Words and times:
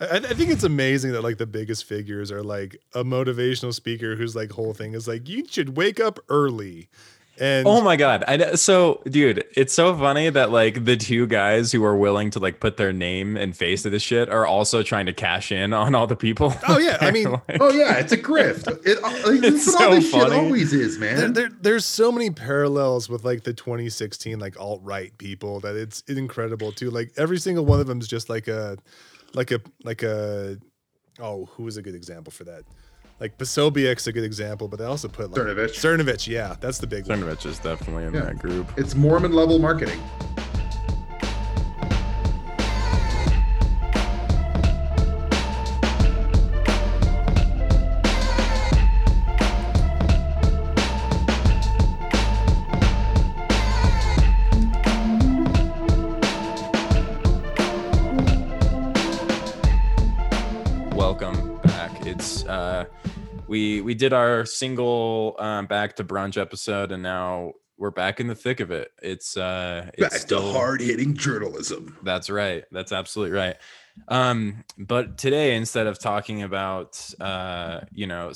I, 0.00 0.16
I 0.16 0.20
think 0.20 0.50
it's 0.50 0.64
amazing 0.64 1.12
that 1.12 1.22
like 1.22 1.38
the 1.38 1.46
biggest 1.46 1.84
figures 1.84 2.30
are 2.32 2.42
like 2.42 2.76
a 2.94 3.04
motivational 3.04 3.72
speaker 3.72 4.16
whose 4.16 4.34
like 4.34 4.50
whole 4.52 4.74
thing 4.74 4.94
is 4.94 5.06
like 5.08 5.28
you 5.28 5.46
should 5.48 5.76
wake 5.76 6.00
up 6.00 6.18
early. 6.28 6.88
And 7.36 7.66
Oh 7.66 7.80
my 7.80 7.96
god! 7.96 8.22
I 8.28 8.36
know- 8.36 8.54
so, 8.54 9.02
dude, 9.06 9.44
it's 9.56 9.74
so 9.74 9.92
funny 9.96 10.30
that 10.30 10.52
like 10.52 10.84
the 10.84 10.96
two 10.96 11.26
guys 11.26 11.72
who 11.72 11.82
are 11.84 11.96
willing 11.96 12.30
to 12.30 12.38
like 12.38 12.60
put 12.60 12.76
their 12.76 12.92
name 12.92 13.36
and 13.36 13.56
face 13.56 13.82
to 13.82 13.90
this 13.90 14.04
shit 14.04 14.28
are 14.28 14.46
also 14.46 14.84
trying 14.84 15.06
to 15.06 15.12
cash 15.12 15.50
in 15.50 15.72
on 15.72 15.96
all 15.96 16.06
the 16.06 16.14
people. 16.14 16.54
Oh, 16.68 16.78
yeah, 16.78 16.96
I 17.00 17.10
mean- 17.16 17.32
Like, 17.32 17.56
Oh 17.58 17.72
yeah, 17.72 17.94
it's 17.94 18.12
a 18.12 18.16
grift. 18.18 18.68
It, 18.86 18.98
uh, 19.02 19.10
like, 19.28 19.42
It's 19.42 19.64
that's 19.66 19.74
what 19.74 19.82
all 19.82 19.90
so 19.90 19.94
this 19.96 20.10
shit 20.12 20.22
funny. 20.22 20.36
always 20.36 20.72
is, 20.72 21.00
there, 21.00 21.16
man. 21.16 21.32
there, 21.32 21.48
there's 21.60 21.84
so 21.84 22.12
many 22.12 22.30
parallels 22.30 23.08
with 23.08 23.24
like 23.24 23.42
the 23.42 23.52
2016 23.52 24.38
like 24.38 24.60
alt 24.60 24.80
right 24.84 25.16
people 25.18 25.58
that 25.60 25.74
it's 25.74 26.02
incredible 26.02 26.70
too. 26.70 26.90
Like 26.92 27.10
every 27.16 27.38
single 27.40 27.64
one 27.66 27.80
of 27.80 27.88
them 27.88 27.98
is 28.00 28.06
just 28.06 28.28
like 28.30 28.46
a, 28.46 28.78
like 29.34 29.50
a 29.50 29.60
like 29.84 30.02
a, 30.02 30.58
oh 31.20 31.46
who 31.46 31.66
is 31.66 31.76
a 31.76 31.82
good 31.82 31.94
example 31.94 32.30
for 32.32 32.44
that? 32.44 32.62
Like 33.20 33.38
Posobiec's 33.38 34.06
a 34.06 34.12
good 34.12 34.24
example, 34.24 34.66
but 34.68 34.78
they 34.78 34.84
also 34.84 35.08
put 35.08 35.30
like 35.30 35.40
Cernovich. 35.40 35.70
Cernovich, 35.74 36.26
yeah, 36.26 36.56
that's 36.60 36.78
the 36.78 36.86
big 36.86 37.06
one. 37.06 37.20
Cernovich 37.20 37.46
is 37.46 37.58
definitely 37.58 38.04
in 38.04 38.14
Yeah. 38.14 38.20
that 38.22 38.38
group. 38.38 38.66
It's 38.76 38.94
Mormon 38.94 39.32
level 39.32 39.58
marketing. 39.58 40.00
We 63.54 63.80
we 63.80 63.94
did 63.94 64.12
our 64.12 64.44
single 64.44 65.36
um, 65.38 65.66
back 65.66 65.94
to 65.96 66.02
brunch 66.04 66.36
episode, 66.36 66.90
and 66.90 67.04
now 67.04 67.52
we're 67.78 67.92
back 67.92 68.18
in 68.18 68.26
the 68.26 68.34
thick 68.34 68.58
of 68.58 68.72
it. 68.72 68.90
It's 69.00 69.36
uh, 69.36 69.90
it's 69.94 70.00
Back 70.02 70.20
still- 70.20 70.52
to 70.52 70.58
hard 70.58 70.80
hitting 70.80 71.14
journalism. 71.14 71.96
That's 72.02 72.28
right. 72.30 72.64
That's 72.72 72.90
absolutely 72.90 73.36
right. 73.38 73.54
Um, 74.08 74.64
but 74.76 75.16
today, 75.18 75.54
instead 75.54 75.86
of 75.86 76.00
talking 76.00 76.42
about, 76.42 77.00
uh, 77.20 77.82
you 77.92 78.08
know, 78.08 78.32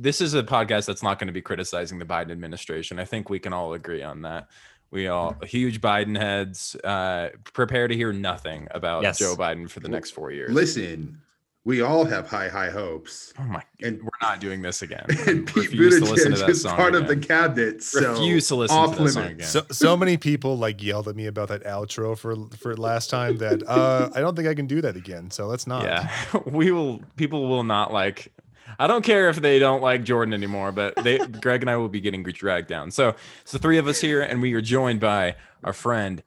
this 0.00 0.20
is 0.20 0.34
a 0.34 0.42
podcast 0.42 0.86
that's 0.86 1.02
not 1.04 1.20
going 1.20 1.28
to 1.28 1.32
be 1.32 1.42
criticizing 1.42 2.00
the 2.00 2.04
Biden 2.04 2.32
administration. 2.32 2.98
I 2.98 3.04
think 3.04 3.30
we 3.30 3.38
can 3.38 3.52
all 3.52 3.72
agree 3.74 4.02
on 4.02 4.22
that. 4.22 4.48
We 4.90 5.06
all 5.06 5.36
huge 5.44 5.80
Biden 5.80 6.18
heads. 6.18 6.74
Uh, 6.82 7.28
prepare 7.54 7.86
to 7.86 7.94
hear 7.94 8.12
nothing 8.12 8.66
about 8.72 9.04
Yes. 9.04 9.20
Joe 9.20 9.36
Biden 9.38 9.70
for 9.70 9.78
the 9.78 9.88
next 9.88 10.10
four 10.10 10.32
years. 10.32 10.50
Listen, 10.52 11.20
we 11.66 11.82
all 11.82 12.04
have 12.04 12.28
high, 12.28 12.48
high 12.48 12.70
hopes. 12.70 13.34
Oh 13.40 13.42
my! 13.42 13.60
And- 13.82 14.00
we're 14.00 14.08
not 14.22 14.40
doing 14.40 14.62
this 14.62 14.82
again. 14.82 15.04
And 15.26 15.46
Pete 15.46 15.56
Refuse 15.72 15.98
to 15.98 16.04
listen 16.04 16.30
to 16.32 16.36
Buttigieg 16.38 16.40
that 16.40 16.50
is 16.50 16.62
song 16.62 16.76
part 16.76 16.94
of 16.94 17.06
the 17.08 17.14
again. 17.14 17.28
cabinet. 17.28 17.82
So 17.82 18.12
Refuse 18.12 18.46
to 18.48 18.54
listen 18.54 18.76
off 18.76 18.96
to 18.96 19.02
that 19.02 19.10
song 19.10 19.22
limits. 19.24 19.54
again. 19.54 19.66
So 19.68 19.74
so 19.74 19.96
many 19.96 20.16
people 20.16 20.56
like 20.56 20.80
yelled 20.82 21.08
at 21.08 21.16
me 21.16 21.26
about 21.26 21.48
that 21.48 21.64
outro 21.64 22.16
for 22.16 22.36
for 22.56 22.76
last 22.76 23.10
time 23.10 23.38
that 23.38 23.62
uh 23.68 24.08
I 24.14 24.20
don't 24.20 24.36
think 24.36 24.46
I 24.48 24.54
can 24.54 24.66
do 24.68 24.80
that 24.80 24.96
again. 24.96 25.30
So 25.32 25.46
let's 25.48 25.66
not. 25.66 25.82
Yeah, 25.82 26.08
we 26.46 26.70
will. 26.70 27.02
People 27.16 27.48
will 27.48 27.64
not 27.64 27.92
like. 27.92 28.32
I 28.78 28.86
don't 28.86 29.02
care 29.02 29.28
if 29.28 29.36
they 29.36 29.58
don't 29.58 29.80
like 29.80 30.04
Jordan 30.04 30.34
anymore, 30.34 30.70
but 30.70 30.94
they, 31.02 31.18
Greg 31.40 31.62
and 31.62 31.70
I 31.70 31.76
will 31.76 31.88
be 31.88 32.00
getting 32.00 32.22
dragged 32.22 32.68
down. 32.68 32.90
So 32.90 33.14
it's 33.42 33.52
the 33.52 33.58
three 33.58 33.78
of 33.78 33.86
us 33.88 34.00
here, 34.00 34.20
and 34.22 34.42
we 34.42 34.52
are 34.54 34.60
joined 34.60 35.00
by 35.00 35.36
our 35.64 35.72
friend 35.72 36.22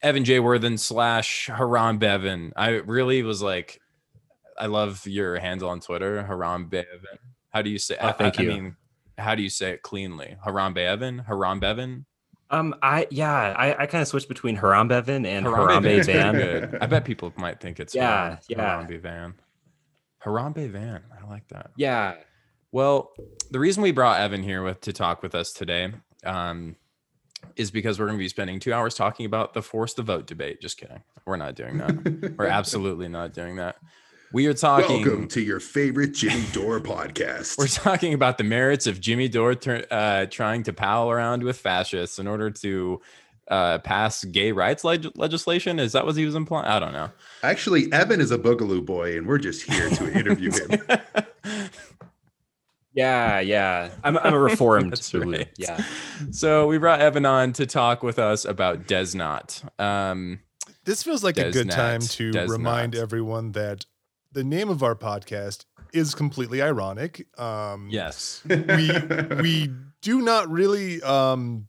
Evan 0.00 0.24
J. 0.24 0.38
Worthen 0.38 0.78
slash 0.78 1.46
Haram 1.48 1.98
Bevan. 1.98 2.52
I 2.56 2.68
really 2.68 3.22
was 3.22 3.42
like, 3.42 3.80
I 4.58 4.66
love 4.66 5.06
your 5.06 5.38
handle 5.38 5.68
on 5.68 5.80
Twitter, 5.80 6.22
Haram 6.24 6.66
Bevan. 6.68 7.18
How 7.50 7.62
do 7.62 7.70
you 7.70 7.78
say? 7.78 7.96
Oh, 8.00 8.12
thank 8.12 8.38
I, 8.38 8.42
you. 8.42 8.50
I 8.50 8.54
mean, 8.54 8.76
how 9.16 9.34
do 9.34 9.42
you 9.42 9.50
say 9.50 9.70
it 9.70 9.82
cleanly? 9.82 10.36
Haram 10.44 10.74
Bevan, 10.74 11.18
Haram 11.20 11.60
Bevan, 11.60 12.06
Um, 12.50 12.74
I 12.82 13.06
yeah, 13.10 13.32
I, 13.56 13.82
I 13.82 13.86
kind 13.86 14.02
of 14.02 14.08
switched 14.08 14.28
between 14.28 14.56
Harambe 14.56 14.88
Bevan 14.88 15.26
and 15.26 15.46
Harambe 15.46 16.00
Harambe 16.00 16.04
Van. 16.06 16.34
good. 16.34 16.78
I 16.80 16.86
bet 16.86 17.04
people 17.04 17.32
might 17.36 17.60
think 17.60 17.80
it's 17.80 17.94
Yeah, 17.94 18.24
Haram- 18.24 18.38
yeah. 18.48 18.56
Harambe 18.86 19.00
Van. 19.00 19.34
Harambe 20.24 20.70
Van. 20.70 21.02
I 21.20 21.26
like 21.28 21.46
that. 21.48 21.70
Yeah, 21.76 22.14
Well, 22.72 23.12
the 23.50 23.58
reason 23.58 23.82
we 23.82 23.92
brought 23.92 24.20
Evan 24.20 24.42
here 24.42 24.62
with 24.62 24.80
to 24.82 24.92
talk 24.92 25.22
with 25.22 25.34
us 25.34 25.52
today 25.52 25.92
um, 26.24 26.76
is 27.56 27.70
because 27.70 27.98
we're 27.98 28.06
going 28.06 28.18
to 28.18 28.22
be 28.22 28.28
spending 28.28 28.60
two 28.60 28.72
hours 28.74 28.94
talking 28.94 29.26
about 29.26 29.54
the 29.54 29.62
force 29.62 29.94
the 29.94 30.02
vote 30.02 30.26
debate. 30.26 30.60
Just 30.60 30.76
kidding. 30.78 31.02
We're 31.24 31.36
not 31.36 31.54
doing 31.54 31.78
that. 31.78 32.34
we're 32.36 32.46
absolutely 32.60 33.08
not 33.08 33.32
doing 33.32 33.56
that. 33.56 33.76
We 34.32 34.46
are 34.46 34.54
talking. 34.54 35.02
Welcome 35.02 35.28
to 35.28 35.40
your 35.40 35.58
favorite 35.58 36.12
Jimmy 36.12 36.44
Dore 36.52 36.80
podcast. 36.80 37.56
We're 37.58 37.66
talking 37.66 38.12
about 38.12 38.36
the 38.36 38.44
merits 38.44 38.86
of 38.86 39.00
Jimmy 39.00 39.28
Dore 39.28 39.54
tur- 39.54 39.86
uh, 39.90 40.26
trying 40.26 40.62
to 40.64 40.72
pal 40.72 41.10
around 41.10 41.42
with 41.42 41.56
fascists 41.58 42.18
in 42.18 42.26
order 42.26 42.50
to 42.50 43.00
uh, 43.48 43.78
pass 43.78 44.24
gay 44.24 44.52
rights 44.52 44.84
leg- 44.84 45.10
legislation. 45.16 45.78
Is 45.78 45.92
that 45.92 46.04
what 46.04 46.14
he 46.14 46.26
was 46.26 46.34
implying? 46.34 46.66
I 46.66 46.78
don't 46.78 46.92
know. 46.92 47.10
Actually, 47.42 47.90
Evan 47.90 48.20
is 48.20 48.30
a 48.30 48.36
boogaloo 48.38 48.84
boy, 48.84 49.16
and 49.16 49.26
we're 49.26 49.38
just 49.38 49.62
here 49.62 49.88
to 49.88 50.12
interview 50.12 50.50
him. 50.52 50.78
yeah, 52.92 53.40
yeah. 53.40 53.88
I'm 54.04 54.18
I'm 54.18 54.34
a 54.34 54.38
reformed 54.38 54.92
That's 54.92 55.10
Boogaloo. 55.10 55.38
right. 55.38 55.48
Yeah, 55.56 55.82
so 56.32 56.66
we 56.66 56.76
brought 56.76 57.00
Evan 57.00 57.24
on 57.24 57.54
to 57.54 57.64
talk 57.64 58.02
with 58.02 58.18
us 58.18 58.44
about 58.44 58.84
Desnat. 58.86 59.64
Um, 59.80 60.40
This 60.84 61.02
feels 61.02 61.24
like 61.24 61.38
a 61.38 61.50
good 61.50 61.70
time 61.70 62.02
to 62.02 62.30
Does 62.30 62.50
remind 62.50 62.94
everyone 62.94 63.52
that 63.52 63.86
the 64.32 64.44
name 64.44 64.68
of 64.68 64.82
our 64.82 64.94
podcast 64.94 65.64
is 65.92 66.14
completely 66.14 66.60
ironic. 66.62 67.26
Um 67.38 67.88
yes. 67.90 68.42
we 68.48 68.90
we 69.40 69.70
do 70.02 70.20
not 70.22 70.48
really 70.50 71.02
um 71.02 71.68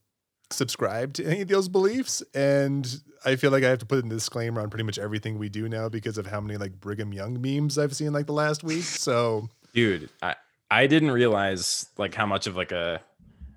subscribe 0.52 1.14
to 1.14 1.26
any 1.26 1.42
of 1.42 1.48
those 1.48 1.70
beliefs 1.70 2.24
and 2.34 3.02
I 3.24 3.36
feel 3.36 3.52
like 3.52 3.64
I 3.64 3.70
have 3.70 3.80
to 3.80 3.86
put 3.86 4.04
a 4.04 4.08
disclaimer 4.08 4.62
on 4.62 4.70
pretty 4.70 4.84
much 4.84 4.98
everything 4.98 5.38
we 5.38 5.50
do 5.50 5.68
now 5.70 5.90
because 5.90 6.18
of 6.18 6.26
how 6.26 6.42
many 6.42 6.58
like 6.58 6.80
Brigham 6.80 7.14
Young 7.14 7.40
memes 7.42 7.78
I've 7.78 7.96
seen 7.96 8.14
like 8.14 8.26
the 8.26 8.34
last 8.34 8.64
week. 8.64 8.84
So 8.84 9.50
dude 9.74 10.10
i 10.22 10.36
i 10.72 10.88
didn't 10.88 11.12
realize 11.12 11.88
like 11.98 12.16
how 12.16 12.26
much 12.26 12.48
of 12.48 12.56
like 12.56 12.72
a 12.72 13.00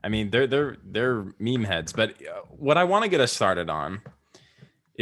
i 0.05 0.09
mean 0.09 0.31
they're 0.31 0.47
they're 0.47 0.77
they're 0.85 1.25
meme 1.39 1.65
heads 1.65 1.93
but 1.93 2.11
uh, 2.11 2.41
what 2.51 2.77
i 2.77 2.85
want 2.85 3.03
to 3.03 3.09
get 3.09 3.21
us 3.21 3.33
started 3.33 3.71
on 3.71 4.01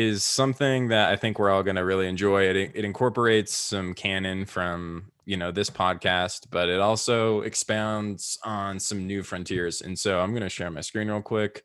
is 0.01 0.25
something 0.25 0.89
that 0.89 1.11
i 1.11 1.17
think 1.17 1.39
we're 1.39 1.51
all 1.51 1.63
going 1.63 1.77
to 1.77 1.85
really 1.85 2.09
enjoy 2.09 2.43
it 2.45 2.57
it 2.57 2.85
incorporates 2.85 3.53
some 3.55 3.93
canon 3.95 4.45
from 4.45 5.11
you 5.27 5.37
know 5.37 5.51
this 5.51 5.71
podcast 5.71 6.47
but 6.51 6.69
it 6.69 6.81
also 6.81 7.41
expounds 7.43 8.39
on 8.45 8.79
some 8.81 9.07
new 9.07 9.23
frontiers 9.23 9.81
and 9.83 9.99
so 9.99 10.21
i'm 10.21 10.31
going 10.31 10.43
to 10.43 10.49
share 10.49 10.71
my 10.71 10.81
screen 10.81 11.09
real 11.09 11.23
quick 11.23 11.63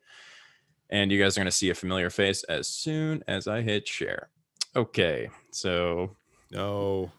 and 0.90 1.10
you 1.10 1.20
guys 1.20 1.36
are 1.36 1.40
going 1.40 1.46
to 1.46 1.50
see 1.52 1.70
a 1.70 1.74
familiar 1.74 2.10
face 2.10 2.44
as 2.44 2.68
soon 2.68 3.22
as 3.26 3.48
i 3.48 3.60
hit 3.62 3.88
share 3.88 4.28
okay 4.76 5.28
so 5.50 6.14
no. 6.52 7.10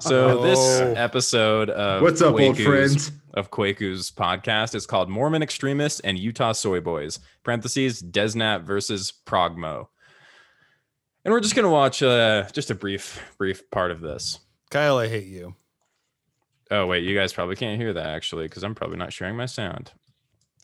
so 0.00 0.42
this 0.48 0.58
episode 0.96 1.70
of 1.70 2.02
What's 2.02 2.20
up, 2.22 2.32
old 2.32 2.40
Kwaku's- 2.56 2.64
friends? 2.66 3.12
of 3.34 3.50
Kwaku's 3.50 4.10
podcast 4.10 4.74
is 4.74 4.86
called 4.86 5.08
Mormon 5.08 5.42
Extremists 5.42 6.00
and 6.00 6.18
Utah 6.18 6.52
Soy 6.52 6.80
Boys. 6.80 7.18
Parentheses 7.42 8.00
Desnat 8.00 8.62
versus 8.62 9.12
Progmo. 9.26 9.88
And 11.24 11.32
we're 11.32 11.40
just 11.40 11.54
gonna 11.54 11.70
watch 11.70 12.02
uh, 12.02 12.44
just 12.52 12.70
a 12.70 12.74
brief 12.74 13.20
brief 13.38 13.70
part 13.70 13.90
of 13.90 14.00
this. 14.00 14.40
Kyle, 14.70 14.98
I 14.98 15.08
hate 15.08 15.26
you. 15.26 15.54
Oh 16.70 16.86
wait, 16.86 17.04
you 17.04 17.14
guys 17.16 17.32
probably 17.32 17.56
can't 17.56 17.80
hear 17.80 17.92
that 17.92 18.06
actually 18.06 18.46
because 18.46 18.62
I'm 18.62 18.74
probably 18.74 18.96
not 18.96 19.12
sharing 19.12 19.36
my 19.36 19.46
sound. 19.46 19.92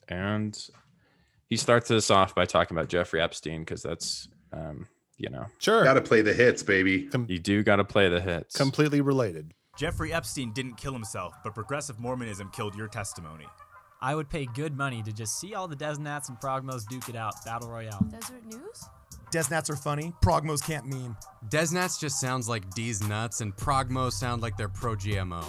And 0.09 0.59
he 1.49 1.57
starts 1.57 1.89
this 1.89 2.11
off 2.11 2.35
by 2.35 2.45
talking 2.47 2.77
about 2.77 2.89
Jeffrey 2.89 3.21
Epstein 3.21 3.61
because 3.61 3.83
that's 3.83 4.29
um, 4.53 4.87
you 5.17 5.31
know 5.31 5.47
Sure. 5.59 5.85
Got 5.85 5.95
to 5.95 6.01
play 6.03 6.21
the 6.23 6.35
hits, 6.35 6.63
baby. 6.63 7.09
you 7.29 7.39
do 7.39 7.63
got 7.63 7.77
to 7.77 7.85
play 7.85 8.09
the 8.09 8.21
hits. 8.21 8.57
completely 8.57 9.01
related. 9.01 9.53
Jeffrey 9.79 10.13
Epstein 10.13 10.53
didn't 10.53 10.77
kill 10.77 10.93
himself, 10.93 11.35
but 11.43 11.55
progressive 11.55 11.99
Mormonism 11.99 12.51
killed 12.51 12.75
your 12.75 12.89
testimony. 12.89 13.47
I 14.03 14.15
would 14.15 14.29
pay 14.29 14.47
good 14.47 14.77
money 14.77 15.03
to 15.03 15.13
just 15.13 15.39
see 15.39 15.55
all 15.55 15.69
the 15.69 15.77
Desnats 15.77 16.29
and 16.29 16.39
Progmos 16.39 16.87
duke 16.89 17.09
it 17.09 17.17
out, 17.17 17.35
battle 17.45 17.69
royale. 17.71 18.05
Deseret 18.11 18.45
News? 18.47 18.89
Desnats 19.31 19.71
are 19.71 19.77
funny. 19.77 20.13
Progmos 20.23 20.65
can't 20.65 20.87
meme. 20.87 21.17
Desnats 21.49 22.01
just 22.01 22.21
sounds 22.21 22.49
like 22.49 22.69
D's 22.75 23.07
nuts, 23.07 23.41
and 23.41 23.55
Progmo 23.57 24.11
sound 24.11 24.43
like 24.43 24.57
they're 24.57 24.69
pro 24.69 24.97
GMO. 24.97 25.45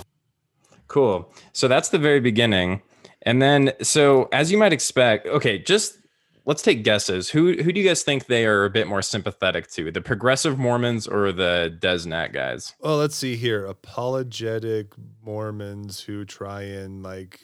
Cool. 0.88 1.34
So 1.54 1.68
that's 1.68 1.90
the 1.90 2.00
very 2.00 2.20
beginning. 2.20 2.82
And 3.24 3.42
then 3.42 3.74
so 3.82 4.28
as 4.32 4.52
you 4.52 4.58
might 4.58 4.74
expect, 4.74 5.28
okay, 5.28 5.58
just 5.60 5.98
let's 6.46 6.62
take 6.62 6.84
guesses. 6.84 7.30
Who 7.30 7.54
who 7.62 7.72
do 7.72 7.80
you 7.80 7.88
guys 7.88 8.04
think 8.04 8.26
they 8.26 8.46
are 8.46 8.66
a 8.66 8.70
bit 8.70 8.88
more 8.88 9.02
sympathetic 9.02 9.70
to? 9.72 9.92
The 9.92 10.02
progressive 10.02 10.58
Mormons 10.58 11.08
or 11.08 11.32
the 11.32 11.78
Desnat 11.80 12.34
guys? 12.34 12.74
Well, 12.80 12.98
let's 12.98 13.16
see 13.16 13.36
here. 13.36 13.66
Apologetic 13.66 14.94
Mormons 15.24 16.02
who 16.02 16.26
try 16.26 16.64
and 16.64 17.04
like 17.04 17.40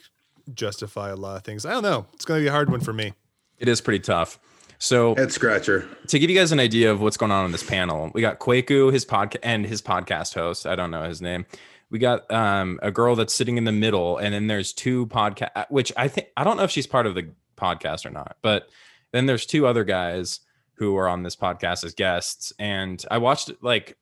justify 0.52 1.10
a 1.10 1.16
lot 1.16 1.36
of 1.36 1.44
things. 1.44 1.64
I 1.64 1.70
don't 1.70 1.82
know. 1.82 2.06
It's 2.14 2.24
going 2.24 2.40
to 2.40 2.44
be 2.44 2.48
a 2.48 2.52
hard 2.52 2.70
one 2.70 2.80
for 2.80 2.92
me. 2.92 3.14
It 3.58 3.68
is 3.68 3.80
pretty 3.80 4.00
tough. 4.00 4.38
So 4.78 5.14
Head 5.16 5.32
scratcher. 5.32 5.88
to 6.06 6.18
give 6.18 6.30
you 6.30 6.36
guys 6.36 6.52
an 6.52 6.60
idea 6.60 6.90
of 6.90 7.00
what's 7.00 7.16
going 7.16 7.32
on 7.32 7.44
in 7.44 7.52
this 7.52 7.62
panel, 7.62 8.10
we 8.14 8.20
got 8.20 8.38
Kwaku, 8.38 8.92
his 8.92 9.04
podcast, 9.04 9.38
and 9.42 9.66
his 9.66 9.82
podcast 9.82 10.34
host. 10.34 10.66
I 10.66 10.76
don't 10.76 10.90
know 10.90 11.02
his 11.02 11.20
name. 11.20 11.46
We 11.90 11.98
got 11.98 12.30
um, 12.30 12.78
a 12.82 12.90
girl 12.90 13.16
that's 13.16 13.34
sitting 13.34 13.56
in 13.56 13.64
the 13.64 13.72
middle, 13.72 14.18
and 14.18 14.34
then 14.34 14.46
there's 14.46 14.72
two 14.72 15.06
podcast, 15.06 15.70
which 15.70 15.92
I 15.96 16.06
think 16.08 16.28
I 16.36 16.44
don't 16.44 16.56
know 16.56 16.62
if 16.62 16.70
she's 16.70 16.86
part 16.86 17.06
of 17.06 17.14
the 17.14 17.30
podcast 17.56 18.06
or 18.06 18.10
not, 18.10 18.36
but 18.42 18.68
then 19.12 19.26
there's 19.26 19.46
two 19.46 19.66
other 19.66 19.84
guys 19.84 20.40
who 20.74 20.96
are 20.96 21.08
on 21.08 21.22
this 21.24 21.34
podcast 21.34 21.84
as 21.84 21.94
guests, 21.94 22.52
and 22.58 23.04
I 23.10 23.18
watched 23.18 23.50
like 23.62 23.96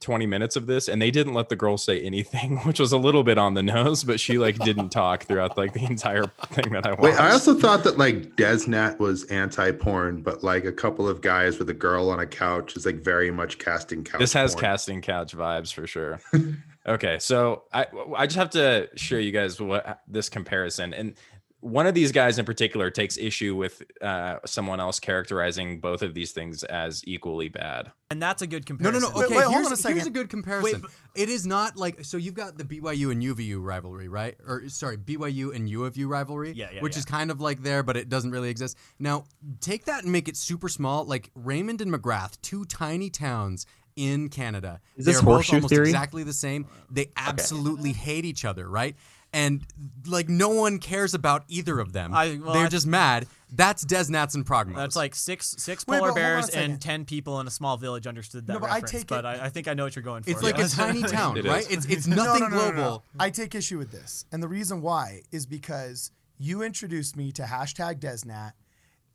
20 0.00 0.26
minutes 0.26 0.56
of 0.56 0.66
this, 0.66 0.88
and 0.88 1.02
they 1.02 1.10
didn't 1.10 1.34
let 1.34 1.48
the 1.48 1.56
girl 1.56 1.76
say 1.76 2.00
anything, 2.00 2.58
which 2.64 2.78
was 2.78 2.92
a 2.92 2.98
little 2.98 3.22
bit 3.22 3.38
on 3.38 3.54
the 3.54 3.62
nose, 3.62 4.04
but 4.04 4.20
she 4.20 4.38
like 4.38 4.58
didn't 4.58 4.88
talk 4.90 5.24
throughout 5.24 5.56
like 5.56 5.72
the 5.72 5.84
entire 5.84 6.24
thing 6.52 6.72
that 6.72 6.86
I 6.86 6.90
watched. 6.90 7.02
Wait, 7.02 7.20
I 7.20 7.30
also 7.30 7.54
thought 7.54 7.84
that 7.84 7.98
like 7.98 8.36
Desnat 8.36 8.98
was 8.98 9.24
anti-porn, 9.24 10.22
but 10.22 10.44
like 10.44 10.64
a 10.64 10.72
couple 10.72 11.08
of 11.08 11.20
guys 11.20 11.58
with 11.58 11.68
a 11.70 11.74
girl 11.74 12.10
on 12.10 12.20
a 12.20 12.26
couch 12.26 12.76
is 12.76 12.86
like 12.86 12.96
very 12.96 13.30
much 13.30 13.58
casting 13.58 14.04
couch. 14.04 14.20
this 14.20 14.32
has 14.32 14.54
porn. 14.54 14.62
casting 14.62 15.00
couch 15.02 15.36
vibes 15.36 15.72
for 15.72 15.86
sure 15.86 16.20
okay 16.86 17.18
so 17.18 17.64
i 17.72 17.86
i 18.16 18.26
just 18.26 18.36
have 18.36 18.50
to 18.50 18.88
show 18.96 19.16
you 19.16 19.32
guys 19.32 19.60
what 19.60 20.02
this 20.08 20.28
comparison 20.28 20.92
and 20.94 21.14
one 21.60 21.86
of 21.88 21.94
these 21.94 22.12
guys 22.12 22.38
in 22.38 22.44
particular 22.44 22.88
takes 22.90 23.16
issue 23.18 23.56
with 23.56 23.82
uh, 24.00 24.36
someone 24.46 24.78
else 24.78 25.00
characterizing 25.00 25.80
both 25.80 26.02
of 26.02 26.14
these 26.14 26.30
things 26.30 26.62
as 26.64 27.02
equally 27.06 27.48
bad 27.48 27.90
And 28.12 28.22
that's 28.22 28.42
a 28.42 28.46
good 28.46 28.64
comparison. 28.64 29.02
no, 29.02 29.08
no. 29.08 29.14
no. 29.20 29.24
Okay, 29.26 29.34
wait, 29.36 29.42
hold 29.44 29.54
here's, 29.56 29.84
on 29.84 29.90
a 29.90 29.94
here's 29.94 30.06
a 30.06 30.10
good 30.10 30.28
comparison. 30.28 30.82
but- 30.82 30.90
it 31.16 31.28
is 31.28 31.46
not 31.46 31.76
like 31.76 32.04
so 32.04 32.16
you've 32.16 32.34
got 32.34 32.56
the 32.58 32.64
BYU 32.64 33.10
and 33.10 33.20
UVU 33.22 33.60
rivalry, 33.60 34.06
right? 34.08 34.36
Or 34.46 34.68
sorry, 34.68 34.96
BYU 34.98 35.52
and 35.54 35.68
U 35.68 35.84
of 35.84 35.96
U 35.96 36.06
rivalry, 36.06 36.52
Yeah, 36.52 36.68
yeah, 36.72 36.80
which 36.80 36.94
yeah. 36.94 37.00
is 37.00 37.04
kind 37.04 37.30
of 37.32 37.40
like 37.40 37.62
there, 37.64 37.82
but 37.82 37.96
it 37.96 38.08
doesn't 38.08 38.30
really 38.30 38.50
exist. 38.50 38.78
Now, 39.00 39.24
take 39.60 39.86
that 39.86 40.04
and 40.04 40.12
make 40.12 40.28
it 40.28 40.36
super 40.36 40.68
small, 40.68 41.04
like 41.06 41.30
Raymond 41.34 41.80
and 41.80 41.92
Magrath, 41.92 42.40
two 42.40 42.64
tiny 42.66 43.10
towns 43.10 43.66
in 43.96 44.28
Canada. 44.28 44.80
Is 44.96 45.06
this 45.06 45.16
They're 45.16 45.24
both 45.24 45.52
almost 45.52 45.70
theory? 45.70 45.88
exactly 45.88 46.22
the 46.22 46.32
same. 46.32 46.66
They 46.88 47.10
absolutely 47.16 47.92
hate 47.92 48.24
each 48.24 48.44
other, 48.44 48.68
right? 48.68 48.94
And 49.32 49.62
like 50.06 50.28
no 50.28 50.48
one 50.48 50.78
cares 50.78 51.12
about 51.12 51.44
either 51.48 51.78
of 51.80 51.92
them. 51.92 52.14
I- 52.14 52.40
well, 52.42 52.54
They're 52.54 52.66
I- 52.66 52.68
just 52.68 52.86
mad. 52.86 53.26
That's 53.52 53.84
Desnats 53.84 54.34
and 54.34 54.44
Progmos. 54.44 54.76
That's 54.76 54.96
like 54.96 55.14
six 55.14 55.54
six 55.58 55.86
Wait, 55.86 55.98
polar 56.00 56.12
but 56.12 56.18
hold 56.18 56.18
on 56.18 56.24
a 56.24 56.34
bears 56.34 56.46
second. 56.46 56.70
and 56.72 56.80
ten 56.82 57.04
people 57.04 57.40
in 57.40 57.46
a 57.46 57.50
small 57.50 57.76
village 57.76 58.06
understood 58.06 58.46
that 58.46 58.52
No, 58.54 58.58
but 58.58 58.70
I 58.70 58.74
reference. 58.76 58.90
take 58.92 59.06
but 59.06 59.24
it- 59.24 59.28
I, 59.28 59.44
I 59.46 59.48
think 59.50 59.68
I 59.68 59.74
know 59.74 59.84
what 59.84 59.96
you're 59.96 60.02
going 60.02 60.22
for. 60.22 60.30
it's 60.30 60.42
like 60.42 60.56
yeah. 60.58 60.64
a 60.66 60.68
tiny 60.68 61.02
town, 61.16 61.36
It 61.36 61.44
right? 61.44 61.62
is. 61.70 61.84
It's 61.84 61.86
it's 61.86 62.06
No, 62.08 62.16
nothing 62.24 62.42
no, 62.42 62.48
no, 62.48 62.56
no, 62.56 62.66
no. 62.70 62.72
global. 62.74 63.04
I 63.20 63.30
take 63.30 63.54
issue 63.54 63.76
with 63.78 63.90
this. 63.90 64.24
And 64.32 64.42
the 64.42 64.48
reason 64.48 64.80
why 64.82 65.22
is 65.32 65.44
because 65.46 66.10
you 66.38 66.62
introduced 66.62 67.16
me 67.16 67.32
to 67.32 67.42
hashtag 67.42 68.00
Desnat, 68.00 68.52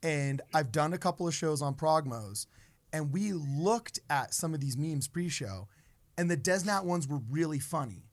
and 0.01 0.41
I've 0.53 0.71
done 0.71 0.93
a 0.93 0.97
couple 0.97 1.27
of 1.27 1.33
shows 1.33 1.61
on 1.61 1.73
Progmos, 1.75 2.45
and 2.91 3.11
we 3.13 3.33
looked 3.33 3.99
at 4.09 4.33
some 4.33 4.53
of 4.53 4.59
these 4.59 4.77
memes 4.77 5.07
pre 5.07 5.29
show, 5.29 5.67
and 6.17 6.29
the 6.29 6.37
Desnat 6.37 6.83
ones 6.85 7.07
were 7.07 7.19
really 7.29 7.59
funny. 7.59 8.09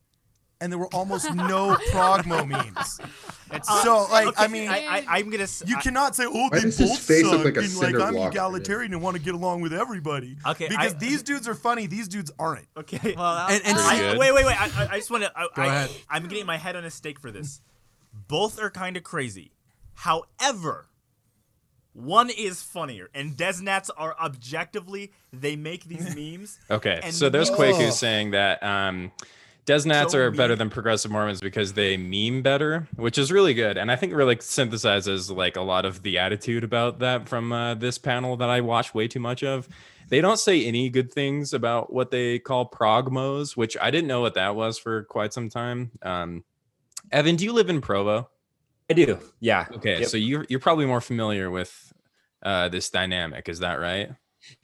And 0.63 0.71
there 0.71 0.79
were 0.79 0.93
almost 0.95 1.33
no 1.35 1.75
Progmo 1.91 2.47
memes. 2.47 3.01
so, 3.83 4.07
like, 4.11 4.35
I 4.37 4.47
mean, 4.47 4.69
I, 4.69 5.05
I, 5.09 5.19
am 5.19 5.31
gonna. 5.31 5.45
s- 5.45 5.63
you 5.67 5.77
I- 5.77 5.81
cannot 5.81 6.15
say, 6.15 6.25
"Oh, 6.27 6.49
Why 6.49 6.49
they 6.53 6.61
does 6.61 6.77
his 6.77 6.91
both 6.91 6.99
face 7.01 7.25
look 7.25 7.37
suck," 7.37 7.45
like 7.47 7.57
a 7.57 7.61
and 7.61 7.77
like 7.79 7.95
I'm 7.95 8.17
egalitarian 8.17 8.93
and 8.93 9.01
want 9.03 9.17
to 9.17 9.23
get 9.23 9.35
along 9.35 9.63
with 9.63 9.73
everybody. 9.73 10.37
Okay, 10.47 10.69
because 10.69 10.93
I- 10.95 10.99
these 10.99 11.23
dudes 11.23 11.49
are 11.49 11.55
funny. 11.55 11.87
These 11.87 12.09
dudes 12.09 12.31
aren't. 12.39 12.67
Okay. 12.77 13.15
Well, 13.17 13.47
And- 13.49 13.63
and 13.65 13.79
I- 13.79 14.17
wait, 14.19 14.35
wait, 14.35 14.45
wait. 14.45 14.61
I, 14.61 14.85
I- 14.85 14.89
I 14.93 14.97
just 14.99 15.11
want 15.11 15.25
to. 15.25 15.33
Go 15.55 15.63
I, 15.63 15.67
ahead. 15.67 15.91
I'm 16.11 16.29
getting 16.29 16.47
my 16.47 16.59
head 16.59 16.77
on 16.77 16.85
a 16.85 16.91
stake 16.91 17.19
for 17.21 17.31
this. 17.31 17.61
Both 18.29 18.61
are 18.61 18.71
kind 18.71 18.97
of 18.99 19.03
crazy. 19.03 19.53
However, 19.95 20.89
one 21.93 22.31
is 22.31 22.63
funnier, 22.63 23.09
and 23.15 23.37
Desnats 23.37 23.91
are 23.97 24.15
objectively 24.21 25.13
they 25.33 25.57
make 25.57 25.85
these 25.85 26.15
memes. 26.17 26.59
okay 26.71 27.01
And 27.03 27.15
so 27.15 27.29
there's 27.31 27.51
Oh. 27.51 27.57
Kwaku 27.57 27.91
saying 27.93 28.31
that 28.33 28.63
um 28.63 29.11
Desnats 29.71 30.11
So 30.11 30.19
are 30.19 30.31
better 30.31 30.57
than 30.57 30.69
progressive 30.71 31.11
Mormons 31.11 31.41
because 31.41 31.75
they 31.75 31.97
meme 31.97 32.43
better, 32.43 32.89
which 32.97 33.19
is 33.19 33.31
really 33.31 33.55
good. 33.55 33.77
And 33.79 33.91
I 33.91 33.97
think 33.97 34.13
it 34.13 34.17
really 34.17 34.37
synthesizes 34.37 35.35
like 35.35 35.57
a 35.57 35.61
lot 35.63 35.85
of 35.85 36.03
the 36.03 36.19
attitude 36.19 36.65
about 36.65 36.99
that 36.99 37.29
from 37.29 37.53
uh, 37.53 37.75
this 37.75 37.97
panel 37.99 38.37
that 38.39 38.51
I 38.51 38.61
watch 38.63 38.95
way 38.95 39.07
too 39.09 39.21
much 39.21 39.45
of. 39.45 39.69
They 40.09 40.21
don't 40.21 40.39
say 40.41 40.65
any 40.67 40.91
good 40.91 41.13
things 41.13 41.55
about 41.55 41.93
what 41.93 42.11
they 42.11 42.41
call 42.41 42.69
progmos, 42.69 43.57
which 43.57 43.77
I 43.81 43.93
didn't 43.93 44.09
know 44.09 44.21
what 44.21 44.35
that 44.35 44.57
was 44.57 44.77
for 44.77 45.05
quite 45.05 45.33
some 45.33 45.49
time. 45.49 45.93
Um, 46.03 46.43
Evan, 47.13 47.37
do 47.37 47.45
you 47.45 47.53
live 47.53 47.71
in 47.71 47.81
Provo? 47.81 48.29
I 48.91 48.95
do. 48.95 49.21
Yeah. 49.39 49.67
Okay, 49.73 50.01
Yep. 50.01 50.09
so 50.09 50.17
you're 50.17 50.45
you're 50.49 50.59
probably 50.59 50.87
more 50.87 51.01
familiar 51.01 51.49
with 51.49 51.93
uh, 52.43 52.69
this 52.71 52.91
dynamic, 52.91 53.49
is 53.49 53.61
that 53.61 53.75
right? 53.75 54.11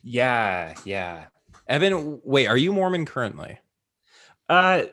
Yeah. 0.03 0.75
Yeah. 0.85 1.27
Evan, 1.69 2.21
wait, 2.25 2.49
are 2.49 2.57
you 2.57 2.73
Mormon 2.73 3.07
currently? 3.07 3.61
Uh, 4.49 4.85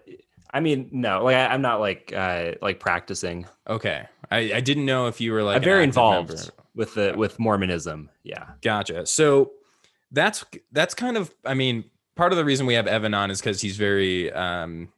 I 0.53 0.59
mean, 0.59 0.89
no, 0.91 1.23
like 1.23 1.35
I, 1.35 1.47
I'm 1.47 1.61
not 1.61 1.79
like 1.79 2.13
uh 2.15 2.53
like 2.61 2.79
practicing. 2.79 3.47
Okay, 3.67 4.05
I, 4.29 4.53
I 4.53 4.59
didn't 4.61 4.85
know 4.85 5.07
if 5.07 5.19
you 5.19 5.31
were 5.31 5.43
like 5.43 5.57
I'm 5.57 5.63
very 5.63 5.83
involved 5.83 6.29
member. 6.29 6.51
with 6.75 6.93
the 6.95 7.13
with 7.17 7.39
Mormonism. 7.39 8.09
Yeah. 8.23 8.45
Gotcha. 8.61 9.05
So 9.05 9.51
that's 10.11 10.45
that's 10.71 10.93
kind 10.93 11.17
of 11.17 11.33
I 11.43 11.55
mean 11.55 11.85
part 12.15 12.31
of 12.31 12.37
the 12.37 12.45
reason 12.45 12.65
we 12.65 12.75
have 12.75 12.87
Evan 12.87 13.13
on 13.13 13.31
is 13.31 13.41
because 13.41 13.61
he's 13.61 13.77
very 13.77 14.31
um 14.31 14.89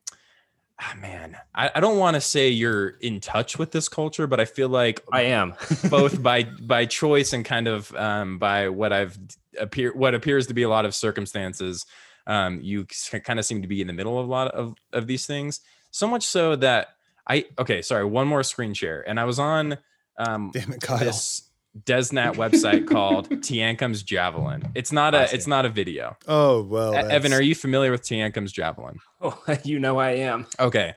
ah, 0.80 0.94
man 1.00 1.38
I, 1.56 1.72
I 1.76 1.80
don't 1.80 1.98
want 1.98 2.16
to 2.16 2.22
say 2.22 2.50
you're 2.50 2.90
in 2.90 3.22
touch 3.22 3.58
with 3.58 3.72
this 3.72 3.88
culture 3.88 4.28
but 4.28 4.42
I 4.42 4.46
feel 4.46 4.68
like 4.70 5.02
I 5.12 5.22
am. 5.24 5.54
both 5.90 6.22
by 6.22 6.44
by 6.44 6.86
choice 6.86 7.32
and 7.34 7.46
kind 7.46 7.68
of 7.68 7.96
um 7.96 8.38
by 8.38 8.70
what 8.70 8.92
I've 8.92 9.18
appear 9.58 9.94
what 9.94 10.14
appears 10.14 10.48
to 10.48 10.54
be 10.54 10.64
a 10.64 10.70
lot 10.70 10.84
of 10.86 10.94
circumstances 10.94 11.86
um 12.28 12.60
you 12.62 12.86
kind 13.24 13.40
of 13.40 13.46
seem 13.46 13.62
to 13.62 13.68
be 13.68 13.82
in 13.82 13.88
the 13.88 13.94
middle 13.94 14.20
of 14.20 14.28
a 14.28 14.32
lot 14.32 14.48
of 14.52 14.76
of 14.94 15.08
these 15.08 15.26
things 15.26 15.62
so 15.92 16.08
much 16.08 16.24
so 16.24 16.56
that 16.56 16.90
I 17.28 17.46
okay 17.60 17.82
sorry 17.82 18.06
one 18.06 18.28
more 18.28 18.44
screen 18.44 18.74
share 18.74 19.08
and 19.08 19.20
I 19.20 19.24
was 19.26 19.40
on 19.40 19.78
um 20.18 20.52
Damn 20.54 20.74
it, 20.74 20.82
Kyle. 20.82 20.98
this 21.00 21.50
Desnat 21.84 22.36
website 22.36 22.88
called 22.88 23.30
Teancum's 23.42 24.02
Javelin. 24.02 24.72
It's 24.76 24.94
not 24.94 25.14
a 25.14 25.34
it's 25.36 25.46
not 25.46 25.66
a 25.66 25.70
video. 25.70 26.16
Oh 26.26 26.64
well, 26.64 26.94
E- 26.94 27.12
Evan, 27.12 27.34
are 27.34 27.42
you 27.42 27.54
familiar 27.54 27.92
with 27.92 28.02
Teancum's 28.02 28.54
Javelin? 28.54 29.00
oh, 29.22 29.38
you 29.66 29.78
know 29.80 29.98
I 30.00 30.12
am. 30.12 30.48
Okay. 30.58 30.94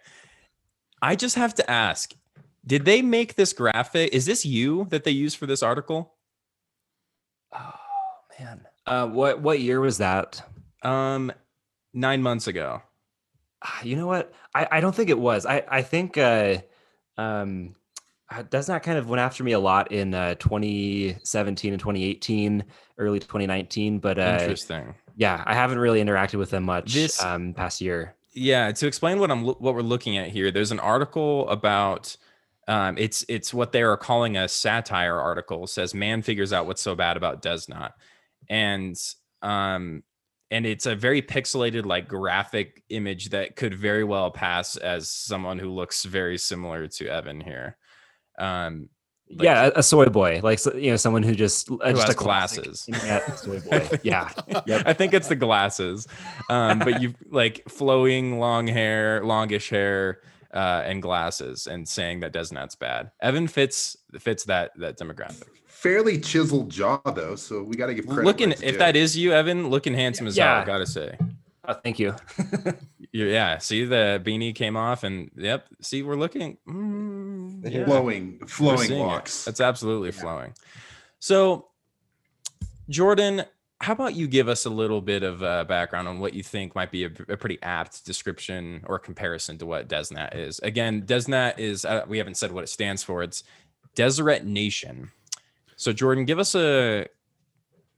I 1.02 1.16
just 1.16 1.34
have 1.34 1.52
to 1.56 1.69
ask, 1.69 2.14
did 2.64 2.84
they 2.84 3.02
make 3.02 3.34
this 3.34 3.52
graphic? 3.52 4.12
Is 4.12 4.25
this 4.25 4.46
you 4.46 4.86
that 4.90 5.02
they 5.02 5.10
used 5.10 5.36
for 5.36 5.46
this 5.46 5.64
article? 5.64 6.14
Oh 7.52 7.72
man. 8.38 8.60
Uh, 8.86 9.06
what 9.08 9.40
what 9.40 9.58
year 9.60 9.80
was 9.80 9.98
that? 9.98 10.42
Um 10.82 11.32
9 11.94 12.22
months 12.22 12.46
ago. 12.46 12.82
Ah, 13.62 13.82
You 13.82 13.96
know 13.96 14.06
what? 14.06 14.32
I, 14.54 14.69
I 14.72 14.80
don't 14.80 14.94
think 14.94 15.10
it 15.10 15.19
was. 15.19 15.44
I 15.47 15.64
I 15.68 15.82
think 15.82 16.16
uh, 16.18 16.58
um, 17.16 17.75
uh, 18.30 18.42
Desnat 18.44 18.82
kind 18.82 18.99
of 18.99 19.08
went 19.08 19.20
after 19.20 19.42
me 19.42 19.52
a 19.52 19.58
lot 19.58 19.90
in 19.90 20.14
uh, 20.14 20.35
2017 20.37 21.73
and 21.73 21.80
2018, 21.80 22.64
early 22.99 23.18
2019. 23.18 23.99
But 23.99 24.18
uh, 24.18 24.38
Interesting. 24.40 24.94
yeah, 25.16 25.42
I 25.47 25.54
haven't 25.54 25.78
really 25.78 26.00
interacted 26.02 26.38
with 26.38 26.50
them 26.50 26.64
much 26.64 26.94
This- 26.94 27.23
um, 27.23 27.54
past 27.54 27.80
year. 27.80 28.14
Yeah, 28.35 28.70
to 28.70 28.87
explain 28.87 29.18
what 29.18 29.30
I'm 29.32 29.44
what 29.44 29.61
we're 29.75 29.80
looking 29.80 30.16
at 30.18 30.28
here, 30.28 30.50
there's 30.52 30.70
an 30.70 30.78
article 30.78 31.49
about 31.49 32.16
um, 32.68 32.97
it's 32.99 33.25
it's 33.28 33.52
what 33.52 33.73
they 33.73 33.82
are 33.82 33.97
calling 33.97 34.37
a 34.37 34.47
satire 34.47 35.18
article. 35.18 35.64
It 35.64 35.68
says 35.70 35.94
man 35.94 36.23
figures 36.23 36.52
out 36.52 36.66
what's 36.66 36.82
so 36.82 36.94
bad 36.94 37.16
about 37.16 37.42
Desnat, 37.42 37.92
and 38.49 38.94
um, 39.42 40.04
and 40.50 40.64
it's 40.67 40.87
a 40.87 40.95
very 40.95 41.21
pixelated 41.23 41.85
like 41.87 42.09
graphic 42.09 42.83
image 42.88 43.31
that 43.31 43.57
could 43.57 43.75
very 43.75 44.05
well 44.05 44.31
pass 44.31 44.76
as 44.76 45.11
someone 45.11 45.59
who 45.59 45.71
looks 45.71 46.05
very 46.05 46.38
similar 46.38 46.88
to 46.88 47.09
Evan 47.09 47.40
here. 47.40 47.76
Um, 48.38 48.88
like- 49.31 49.45
yeah, 49.45 49.71
a, 49.76 49.83
soy 49.83 50.07
boy, 50.07 50.40
like 50.43 50.59
so- 50.59 50.75
you 50.75 50.90
know, 50.90 50.97
someone 50.97 51.23
who 51.23 51.35
just 51.35 51.71
uh, 51.71 51.75
Who 51.85 51.93
just 51.93 52.07
has 52.07 52.14
a 52.14 52.19
glasses. 52.19 52.88
soy 53.37 53.61
boy. 53.61 53.88
Yeah, 54.02 54.31
Yep. 54.67 54.83
I 54.87 54.93
think 54.95 55.12
it's 55.12 55.28
the 55.28 55.37
glasses. 55.37 56.07
Um, 56.49 56.78
but 56.78 57.02
you've 57.02 57.14
like 57.31 57.62
flowing 57.69 58.38
long 58.38 58.67
hair, 58.67 59.23
longish 59.25 59.69
hair, 59.69 60.21
uh, 60.55 60.83
and 60.87 61.02
glasses, 61.02 61.67
and 61.67 61.87
saying 61.87 62.21
that 62.21 62.33
Desnat's 62.33 62.75
bad. 62.75 63.11
Evan 63.21 63.49
fits 63.49 63.99
fits 64.19 64.45
that 64.45 64.71
that 64.78 64.99
demographic. 64.99 65.49
Fairly 65.80 66.18
chiseled 66.18 66.70
jaw 66.70 67.00
though, 67.04 67.37
so 67.37 67.62
we 67.62 67.76
got 67.76 67.87
to 67.87 67.94
give 67.94 68.04
credit. 68.04 68.25
looking, 68.25 68.50
if 68.50 68.61
due. 68.61 68.78
that 68.78 68.97
is 68.97 69.16
you, 69.16 69.32
Evan, 69.32 69.68
looking 69.70 69.94
handsome 69.94 70.26
as 70.26 70.37
hell. 70.37 70.47
Yeah. 70.47 70.62
I 70.62 70.64
gotta 70.64 70.87
say. 70.87 71.16
Oh, 71.64 71.75
thank 71.75 71.99
you. 72.00 72.14
You- 73.12 73.26
yeah. 73.26 73.56
See 73.58 73.85
the 73.87 74.20
beanie 74.23 74.54
came 74.54 74.76
off, 74.76 75.02
and 75.04 75.30
yep. 75.37 75.66
See, 75.80 76.02
we're 76.02 76.16
looking. 76.16 76.58
mm, 76.68 77.73
yeah. 77.73 77.85
flowing, 77.87 78.40
flowing 78.47 78.88
seeing 78.88 79.00
it. 79.00 79.04
locks. 79.06 79.44
That's 79.44 79.61
absolutely 79.61 80.11
flowing. 80.11 80.52
So, 81.20 81.68
Jordan, 82.90 83.44
how 83.80 83.92
about 83.92 84.14
you 84.14 84.26
give 84.26 84.49
us 84.49 84.66
a 84.66 84.70
little 84.70 85.00
bit 85.00 85.23
of 85.23 85.42
uh, 85.42 85.64
background 85.64 86.08
on 86.08 86.18
what 86.18 86.35
you 86.35 86.42
think 86.42 86.75
might 86.75 86.90
be 86.90 87.04
a, 87.04 87.11
a 87.28 87.37
pretty 87.37 87.58
apt 87.62 88.04
description 88.04 88.82
or 88.87 88.99
comparison 88.99 89.56
to 89.58 89.64
what 89.66 89.88
DesNat 89.88 90.37
is? 90.37 90.58
Again, 90.58 91.02
DesNat 91.02 91.58
is, 91.58 91.85
uh, 91.85 92.04
we 92.08 92.18
haven't 92.18 92.37
said 92.37 92.50
what 92.52 92.64
it 92.64 92.68
stands 92.68 93.02
for. 93.04 93.23
It's 93.23 93.42
Deseret 93.94 94.44
Nation. 94.44 95.12
So, 95.78 95.92
Jordan, 95.92 96.25
give 96.25 96.40
us 96.40 96.56
a 96.56 97.06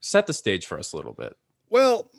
set 0.00 0.26
the 0.26 0.34
stage 0.34 0.66
for 0.66 0.78
us 0.78 0.92
a 0.92 0.96
little 0.96 1.14
bit. 1.14 1.34
Well, 1.70 2.10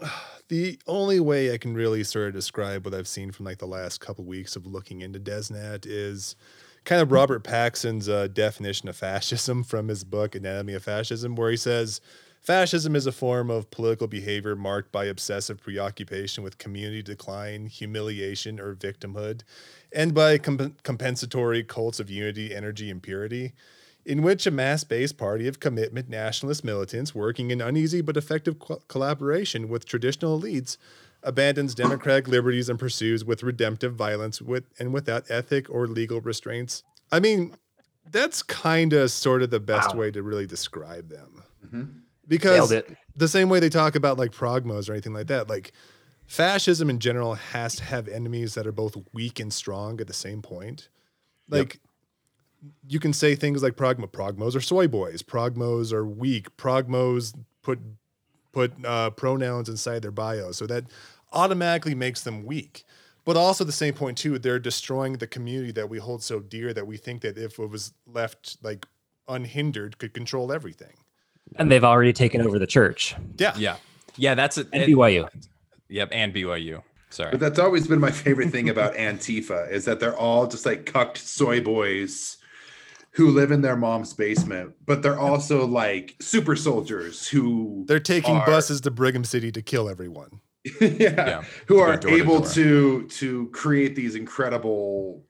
the 0.48 0.80
only 0.86 1.20
way 1.20 1.52
I 1.52 1.58
can 1.58 1.74
really 1.74 2.02
sort 2.04 2.28
of 2.28 2.34
describe 2.34 2.86
what 2.86 2.94
I've 2.94 3.06
seen 3.06 3.30
from 3.30 3.44
like 3.44 3.58
the 3.58 3.66
last 3.66 4.00
couple 4.00 4.24
weeks 4.24 4.56
of 4.56 4.66
looking 4.66 5.02
into 5.02 5.20
Desnat 5.20 5.84
is 5.86 6.36
kind 6.84 7.02
of 7.02 7.12
Robert 7.12 7.44
Paxton's 7.44 8.08
uh, 8.08 8.28
definition 8.28 8.88
of 8.88 8.96
fascism 8.96 9.62
from 9.64 9.88
his 9.88 10.04
book 10.04 10.34
Anatomy 10.34 10.72
of 10.72 10.84
Fascism, 10.84 11.36
where 11.36 11.50
he 11.50 11.56
says 11.58 12.00
fascism 12.40 12.96
is 12.96 13.04
a 13.04 13.12
form 13.12 13.50
of 13.50 13.70
political 13.70 14.06
behavior 14.06 14.56
marked 14.56 14.90
by 14.90 15.04
obsessive 15.04 15.60
preoccupation 15.60 16.42
with 16.42 16.56
community 16.56 17.02
decline, 17.02 17.66
humiliation, 17.66 18.58
or 18.58 18.74
victimhood, 18.74 19.42
and 19.92 20.14
by 20.14 20.38
comp- 20.38 20.82
compensatory 20.82 21.62
cults 21.62 22.00
of 22.00 22.08
unity, 22.08 22.54
energy, 22.54 22.90
and 22.90 23.02
purity 23.02 23.52
in 24.04 24.22
which 24.22 24.46
a 24.46 24.50
mass 24.50 24.84
based 24.84 25.16
party 25.18 25.46
of 25.46 25.60
commitment 25.60 26.08
nationalist 26.08 26.64
militants 26.64 27.14
working 27.14 27.50
in 27.50 27.60
uneasy 27.60 28.00
but 28.00 28.16
effective 28.16 28.58
co- 28.58 28.82
collaboration 28.88 29.68
with 29.68 29.84
traditional 29.84 30.40
elites 30.40 30.76
abandons 31.22 31.74
democratic 31.74 32.26
liberties 32.26 32.68
and 32.70 32.78
pursues 32.78 33.24
with 33.24 33.42
redemptive 33.42 33.94
violence 33.94 34.40
with 34.40 34.64
and 34.78 34.92
without 34.94 35.30
ethic 35.30 35.68
or 35.68 35.86
legal 35.86 36.20
restraints. 36.22 36.82
I 37.12 37.20
mean, 37.20 37.54
that's 38.10 38.42
kind 38.42 38.92
of 38.94 39.10
sort 39.10 39.42
of 39.42 39.50
the 39.50 39.60
best 39.60 39.92
Wow. 39.94 40.00
way 40.00 40.10
to 40.12 40.22
really 40.22 40.46
describe 40.46 41.10
them. 41.10 41.42
Mhm. 41.66 41.88
Because 42.26 42.72
the 43.16 43.28
same 43.28 43.48
way 43.50 43.60
they 43.60 43.68
talk 43.68 43.94
about 43.96 44.16
like 44.18 44.32
progmos 44.32 44.88
or 44.88 44.92
anything 44.92 45.12
like 45.12 45.26
that, 45.26 45.48
like 45.50 45.72
fascism 46.26 46.88
in 46.88 47.00
general 47.00 47.34
has 47.34 47.76
to 47.76 47.84
have 47.84 48.08
enemies 48.08 48.54
that 48.54 48.66
are 48.66 48.72
both 48.72 48.96
weak 49.12 49.40
and 49.40 49.52
strong 49.52 50.00
at 50.00 50.06
the 50.06 50.12
same 50.14 50.40
point. 50.40 50.88
Like 51.48 51.80
you 52.88 53.00
can 53.00 53.12
say 53.12 53.34
things 53.34 53.62
like 53.62 53.74
progmo 53.76 54.10
progmos 54.10 54.54
are 54.54 54.60
soy 54.60 54.86
boys, 54.88 55.22
progmos 55.22 55.92
are 55.92 56.04
weak, 56.06 56.54
progmos 56.56 57.34
put 57.62 57.78
put 58.52 58.72
uh, 58.84 59.10
pronouns 59.10 59.68
inside 59.68 60.02
their 60.02 60.10
bio, 60.10 60.52
so 60.52 60.66
that 60.66 60.84
automatically 61.32 61.94
makes 61.94 62.22
them 62.22 62.44
weak. 62.44 62.84
But 63.24 63.36
also 63.36 63.64
at 63.64 63.66
the 63.66 63.72
same 63.72 63.94
point 63.94 64.18
too, 64.18 64.38
they're 64.38 64.58
destroying 64.58 65.14
the 65.14 65.26
community 65.26 65.72
that 65.72 65.88
we 65.88 65.98
hold 65.98 66.22
so 66.22 66.40
dear 66.40 66.72
that 66.74 66.86
we 66.86 66.96
think 66.96 67.22
that 67.22 67.38
if 67.38 67.58
it 67.58 67.66
was 67.70 67.92
left 68.06 68.56
like 68.62 68.86
unhindered, 69.28 69.98
could 69.98 70.12
control 70.14 70.52
everything. 70.52 70.94
And 71.56 71.70
they've 71.70 71.84
already 71.84 72.12
taken 72.12 72.40
over 72.42 72.58
the 72.58 72.66
church 72.66 73.14
Yeah, 73.38 73.54
Yeah, 73.56 73.76
yeah, 74.16 74.34
that's 74.34 74.58
it. 74.58 74.68
and 74.72 74.82
it- 74.82 74.88
BYU. 74.88 75.28
Yep, 75.88 76.08
and 76.12 76.32
BYU. 76.34 76.82
Sorry. 77.10 77.32
But 77.32 77.40
that's 77.40 77.58
always 77.58 77.88
been 77.88 77.98
my 78.00 78.10
favorite 78.12 78.50
thing 78.50 78.68
about 78.68 78.94
Antifa 78.94 79.68
is 79.70 79.84
that 79.84 79.98
they're 79.98 80.16
all 80.16 80.46
just 80.46 80.64
like 80.64 80.86
cucked 80.86 81.18
soy 81.18 81.60
boys 81.60 82.36
who 83.20 83.30
live 83.30 83.50
in 83.52 83.60
their 83.60 83.76
mom's 83.76 84.14
basement, 84.14 84.72
but 84.86 85.02
they're 85.02 85.18
also 85.18 85.66
like 85.66 86.16
super 86.22 86.56
soldiers 86.56 87.28
who 87.28 87.84
they're 87.86 88.00
taking 88.00 88.36
are- 88.36 88.46
buses 88.46 88.80
to 88.80 88.90
Brigham 88.90 89.24
City 89.24 89.52
to 89.52 89.60
kill 89.60 89.90
everyone. 89.90 90.40
yeah, 90.80 90.88
Yeah, 90.98 91.44
who 91.66 91.78
are 91.80 91.96
door 91.98 92.10
able 92.12 92.40
door. 92.40 92.48
to 92.52 93.06
to 93.08 93.48
create 93.48 93.94
these 93.94 94.14
incredible 94.14 95.24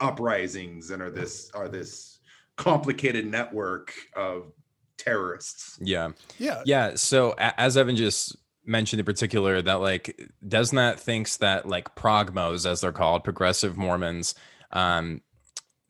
uprisings 0.00 0.90
and 0.90 1.00
are 1.02 1.10
this 1.10 1.50
are 1.54 1.68
this 1.68 2.18
complicated 2.56 3.26
network 3.26 3.92
of 4.14 4.52
terrorists. 4.98 5.78
Yeah. 5.80 6.10
Yeah, 6.38 6.62
Yeah. 6.66 6.94
So 6.96 7.32
a- 7.38 7.58
as 7.58 7.76
Evan 7.76 7.96
just 7.96 8.36
mentioned 8.66 9.00
in 9.00 9.06
particular, 9.06 9.60
that 9.62 9.80
like 9.80 10.28
Desnat 10.46 10.98
thinks 10.98 11.38
that 11.38 11.66
like 11.66 11.94
progmos, 11.94 12.68
as 12.70 12.80
they're 12.82 12.92
called, 12.92 13.24
progressive 13.24 13.76
Mormons, 13.76 14.34
um, 14.72 15.20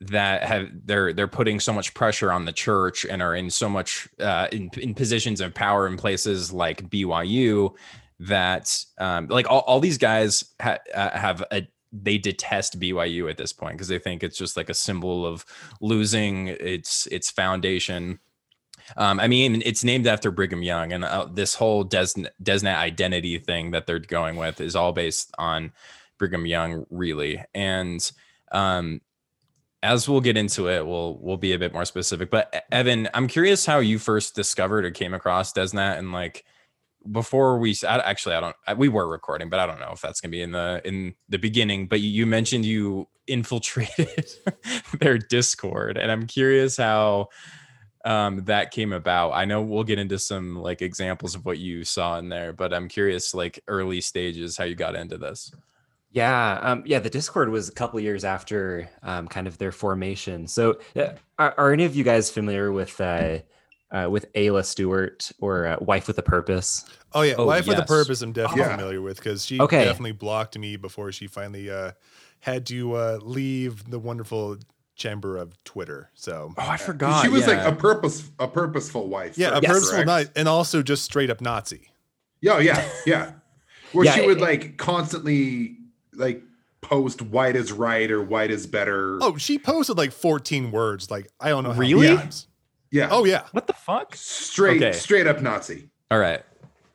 that 0.09 0.43
have 0.43 0.69
they're 0.85 1.13
they're 1.13 1.27
putting 1.27 1.59
so 1.59 1.73
much 1.73 1.93
pressure 1.93 2.31
on 2.31 2.45
the 2.45 2.51
church 2.51 3.05
and 3.05 3.21
are 3.21 3.35
in 3.35 3.49
so 3.49 3.69
much 3.69 4.07
uh, 4.19 4.47
in 4.51 4.69
in 4.77 4.93
positions 4.93 5.41
of 5.41 5.53
power 5.53 5.87
in 5.87 5.97
places 5.97 6.51
like 6.51 6.89
BYU 6.89 7.73
that 8.19 8.85
um, 8.97 9.27
like 9.27 9.49
all, 9.49 9.61
all 9.61 9.79
these 9.79 9.97
guys 9.97 10.45
ha- 10.61 10.79
uh, 10.93 11.17
have 11.17 11.43
a 11.51 11.67
they 11.91 12.17
detest 12.17 12.79
BYU 12.79 13.29
at 13.29 13.37
this 13.37 13.53
point 13.53 13.73
because 13.73 13.87
they 13.87 13.99
think 13.99 14.23
it's 14.23 14.37
just 14.37 14.57
like 14.57 14.69
a 14.69 14.73
symbol 14.73 15.25
of 15.25 15.45
losing 15.81 16.47
its 16.47 17.07
its 17.07 17.29
foundation. 17.29 18.19
Um, 18.97 19.19
I 19.19 19.27
mean, 19.27 19.63
it's 19.65 19.83
named 19.83 20.05
after 20.05 20.29
Brigham 20.29 20.61
Young, 20.61 20.93
and 20.93 21.03
uh, 21.03 21.27
this 21.31 21.55
whole 21.55 21.83
Des- 21.83 22.29
Desnat 22.43 22.75
identity 22.75 23.39
thing 23.39 23.71
that 23.71 23.87
they're 23.87 23.99
going 23.99 24.35
with 24.35 24.61
is 24.61 24.75
all 24.75 24.91
based 24.91 25.33
on 25.39 25.71
Brigham 26.19 26.45
Young, 26.45 26.85
really. 26.91 27.43
And 27.55 28.11
um, 28.51 29.01
as 29.85 30.09
we'll 30.09 30.21
get 30.21 30.35
into 30.35 30.67
it, 30.67 30.85
we'll 30.85 31.17
we'll 31.21 31.37
be 31.37 31.53
a 31.53 31.59
bit 31.59 31.71
more 31.71 31.85
specific. 31.85 32.31
But 32.31 32.65
Evan, 32.71 33.07
I'm 33.13 33.27
curious 33.27 33.65
how 33.65 33.79
you 33.79 33.99
first 33.99 34.35
discovered 34.35 34.83
or 34.83 34.91
came 34.91 35.13
across 35.13 35.53
Desnat, 35.53 35.99
and 35.99 36.11
like 36.11 36.43
before 37.09 37.59
we 37.59 37.75
I, 37.87 37.99
actually 37.99 38.35
I 38.35 38.39
don't 38.39 38.55
I, 38.67 38.73
we 38.73 38.89
were 38.89 39.07
recording, 39.07 39.49
but 39.49 39.59
I 39.59 39.67
don't 39.67 39.79
know 39.79 39.91
if 39.93 40.01
that's 40.01 40.19
gonna 40.19 40.31
be 40.31 40.41
in 40.41 40.51
the 40.51 40.81
in 40.83 41.13
the 41.29 41.37
beginning. 41.37 41.87
But 41.87 42.01
you, 42.01 42.09
you 42.09 42.25
mentioned 42.25 42.65
you 42.65 43.07
infiltrated 43.27 44.25
their 44.99 45.19
Discord, 45.19 45.97
and 45.97 46.11
I'm 46.11 46.25
curious 46.25 46.77
how 46.77 47.29
um 48.05 48.45
that 48.45 48.69
came 48.69 48.93
about 48.93 49.31
i 49.31 49.45
know 49.45 49.63
we'll 49.63 49.83
get 49.83 49.97
into 49.97 50.19
some 50.19 50.55
like 50.55 50.83
examples 50.83 51.33
of 51.33 51.43
what 51.43 51.57
you 51.57 51.83
saw 51.83 52.19
in 52.19 52.29
there 52.29 52.53
but 52.53 52.71
i'm 52.71 52.87
curious 52.87 53.33
like 53.33 53.59
early 53.67 53.99
stages 53.99 54.55
how 54.55 54.63
you 54.63 54.75
got 54.75 54.95
into 54.95 55.17
this 55.17 55.51
Yeah, 56.15 56.59
um, 56.61 56.83
yeah. 56.85 56.99
The 56.99 57.09
Discord 57.09 57.49
was 57.49 57.67
a 57.67 57.73
couple 57.73 57.99
years 57.99 58.23
after 58.23 58.89
um, 59.03 59.27
kind 59.27 59.47
of 59.47 59.57
their 59.57 59.73
formation. 59.73 60.47
So, 60.47 60.79
uh, 60.95 61.09
are, 61.37 61.53
are 61.57 61.73
any 61.73 61.83
of 61.83 61.93
you 61.93 62.05
guys 62.05 62.31
familiar 62.31 62.71
with 62.71 62.99
uh, 63.01 63.39
uh, 63.91 64.07
with 64.09 64.31
Ayla 64.31 64.63
Stewart 64.65 65.29
or 65.39 65.67
uh, 65.67 65.75
Wife 65.81 66.07
with 66.07 66.17
a 66.17 66.21
Purpose? 66.23 66.85
Oh 67.13 67.21
yeah, 67.21 67.35
Oh, 67.37 67.45
Life 67.45 67.67
with 67.67 67.77
a. 67.79 67.83
Purpose. 67.83 68.21
I'm 68.21 68.31
definitely 68.31 68.61
Yeah. 68.61 68.77
familiar 68.77 69.01
with 69.01 69.17
because 69.17 69.45
she 69.45 69.59
Okay. 69.59 69.83
definitely 69.83 70.13
blocked 70.13 70.57
me 70.57 70.77
before 70.77 71.11
she 71.11 71.27
finally 71.27 71.69
uh, 71.69 71.91
had 72.39 72.65
to 72.67 72.93
uh, 72.95 73.19
leave 73.21 73.89
the 73.89 73.99
wonderful 73.99 74.55
chamber 74.95 75.35
of 75.35 75.61
Twitter. 75.65 76.09
So 76.13 76.53
oh 76.57 76.61
i 76.69 76.77
forgot 76.77 77.23
she 77.25 77.29
was 77.29 77.45
like 77.45 77.59
a 77.65 77.73
purpose 77.75 78.31
a 78.39 78.47
purposeful 78.47 79.09
wife. 79.09 79.37
yeah, 79.37 79.49
a 79.49 79.55
first, 79.55 79.65
purposeful 79.67 79.91
correct? 79.95 80.07
night, 80.07 80.29
and 80.37 80.47
also 80.47 80.81
just 80.81 81.03
straight 81.03 81.29
up 81.29 81.41
Nazi. 81.41 81.89
Yeah, 82.39 82.59
yeah, 82.59 82.87
yeah. 83.05 83.31
Where 83.91 84.05
Yeah, 84.05 84.13
she 84.15 84.21
would 84.25 84.37
it- 84.37 84.41
like 84.41 84.77
constantly 84.77 85.75
like 86.17 86.41
post 86.81 87.21
white 87.21 87.55
is 87.55 87.71
right 87.71 88.09
or 88.11 88.21
white 88.21 88.51
is 88.51 88.67
better. 88.67 89.17
Oh, 89.21 89.37
she 89.37 89.57
posted 89.57 89.97
like 89.97 90.11
14 90.11 90.71
words. 90.71 91.09
Like 91.09 91.27
I 91.39 91.49
don't 91.49 91.63
know 91.63 91.73
Really? 91.73 92.07
many 92.07 92.17
times. 92.17 92.47
yeah. 92.91 93.07
Oh 93.11 93.25
yeah. 93.25 93.43
what 93.51 93.67
the 93.67 93.73
fuck 93.73 94.15
straight 94.15 94.81
Okay. 94.83 94.91
straight 94.97 95.27
up 95.27 95.41
Nazi. 95.41 95.89
all 96.11 96.19
right 96.19 96.43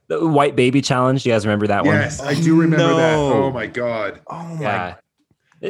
The 0.09 0.27
White 0.27 0.55
Baby 0.57 0.81
Challenge. 0.83 1.23
Do 1.23 1.29
you 1.29 1.35
guys 1.35 1.45
remember 1.47 1.67
that 1.69 1.85
one? 1.85 1.95
Yes, 1.97 2.21
I 2.21 2.35
do 2.35 2.61
remember 2.61 2.95
that. 2.95 3.15
Oh 3.17 3.51
my 3.51 3.67
god. 3.67 4.21
oh 4.29 4.55
my 4.57 4.63
Yeah. 4.63 4.95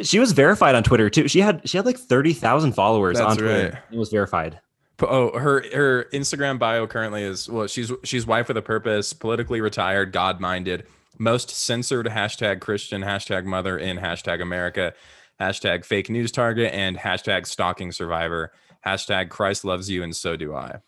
She 0.02 0.18
was 0.20 0.30
verified 0.32 0.74
on 0.76 0.82
Twitter 0.84 1.10
too. 1.10 1.26
She 1.26 1.40
had 1.40 1.68
she 1.68 1.76
had 1.76 1.84
like 1.86 1.96
thirty 1.98 2.32
thousand 2.32 2.72
followers 2.74 3.18
on 3.18 3.36
Twitter. 3.36 3.70
right. 3.74 3.82
It 3.92 3.98
was 3.98 4.10
verified. 4.10 4.60
Oh, 5.02 5.36
her 5.38 5.64
her 5.74 6.04
Instagram 6.12 6.58
bio 6.58 6.86
currently 6.86 7.22
is 7.24 7.48
well, 7.48 7.66
she's 7.66 7.90
she's 8.04 8.26
wife 8.26 8.48
with 8.48 8.56
a 8.58 8.62
purpose, 8.62 9.12
politically 9.14 9.60
retired, 9.62 10.12
God 10.12 10.38
minded, 10.40 10.86
most 11.20 11.50
censored 11.50 12.06
hashtag 12.06 12.60
Christian, 12.60 13.02
hashtag 13.02 13.44
mother 13.44 13.78
in 13.78 13.98
hashtag 13.98 14.40
America, 14.42 14.94
hashtag 15.40 15.84
fake 15.84 16.10
news 16.10 16.32
target, 16.32 16.72
and 16.74 16.96
hashtag 16.96 17.46
stalking 17.46 17.92
survivor, 17.92 18.52
hashtag 18.84 19.28
Christ 19.28 19.64
loves 19.64 19.88
you 19.88 20.02
and 20.02 20.16
so 20.16 20.34
do 20.36 20.54
I. 20.54 20.80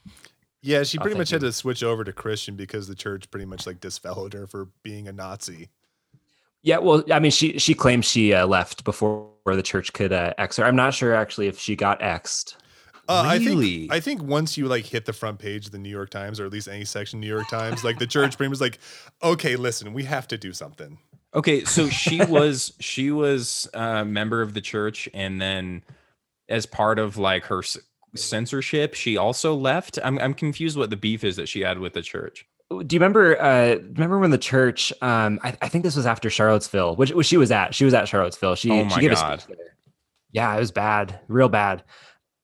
Yeah, 0.62 0.85
she 0.85 0.99
Oh, 0.99 1.03
pretty 1.03 1.15
thank 1.15 1.19
much 1.21 1.31
had 1.31 1.43
you. 1.43 1.49
to 1.49 1.53
switch 1.53 1.83
over 1.83 2.03
to 2.03 2.12
Christian 2.12 2.57
because 2.57 2.89
the 2.89 2.95
church 2.95 3.31
pretty 3.31 3.47
much 3.47 3.67
like 3.67 3.81
disfellowed 3.81 4.33
her 4.33 4.47
for 4.47 4.69
being 4.83 5.07
a 5.09 5.12
Nazi. 5.12 5.69
Yeah, 6.62 6.79
well, 6.79 7.03
I 7.12 7.19
mean, 7.19 7.33
she 7.33 7.59
she 7.59 7.75
claims 7.75 8.05
she 8.07 8.33
uh, 8.33 8.47
left 8.47 8.85
before 8.85 9.33
the 9.45 9.62
church 9.62 9.93
could 9.93 10.12
uh, 10.12 10.33
X 10.39 10.57
her. 10.57 10.65
I'm 10.65 10.77
not 10.77 10.95
sure 10.95 11.12
actually 11.15 11.49
if 11.49 11.59
she 11.59 11.75
got 11.77 12.01
X'd. 12.01 12.55
Uh, 13.09 13.23
I 13.27 13.39
think 13.39 13.91
I 13.93 14.01
think 14.01 14.23
once 14.23 14.57
you 14.57 14.67
like 14.69 14.85
hit 14.85 15.05
the 15.07 15.13
front 15.13 15.39
page 15.39 15.67
of 15.67 15.73
the 15.73 15.79
New 15.79 15.89
York 15.91 16.11
Times 16.11 16.39
or 16.39 16.47
at 16.47 16.53
least 16.53 16.69
any 16.69 16.85
section 16.85 17.19
of 17.19 17.21
New 17.23 17.29
York 17.29 17.49
Times, 17.51 17.83
like 17.85 17.99
the 17.99 18.07
church 18.07 18.37
pretty 18.37 18.51
much 18.51 18.61
like, 18.61 18.79
okay, 19.23 19.57
listen, 19.57 19.93
we 19.93 20.05
have 20.05 20.29
to 20.29 20.39
do 20.39 20.53
something. 20.53 20.99
Okay, 21.35 21.65
so 21.65 21.89
she 21.89 22.25
was 22.29 22.73
she 22.79 23.11
was 23.11 23.69
a 23.75 24.05
member 24.05 24.41
of 24.43 24.55
the 24.55 24.61
church, 24.61 25.09
and 25.15 25.41
then 25.41 25.83
as 26.49 26.65
part 26.67 26.99
of 26.99 27.17
like 27.17 27.45
her 27.47 27.59
s- 27.61 27.79
censorship, 28.15 28.95
she 28.95 29.17
also 29.17 29.55
left. 29.55 29.99
I'm 30.05 30.19
I'm 30.19 30.35
confused 30.35 30.77
what 30.77 30.91
the 30.91 30.97
beef 30.97 31.25
is 31.25 31.37
that 31.37 31.49
she 31.49 31.61
had 31.61 31.79
with 31.79 31.95
the 31.95 32.03
church. 32.03 32.47
Do 32.71 32.77
you 32.95 33.01
remember? 33.01 33.41
Uh, 33.41 33.77
remember 33.95 34.19
when 34.19 34.31
the 34.31 34.39
church? 34.39 34.93
Um, 35.03 35.41
I, 35.43 35.55
I 35.61 35.69
think 35.69 35.85
this 35.85 35.97
was 35.97 36.07
after 36.07 36.31
Charlottesville, 36.31 36.97
which, 36.97 37.11
which 37.13 37.27
she 37.27 37.37
was 37.37 37.51
at. 37.51 37.75
She 37.75 37.85
was 37.85 37.93
at 37.93 38.09
Charlottesville. 38.09 38.55
She, 38.55 38.71
Oh 38.71 38.89
she 38.89 39.01
gave 39.01 39.11
God. 39.15 39.39
a 39.39 39.43
speech 39.43 39.57
there. 39.59 39.77
Yeah, 40.31 40.55
it 40.57 40.59
was 40.61 40.71
bad, 40.71 41.21
real 41.29 41.51
bad. 41.51 41.83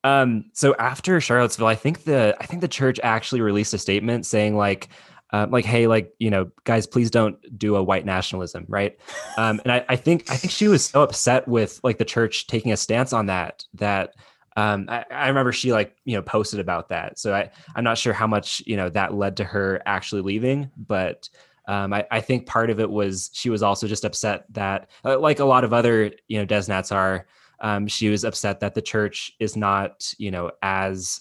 Um, 0.05 0.45
so 0.52 0.75
after 0.78 1.21
Charlottesville, 1.21 1.67
I 1.67 1.75
think 1.75 2.05
the 2.05 2.37
I 2.40 2.47
think 2.47 2.61
the 2.61 2.69
church 2.69 3.00
actually 3.02 3.40
released 3.40 3.75
a 3.75 3.78
statement 3.78 4.26
saying 4.26 4.57
like, 4.57 4.88
uh, 5.33 5.47
like, 5.50 5.64
hey, 5.64 5.87
like 5.87 6.14
you 6.19 6.31
know, 6.31 6.50
guys, 6.64 6.87
please 6.87 7.11
don't 7.11 7.37
do 7.59 7.76
a 7.76 7.83
white 7.83 8.07
nationalism, 8.07 8.64
right? 8.69 8.97
Um, 9.37 9.61
and 9.64 9.73
I, 9.73 9.85
I 9.88 9.97
think 9.97 10.31
I 10.31 10.37
think 10.37 10.52
she 10.52 10.69
was 10.69 10.85
so 10.85 11.02
upset 11.02 11.49
with 11.49 11.81
like 11.83 11.99
the 11.99 12.05
church 12.05 12.47
taking 12.47 12.73
a 12.73 12.76
stance 12.76 13.12
on 13.12 13.26
that 13.26 13.64
that 13.75 14.14
um, 14.57 14.87
I, 14.88 15.05
I 15.11 15.28
remember 15.28 15.52
she 15.52 15.73
like 15.73 15.97
you 16.05 16.17
know 16.17 16.23
posted 16.23 16.61
about 16.61 16.88
that. 16.88 17.19
So 17.19 17.35
I 17.35 17.50
I'm 17.75 17.85
not 17.85 17.99
sure 17.99 18.12
how 18.12 18.26
much 18.26 18.62
you 18.67 18.76
know 18.76 18.88
that 18.90 19.14
led 19.14 19.37
to 19.38 19.45
her 19.45 19.83
actually 19.85 20.23
leaving, 20.23 20.71
but 20.76 21.28
um, 21.67 21.93
I, 21.93 22.07
I 22.11 22.21
think 22.21 22.47
part 22.47 22.71
of 22.71 22.81
it 22.81 22.88
was 22.88 23.31
she 23.35 23.50
was 23.50 23.62
also 23.62 23.87
just 23.87 24.05
upset 24.05 24.47
that 24.55 24.88
uh, 25.05 25.19
like 25.19 25.40
a 25.40 25.45
lot 25.45 25.64
of 25.64 25.73
other 25.73 26.12
you 26.28 26.38
know 26.38 26.47
Desnats 26.47 26.95
are. 26.95 27.26
Um, 27.61 27.87
she 27.87 28.09
was 28.09 28.25
upset 28.25 28.61
that 28.61 28.75
the 28.75 28.83
church 28.83 29.33
is 29.41 29.57
not 29.57 30.12
you 30.19 30.31
know 30.31 30.50
as 30.62 31.21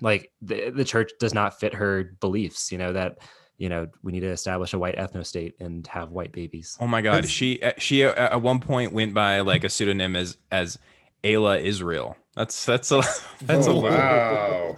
like 0.00 0.32
the, 0.42 0.70
the 0.70 0.84
church 0.84 1.12
does 1.20 1.34
not 1.34 1.58
fit 1.58 1.74
her 1.74 2.16
beliefs. 2.20 2.72
You 2.72 2.78
know 2.78 2.92
that 2.92 3.18
you 3.58 3.68
know 3.68 3.88
we 4.02 4.12
need 4.12 4.20
to 4.20 4.30
establish 4.30 4.72
a 4.72 4.78
white 4.78 4.96
ethno 4.96 5.24
state 5.24 5.54
and 5.60 5.86
have 5.86 6.10
white 6.10 6.32
babies. 6.32 6.76
Oh 6.80 6.86
my 6.86 7.02
god, 7.02 7.28
she 7.28 7.62
uh, 7.62 7.72
she 7.78 8.04
uh, 8.04 8.12
at 8.14 8.42
one 8.42 8.60
point 8.60 8.92
went 8.92 9.14
by 9.14 9.40
like 9.40 9.64
a 9.64 9.68
pseudonym 9.68 10.16
as 10.16 10.36
as 10.50 10.78
Ayla 11.24 11.60
Israel. 11.62 12.16
That's 12.34 12.64
that's 12.64 12.90
a 12.90 13.02
that's 13.42 13.66
oh, 13.68 13.78
a 13.78 13.80
wow. 13.80 14.76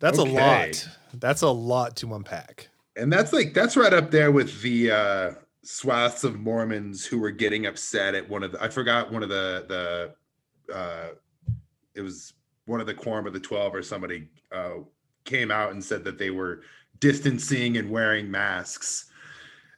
That's 0.00 0.18
Okay. 0.18 0.30
a 0.30 0.34
lot. 0.34 0.88
That's 1.14 1.42
a 1.42 1.48
lot 1.48 1.96
to 1.96 2.14
unpack. 2.14 2.68
And 2.96 3.12
that's 3.12 3.32
like 3.32 3.54
that's 3.54 3.76
right 3.76 3.92
up 3.92 4.10
there 4.10 4.30
with 4.32 4.60
the 4.62 4.90
uh 4.90 5.30
swaths 5.62 6.24
of 6.24 6.38
Mormons 6.38 7.04
who 7.04 7.18
were 7.18 7.30
getting 7.30 7.66
upset 7.66 8.14
at 8.14 8.28
one 8.28 8.42
of 8.42 8.52
the 8.52 8.62
I 8.62 8.68
forgot 8.68 9.12
one 9.12 9.22
of 9.22 9.28
the 9.28 10.14
the 10.68 10.74
uh 10.74 11.08
it 11.94 12.00
was 12.02 12.32
one 12.66 12.80
of 12.80 12.86
the 12.86 12.94
quorum 12.94 13.26
of 13.26 13.32
the 13.32 13.40
12 13.40 13.74
or 13.74 13.82
somebody 13.82 14.28
uh 14.52 14.74
came 15.24 15.50
out 15.50 15.72
and 15.72 15.82
said 15.82 16.04
that 16.04 16.18
they 16.18 16.30
were 16.30 16.62
distancing 17.00 17.76
and 17.76 17.90
wearing 17.90 18.30
masks. 18.30 19.06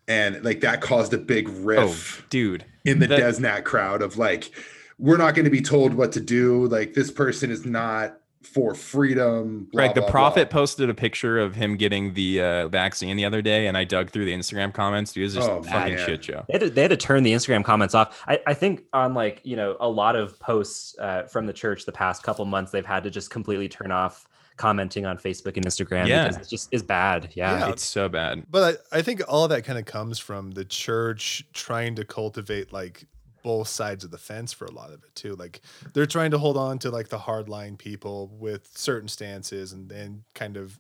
And 0.09 0.45
like 0.45 0.61
that 0.61 0.81
caused 0.81 1.13
a 1.15 1.19
big 1.19 1.49
oh 1.49 1.97
dude. 2.31 2.65
in 2.85 2.99
the 2.99 3.07
that- 3.07 3.21
Desnat 3.21 3.65
crowd 3.65 4.03
of 4.03 4.17
like, 4.17 4.51
we're 4.99 5.17
not 5.17 5.35
going 5.35 5.45
to 5.45 5.51
be 5.51 5.63
told 5.63 5.95
what 5.95 6.13
to 6.13 6.21
do. 6.21 6.67
Like 6.67 6.95
this 6.95 7.11
person 7.11 7.51
is 7.51 7.65
not 7.65 8.20
for 8.43 8.75
freedom. 8.75 9.69
blah, 9.73 9.85
Greg, 9.87 9.95
the 9.95 10.01
blah, 10.01 10.11
prophet 10.11 10.51
blah. 10.51 10.61
posted 10.61 10.89
a 10.91 10.95
picture 10.95 11.39
of 11.39 11.55
him 11.55 11.77
getting 11.77 12.15
the 12.15 12.41
uh, 12.41 12.69
vaccine 12.69 13.17
the 13.17 13.25
other 13.25 13.43
day, 13.43 13.67
and 13.67 13.77
I 13.77 13.85
dug 13.85 14.11
through 14.11 14.25
the 14.25 14.33
Instagram 14.33 14.73
comments. 14.73 15.13
Dude, 15.13 15.23
it 15.23 15.25
was 15.25 15.35
just 15.35 15.49
Oh, 15.49 15.59
a 15.59 15.63
fucking 15.63 15.95
man. 15.97 16.07
shit 16.07 16.25
show. 16.25 16.45
They 16.49 16.55
had, 16.55 16.61
to, 16.61 16.71
they 16.71 16.83
had 16.83 16.91
to 16.91 16.97
turn 16.97 17.23
the 17.23 17.33
Instagram 17.33 17.65
comments 17.65 17.95
off. 17.95 18.23
I, 18.27 18.41
I 18.47 18.55
think 18.55 18.85
on 18.93 19.15
like 19.15 19.41
you 19.45 19.57
know 19.57 19.77
a 19.81 19.89
lot 19.89 20.17
of 20.17 20.39
posts 20.41 20.97
uh, 20.99 21.25
from 21.25 21.47
the 21.47 21.53
church 21.53 21.85
the 21.85 21.93
past 21.93 22.23
couple 22.23 22.45
months, 22.47 22.73
they've 22.73 22.85
had 22.87 23.03
to 23.05 23.11
just 23.11 23.31
completely 23.31 23.69
turn 23.69 23.91
off 23.91 24.27
commenting 24.57 25.07
on 25.07 25.17
Facebook 25.17 25.57
and 25.57 25.65
Instagram 25.65 26.07
Yeah. 26.07 26.29
because 26.29 26.47
it 26.47 26.51
just 26.51 26.69
is 26.71 26.83
bad. 26.83 27.31
Yeah. 27.35 27.59
Yeah. 27.61 27.69
It's 27.71 27.85
so 27.85 28.09
bad. 28.11 28.45
But 28.51 28.79
I, 28.93 28.99
I 28.99 29.03
think 29.03 29.23
all 29.27 29.45
of 29.45 29.51
that 29.51 29.65
kind 29.65 29.79
of 29.79 29.87
comes 29.87 30.19
from 30.19 30.51
the 30.51 30.67
church 30.67 31.47
trying 31.55 31.95
to 31.95 32.05
cultivate 32.05 32.71
like 32.71 33.05
both 33.43 33.69
sides 33.69 34.05
of 34.05 34.11
the 34.11 34.19
fence 34.19 34.53
for 34.53 34.65
a 34.67 34.73
lot 34.73 34.91
of 34.91 35.03
it 35.05 35.15
too. 35.15 35.35
Like 35.35 35.61
they're 35.93 36.07
trying 36.07 36.31
to 36.33 36.39
hold 36.39 36.57
on 36.57 36.79
to 36.81 36.91
like 36.91 37.09
the 37.09 37.19
hardline 37.19 37.79
people 37.79 38.29
with 38.39 38.71
certain 38.75 39.09
stances 39.09 39.73
and 39.73 39.89
then 39.89 40.25
kind 40.35 40.57
of 40.57 40.79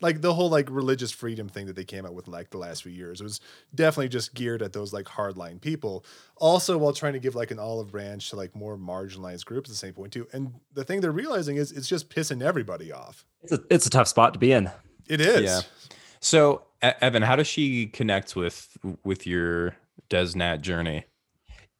like 0.00 0.20
the 0.20 0.32
whole 0.32 0.48
like 0.48 0.70
religious 0.70 1.10
freedom 1.10 1.48
thing 1.48 1.66
that 1.66 1.76
they 1.76 1.84
came 1.84 2.06
out 2.06 2.14
with 2.14 2.28
like 2.28 2.50
the 2.50 2.58
last 2.58 2.82
few 2.82 2.92
years. 2.92 3.20
It 3.20 3.24
was 3.24 3.40
definitely 3.74 4.08
just 4.08 4.34
geared 4.34 4.62
at 4.62 4.72
those 4.72 4.92
like 4.92 5.06
hardline 5.06 5.60
people. 5.60 6.04
Also 6.36 6.78
while 6.78 6.92
trying 6.92 7.14
to 7.14 7.18
give 7.18 7.34
like 7.34 7.50
an 7.50 7.58
olive 7.58 7.90
branch 7.90 8.30
to 8.30 8.36
like 8.36 8.54
more 8.54 8.76
marginalized 8.76 9.44
groups 9.44 9.68
at 9.68 9.72
the 9.72 9.78
same 9.78 9.94
point 9.94 10.12
too. 10.12 10.26
And 10.32 10.54
the 10.72 10.84
thing 10.84 11.00
they're 11.00 11.10
realizing 11.10 11.56
is 11.56 11.72
it's 11.72 11.88
just 11.88 12.10
pissing 12.10 12.42
everybody 12.42 12.92
off. 12.92 13.24
It's 13.42 13.52
a, 13.52 13.60
it's 13.70 13.86
a 13.86 13.90
tough 13.90 14.08
spot 14.08 14.34
to 14.34 14.38
be 14.38 14.52
in. 14.52 14.70
It 15.08 15.20
is. 15.20 15.42
Yeah. 15.42 15.60
So, 16.20 16.62
Evan, 16.82 17.22
how 17.22 17.36
does 17.36 17.46
she 17.46 17.86
connect 17.86 18.36
with 18.36 18.76
with 19.04 19.26
your 19.26 19.76
Desnat 20.10 20.60
journey? 20.60 21.04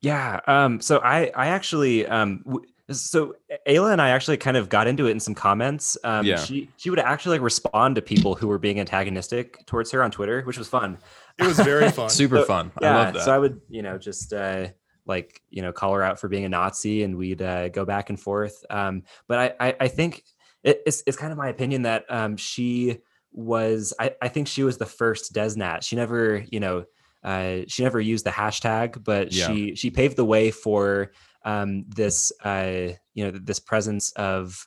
Yeah. 0.00 0.40
Um, 0.47 0.81
so 0.81 0.99
I, 0.99 1.31
I 1.35 1.49
actually, 1.49 2.07
um, 2.07 2.43
w- 2.45 2.64
so 2.90 3.35
Ayla 3.69 3.93
and 3.93 4.00
I 4.00 4.11
actually 4.11 4.37
kind 4.38 4.57
of 4.57 4.69
got 4.69 4.87
into 4.87 5.07
it 5.07 5.11
in 5.11 5.21
some 5.21 5.35
comments. 5.35 5.99
Um, 6.05 6.25
Yeah. 6.25 6.37
she, 6.38 6.71
she 6.76 6.88
would 6.90 6.99
actually 6.99 7.33
like 7.38 7.43
respond 7.45 7.97
to 7.97 8.02
people 8.02 8.35
who 8.35 8.47
were 8.49 8.59
being 8.59 8.81
antagonistic 8.81 9.64
towards 9.67 9.90
her 9.90 10.02
on 10.02 10.11
Twitter, 10.11 10.43
which 10.43 10.57
was 10.57 10.69
fun. 10.69 10.99
It 11.38 11.47
was 11.47 11.59
very 11.59 11.90
fun. 11.90 12.09
Super 12.11 12.38
So- 12.38 12.45
fun. 12.45 12.73
I 12.81 12.85
Yeah. 12.85 12.97
love 12.97 13.14
that. 13.14 13.25
So 13.25 13.35
I 13.35 13.38
would, 13.38 13.61
you 13.69 13.83
know, 13.83 13.99
just, 13.99 14.33
uh, 14.33 14.69
like, 15.05 15.40
you 15.50 15.62
know, 15.62 15.73
call 15.73 15.95
her 15.95 16.02
out 16.02 16.21
for 16.21 16.28
being 16.28 16.45
a 16.45 16.49
Nazi 16.49 17.02
and 17.02 17.17
we'd, 17.17 17.43
uh, 17.43 17.69
go 17.71 17.85
back 17.85 18.08
and 18.11 18.19
forth. 18.21 18.65
Um, 18.71 19.02
but 19.26 19.56
I, 19.61 19.69
I, 19.69 19.76
I 19.80 19.89
think 19.89 20.23
it, 20.63 20.80
it's, 20.87 21.02
it's 21.06 21.17
kind 21.17 21.32
of 21.32 21.39
my 21.39 21.49
opinion 21.49 21.82
that, 21.82 22.04
um, 22.08 22.37
she 22.37 22.99
was, 23.32 23.93
I, 23.99 24.15
I 24.23 24.28
think 24.28 24.49
she 24.49 24.63
was 24.63 24.78
the 24.78 24.87
first 24.87 25.34
Desnat. 25.34 25.82
She 25.82 25.97
never, 25.97 26.45
you 26.50 26.61
know, 26.61 26.84
uh, 27.25 27.59
she 27.69 27.83
never 27.83 28.00
used 28.00 28.25
the 28.25 28.31
hashtag, 28.31 29.02
but 29.04 29.33
Yeah. 29.33 29.47
she 29.49 29.75
she 29.75 29.91
paved 29.91 30.17
the 30.17 30.25
way 30.25 30.50
for 30.50 31.13
um, 31.45 31.85
this 31.89 32.33
uh, 32.45 32.89
you 33.15 33.25
know 33.25 33.31
this 33.43 33.59
presence 33.61 34.13
of 34.13 34.67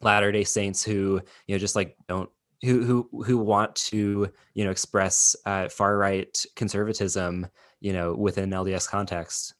Latter 0.00 0.30
Day 0.32 0.44
Saints 0.44 0.82
who 0.82 1.20
you 1.46 1.54
know 1.54 1.58
just 1.58 1.76
like 1.76 1.96
don't 2.08 2.30
who 2.62 2.84
who 2.84 3.22
who 3.24 3.38
want 3.38 3.74
to 3.74 4.30
you 4.54 4.64
know 4.64 4.70
express 4.70 5.34
uh, 5.46 5.68
far 5.68 5.96
right 5.98 6.36
conservatism 6.56 7.46
you 7.80 7.92
know 7.92 8.14
within 8.14 8.50
LDS 8.50 8.88
context. 8.88 9.54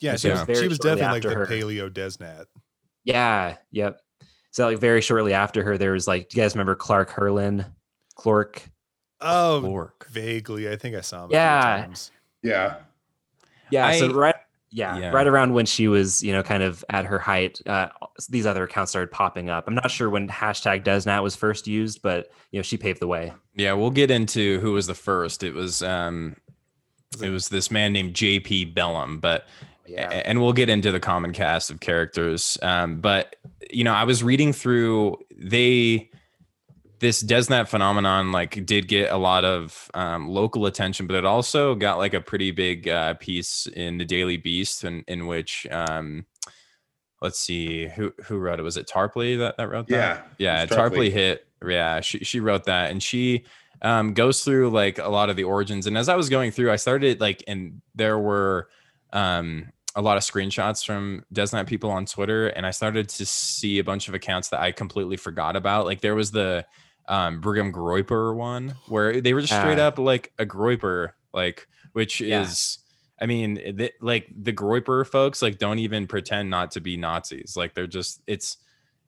Yeah, 0.00 0.16
so 0.16 0.44
was, 0.46 0.58
she 0.58 0.68
was 0.68 0.78
definitely 0.78 1.06
like 1.12 1.22
the 1.22 1.34
her- 1.34 1.46
paleo 1.46 1.88
Desnat. 1.88 2.46
Yeah. 3.04 3.56
Yep. 3.70 4.00
So 4.50 4.66
like 4.66 4.78
very 4.78 5.00
shortly 5.00 5.32
after 5.34 5.62
her, 5.62 5.78
there 5.78 5.92
was 5.92 6.06
like, 6.06 6.28
do 6.28 6.36
you 6.36 6.42
guys 6.42 6.54
remember 6.54 6.74
Clark 6.74 7.10
Herlin, 7.10 7.64
Clark? 8.16 8.62
Oh, 9.24 9.58
Lork. 9.62 10.06
vaguely. 10.10 10.68
I 10.70 10.76
think 10.76 10.94
I 10.96 11.00
saw 11.00 11.24
him. 11.24 11.30
Yeah. 11.32 11.60
Times. 11.60 12.10
Yeah. 12.42 12.76
Yeah. 13.70 13.86
I- 13.86 13.98
so 13.98 14.12
right. 14.12 14.34
Yeah, 14.70 14.98
Yeah. 14.98 15.10
right 15.12 15.26
around 15.28 15.54
when 15.54 15.66
she 15.66 15.86
was, 15.86 16.20
you 16.20 16.32
know, 16.32 16.42
kind 16.42 16.60
of 16.62 16.84
at 16.90 17.04
her 17.04 17.20
height, 17.20 17.60
uh, 17.64 17.90
these 18.28 18.44
other 18.44 18.64
accounts 18.64 18.90
started 18.90 19.12
popping 19.12 19.48
up. 19.48 19.68
I'm 19.68 19.74
not 19.76 19.88
sure 19.88 20.10
when 20.10 20.28
hashtag 20.28 20.82
Desnat 20.82 21.22
was 21.22 21.36
first 21.36 21.68
used, 21.68 22.02
but 22.02 22.32
you 22.50 22.58
know, 22.58 22.62
she 22.64 22.76
paved 22.76 22.98
the 22.98 23.06
way. 23.06 23.32
Yeah, 23.54 23.74
we'll 23.74 23.92
get 23.92 24.10
into 24.10 24.58
who 24.58 24.72
was 24.72 24.88
the 24.88 24.94
first. 24.94 25.44
It 25.44 25.54
was 25.54 25.80
um 25.80 26.34
it 27.22 27.30
was 27.30 27.50
this 27.50 27.70
man 27.70 27.92
named 27.92 28.14
JP 28.14 28.74
Bellum, 28.74 29.20
but 29.20 29.46
Yeah. 29.86 30.08
and 30.10 30.42
we'll 30.42 30.52
get 30.52 30.68
into 30.68 30.90
the 30.90 30.98
common 30.98 31.32
cast 31.32 31.70
of 31.70 31.78
characters. 31.78 32.58
Um, 32.60 33.00
but 33.00 33.36
you 33.70 33.84
know, 33.84 33.92
I 33.94 34.02
was 34.02 34.24
reading 34.24 34.52
through 34.52 35.18
they 35.36 36.10
this 37.00 37.22
Desnat 37.22 37.68
phenomenon 37.68 38.32
like 38.32 38.64
did 38.66 38.88
get 38.88 39.10
a 39.10 39.16
lot 39.16 39.44
of 39.44 39.90
um, 39.94 40.28
local 40.28 40.66
attention, 40.66 41.06
but 41.06 41.16
it 41.16 41.24
also 41.24 41.74
got 41.74 41.98
like 41.98 42.14
a 42.14 42.20
pretty 42.20 42.50
big 42.50 42.88
uh, 42.88 43.14
piece 43.14 43.66
in 43.66 43.98
the 43.98 44.04
Daily 44.04 44.36
Beast, 44.36 44.84
in, 44.84 45.04
in 45.08 45.26
which 45.26 45.66
um, 45.70 46.26
let's 47.20 47.38
see 47.38 47.88
who 47.88 48.12
who 48.24 48.38
wrote 48.38 48.60
it. 48.60 48.62
Was 48.62 48.76
it 48.76 48.86
Tarpley 48.86 49.38
that, 49.38 49.56
that 49.56 49.68
wrote 49.68 49.88
that? 49.88 50.26
Yeah. 50.38 50.62
yeah. 50.62 50.66
Tarpley. 50.66 51.08
Tarpley 51.08 51.12
hit. 51.12 51.46
Yeah, 51.66 52.00
she 52.00 52.18
she 52.18 52.40
wrote 52.40 52.64
that, 52.64 52.90
and 52.90 53.02
she 53.02 53.44
um, 53.82 54.14
goes 54.14 54.44
through 54.44 54.70
like 54.70 54.98
a 54.98 55.08
lot 55.08 55.30
of 55.30 55.36
the 55.36 55.44
origins. 55.44 55.86
And 55.86 55.96
as 55.96 56.08
I 56.08 56.16
was 56.16 56.28
going 56.28 56.50
through, 56.50 56.70
I 56.70 56.76
started 56.76 57.20
like, 57.20 57.42
and 57.46 57.80
there 57.94 58.18
were 58.18 58.68
um, 59.12 59.72
a 59.94 60.02
lot 60.02 60.16
of 60.16 60.22
screenshots 60.22 60.84
from 60.84 61.24
Desnat 61.32 61.66
people 61.66 61.90
on 61.90 62.06
Twitter, 62.06 62.48
and 62.48 62.66
I 62.66 62.70
started 62.70 63.08
to 63.10 63.26
see 63.26 63.78
a 63.78 63.84
bunch 63.84 64.08
of 64.08 64.14
accounts 64.14 64.48
that 64.48 64.60
I 64.60 64.72
completely 64.72 65.16
forgot 65.16 65.56
about. 65.56 65.86
Like 65.86 66.00
there 66.00 66.14
was 66.14 66.30
the 66.30 66.66
um, 67.08 67.40
Brigham 67.40 67.72
Groyper 67.72 68.34
one 68.34 68.74
where 68.88 69.20
they 69.20 69.34
were 69.34 69.40
just 69.40 69.52
straight 69.52 69.78
Ah. 69.78 69.86
up 69.88 69.98
like 69.98 70.32
a 70.38 70.46
Groyper, 70.46 71.12
like 71.32 71.66
which 71.92 72.20
Yeah. 72.20 72.42
is. 72.42 72.78
I 73.20 73.26
mean, 73.26 73.56
th- 73.78 73.94
like 74.00 74.26
the 74.42 74.52
Groyper 74.52 75.06
folks, 75.06 75.40
like 75.40 75.58
don't 75.58 75.78
even 75.78 76.06
pretend 76.06 76.50
not 76.50 76.72
to 76.72 76.80
be 76.80 76.96
Nazis. 76.96 77.56
Like 77.56 77.72
they're 77.72 77.86
just, 77.86 78.20
it's, 78.26 78.56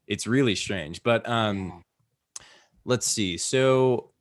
it's 0.06 0.26
really 0.28 0.54
strange. 0.54 1.02
But 1.02 1.28
um, 1.28 1.82
let's 2.85 3.06
see. 3.06 3.37
So, 3.37 4.12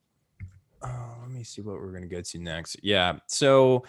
uh, 0.81 0.89
let 1.21 1.29
me 1.29 1.43
see 1.43 1.61
what 1.61 1.75
we're 1.75 1.91
gonna 1.91 2.07
get 2.07 2.25
to 2.25 2.39
next. 2.39 2.77
Yeah. 2.81 3.19
So, 3.27 3.85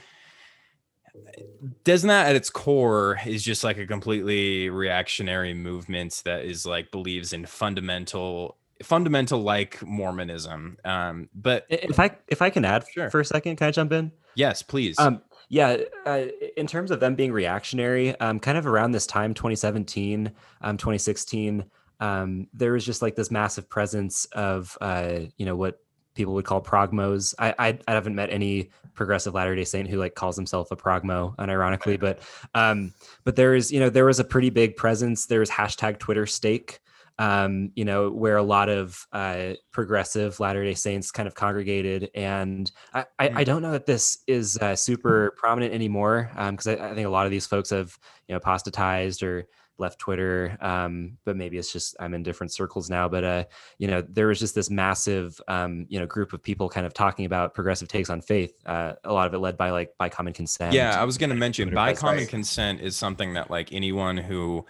Desnat 1.84 2.24
at 2.26 2.36
its 2.36 2.50
core 2.50 3.18
is 3.26 3.42
just 3.42 3.64
like 3.64 3.78
a 3.78 3.86
completely 3.86 4.68
reactionary 4.68 5.54
movement 5.54 6.20
that 6.26 6.44
is 6.44 6.66
like 6.66 6.90
believes 6.90 7.32
in 7.32 7.46
fundamental, 7.46 8.58
fundamental 8.82 9.40
like 9.42 9.82
Mormonism. 9.82 10.76
Um, 10.84 11.28
but 11.34 11.66
If 11.68 11.98
I 11.98 12.10
if 12.28 12.42
I 12.42 12.50
can 12.50 12.64
add 12.64 12.84
Sure. 12.92 13.10
for 13.10 13.20
a 13.20 13.24
second, 13.24 13.56
can 13.56 13.68
I 13.68 13.70
jump 13.70 13.92
in? 13.92 14.12
yes, 14.34 14.62
please. 14.62 14.98
Um, 14.98 15.22
yeah, 15.48 15.78
uh, 16.04 16.24
in 16.56 16.66
terms 16.66 16.90
of 16.90 17.00
them 17.00 17.14
being 17.14 17.32
reactionary, 17.32 18.18
um, 18.20 18.40
kind 18.40 18.58
of 18.58 18.66
around 18.66 18.90
this 18.92 19.06
time, 19.06 19.32
2017, 19.32 20.32
um, 20.60 20.76
2016, 20.76 21.64
um, 22.00 22.48
there 22.52 22.72
was 22.72 22.84
just 22.84 23.00
like 23.00 23.14
this 23.14 23.30
massive 23.30 23.68
presence 23.68 24.24
of, 24.32 24.76
uh, 24.80 25.20
you 25.38 25.46
know, 25.46 25.54
what 25.56 25.78
people 26.14 26.34
would 26.34 26.44
call 26.44 26.60
progmos. 26.60 27.32
I, 27.38 27.54
I, 27.58 27.78
I 27.86 27.92
haven't 27.92 28.14
met 28.16 28.30
any 28.30 28.70
progressive 28.94 29.34
Latter 29.34 29.54
Day 29.54 29.64
Saint 29.64 29.88
who 29.88 29.98
like 29.98 30.14
calls 30.16 30.34
himself 30.36 30.70
a 30.72 30.76
progmo, 30.76 31.36
unironically, 31.36 31.98
but, 32.00 32.18
um, 32.54 32.92
but 33.24 33.36
there 33.36 33.54
is, 33.54 33.70
you 33.70 33.78
know, 33.78 33.88
there 33.88 34.04
was 34.06 34.18
a 34.18 34.24
pretty 34.24 34.50
big 34.50 34.76
presence. 34.76 35.26
There 35.26 35.40
was 35.40 35.50
hashtag 35.50 35.98
Twitter 35.98 36.26
stake. 36.26 36.80
Um, 37.18 37.70
you 37.74 37.84
know, 37.86 38.10
where 38.10 38.36
a 38.36 38.42
lot 38.42 38.68
of 38.68 39.06
uh, 39.12 39.54
progressive 39.72 40.38
Latter 40.38 40.62
Day 40.62 40.74
Saints 40.74 41.10
kind 41.10 41.26
of 41.26 41.34
congregated, 41.34 42.10
and 42.14 42.70
I, 42.92 43.06
I, 43.18 43.30
I 43.36 43.44
don't 43.44 43.62
know 43.62 43.72
that 43.72 43.86
this 43.86 44.18
is 44.26 44.58
uh, 44.58 44.76
super 44.76 45.34
prominent 45.38 45.72
anymore 45.72 46.30
because 46.34 46.66
I, 46.66 46.74
I 46.74 46.94
think 46.94 47.06
a 47.06 47.10
lot 47.10 47.24
of 47.24 47.30
these 47.30 47.46
folks 47.46 47.70
have 47.70 47.96
you 48.28 48.34
know 48.34 48.36
apostatized 48.36 49.22
or 49.22 49.48
left 49.78 49.98
Twitter, 49.98 50.56
um, 50.60 51.18
but 51.24 51.36
maybe 51.36 51.58
it's 51.58 51.72
just 51.72 51.96
I'm 52.00 52.14
in 52.14 52.22
different 52.22 52.52
circles 52.52 52.88
now. 52.88 53.08
But 53.08 53.24
uh, 53.24 53.44
you 53.78 53.88
know, 53.88 54.02
there 54.02 54.26
was 54.26 54.38
just 54.38 54.54
this 54.54 54.70
massive, 54.70 55.40
um, 55.48 55.86
you 55.88 55.98
know, 55.98 56.06
group 56.06 56.32
of 56.32 56.42
people 56.42 56.68
kind 56.68 56.86
of 56.86 56.94
talking 56.94 57.24
about 57.24 57.54
progressive 57.54 57.88
takes 57.88 58.10
on 58.10 58.20
faith. 58.20 58.54
Uh, 58.64 58.94
a 59.04 59.12
lot 59.12 59.26
of 59.26 59.34
it 59.34 59.38
led 59.38 59.56
by 59.56 59.70
like 59.70 59.90
by 59.98 60.08
common 60.08 60.32
consent. 60.32 60.72
Yeah, 60.72 61.00
I 61.00 61.04
was 61.04 61.18
going 61.18 61.30
to 61.30 61.36
mention 61.36 61.72
by 61.72 61.94
common 61.94 62.26
consent 62.26 62.80
is 62.80 62.96
something 62.96 63.34
that 63.34 63.50
like 63.50 63.72
anyone 63.72 64.16
who 64.16 64.66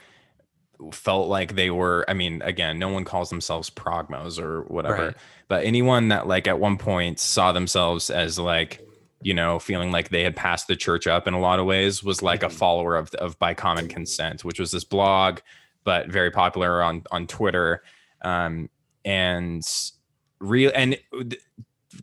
felt 0.93 1.29
like 1.29 1.55
they 1.55 1.71
were 1.71 2.05
I 2.09 2.15
mean 2.15 2.43
again 2.43 2.79
no 2.79 2.89
one 2.89 3.05
calls 3.05 3.31
themselves 3.31 3.71
progmos 3.71 4.39
or 4.41 4.63
whatever 4.63 5.07
Right. 5.07 5.17
but 5.49 5.65
anyone 5.65 6.09
that 6.09 6.27
like 6.27 6.47
at 6.47 6.59
one 6.61 6.77
point 6.79 7.19
saw 7.19 7.53
themselves 7.53 8.11
as 8.11 8.39
like 8.39 8.81
you 9.23 9.33
know 9.35 9.59
feeling 9.59 9.91
like 9.91 10.11
they 10.11 10.23
had 10.23 10.37
passed 10.37 10.69
the 10.69 10.77
church 10.77 11.07
up 11.07 11.27
in 11.27 11.35
a 11.35 11.41
lot 11.41 11.59
of 11.59 11.67
ways 11.67 12.03
was 12.05 12.23
like 12.23 12.43
a 12.43 12.51
follower 12.51 12.97
of 12.97 13.13
of 13.15 13.39
by 13.39 13.55
common 13.55 13.89
consent 13.89 14.45
which 14.45 14.61
was 14.61 14.71
this 14.71 14.85
blog 14.85 15.39
but 15.85 16.09
very 16.09 16.31
popular 16.31 16.83
on 16.83 17.03
on 17.11 17.27
Twitter 17.27 17.83
um 18.23 18.69
and 19.05 19.63
real 20.41 20.71
and 20.75 20.99
th- 21.13 21.41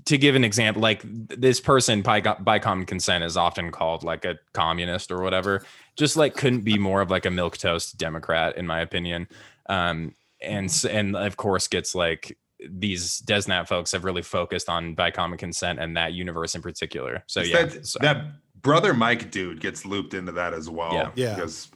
to 0.05 0.17
give 0.17 0.33
an 0.33 0.43
example, 0.43 0.81
like 0.81 1.01
th- 1.03 1.39
this 1.39 1.59
person 1.59 2.01
by, 2.01 2.19
by 2.19 2.57
common 2.57 2.85
consent 2.87 3.23
is 3.23 3.37
often 3.37 3.69
called 3.71 4.03
like 4.03 4.25
a 4.25 4.39
communist 4.53 5.11
or 5.11 5.21
whatever. 5.21 5.63
Just 5.95 6.17
like 6.17 6.35
couldn't 6.35 6.61
be 6.61 6.77
more 6.77 7.01
of 7.01 7.11
like 7.11 7.25
a 7.25 7.31
milk 7.31 7.57
toast 7.57 7.97
Democrat, 7.97 8.57
in 8.57 8.65
my 8.65 8.79
opinion. 8.81 9.27
Um, 9.69 10.15
and 10.41 10.69
and 10.89 11.15
of 11.15 11.37
course 11.37 11.67
gets 11.67 11.93
like 11.95 12.37
these 12.69 13.21
Desnat 13.21 13.67
folks 13.67 13.91
have 13.91 14.03
really 14.03 14.21
focused 14.21 14.69
on 14.69 14.95
by 14.95 15.11
common 15.11 15.37
consent 15.37 15.79
and 15.79 15.95
that 15.97 16.13
universe 16.13 16.55
in 16.55 16.61
particular. 16.61 17.23
So 17.27 17.41
It's 17.41 17.49
yeah, 17.49 17.65
that, 17.65 17.85
so- 17.87 17.99
that 18.01 18.25
brother 18.61 18.93
Mike 18.93 19.31
dude 19.31 19.59
gets 19.59 19.85
looped 19.85 20.13
into 20.13 20.31
that 20.33 20.53
as 20.53 20.69
well. 20.69 20.93
Yeah. 20.93 21.11
Yeah. 21.15 21.35
Because 21.35 21.69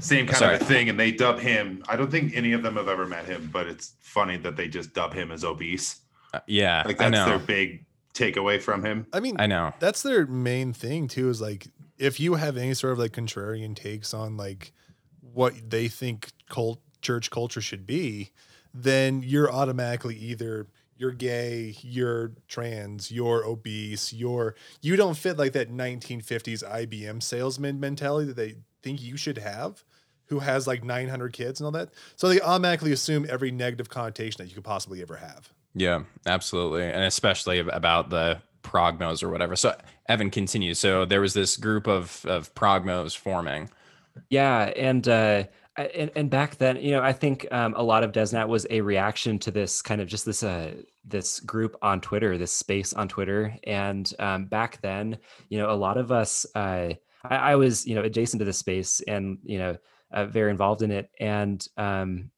same 0.00 0.26
kind 0.26 0.38
Sorry. 0.38 0.54
of 0.56 0.62
a 0.62 0.64
thing, 0.64 0.88
and 0.88 0.98
they 0.98 1.12
dub 1.12 1.38
him. 1.38 1.84
I 1.88 1.94
don't 1.96 2.10
think 2.10 2.34
any 2.34 2.52
of 2.52 2.62
them 2.64 2.74
have 2.76 2.88
ever 2.88 3.06
met 3.06 3.26
him, 3.26 3.48
but 3.52 3.68
it's 3.68 3.92
funny 4.00 4.36
that 4.38 4.56
they 4.56 4.66
just 4.66 4.92
dub 4.92 5.12
him 5.14 5.30
as 5.30 5.44
obese. 5.44 6.00
uh, 6.32 6.40
yeah, 6.48 6.82
Like 6.84 7.00
I 7.00 7.10
that's 7.10 7.12
know, 7.26 7.38
their 7.38 7.46
big 7.46 7.84
takeaway 8.12 8.60
from 8.60 8.84
him. 8.84 9.06
I 9.12 9.20
mean, 9.20 9.36
I 9.38 9.46
know. 9.46 9.72
that's 9.78 10.02
their 10.02 10.26
main 10.26 10.72
thing 10.72 11.06
too. 11.06 11.28
Is 11.28 11.40
like 11.40 11.68
if 11.98 12.20
you 12.20 12.34
have 12.34 12.56
any 12.56 12.74
sort 12.74 12.92
of 12.92 12.98
like 12.98 13.12
contrarian 13.12 13.74
takes 13.74 14.12
on 14.14 14.36
like 14.36 14.72
what 15.20 15.54
they 15.68 15.88
think 15.88 16.30
cult 16.48 16.80
church 17.02 17.30
culture 17.30 17.60
should 17.60 17.86
be, 17.86 18.30
then 18.72 19.22
you're 19.24 19.52
automatically 19.52 20.16
either 20.16 20.66
you're 20.96 21.12
gay, 21.12 21.76
you're 21.82 22.32
trans, 22.48 23.10
you're 23.10 23.44
obese, 23.44 24.12
you're 24.12 24.54
you 24.80 24.96
don't 24.96 25.16
fit 25.16 25.36
like 25.36 25.52
that 25.52 25.70
1950s 25.70 26.64
IBM 26.68 27.22
salesman 27.22 27.80
mentality 27.80 28.26
that 28.28 28.36
they 28.36 28.56
think 28.82 29.02
you 29.02 29.16
should 29.16 29.38
have. 29.38 29.84
Who 30.28 30.38
has 30.38 30.66
like 30.66 30.82
900 30.82 31.34
kids 31.34 31.60
and 31.60 31.66
all 31.66 31.72
that? 31.72 31.90
So 32.16 32.28
they 32.28 32.40
automatically 32.40 32.92
assume 32.92 33.26
every 33.28 33.50
negative 33.50 33.90
connotation 33.90 34.38
that 34.38 34.48
you 34.48 34.54
could 34.54 34.64
possibly 34.64 35.02
ever 35.02 35.16
have. 35.16 35.52
Yeah, 35.74 36.04
absolutely. 36.24 36.84
And 36.84 37.04
especially 37.04 37.58
about 37.58 38.08
the 38.08 38.40
progmos 38.64 39.22
or 39.22 39.28
whatever. 39.28 39.54
So 39.54 39.76
Evan 40.08 40.30
continues. 40.30 40.78
So 40.78 41.04
there 41.04 41.20
was 41.20 41.34
this 41.34 41.56
group 41.56 41.86
of 41.86 42.24
of 42.26 42.52
progmos 42.54 43.16
forming. 43.16 43.70
Yeah, 44.28 44.72
and 44.76 45.06
uh, 45.06 45.44
and 45.76 46.10
and 46.16 46.30
back 46.30 46.56
then, 46.56 46.76
you 46.76 46.92
know, 46.92 47.02
I 47.02 47.12
think 47.12 47.46
um, 47.50 47.74
a 47.76 47.82
lot 47.82 48.04
of 48.04 48.12
Desnat 48.12 48.48
was 48.48 48.66
a 48.70 48.80
reaction 48.80 49.38
to 49.40 49.50
this 49.50 49.82
kind 49.82 50.00
of 50.00 50.08
just 50.08 50.24
this 50.24 50.42
uh 50.42 50.72
this 51.04 51.40
group 51.40 51.76
on 51.82 52.00
Twitter, 52.00 52.38
this 52.38 52.52
space 52.52 52.92
on 52.92 53.08
Twitter, 53.08 53.56
and 53.64 54.12
um, 54.18 54.46
back 54.46 54.80
then, 54.80 55.18
you 55.48 55.58
know, 55.58 55.70
a 55.70 55.76
lot 55.76 55.98
of 55.98 56.10
us, 56.10 56.46
uh, 56.54 56.94
I, 57.24 57.36
I 57.36 57.56
was, 57.56 57.86
you 57.86 57.94
know, 57.94 58.02
adjacent 58.02 58.40
to 58.40 58.44
the 58.44 58.52
space, 58.52 59.02
and 59.06 59.38
you 59.44 59.58
know, 59.58 59.76
uh, 60.12 60.26
very 60.26 60.50
involved 60.50 60.82
in 60.82 60.90
it, 60.90 61.10
and 61.20 61.66
um, 61.76 62.30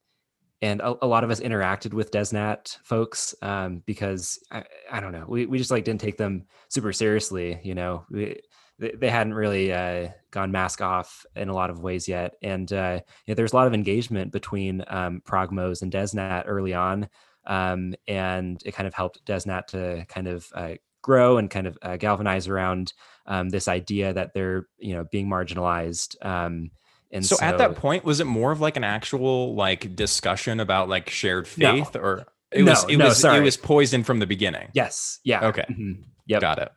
and 0.63 0.81
a, 0.81 0.95
a 1.03 1.07
lot 1.07 1.25
of 1.25 1.31
us 1.31 1.41
interacted 1.41 1.93
with 1.93 2.11
Desnat 2.11 2.79
folks 2.83 3.35
um, 3.43 3.83
because 3.87 4.39
I, 4.51 4.65
I 4.91 5.01
don't 5.01 5.13
know, 5.13 5.27
we 5.29 5.47
we 5.47 5.59
just 5.59 5.71
like 5.71 5.85
didn't 5.85 6.01
take 6.01 6.17
them 6.17 6.47
super 6.69 6.93
seriously, 6.93 7.61
you 7.63 7.75
know. 7.75 8.05
We, 8.11 8.41
they, 8.79 9.09
hadn't 9.09 9.35
really 9.35 9.73
uh, 9.73 10.09
gone 10.31 10.53
mask 10.53 10.83
off 10.83 11.25
in 11.35 11.49
a 11.49 11.55
lot 11.55 11.71
of 11.71 11.83
ways 11.83 12.07
yet. 12.07 12.35
And 12.43 12.71
uh, 12.73 13.01
you 13.25 13.33
know, 13.33 13.35
there's 13.35 13.53
a 13.53 13.57
lot 13.57 13.67
of 13.67 13.75
engagement 13.75 14.33
between 14.33 14.85
um, 14.89 15.23
Progmos 15.27 15.83
and 15.83 15.91
Desnat 15.91 16.45
early 16.47 16.75
on. 16.75 17.09
Um, 17.47 17.95
and 18.07 18.61
it 18.65 18.75
kind 18.75 18.87
of 18.87 18.95
helped 18.95 19.25
Desnat 19.25 19.69
to 19.69 20.05
kind 20.09 20.27
of 20.27 20.47
uh, 20.55 20.75
grow 21.03 21.39
and 21.39 21.51
kind 21.51 21.67
of 21.67 21.79
uh, 21.83 21.97
galvanize 21.97 22.49
around 22.49 22.93
um, 23.27 23.49
this 23.49 23.69
idea 23.69 24.13
that 24.13 24.35
they're, 24.35 24.67
you 24.79 24.95
know, 24.95 25.05
being 25.11 25.29
marginalized. 25.29 26.17
And 27.13 27.25
so, 27.25 27.37
at 27.41 27.59
that 27.59 27.77
point, 27.77 28.05
was 28.05 28.21
it 28.21 28.25
more 28.27 28.53
of 28.53 28.61
like 28.61 28.77
an 28.77 28.85
actual 28.85 29.55
like 29.55 29.95
discussion 29.97 30.61
about 30.61 30.89
like 30.89 31.09
shared 31.11 31.49
No. 31.57 31.73
faith, 31.85 31.97
or 31.97 32.25
it 32.53 32.63
No, 32.65 32.73
was 32.73 32.85
it 32.89 32.97
no, 32.97 33.05
was 33.07 33.19
sorry. 33.21 33.39
it 33.39 33.43
was 33.43 33.57
poisoned 33.57 34.07
from 34.07 34.19
the 34.19 34.27
beginning? 34.27 34.69
yes. 34.75 35.21
Yeah. 35.25 35.47
Okay. 35.47 35.65
mhm, 35.71 36.03
Yep. 36.27 36.41
Got 36.41 36.59
it. 36.59 36.73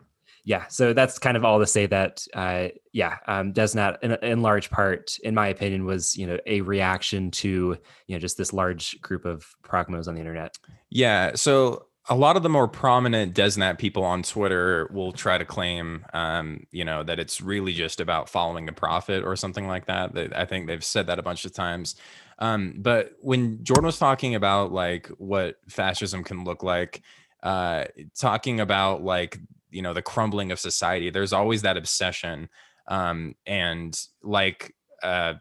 yeah 0.45 0.67
so 0.67 0.93
that's 0.93 1.17
kind 1.19 1.35
of 1.35 1.43
all 1.43 1.59
to 1.59 1.65
say 1.65 1.85
that 1.87 2.23
uh 2.35 2.67
yeah 2.93 3.17
um 3.27 3.51
not 3.75 4.01
in, 4.03 4.11
in 4.21 4.41
large 4.41 4.69
part 4.69 5.17
in 5.23 5.33
my 5.35 5.47
opinion 5.47 5.83
was 5.85 6.15
you 6.15 6.25
know 6.27 6.37
a 6.45 6.61
reaction 6.61 7.29
to 7.31 7.75
you 8.07 8.15
know 8.15 8.19
just 8.19 8.37
this 8.37 8.53
large 8.53 8.99
group 9.01 9.25
of 9.25 9.45
progmos 9.63 10.07
on 10.07 10.13
the 10.13 10.19
internet 10.21 10.55
Yeah. 10.91 11.31
So 11.35 11.87
a 12.09 12.15
lot 12.15 12.35
of 12.35 12.41
the 12.43 12.49
more 12.49 12.67
prominent 12.67 13.35
Desnat 13.35 13.77
people 13.77 14.03
on 14.03 14.23
Twitter 14.23 14.89
will 14.91 15.11
try 15.11 15.37
to 15.37 15.45
claim, 15.45 16.05
um, 16.11 16.65
you 16.71 16.83
know, 16.83 17.03
that 17.03 17.19
it's 17.19 17.39
really 17.39 17.71
just 17.71 18.01
about 18.01 18.27
following 18.27 18.65
the 18.65 18.71
prophet 18.71 19.23
or 19.23 19.35
something 19.35 19.67
like 19.67 19.85
that. 19.85 20.33
I 20.35 20.45
think 20.45 20.65
they've 20.65 20.83
said 20.83 21.05
that 21.07 21.19
a 21.19 21.23
bunch 21.23 21.45
of 21.45 21.53
times. 21.53 21.95
Um, 22.39 22.73
but 22.77 23.13
when 23.21 23.63
Jordan 23.63 23.85
was 23.85 23.99
talking 23.99 24.33
about 24.33 24.71
like 24.71 25.07
what 25.19 25.57
fascism 25.67 26.23
can 26.23 26.43
look 26.43 26.63
like, 26.63 27.03
uh, 27.43 27.85
talking 28.17 28.59
about 28.59 29.03
like 29.03 29.37
you 29.69 29.83
know 29.83 29.93
the 29.93 30.01
crumbling 30.01 30.51
of 30.51 30.59
society, 30.59 31.11
there's 31.11 31.33
always 31.33 31.61
that 31.61 31.77
obsession. 31.77 32.49
Um, 32.87 33.35
and 33.45 33.97
like 34.23 34.73
uh, 35.03 35.35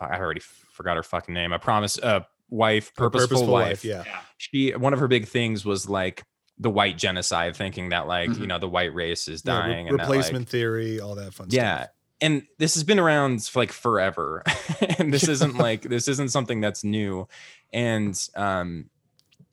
I 0.00 0.18
already 0.18 0.40
forgot 0.40 0.96
her 0.96 1.02
fucking 1.02 1.34
name. 1.34 1.52
I 1.52 1.58
promise. 1.58 1.98
Uh, 1.98 2.20
wife, 2.50 2.94
purposeful, 2.94 3.46
wife 3.46 3.84
yeah. 3.84 4.04
she 4.38 4.70
one 4.72 4.92
of 4.92 5.00
her 5.00 5.08
big 5.08 5.26
things 5.26 5.64
was 5.64 5.88
like 5.88 6.22
the 6.58 6.70
white 6.70 6.96
genocide 6.96 7.54
thinking 7.56 7.88
that 7.90 8.06
like 8.06 8.28
you 8.28 8.34
Mhm. 8.34 8.46
know 8.46 8.58
the 8.58 8.68
white 8.68 8.94
race 8.94 9.28
is 9.28 9.42
Yeah, 9.44 9.56
re- 9.66 9.72
dying 9.72 9.88
and 9.88 9.98
that, 9.98 10.08
like- 10.08 10.16
replacement 10.18 10.48
theory, 10.48 11.00
all 11.00 11.14
that 11.16 11.34
fun 11.34 11.50
stuff. 11.50 11.56
yeah 11.56 11.76
stuff. 11.78 11.90
and 12.22 12.42
this 12.58 12.74
has 12.74 12.84
been 12.84 12.98
around 12.98 13.42
for 13.44 13.58
like 13.60 13.72
forever 13.72 14.42
and 14.98 15.12
this 15.12 15.28
isn't 15.28 15.56
like 15.68 15.82
this 15.82 16.08
isn't 16.08 16.28
something 16.30 16.60
that's 16.60 16.82
new 16.84 17.26
and 17.72 18.28
um 18.36 18.88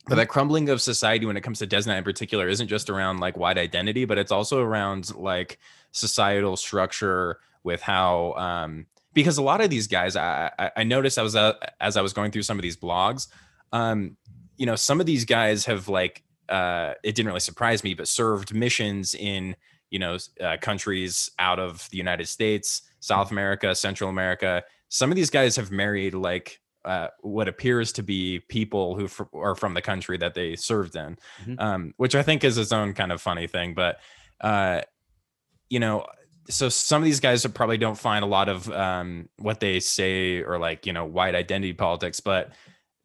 but 0.08 0.16
that 0.16 0.28
crumbling 0.28 0.68
of 0.70 0.82
society 0.82 1.26
when 1.26 1.38
it 1.38 1.42
comes 1.42 1.60
to 1.60 1.68
Desna 1.68 1.98
in 1.98 2.04
particular 2.04 2.48
isn't 2.50 2.68
just 2.68 2.90
around 2.90 3.22
like 3.22 3.38
white 3.38 3.58
identity, 3.58 4.04
but 4.04 4.18
it's 4.18 4.34
also 4.34 4.60
around 4.62 5.16
like 5.16 5.60
societal 5.94 6.58
structure 6.58 7.40
with 7.64 7.82
how 7.82 8.34
um 8.34 8.86
because 9.14 9.38
a 9.38 9.42
lot 9.44 9.62
of 9.62 9.70
these 9.70 9.88
guys 9.88 10.16
I 10.16 10.52
I, 10.60 10.72
I 10.78 10.84
noticed 10.84 11.18
I 11.18 11.24
was 11.24 11.36
uh, 11.36 11.54
as 11.80 11.98
I 11.98 12.02
was 12.02 12.14
going 12.14 12.32
through 12.32 12.44
some 12.44 12.58
of 12.58 12.64
these 12.64 12.78
blogs, 12.78 13.28
um, 13.72 14.18
you 14.58 14.66
know, 14.66 14.76
some 14.76 15.00
of 15.00 15.06
these 15.06 15.26
guys 15.26 15.66
have 15.66 15.88
like 15.88 16.24
uh 16.50 16.94
it 17.04 17.16
didn't 17.16 17.28
really 17.28 17.40
surprise 17.40 17.84
me, 17.84 17.94
but 17.94 18.08
served 18.08 18.54
missions 18.54 19.16
in 19.16 19.56
you 19.90 20.00
know 20.00 20.18
uh, 20.42 20.58
countries 20.62 21.30
out 21.40 21.60
of 21.60 21.88
the 21.92 21.98
United 21.98 22.28
States, 22.28 22.82
South 23.00 23.32
America, 23.32 23.74
Central 23.76 24.10
America. 24.10 24.64
Some 24.90 25.12
of 25.12 25.16
these 25.16 25.30
guys 25.30 25.56
have 25.56 25.72
married 25.72 26.14
like 26.14 26.60
uh, 26.86 27.08
what 27.22 27.48
appears 27.48 27.94
to 27.94 28.04
be 28.04 28.40
people 28.50 28.96
who 28.96 29.08
fr- 29.08 29.24
are 29.34 29.56
from 29.56 29.74
the 29.74 29.82
country 29.82 30.18
that 30.18 30.34
they 30.34 30.56
served 30.58 30.96
in, 30.98 31.18
Mhm. 31.46 31.62
um, 31.62 31.94
which 31.98 32.14
I 32.14 32.24
think 32.24 32.44
is 32.44 32.58
its 32.58 32.74
own 32.74 32.94
kind 32.94 33.12
of 33.12 33.22
funny 33.22 33.48
thing. 33.48 33.74
But 33.74 34.00
uh, 34.42 34.82
you 35.70 35.80
know, 35.80 36.06
so 36.50 36.70
some 36.70 37.02
of 37.02 37.06
these 37.06 37.20
guys 37.20 37.46
probably 37.48 37.78
don't 37.78 37.98
find 37.98 38.24
a 38.24 38.28
lot 38.28 38.50
of 38.50 38.70
um, 38.72 39.30
what 39.38 39.60
they 39.60 39.80
say 39.80 40.42
or 40.42 40.58
like 40.58 40.86
you 40.86 40.94
know 40.94 41.06
white 41.06 41.36
identity 41.36 41.74
politics, 41.74 42.20
but 42.20 42.52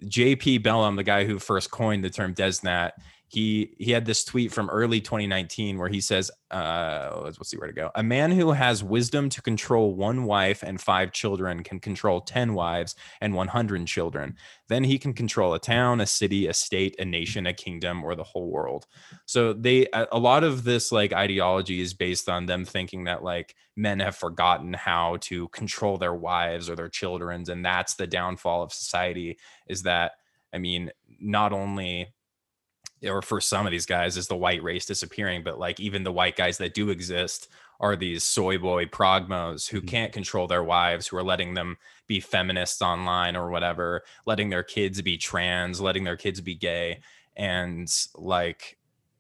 JP 0.05 0.63
Bellum, 0.63 0.97
the 0.97 1.05
guy 1.05 1.25
who 1.25 1.39
first 1.39 1.71
coined 1.71 2.05
the 2.05 2.11
term 2.11 2.35
DesNat, 2.35 2.93
he 3.29 3.75
he 3.79 3.93
had 3.93 4.07
this 4.07 4.25
tweet 4.25 4.53
from 4.53 4.71
early 4.71 5.01
2019 5.01 5.79
where 5.79 5.89
he 5.89 6.01
says, 6.01 6.31
uh, 6.51 7.21
let's, 7.25 7.39
see 7.49 7.59
where 7.59 7.67
to 7.67 7.75
go. 7.75 7.91
A 7.95 8.03
man 8.03 8.31
who 8.31 8.53
has 8.53 8.83
wisdom 8.83 9.29
to 9.29 9.43
control 9.43 9.95
one 9.95 10.25
wife 10.25 10.63
and 10.63 10.81
five 10.81 11.13
children 11.13 11.63
can 11.63 11.79
control 11.79 12.23
10 12.23 12.55
wives 12.55 12.97
and 13.21 13.35
100 13.35 13.87
children. 13.87 14.35
Then 14.69 14.83
he 14.83 14.99
can 14.99 15.13
control 15.13 15.53
a 15.53 15.59
town, 15.59 16.01
a 16.01 16.07
city, 16.07 16.47
a 16.47 16.55
state, 16.55 16.97
a 16.99 17.05
nation, 17.05 17.47
a 17.47 17.53
kingdom, 17.53 18.03
or 18.03 18.15
the 18.15 18.25
whole 18.25 18.51
world. 18.51 18.87
So 19.27 19.53
they 19.53 19.87
a, 19.93 20.07
a 20.13 20.19
lot 20.19 20.43
of 20.43 20.65
this 20.65 20.91
like 20.91 21.13
ideology 21.13 21.81
is 21.81 21.93
based 21.93 22.31
on 22.31 22.47
them 22.47 22.65
thinking 22.65 23.05
that 23.05 23.23
like 23.23 23.55
men 23.77 24.01
have 24.01 24.17
forgotten 24.17 24.73
how 24.73 25.19
to 25.21 25.49
control 25.49 25.99
their 25.99 26.15
wives 26.15 26.71
or 26.71 26.77
their 26.77 26.89
children's, 26.89 27.51
and 27.51 27.63
that's 27.63 27.95
the 27.95 28.07
downfall 28.07 28.63
of 28.63 28.73
society. 28.73 29.39
Is 29.69 29.83
that 29.83 30.13
I 30.55 30.59
mean, 30.59 30.91
not 31.21 31.53
only 31.53 32.09
or 33.05 33.23
for 33.23 33.41
some 33.41 33.67
of 33.67 33.71
these 33.73 33.87
guys 33.87 34.17
is 34.17 34.27
the 34.29 34.37
white 34.37 34.63
race 34.63 34.87
disappearing 34.87 35.43
but 35.45 35.59
like 35.59 35.79
even 35.81 36.03
the 36.03 36.13
white 36.13 36.37
guys 36.37 36.59
that 36.59 36.75
do 36.75 36.91
exist 36.91 37.49
are 37.81 37.95
these 37.95 38.25
soy 38.25 38.59
boy 38.59 38.85
progmos 38.87 39.69
who 39.69 39.81
Mhm. 39.81 39.87
can't 39.89 40.13
control 40.13 40.49
their 40.49 40.65
wives, 40.65 41.07
who 41.07 41.17
are 41.17 41.23
letting 41.23 41.55
them 41.55 41.77
be 42.09 42.19
feminists 42.19 42.83
online 42.83 43.37
or 43.37 43.51
whatever, 43.51 44.03
letting 44.27 44.51
their 44.51 44.65
kids 44.65 45.01
be 45.01 45.17
trans, 45.17 45.81
letting 45.81 46.03
their 46.03 46.17
kids 46.17 46.41
be 46.41 46.57
gay. 46.57 46.99
And 47.37 47.89
like, 48.17 48.79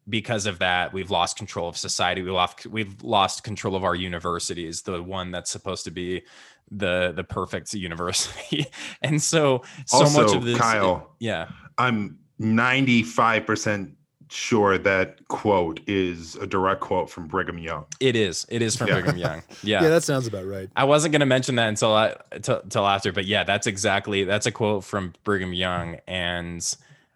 because 0.08 0.46
of 0.46 0.58
that, 0.58 0.92
we've 0.92 1.10
lost 1.12 1.36
control 1.36 1.68
of 1.68 1.76
society. 1.76 2.20
We 2.22 2.32
lost 2.32 2.66
we've 2.66 3.00
lost 3.04 3.44
control 3.44 3.76
of 3.76 3.84
our 3.84 3.94
universities, 3.94 4.82
the 4.82 5.00
one 5.04 5.30
that's 5.30 5.50
supposed 5.52 5.84
to 5.84 5.92
be 5.92 6.22
the 6.70 7.12
the 7.14 7.22
perfect 7.22 7.72
university. 7.90 8.66
and 9.02 9.22
so 9.22 9.62
so 9.86 10.08
much 10.20 10.34
of 10.34 10.44
this 10.44 10.58
Kyle, 10.58 11.14
yeah. 11.20 11.48
I'm 11.78 12.18
95% 12.40 13.92
sure 14.30 14.76
that 14.76 15.26
quote 15.28 15.80
is 15.86 16.34
a 16.36 16.46
direct 16.46 16.80
quote 16.82 17.08
from 17.08 17.26
Brigham 17.26 17.56
Young. 17.58 17.86
It 17.98 18.14
is. 18.14 18.44
It 18.50 18.60
is 18.60 18.76
from 18.76 18.88
Yeah. 18.88 19.00
Brigham 19.00 19.16
Young. 19.16 19.42
Yeah. 19.62 19.82
Yeah. 19.82 19.88
that 19.88 20.02
sounds 20.02 20.26
about 20.26 20.44
right. 20.46 20.68
I 20.76 20.84
wasn't 20.84 21.12
going 21.12 21.20
to 21.20 21.26
mention 21.26 21.54
that 21.54 21.68
until 21.68 21.92
I, 21.94 22.14
till, 22.42 22.60
till 22.68 22.86
after, 22.86 23.10
but 23.10 23.24
yeah, 23.24 23.44
that's 23.44 23.66
exactly 23.66 24.24
that's 24.24 24.44
a 24.46 24.52
quote 24.52 24.84
from 24.84 25.14
Brigham 25.24 25.54
Young, 25.54 25.96
and 26.06 26.62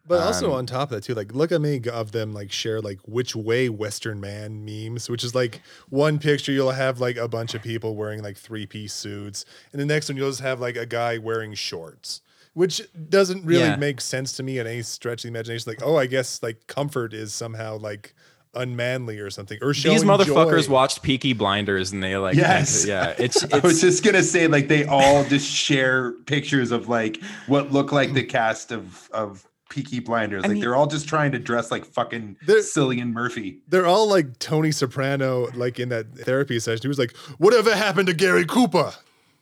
But 0.06 0.22
also 0.22 0.52
Um, 0.52 0.58
on 0.58 0.66
top 0.66 0.90
of 0.90 0.96
that 0.96 1.04
too, 1.04 1.14
like 1.14 1.34
look 1.34 1.52
at 1.52 1.60
me 1.60 1.82
of 1.92 2.12
them 2.12 2.32
like 2.32 2.50
share 2.50 2.80
like 2.80 2.98
which 3.04 3.36
way 3.36 3.68
Western 3.68 4.18
man 4.18 4.64
memes, 4.64 5.10
which 5.10 5.22
is 5.22 5.34
like 5.34 5.60
one 5.90 6.18
picture 6.18 6.50
you'll 6.50 6.70
have 6.70 6.98
like 6.98 7.16
a 7.18 7.28
bunch 7.28 7.52
of 7.54 7.62
people 7.62 7.94
wearing 7.94 8.22
like 8.22 8.38
three 8.38 8.64
piece 8.66 8.94
suits, 8.94 9.44
and 9.72 9.80
the 9.82 9.86
next 9.86 10.08
one 10.08 10.16
you'll 10.16 10.30
just 10.30 10.40
have 10.40 10.60
like 10.60 10.76
a 10.76 10.86
guy 10.86 11.18
wearing 11.18 11.52
shorts, 11.52 12.22
which 12.54 12.82
doesn't 13.08 13.44
really 13.44 13.62
Yeah. 13.62 13.76
make 13.76 14.00
sense 14.00 14.32
to 14.34 14.42
me 14.42 14.58
in 14.58 14.66
any 14.66 14.82
stretch 14.82 15.20
of 15.20 15.22
the 15.22 15.28
imagination. 15.28 15.70
Like, 15.70 15.82
oh, 15.82 15.96
I 15.96 16.06
guess 16.06 16.42
like 16.42 16.66
comfort 16.66 17.14
is 17.14 17.32
somehow 17.32 17.78
like 17.78 18.14
unmanly 18.54 19.18
or 19.18 19.30
something, 19.30 19.58
or 19.62 19.72
showing 19.72 19.96
these 19.96 20.04
motherfuckers 20.04 20.66
joy. 20.66 20.72
watched 20.72 21.02
Peaky 21.02 21.32
Blinders, 21.32 21.92
and 21.92 22.02
they 22.02 22.16
like 22.18 22.36
Yes. 22.36 22.84
yeah, 22.86 23.14
it's 23.18 23.44
I 23.52 23.58
was 23.60 23.80
just 23.80 24.04
gonna 24.04 24.22
say, 24.22 24.46
like 24.46 24.68
they 24.68 24.84
all 24.84 25.24
just 25.24 25.48
share 25.50 26.12
pictures 26.26 26.70
of 26.70 26.88
like 26.88 27.18
what 27.46 27.72
look 27.72 27.92
like 27.92 28.12
the 28.12 28.22
cast 28.22 28.70
of 28.72 29.08
of 29.12 29.46
Peaky 29.70 30.00
Blinders. 30.00 30.44
I 30.44 30.48
like 30.48 30.52
mean- 30.56 30.60
they're 30.60 30.76
all 30.76 30.86
just 30.86 31.08
trying 31.08 31.32
to 31.32 31.38
dress 31.38 31.70
like 31.70 31.86
fucking 31.86 32.36
They're- 32.46 32.58
Cillian 32.58 33.12
Murphy. 33.14 33.60
They're 33.68 33.86
all 33.86 34.06
like 34.06 34.38
Tony 34.38 34.70
Soprano, 34.70 35.48
like 35.54 35.80
in 35.80 35.88
that 35.88 36.14
therapy 36.14 36.60
session. 36.60 36.82
He 36.82 36.88
was 36.88 36.98
like, 36.98 37.16
"Whatever 37.38 37.74
happened 37.74 38.08
to 38.08 38.14
Gary 38.14 38.44
Cooper?" 38.44 38.92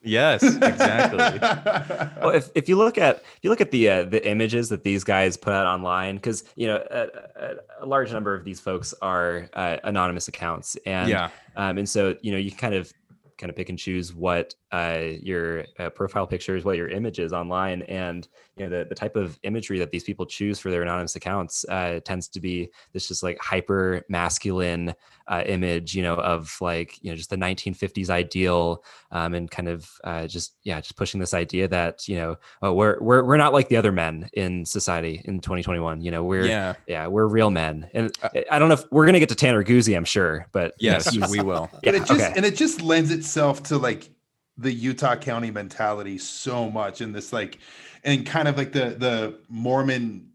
Yes, 0.03 0.43
exactly. 0.43 1.19
well, 2.23 2.31
if, 2.31 2.51
if 2.55 2.69
you 2.69 2.77
look 2.77 2.99
at 2.99 3.17
if 3.17 3.41
you 3.43 3.51
look 3.51 3.61
at 3.61 3.71
the 3.71 3.89
uh, 3.89 4.03
the 4.05 4.27
images 4.29 4.69
that 4.69 4.85
these 4.85 5.05
guys 5.05 5.37
put 5.37 5.53
out 5.53 5.67
online, 5.67 6.17
because 6.17 6.45
you 6.57 6.67
know 6.67 6.83
a, 6.91 7.07
a, 7.37 7.55
a 7.81 7.87
large 7.87 8.13
number 8.13 8.35
of 8.35 8.45
these 8.45 8.61
folks 8.61 8.95
are 9.03 9.49
uh, 9.55 9.77
anonymous 9.85 10.29
accounts, 10.29 10.77
and 10.87 11.09
yeah, 11.09 11.31
um, 11.57 11.79
and 11.79 11.89
so 11.89 12.17
you 12.23 12.33
know 12.33 12.39
you 12.39 12.53
kind 12.53 12.75
of 12.75 12.93
kind 13.39 13.51
of 13.51 13.57
pick 13.57 13.69
and 13.69 13.79
choose 13.79 14.15
what 14.15 14.55
uh, 14.73 15.03
your 15.23 15.65
uh, 15.79 15.91
profile 15.91 16.27
pictures, 16.27 16.65
what 16.65 16.77
your 16.77 16.89
image 16.89 17.19
is 17.19 17.33
online, 17.33 17.83
and 17.83 18.29
you 18.57 18.69
know 18.69 18.79
the, 18.79 18.85
the 18.85 18.95
type 18.95 19.17
of 19.17 19.39
imagery 19.43 19.79
that 19.79 19.91
these 19.91 20.05
people 20.05 20.25
choose 20.25 20.61
for 20.61 20.71
their 20.71 20.83
anonymous 20.83 21.17
accounts 21.17 21.65
uh, 21.69 21.99
tends 22.05 22.29
to 22.29 22.41
be 22.41 22.71
this 22.93 23.09
just 23.09 23.23
like 23.23 23.39
hyper 23.41 24.05
masculine 24.09 24.95
uh, 25.27 25.43
image, 25.47 25.95
you 25.95 26.03
know, 26.03 26.15
of 26.15 26.57
like 26.61 27.03
you 27.03 27.11
know 27.11 27.17
just 27.17 27.31
the 27.31 27.37
1950s 27.37 28.11
ideal, 28.11 28.85
um, 29.11 29.35
and 29.35 29.51
kind 29.51 29.69
of 29.69 29.91
uh, 30.05 30.27
just 30.27 30.55
yeah, 30.63 30.81
just 30.81 30.97
pushing 30.97 31.19
this 31.19 31.35
idea 31.35 31.67
that 31.67 32.07
you 32.07 32.17
know 32.17 32.37
oh, 32.63 32.73
we're 32.73 32.99
we're 33.01 33.25
we're 33.25 33.37
not 33.37 33.53
like 33.53 33.69
the 33.69 33.77
other 33.77 33.93
men 33.93 34.31
in 34.35 34.65
society 34.65 35.21
in 35.25 35.41
2021. 35.41 36.01
You 36.01 36.13
know, 36.13 36.23
we're 36.23 36.47
yeah, 36.47 36.75
yeah, 36.87 37.09
we're 37.09 37.27
real 37.27 37.51
men, 37.51 37.91
and 37.93 38.17
I 38.51 38.61
don't 38.61 38.69
know 38.69 38.75
if 38.75 38.85
we're 38.93 39.07
gonna 39.07 39.19
get 39.19 39.31
to 39.31 39.35
Tanner 39.35 39.65
Guzzi, 39.65 39.97
I'm 39.97 40.05
sure, 40.05 40.47
but 40.53 40.75
you 40.79 40.91
know, 40.91 40.99
yes, 41.05 41.31
we 41.31 41.41
will. 41.41 41.69
and 41.85 41.97
it 41.97 42.07
just 42.07 42.13
okay. 42.13 42.33
and 42.37 42.47
it 42.47 42.55
just 42.55 42.83
lends 42.83 43.11
itself 43.11 43.65
to 43.65 43.77
like 43.77 44.11
the 44.61 44.73
Utah 44.73 45.17
County 45.17 45.51
mentality 45.51 46.19
so 46.19 46.71
much, 46.71 47.01
and 47.01 47.15
this 47.15 47.33
like 47.33 47.59
and 48.05 48.27
kind 48.27 48.49
of 48.49 48.57
like 48.57 48.73
the 48.73 48.97
the 48.99 49.39
Mormon 49.49 50.29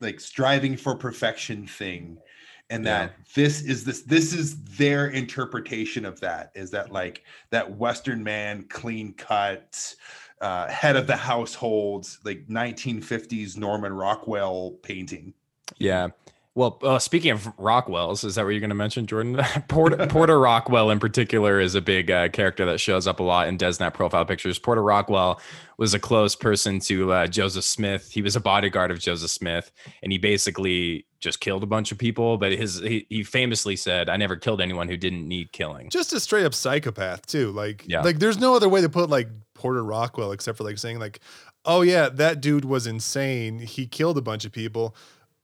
like 0.00 0.20
striving 0.20 0.76
for 0.76 0.94
perfection 0.94 1.66
thing. 1.66 2.18
And 2.70 2.84
Yeah. 2.84 3.06
that 3.06 3.14
this 3.34 3.62
is 3.62 3.84
this 3.84 4.02
this 4.02 4.32
is 4.32 4.62
their 4.64 5.08
interpretation 5.08 6.04
of 6.04 6.18
that 6.20 6.50
is 6.54 6.70
that 6.70 6.92
like 6.92 7.22
that 7.50 7.76
Western 7.76 8.22
man, 8.22 8.64
clean 8.68 9.12
cut, 9.12 9.94
uh, 10.40 10.68
head 10.68 10.96
of 10.96 11.06
the 11.06 11.16
household, 11.16 12.08
like 12.24 12.46
1950s 12.48 13.56
Norman 13.56 13.92
Rockwell 13.92 14.72
painting. 14.82 15.34
Yeah. 15.78 16.08
Well, 16.56 16.78
uh, 16.84 17.00
speaking 17.00 17.32
of 17.32 17.48
Rockwell's, 17.58 18.22
is 18.22 18.36
that 18.36 18.44
what 18.44 18.50
you're 18.50 18.60
going 18.60 18.68
to 18.70 18.76
mention, 18.76 19.06
Jordan? 19.06 19.40
Porter, 19.68 20.06
Porter 20.06 20.38
Rockwell, 20.38 20.90
in 20.90 21.00
particular, 21.00 21.58
is 21.58 21.74
a 21.74 21.80
big 21.80 22.12
uh, 22.12 22.28
character 22.28 22.64
that 22.66 22.78
shows 22.78 23.08
up 23.08 23.18
a 23.18 23.24
lot 23.24 23.48
in 23.48 23.58
DesNat 23.58 23.92
profile 23.92 24.24
pictures. 24.24 24.56
Porter 24.60 24.82
Rockwell 24.82 25.40
was 25.78 25.94
a 25.94 25.98
close 25.98 26.36
person 26.36 26.78
to 26.80 27.12
uh, 27.12 27.26
Joseph 27.26 27.64
Smith. 27.64 28.08
He 28.12 28.22
was 28.22 28.36
a 28.36 28.40
bodyguard 28.40 28.92
of 28.92 29.00
Joseph 29.00 29.30
Smith, 29.32 29.72
and 30.00 30.12
he 30.12 30.18
basically 30.18 31.06
just 31.18 31.40
killed 31.40 31.64
a 31.64 31.66
bunch 31.66 31.90
of 31.90 31.98
people. 31.98 32.38
But 32.38 32.52
his 32.52 32.78
he, 32.78 33.04
he 33.08 33.24
famously 33.24 33.74
said, 33.74 34.08
"I 34.08 34.16
never 34.16 34.36
killed 34.36 34.60
anyone 34.60 34.86
who 34.88 34.96
didn't 34.96 35.26
need 35.26 35.50
killing." 35.50 35.90
just 35.90 36.12
a 36.12 36.20
straight 36.20 36.44
up 36.46 36.54
psychopath 36.54 37.26
too. 37.26 37.50
Like, 37.50 37.82
Yeah. 37.88 38.02
like 38.02 38.20
there's 38.20 38.38
no 38.38 38.54
other 38.54 38.68
way 38.68 38.80
to 38.80 38.88
put 38.88 39.10
like 39.10 39.28
Porter 39.54 39.82
Rockwell 39.82 40.30
except 40.30 40.56
for 40.58 40.62
like 40.62 40.78
saying 40.78 41.00
like, 41.00 41.18
oh 41.64 41.82
yeah, 41.82 42.08
that 42.10 42.40
dude 42.40 42.64
was 42.64 42.86
insane. 42.86 43.58
He 43.58 43.88
killed 43.88 44.18
a 44.18 44.22
bunch 44.22 44.44
of 44.44 44.52
people. 44.52 44.94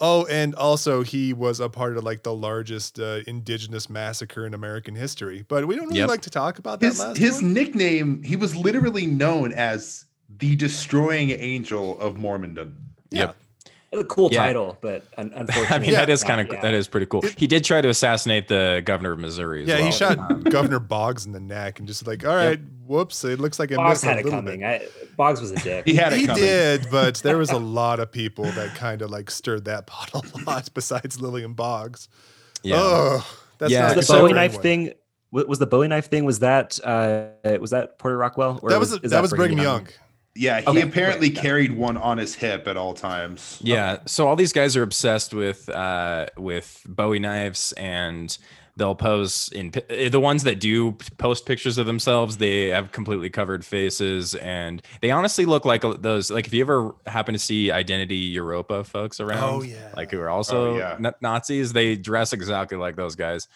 Oh, 0.00 0.24
and 0.26 0.54
also 0.54 1.02
he 1.02 1.32
was 1.34 1.60
a 1.60 1.68
part 1.68 1.96
of 1.96 2.04
like 2.04 2.22
the 2.22 2.34
largest 2.34 2.98
uh, 2.98 3.20
indigenous 3.26 3.90
massacre 3.90 4.46
in 4.46 4.54
American 4.54 4.94
history. 4.94 5.44
But 5.46 5.66
we 5.66 5.76
don't 5.76 5.88
really 5.88 5.98
Yep. 6.00 6.08
like 6.08 6.22
to 6.22 6.30
talk 6.30 6.58
about 6.58 6.80
that 6.80 6.86
his 6.86 6.98
last 7.00 7.16
his 7.18 7.42
one. 7.42 7.52
nickname 7.52 8.22
he 8.22 8.36
was 8.36 8.56
literally 8.56 9.06
known 9.06 9.52
as 9.52 10.06
the 10.38 10.56
destroying 10.56 11.30
angel 11.30 11.98
of 12.00 12.14
mormondom 12.16 12.74
Yep. 13.10 13.36
a 14.00 14.04
cool 14.04 14.28
Yeah. 14.32 14.44
title, 14.46 14.78
but 14.80 15.04
un- 15.16 15.32
I 15.36 15.40
unfortunately, 15.40 15.86
mean, 15.88 15.94
that 15.96 16.08
is 16.08 16.22
kind 16.24 16.40
of 16.40 16.48
yeah. 16.52 16.60
that 16.60 16.74
is 16.74 16.86
pretty 16.88 17.06
cool. 17.06 17.22
He 17.36 17.46
did 17.46 17.64
try 17.64 17.80
to 17.80 17.88
assassinate 17.88 18.48
the 18.48 18.82
governor 18.84 19.12
of 19.12 19.18
Missouri. 19.18 19.62
As 19.62 19.68
Yeah, 19.68 19.76
well. 19.76 19.84
he 19.86 19.92
shot 19.92 20.18
Um, 20.18 20.42
Governor 20.44 20.78
Boggs 20.78 21.26
in 21.26 21.32
the 21.32 21.40
neck 21.40 21.78
and 21.78 21.88
just 21.88 22.06
like, 22.06 22.24
all 22.24 22.34
right, 22.36 22.60
whoops, 22.86 23.24
it 23.24 23.40
looks 23.40 23.58
like 23.58 23.72
I 23.72 23.76
Boggs 23.76 23.90
missed 24.02 24.04
had 24.04 24.16
a 24.16 24.20
it 24.20 24.24
little 24.24 24.38
coming. 24.40 24.60
bit. 24.60 24.92
I, 25.02 25.06
Boggs 25.16 25.40
was 25.40 25.50
a 25.50 25.56
dick. 25.56 25.84
he 25.86 25.94
had 25.94 26.12
it 26.12 26.20
He 26.20 26.26
coming 26.26 26.42
did, 26.42 26.86
but 26.90 27.16
there 27.16 27.36
was 27.38 27.50
a 27.50 27.58
lot 27.58 27.98
of 28.00 28.12
people 28.12 28.44
that 28.44 28.74
kind 28.76 29.02
of 29.02 29.10
like 29.10 29.30
stirred 29.30 29.64
that 29.64 29.86
pot 29.86 30.10
a 30.14 30.22
lot 30.46 30.68
besides 30.74 31.20
Lilburn 31.20 31.54
Boggs. 31.54 32.08
yeah. 32.62 32.76
Oh, 32.78 33.26
that's 33.58 33.72
Yeah, 33.72 33.88
not 33.88 33.96
the 33.96 34.06
Bowie 34.08 34.32
knife 34.32 34.50
anyone. 34.52 34.62
thing 34.62 34.92
was 35.32 35.58
the 35.58 35.66
Bowie 35.66 35.86
knife 35.88 36.08
thing. 36.10 36.24
Was 36.24 36.38
that 36.40 36.78
uh, 36.84 37.26
was 37.60 37.70
that 37.70 37.98
Porter 37.98 38.16
Rockwell? 38.16 38.58
Or 38.62 38.70
That 38.70 38.80
was 38.80 38.92
is 38.92 39.10
that 39.10 39.20
was 39.22 39.32
Brigham 39.32 39.58
Young. 39.58 39.86
Yeah 40.40 40.60
he 40.60 40.66
Okay, 40.68 40.80
apparently 40.82 41.28
great. 41.30 41.42
carried 41.42 41.72
one 41.76 41.96
on 41.96 42.16
his 42.18 42.34
hip 42.34 42.66
at 42.66 42.76
all 42.76 42.94
times 42.94 43.58
Yeah. 43.62 43.98
So 44.06 44.26
all 44.26 44.36
these 44.36 44.52
guys 44.52 44.76
are 44.76 44.82
obsessed 44.82 45.34
with 45.34 45.68
uh 45.68 46.26
with 46.36 46.82
Bowie 46.88 47.18
knives 47.18 47.72
and 47.76 48.36
they'll 48.76 48.94
pose 48.94 49.50
in 49.52 49.72
eh, 49.90 50.08
the 50.08 50.20
ones 50.20 50.44
that 50.44 50.58
do 50.60 50.92
post 51.18 51.44
pictures 51.44 51.76
of 51.76 51.84
themselves 51.86 52.38
they 52.38 52.68
have 52.68 52.92
completely 52.92 53.28
covered 53.28 53.62
faces 53.64 54.34
and 54.36 54.80
they 55.02 55.10
honestly 55.10 55.44
look 55.44 55.64
like 55.66 55.82
those 56.00 56.30
like 56.30 56.46
if 56.46 56.54
you 56.54 56.62
ever 56.62 56.94
happen 57.06 57.34
to 57.34 57.38
see 57.38 57.70
identity 57.70 58.16
europa 58.38 58.82
folks 58.84 59.20
around 59.20 59.42
Oh, 59.54 59.62
yeah. 59.62 59.92
like 59.96 60.10
who 60.12 60.20
are 60.20 60.30
also 60.30 60.74
Oh, 60.74 60.78
yeah. 60.78 60.96
Na- 60.98 61.12
nazis 61.20 61.72
they 61.74 61.96
dress 61.96 62.32
exactly 62.32 62.78
like 62.78 62.96
those 62.96 63.16
guys 63.16 63.48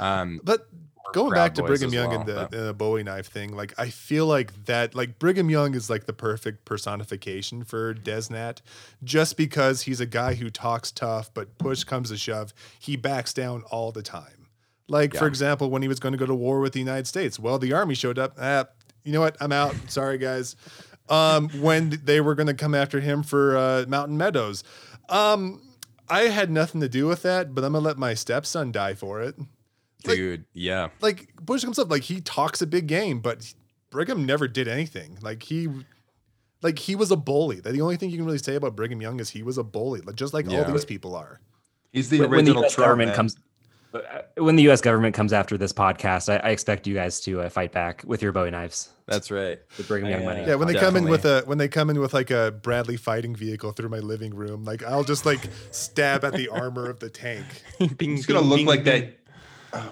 um 0.00 0.40
But 0.42 0.66
going 1.12 1.32
back 1.32 1.54
to 1.54 1.62
Brigham 1.62 1.92
Young 1.92 2.08
well, 2.08 2.20
and 2.20 2.28
the, 2.28 2.64
the 2.64 2.74
Bowie 2.74 3.02
knife 3.02 3.28
thing, 3.28 3.54
like 3.54 3.74
I 3.78 3.88
feel 3.88 4.26
like 4.26 4.64
that, 4.66 4.94
like 4.94 5.18
Brigham 5.18 5.50
Young 5.50 5.74
is 5.74 5.88
like 5.88 6.06
the 6.06 6.12
perfect 6.12 6.64
personification 6.64 7.64
for 7.64 7.94
Desnat, 7.94 8.60
just 9.04 9.36
because 9.36 9.82
he's 9.82 10.00
a 10.00 10.06
guy 10.06 10.34
who 10.34 10.50
talks 10.50 10.90
tough, 10.90 11.32
but 11.32 11.58
push 11.58 11.84
comes 11.84 12.10
to 12.10 12.16
shove, 12.16 12.52
he 12.78 12.96
backs 12.96 13.32
down 13.32 13.62
all 13.70 13.92
the 13.92 14.02
time. 14.02 14.48
Like 14.88 15.14
for 15.14 15.26
example, 15.26 15.70
when 15.70 15.82
he 15.82 15.88
was 15.88 16.00
going 16.00 16.12
to 16.12 16.18
go 16.18 16.26
to 16.26 16.34
war 16.34 16.60
with 16.60 16.72
the 16.72 16.80
United 16.80 17.06
States, 17.06 17.38
well, 17.38 17.58
the 17.58 17.72
army 17.72 17.94
showed 17.94 18.18
up. 18.18 18.36
Ah, 18.38 18.66
you 19.04 19.12
know 19.12 19.20
what? 19.20 19.36
I'm 19.40 19.52
out. 19.52 19.74
Sorry, 19.88 20.18
guys. 20.18 20.56
Um, 21.08 21.48
when 21.60 22.00
they 22.04 22.20
were 22.20 22.34
going 22.34 22.46
to 22.46 22.54
come 22.54 22.74
after 22.74 23.00
him 23.00 23.22
for 23.22 23.56
uh, 23.56 23.84
Mountain 23.88 24.16
Meadows, 24.16 24.64
um, 25.08 25.62
I 26.08 26.22
had 26.24 26.50
nothing 26.50 26.80
to 26.82 26.88
do 26.88 27.06
with 27.06 27.22
that, 27.22 27.54
but 27.54 27.64
I'm 27.64 27.72
gonna 27.72 27.84
let 27.84 27.96
my 27.96 28.14
stepson 28.14 28.70
die 28.70 28.94
for 28.94 29.22
it 29.22 29.36
like- 30.06 30.16
dude 30.16 30.44
yeah 30.52 30.88
like 31.00 31.28
Bush 31.40 31.64
comes 31.64 31.78
up 31.78 31.90
like 31.90 32.02
he 32.02 32.20
talks 32.20 32.62
a 32.62 32.66
big 32.66 32.86
game, 32.86 33.20
but 33.20 33.52
Brigham 33.90 34.24
never 34.24 34.48
did 34.48 34.68
anything. 34.68 35.18
Like 35.20 35.42
he, 35.42 35.68
like 36.62 36.78
he 36.78 36.94
was 36.94 37.10
a 37.10 37.16
bully. 37.16 37.60
That 37.60 37.72
the 37.72 37.80
only 37.82 37.96
thing 37.96 38.10
you 38.10 38.16
can 38.16 38.24
really 38.26 38.38
say 38.38 38.54
about 38.54 38.74
Brigham 38.76 39.02
Young 39.02 39.20
is 39.20 39.30
he 39.30 39.42
was 39.42 39.58
a 39.58 39.64
bully, 39.64 40.00
like, 40.00 40.14
just 40.16 40.32
like 40.32 40.48
Yeah. 40.48 40.62
all 40.64 40.72
these 40.72 40.84
people 40.84 41.14
are. 41.16 41.40
he's 41.92 42.08
the 42.08 42.20
when, 42.20 42.30
when 42.30 42.44
the 42.44 42.50
original 42.52 42.62
U.S. 42.62 42.76
Government 42.76 43.08
man. 43.08 43.16
comes. 43.16 43.36
uh, 43.92 44.00
When 44.38 44.56
the 44.56 44.62
U.S. 44.64 44.80
government 44.80 45.14
comes 45.14 45.32
after 45.34 45.58
this 45.58 45.72
podcast, 45.74 46.32
I, 46.32 46.36
I 46.36 46.50
expect 46.52 46.86
you 46.86 46.94
guys 46.94 47.20
to 47.22 47.42
uh, 47.42 47.48
fight 47.50 47.72
back 47.72 48.02
with 48.06 48.22
your 48.22 48.32
Bowie 48.32 48.50
knives. 48.50 48.88
that's 49.06 49.30
right 49.30 49.58
The 49.76 49.82
Brigham 49.82 50.08
Young 50.08 50.22
I, 50.22 50.24
money. 50.24 50.44
Yeah, 50.46 50.54
when 50.54 50.68
they 50.68 50.74
come 50.74 50.96
in 50.96 51.04
with 51.08 51.26
a 51.26 51.42
when 51.44 51.58
they 51.58 51.68
come 51.68 51.90
in 51.90 51.98
with 52.00 52.14
like 52.14 52.30
a 52.30 52.50
Bradley 52.52 52.96
fighting 52.96 53.34
vehicle 53.36 53.72
through 53.72 53.90
my 53.90 53.98
living 53.98 54.34
room, 54.34 54.64
like 54.64 54.82
I'll 54.84 55.04
just 55.04 55.26
like 55.26 55.40
stab 55.72 56.24
at 56.24 56.32
the 56.34 56.48
armor 56.48 56.88
of 56.88 57.00
the 57.00 57.10
tank. 57.10 57.44
Bing, 57.98 58.16
it's 58.16 58.24
gonna 58.24 58.40
bing, 58.40 58.48
look 58.48 58.58
bing, 58.60 58.66
like 58.66 58.84
bing. 58.84 59.00
that 59.02 59.18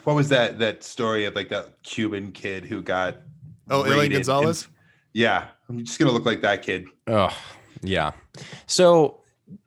what 0.04 0.14
was 0.14 0.28
that 0.28 0.58
that 0.58 0.84
story 0.84 1.24
of 1.24 1.34
like 1.34 1.48
that 1.48 1.82
Cuban 1.82 2.32
kid 2.32 2.64
who 2.64 2.82
got 2.82 3.16
Oh, 3.70 3.82
Elian 3.82 3.98
raided 3.98 4.14
Gonzalez? 4.16 4.64
and- 4.64 4.74
yeah, 5.12 5.48
I'm 5.68 5.84
just 5.84 5.98
gonna 5.98 6.12
look 6.12 6.24
like 6.24 6.40
that 6.42 6.62
kid. 6.62 6.86
Oh, 7.06 7.36
yeah. 7.82 8.12
So 8.66 9.20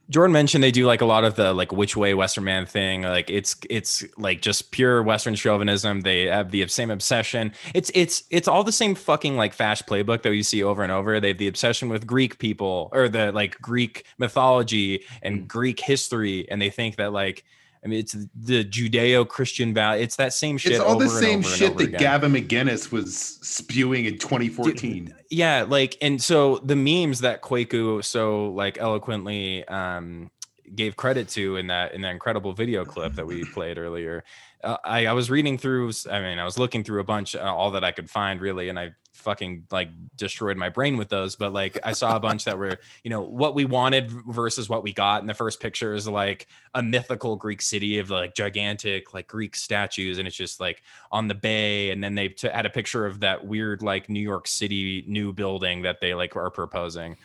Jordan 0.10 0.34
mentioned 0.34 0.64
they 0.64 0.72
do 0.72 0.86
like 0.86 1.02
a 1.02 1.06
lot 1.06 1.24
of 1.24 1.36
the 1.36 1.54
like 1.54 1.72
which 1.72 1.96
way 1.98 2.14
Western 2.14 2.44
man 2.44 2.66
thing. 2.66 3.04
Like 3.04 3.30
it's 3.30 3.56
it's 3.70 4.04
like 4.18 4.42
just 4.42 4.72
pure 4.72 5.02
Western 5.02 5.36
chauvinism. 5.36 6.02
They 6.02 6.26
have 6.26 6.52
the 6.52 6.68
same 6.68 6.92
obsession. 6.92 7.54
It's 7.74 7.90
it's 7.96 8.24
it's 8.30 8.48
all 8.48 8.64
the 8.64 8.72
same 8.72 8.96
fucking 8.96 9.38
like 9.38 9.54
fast 9.54 9.88
playbook 9.88 10.22
that 10.22 10.30
we 10.30 10.44
see 10.44 10.62
over 10.62 10.84
and 10.84 10.92
over. 10.92 11.20
They 11.20 11.30
have 11.30 11.38
the 11.38 11.48
obsession 11.48 11.90
with 11.90 12.06
Greek 12.06 12.38
people 12.38 12.90
or 12.92 13.10
the 13.10 13.32
like 13.32 13.60
Greek 13.62 14.06
mythology 14.18 15.04
and 15.22 15.42
mm. 15.42 15.48
Greek 15.48 15.80
history, 15.80 16.50
and 16.52 16.62
they 16.62 16.70
think 16.70 16.98
that 16.98 17.14
like 17.14 17.44
I 17.84 17.88
mean 17.88 18.00
it's 18.00 18.16
the 18.36 18.64
Judeo-Christian 18.64 19.74
value. 19.74 20.04
It's 20.04 20.16
that 20.16 20.34
same 20.34 20.58
shit. 20.58 20.74
it's 20.74 20.82
all 20.82 20.98
the 20.98 21.10
same 21.10 21.42
shit 21.42 21.78
that 21.78 21.84
again. 21.84 22.00
Gavin 22.00 22.32
McInnes 22.34 22.92
was 22.92 23.16
spewing 23.18 24.06
in 24.06 24.18
2014. 24.18 25.14
yeah 25.30 25.66
like 25.68 25.98
and 26.02 26.22
so 26.22 26.58
the 26.60 26.76
memes 26.76 27.20
that 27.20 27.42
Kwaku 27.42 28.04
so 28.04 28.52
like 28.52 28.78
eloquently 28.78 29.66
um 29.68 30.32
gave 30.76 30.96
credit 30.96 31.28
to 31.30 31.58
in 31.58 31.68
that 31.68 31.94
in 31.94 32.02
that 32.02 32.12
incredible 32.12 32.54
video 32.54 32.86
clip 32.86 33.14
that 33.14 33.26
we 33.26 33.44
played 33.54 33.78
earlier 33.78 34.24
uh, 34.64 34.78
I, 34.86 35.08
I 35.08 35.14
was 35.14 35.30
reading 35.30 35.58
through 35.58 35.92
i 36.10 36.20
mean 36.20 36.40
i 36.40 36.46
was 36.46 36.58
looking 36.58 36.84
through 36.84 37.02
a 37.02 37.06
bunch 37.06 37.36
uh, 37.36 37.42
all 37.42 37.72
that 37.72 37.84
i 37.84 37.92
could 37.92 38.10
find 38.10 38.42
really 38.42 38.70
and 38.70 38.80
i 38.80 38.92
fucking 39.14 39.66
like 39.72 39.90
destroyed 40.18 40.58
my 40.58 40.70
brain 40.70 40.98
with 40.98 41.08
those 41.08 41.36
but 41.36 41.54
like 41.54 41.78
i 41.84 41.94
saw 41.94 42.16
a 42.16 42.20
bunch 42.20 42.46
that 42.46 42.58
were 42.58 42.78
you 43.04 43.10
know 43.10 43.22
what 43.22 43.54
we 43.54 43.64
wanted 43.64 44.12
versus 44.28 44.68
what 44.68 44.84
we 44.84 44.92
got 44.92 45.22
and 45.22 45.30
the 45.30 45.34
first 45.34 45.60
picture 45.60 45.94
is 45.94 46.08
like 46.08 46.48
a 46.74 46.82
mythical 46.82 47.36
greek 47.36 47.62
city 47.62 48.00
of 48.00 48.10
like 48.10 48.34
gigantic 48.34 49.14
like 49.14 49.28
greek 49.28 49.56
statues 49.56 50.18
and 50.18 50.28
it's 50.28 50.36
just 50.36 50.60
like 50.60 50.82
on 51.12 51.28
the 51.28 51.36
bay 51.36 51.92
and 51.92 52.04
then 52.04 52.16
they 52.16 52.28
t- 52.28 52.50
had 52.50 52.66
a 52.66 52.70
picture 52.70 53.06
of 53.06 53.20
that 53.20 53.46
weird 53.46 53.84
like 53.84 54.10
new 54.10 54.20
york 54.20 54.48
city 54.48 55.06
new 55.08 55.32
building 55.32 55.82
that 55.84 56.00
they 56.02 56.14
like 56.14 56.36
are 56.36 56.50
proposing. 56.50 57.16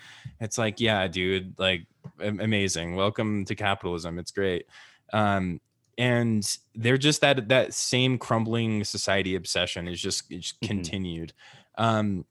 It's 0.40 0.58
like 0.58 0.80
yeah 0.80 1.08
dude 1.08 1.58
like 1.58 1.86
amazing. 2.20 2.96
Welcome 2.96 3.44
to 3.46 3.54
capitalism. 3.54 4.18
It's 4.18 4.30
great. 4.30 4.66
Um 5.12 5.60
and 5.96 6.48
they're 6.76 6.96
just 6.98 7.20
that 7.22 7.48
that 7.48 7.74
same 7.74 8.18
crumbling 8.18 8.84
society 8.84 9.34
obsession 9.34 9.88
is 9.88 10.00
just 10.00 10.30
it's 10.30 10.52
Mhm. 10.52 10.66
continued. 10.68 11.32
Um 11.76 12.24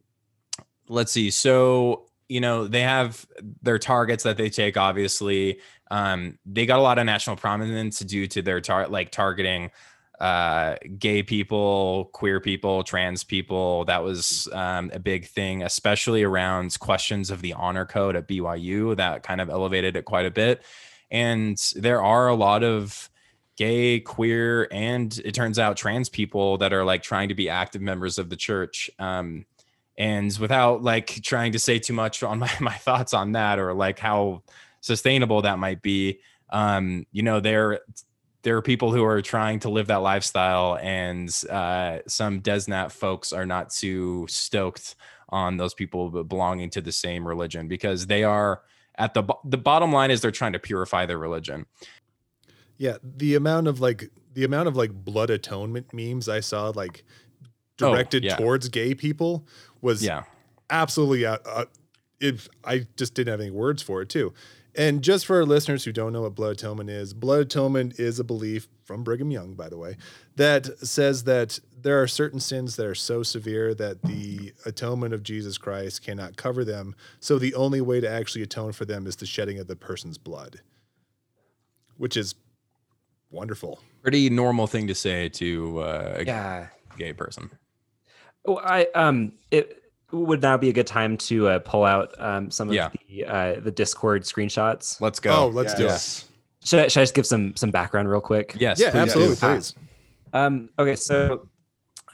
let's 0.87 1.11
see. 1.11 1.29
So 1.31 2.05
you 2.29 2.41
know 2.41 2.67
they 2.67 2.81
have 2.81 3.25
their 3.61 3.79
targets 3.79 4.23
that 4.23 4.37
they 4.37 4.49
take 4.49 4.77
obviously. 4.77 5.59
Um 5.91 6.39
they 6.45 6.65
got 6.65 6.79
a 6.79 6.81
lot 6.81 6.99
of 6.99 7.05
national 7.05 7.35
prominence 7.35 7.99
due 7.99 8.27
to 8.27 8.41
their 8.41 8.61
tar- 8.61 8.87
like 8.89 9.11
targeting 9.11 9.71
uh 10.19 10.75
gay 10.97 11.21
people 11.21 12.09
queer 12.11 12.39
people 12.39 12.83
trans 12.83 13.23
people 13.23 13.85
that 13.85 14.03
was 14.03 14.49
um, 14.51 14.89
a 14.91 14.97
big 14.99 15.27
thing 15.27 15.61
especially 15.61 16.23
around 16.23 16.79
questions 16.79 17.29
of 17.29 17.41
the 17.41 17.53
honor 17.53 17.85
code 17.85 18.15
at 18.15 18.27
byu 18.27 18.95
that 18.95 19.21
kind 19.21 19.39
of 19.41 19.49
elevated 19.49 19.95
it 19.95 20.05
quite 20.05 20.25
a 20.25 20.31
bit. 20.31 20.63
And 21.09 21.57
there 21.75 22.01
are 22.01 22.27
a 22.27 22.35
lot 22.35 22.63
of 22.63 23.09
gay 23.57 23.99
queer 23.99 24.67
and 24.71 25.19
it 25.25 25.33
turns 25.33 25.57
out 25.57 25.77
trans 25.77 26.09
people 26.09 26.57
that 26.59 26.73
are 26.73 26.83
like 26.83 27.01
trying 27.01 27.29
to 27.29 27.35
be 27.35 27.49
active 27.49 27.81
members 27.81 28.19
of 28.19 28.29
the 28.29 28.35
church 28.35 28.89
um 28.99 29.45
and 29.97 30.37
without 30.37 30.83
like 30.83 31.07
trying 31.23 31.51
to 31.51 31.57
say 31.57 31.79
too 31.79 31.93
much 31.93 32.21
on 32.21 32.37
my, 32.45 32.51
my 32.59 32.75
thoughts 32.75 33.13
on 33.13 33.31
that 33.31 33.57
or 33.57 33.73
like 33.73 33.97
how 33.97 34.43
sustainable 34.81 35.41
that 35.41 35.57
might 35.57 35.81
be 35.81 36.19
um 36.51 37.05
you 37.11 37.23
know 37.23 37.39
there 37.39 37.79
there 38.47 38.55
are 38.55 38.61
people 38.61 38.93
who 38.93 39.03
are 39.03 39.21
trying 39.21 39.59
to 39.59 39.69
live 39.69 39.87
that 39.87 39.97
lifestyle 39.97 40.77
and 40.81 41.27
uh 41.49 41.99
some 42.07 42.39
desnat 42.41 42.93
folks 42.93 43.33
are 43.33 43.45
not 43.45 43.69
too 43.69 44.25
stoked 44.29 44.95
on 45.27 45.57
those 45.57 45.73
people 45.73 46.23
belonging 46.23 46.69
to 46.69 46.79
the 46.79 46.93
same 46.93 47.27
religion 47.27 47.67
because 47.67 48.07
they 48.07 48.23
are 48.23 48.61
at 48.95 49.13
the 49.13 49.21
bo- 49.21 49.41
the 49.43 49.57
bottom 49.57 49.91
line 49.91 50.11
is 50.11 50.21
they're 50.21 50.31
trying 50.31 50.53
to 50.53 50.59
purify 50.59 51.05
their 51.05 51.17
religion 51.17 51.65
Yeah, 52.77 52.97
the 53.03 53.35
amount 53.35 53.67
of 53.67 53.81
like 53.81 54.09
the 54.33 54.45
amount 54.45 54.69
of 54.69 54.77
like 54.77 54.93
blood 54.93 55.29
atonement 55.29 55.93
memes 55.93 56.29
I 56.29 56.39
saw 56.39 56.69
like 56.69 57.03
Oh, 57.81 57.91
directed 57.91 58.23
yeah. 58.23 58.37
towards 58.37 58.69
gay 58.69 58.95
people 58.95 59.45
was 59.81 60.01
yeah 60.01 60.23
absolutely 60.69 61.25
uh, 61.25 61.37
uh, 61.45 61.65
if 62.19 62.47
I 62.63 62.87
just 62.95 63.13
didn't 63.13 63.31
have 63.31 63.41
any 63.41 63.51
words 63.51 63.83
for 63.83 64.01
it 64.01 64.09
too. 64.09 64.33
And 64.77 65.01
just 65.03 65.25
for 65.25 65.37
our 65.37 65.45
listeners 65.45 65.83
who 65.85 65.91
don't 65.91 66.13
know 66.13 66.21
what 66.21 66.35
blood 66.35 66.51
atonement 66.51 66.91
is, 66.91 67.13
blood 67.15 67.41
atonement 67.41 67.99
is 67.99 68.19
a 68.19 68.23
belief 68.23 68.67
from 68.83 69.03
Brigham 69.03 69.31
Young, 69.31 69.55
by 69.55 69.69
the 69.69 69.77
way, 69.77 69.97
that 70.35 70.67
says 70.87 71.23
that 71.23 71.59
there 71.81 71.99
are 71.99 72.07
certain 72.07 72.39
sins 72.39 72.75
that 72.75 72.85
are 72.85 72.93
so 72.95 73.23
severe 73.23 73.73
that 73.73 74.03
the 74.03 74.53
atonement 74.67 75.15
of 75.15 75.23
Jesus 75.23 75.57
Christ 75.57 76.03
cannot 76.03 76.37
cover 76.37 76.63
them. 76.63 76.95
So 77.19 77.39
the 77.39 77.55
only 77.55 77.81
way 77.81 77.99
to 78.01 78.07
actually 78.09 78.43
atone 78.43 78.71
for 78.71 78.85
them 78.85 79.07
is 79.07 79.15
the 79.15 79.25
shedding 79.25 79.57
of 79.57 79.65
the 79.65 79.75
person's 79.75 80.19
blood, 80.19 80.61
which 81.97 82.15
is 82.15 82.35
wonderful. 83.31 83.79
pretty 84.03 84.29
normal 84.29 84.67
thing 84.67 84.87
to 84.87 84.95
say 84.95 85.27
to 85.27 85.79
uh, 85.79 86.15
a 86.19 86.23
Yeah. 86.23 86.67
gay 86.97 87.13
person 87.13 87.49
Oh, 88.45 88.57
I 88.63 88.85
um 88.95 89.33
it 89.51 89.83
would 90.11 90.41
now 90.41 90.57
be 90.57 90.69
a 90.69 90.73
good 90.73 90.87
time 90.87 91.17
to 91.17 91.47
uh, 91.49 91.59
pull 91.59 91.83
out 91.83 92.13
um 92.19 92.49
some 92.49 92.69
of 92.69 92.73
Yeah. 92.75 92.89
the 93.09 93.25
uh, 93.25 93.59
the 93.59 93.71
Discord 93.71 94.23
screenshots. 94.23 95.01
let's 95.01 95.19
go 95.19 95.31
Oh, 95.31 95.47
let's 95.47 95.73
do 95.73 95.83
it. 95.83 95.87
Yes. 95.87 96.25
Should 96.63 96.79
I, 96.81 96.87
should 96.87 96.99
I 97.01 97.03
just 97.03 97.13
give 97.13 97.25
some 97.25 97.55
some 97.55 97.71
background 97.71 98.09
real 98.09 98.21
quick? 98.21 98.55
yes 98.59 98.79
Yeah, 98.79 98.91
please 98.91 98.99
absolutely, 98.99 99.35
do. 99.35 99.39
please. 99.41 99.75
Um, 100.33 100.69
okay, 100.79 100.95
so 100.95 101.47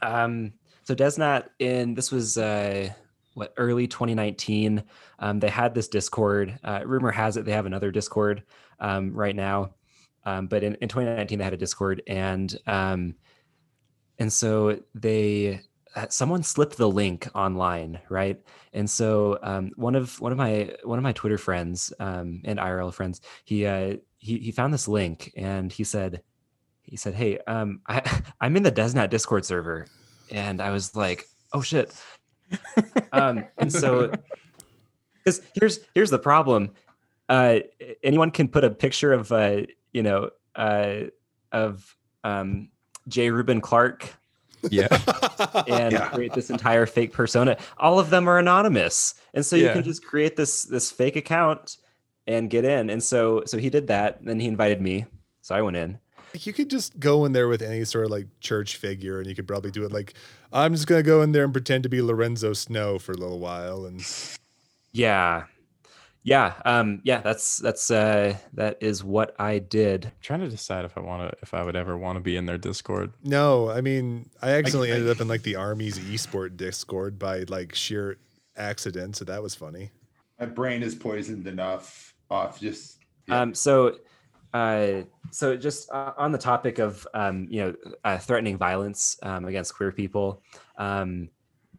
um, 0.02 0.54
so 0.84 0.94
Desnat 0.96 1.48
in 1.60 1.94
this 1.94 2.12
was 2.12 2.38
uh, 2.38 2.90
what 3.36 3.54
early 3.58 3.88
2019. 3.88 4.84
Um, 5.20 5.40
they 5.40 5.50
had 5.50 5.74
this 5.74 5.88
Discord. 5.88 6.60
Uh, 6.64 6.82
rumor 6.86 7.12
has 7.12 7.38
it 7.38 7.46
they 7.46 7.52
have 7.54 7.66
another 7.66 7.90
Discord 7.92 8.44
um, 8.80 9.14
right 9.14 9.36
now, 9.36 9.74
um, 10.26 10.48
but 10.48 10.64
in, 10.64 10.76
in 10.76 10.90
2019 10.90 11.38
they 11.40 11.44
had 11.44 11.54
a 11.54 11.58
Discord, 11.58 12.04
and 12.08 12.56
um, 12.68 13.16
and 14.20 14.32
so 14.32 14.80
they 14.94 15.62
someone 16.10 16.44
slipped 16.44 16.78
the 16.78 16.90
link 16.90 17.28
online, 17.36 18.00
right? 18.10 18.40
And 18.74 18.90
so 18.90 19.40
um, 19.44 19.72
one 19.76 19.96
of 19.96 20.20
one 20.20 20.32
of 20.32 20.38
my 20.38 20.76
one 20.84 21.00
of 21.00 21.04
my 21.04 21.14
Twitter 21.14 21.38
friends 21.38 21.94
um, 22.00 22.42
and 22.46 22.60
IRL 22.60 22.94
friends, 22.94 23.22
he 23.46 23.66
uh, 23.66 23.98
he 24.18 24.40
he 24.40 24.52
found 24.52 24.74
this 24.74 24.88
link 24.88 25.32
and 25.36 25.72
he 25.72 25.84
said 25.84 26.22
he 26.84 26.98
said, 26.98 27.14
"Hey, 27.14 27.40
um, 27.48 27.82
I, 27.88 28.22
I'm 28.42 28.56
in 28.58 28.64
the 28.64 28.72
Desnat 28.72 29.10
Discord 29.10 29.46
server," 29.46 29.88
and 30.32 30.62
I 30.62 30.72
was 30.72 30.96
like, 30.96 31.26
"Oh 31.54 31.62
shit!" 31.62 31.94
um, 33.12 33.46
and 33.58 33.72
so, 33.72 34.12
because 35.18 35.42
here's 35.54 35.80
here's 35.94 36.10
the 36.10 36.20
problem: 36.20 36.72
uh, 37.30 37.60
anyone 38.04 38.32
can 38.32 38.48
put 38.48 38.64
a 38.64 38.70
picture 38.70 39.14
of, 39.14 39.32
uh, 39.32 39.62
you 39.92 40.04
know, 40.04 40.30
uh, 40.56 41.02
of 41.52 41.96
um, 42.24 42.70
J. 43.08 43.30
Reuben 43.32 43.62
Clark 43.62 44.10
yeah 44.72 44.88
and 45.68 45.92
Yeah. 45.94 46.08
create 46.10 46.34
this 46.34 46.50
entire 46.50 46.86
fake 46.86 47.14
persona. 47.14 47.58
All 47.78 48.00
of 48.00 48.10
them 48.10 48.28
are 48.28 48.40
anonymous, 48.40 49.14
and 49.34 49.46
so 49.46 49.56
you 49.56 49.66
Yeah. 49.66 49.74
can 49.74 49.84
just 49.84 50.06
create 50.06 50.36
this 50.36 50.64
this 50.64 50.92
fake 50.92 51.16
account 51.16 51.78
and 52.28 52.50
get 52.50 52.64
in. 52.66 52.90
And 52.90 53.04
so 53.04 53.44
so 53.46 53.58
he 53.58 53.70
did 53.70 53.88
that. 53.88 54.24
Then 54.24 54.40
he 54.40 54.48
invited 54.48 54.82
me, 54.82 55.06
so 55.42 55.56
I 55.56 55.62
went 55.62 55.78
in. 55.78 56.00
You 56.36 56.52
could 56.54 56.70
just 56.70 57.00
go 57.00 57.26
in 57.26 57.32
there 57.34 57.48
with 57.48 57.62
any 57.62 57.86
sort 57.86 58.06
of 58.06 58.12
like 58.12 58.28
church 58.40 58.78
figure, 58.78 59.20
and 59.20 59.28
you 59.28 59.36
could 59.36 59.48
probably 59.48 59.70
do 59.72 59.84
it 59.86 59.92
like, 59.92 60.16
I'm 60.52 60.74
just 60.74 60.88
gonna 60.88 61.04
go 61.04 61.22
in 61.22 61.32
there 61.32 61.44
and 61.44 61.54
pretend 61.54 61.84
to 61.84 61.90
be 61.90 62.02
Lorenzo 62.02 62.54
Snow 62.54 62.98
for 62.98 63.12
a 63.12 63.18
little 63.18 63.40
while, 63.40 63.86
and 63.86 64.04
Yeah. 64.92 65.44
Yeah. 66.24 66.54
Um, 66.64 67.02
yeah, 67.04 67.20
that's 67.22 67.58
that's 67.58 67.92
uh 67.92 68.38
that 68.54 68.78
is 68.82 69.04
what 69.04 69.36
I 69.40 69.60
did. 69.60 70.12
trying 70.22 70.40
to 70.40 70.48
decide 70.50 70.86
if 70.86 70.98
i 70.98 71.02
want 71.02 71.30
to 71.30 71.38
if 71.42 71.54
i 71.54 71.62
would 71.64 71.76
ever 71.76 71.98
want 71.98 72.16
to 72.16 72.22
be 72.22 72.38
in 72.38 72.46
their 72.46 72.58
discord 72.58 73.12
no, 73.24 73.70
I 73.70 73.82
mean, 73.82 74.30
I 74.42 74.52
accidentally 74.52 74.92
I- 74.92 74.96
ended 74.96 75.10
up 75.10 75.20
in 75.22 75.28
like 75.28 75.44
the 75.44 75.56
Army's 75.58 76.00
esport 76.00 76.56
Discord 76.58 77.20
by 77.20 77.44
like 77.50 77.76
sheer 77.76 78.18
accident, 78.56 79.16
so 79.18 79.26
that 79.26 79.42
was 79.44 79.56
funny. 79.56 79.92
My 80.40 80.46
brain 80.46 80.82
is 80.84 80.96
poisoned 80.96 81.48
enough 81.48 82.14
off 82.30 82.60
just. 82.60 83.00
yeah. 83.28 83.42
Um, 83.42 83.54
so, 83.54 83.98
uh, 84.54 85.02
so 85.32 85.56
just 85.58 85.90
uh, 85.92 86.14
on 86.18 86.32
the 86.32 86.38
topic 86.38 86.80
of 86.80 87.08
um, 87.14 87.48
you 87.50 87.62
know 87.62 87.76
uh, 88.04 88.18
threatening 88.18 88.58
violence 88.58 89.18
um, 89.24 89.46
against 89.46 89.76
queer 89.76 89.92
people, 89.92 90.42
um, 90.78 91.30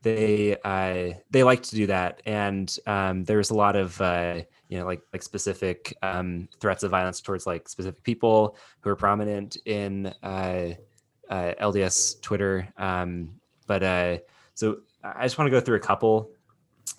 they 0.05 0.57
uh, 0.63 1.19
they 1.31 1.43
like 1.43 1.63
to 1.65 1.75
do 1.75 1.87
that, 1.87 2.21
and 2.27 2.77
um, 2.87 3.25
there's 3.25 3.51
a 3.51 3.55
lot 3.55 3.75
of 3.75 3.99
uh, 4.01 4.43
you 4.69 4.79
know 4.79 4.85
like 4.85 5.01
like 5.13 5.23
specific 5.23 5.97
um, 6.03 6.49
threats 6.61 6.83
of 6.83 6.91
violence 6.91 7.21
towards 7.21 7.47
like 7.47 7.69
specific 7.69 8.03
people 8.05 8.57
who 8.81 8.91
are 8.91 8.97
prominent 8.97 9.57
in 9.65 10.13
uh, 10.23 10.75
uh, 11.31 11.55
LDS 11.61 12.21
Twitter. 12.21 12.69
Um, 12.77 13.41
but 13.67 13.83
uh, 13.83 14.19
so 14.53 14.81
I 15.03 15.25
just 15.25 15.39
want 15.39 15.47
to 15.47 15.51
go 15.51 15.61
through 15.61 15.77
a 15.77 15.81
couple. 15.81 16.31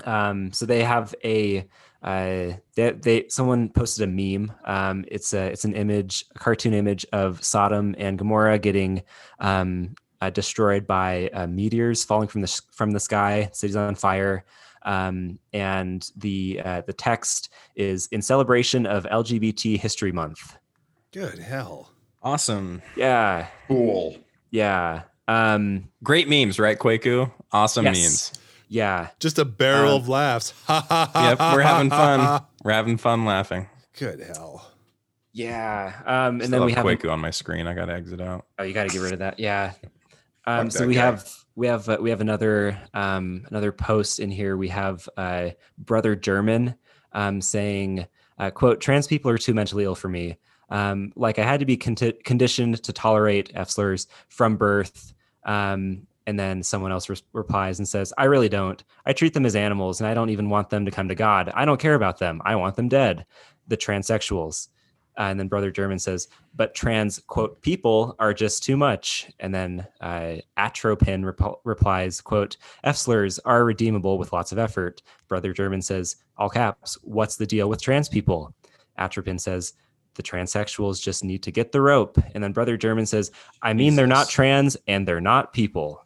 Um, 0.03 0.51
so 0.51 0.65
they 0.65 0.83
have 0.83 1.13
a 1.23 1.67
uh, 2.01 2.53
they, 2.75 2.91
they 2.91 3.25
someone 3.29 3.69
posted 3.69 4.09
a 4.09 4.11
meme. 4.11 4.51
Um, 4.65 5.05
it's 5.07 5.33
a 5.33 5.45
it's 5.45 5.63
an 5.63 5.75
image, 5.75 6.25
a 6.35 6.39
cartoon 6.39 6.73
image 6.73 7.05
of 7.13 7.43
Sodom 7.43 7.95
and 7.99 8.17
Gomorrah 8.17 8.57
getting 8.57 9.03
um, 9.39 9.95
uh, 10.25 10.29
destroyed 10.29 10.87
by 10.87 11.29
uh, 11.33 11.47
meteors 11.47 12.03
falling 12.03 12.27
from 12.27 12.41
the 12.41 12.61
from 12.71 12.91
the 12.91 12.99
sky. 12.99 13.49
Cities 13.53 13.75
on 13.75 13.95
fire. 13.95 14.43
Um, 14.83 15.39
and 15.53 16.07
the 16.15 16.61
uh, 16.63 16.81
the 16.81 16.93
text 16.93 17.49
is 17.75 18.07
in 18.11 18.21
celebration 18.21 18.85
of 18.85 19.05
LGBT 19.05 19.79
History 19.79 20.11
Month. 20.11 20.57
Good 21.11 21.39
hell. 21.39 21.91
Awesome. 22.21 22.81
Yeah, 22.95 23.47
Cool. 23.67 24.17
yeah, 24.51 25.03
um, 25.27 25.89
Great 26.03 26.27
memes, 26.27 26.59
right, 26.59 26.77
Kwaku? 26.77 27.31
Awesome 27.51 27.85
Yes. 27.85 27.97
memes. 27.97 28.33
yeah. 28.67 29.07
Just 29.19 29.37
a 29.39 29.45
barrel 29.45 29.95
Um, 29.95 30.01
of 30.01 30.09
laughs. 30.09 30.53
Ha 30.65 30.85
ha 30.89 31.09
ha. 31.13 31.29
Yep, 31.29 31.39
we're 31.55 31.61
having 31.61 31.89
fun. 31.91 32.41
We're 32.63 32.71
having 32.73 32.97
fun 32.97 33.25
laughing. 33.25 33.69
Good 33.97 34.19
hell. 34.21 34.71
Yeah. 35.33 35.93
Um, 36.05 36.35
and 36.35 36.43
Still 36.45 36.59
then 36.59 36.65
we 36.65 36.73
have 36.73 36.85
have 36.85 36.97
Kwaku 36.99 37.11
on 37.11 37.19
my 37.19 37.29
screen. 37.31 37.67
I 37.67 37.73
gotta 37.75 37.93
exit 37.93 38.21
out. 38.21 38.45
Oh, 38.57 38.63
you 38.63 38.73
got 38.73 38.83
to 38.87 38.93
get 38.93 39.01
rid 39.01 39.13
of 39.13 39.19
that. 39.19 39.39
Yeah. 39.39 39.73
Um, 40.47 40.69
so 40.69 40.85
we 40.85 40.95
guy. 40.95 41.01
have 41.01 41.27
we 41.55 41.67
have 41.67 41.89
uh, 41.89 41.97
we 41.99 42.09
have 42.09 42.21
another 42.21 42.77
um, 42.93 43.45
another 43.49 43.71
post 43.71 44.19
in 44.19 44.29
here. 44.29 44.57
We 44.57 44.69
have 44.69 45.07
uh, 45.17 45.51
brother 45.77 46.15
German 46.15 46.75
um, 47.13 47.41
saying, 47.41 48.07
uh, 48.37 48.51
"quote 48.51 48.81
Trans 48.81 49.07
people 49.07 49.31
are 49.31 49.37
too 49.37 49.53
mentally 49.53 49.85
ill 49.85 49.95
for 49.95 50.09
me. 50.09 50.37
Um, 50.69 51.13
like 51.15 51.39
I 51.39 51.43
had 51.43 51.59
to 51.59 51.65
be 51.65 51.77
conti- 51.77 52.19
conditioned 52.23 52.83
to 52.83 52.93
tolerate 52.93 53.51
F 53.55 53.69
slurs 53.69 54.07
from 54.29 54.57
birth." 54.57 55.13
Um, 55.45 56.07
and 56.27 56.39
then 56.39 56.63
someone 56.63 56.91
else 56.91 57.07
res- 57.07 57.23
replies 57.33 57.77
and 57.79 57.87
says, 57.87 58.13
"I 58.17 58.25
really 58.25 58.49
don't. 58.49 58.83
I 59.05 59.13
treat 59.13 59.33
them 59.33 59.45
as 59.45 59.55
animals, 59.55 60.01
and 60.01 60.07
I 60.07 60.13
don't 60.13 60.29
even 60.29 60.49
want 60.49 60.69
them 60.69 60.85
to 60.85 60.91
come 60.91 61.07
to 61.07 61.15
God. 61.15 61.51
I 61.53 61.65
don't 61.65 61.79
care 61.79 61.95
about 61.95 62.19
them. 62.19 62.41
I 62.45 62.55
want 62.55 62.75
them 62.75 62.89
dead. 62.89 63.25
The 63.67 63.77
transsexuals." 63.77 64.69
Uh, 65.17 65.23
and 65.23 65.39
then 65.39 65.47
Brother 65.47 65.71
German 65.71 65.99
says, 65.99 66.27
but 66.55 66.75
trans 66.75 67.19
quote 67.27 67.61
people 67.61 68.15
are 68.19 68.33
just 68.33 68.63
too 68.63 68.75
much. 68.75 69.31
And 69.39 69.53
then 69.53 69.87
uh, 70.01 70.37
Atropin 70.57 71.25
rep- 71.25 71.59
replies, 71.63 72.21
quote, 72.21 72.57
F 72.83 72.97
slurs 72.97 73.39
are 73.39 73.63
redeemable 73.63 74.17
with 74.17 74.33
lots 74.33 74.51
of 74.51 74.59
effort. 74.59 75.01
Brother 75.27 75.53
German 75.53 75.81
says, 75.81 76.17
all 76.37 76.49
caps, 76.49 76.97
what's 77.01 77.37
the 77.37 77.45
deal 77.45 77.69
with 77.69 77.81
trans 77.81 78.09
people? 78.09 78.53
Atropin 78.99 79.39
says, 79.39 79.73
the 80.15 80.23
transsexuals 80.23 81.01
just 81.01 81.23
need 81.23 81.43
to 81.43 81.51
get 81.51 81.71
the 81.71 81.81
rope. 81.81 82.17
And 82.33 82.43
then 82.43 82.53
Brother 82.53 82.77
German 82.77 83.05
says, 83.05 83.31
I 83.61 83.73
mean, 83.73 83.95
they're 83.95 84.07
not 84.07 84.29
trans 84.29 84.77
and 84.87 85.07
they're 85.07 85.21
not 85.21 85.53
people. 85.53 86.04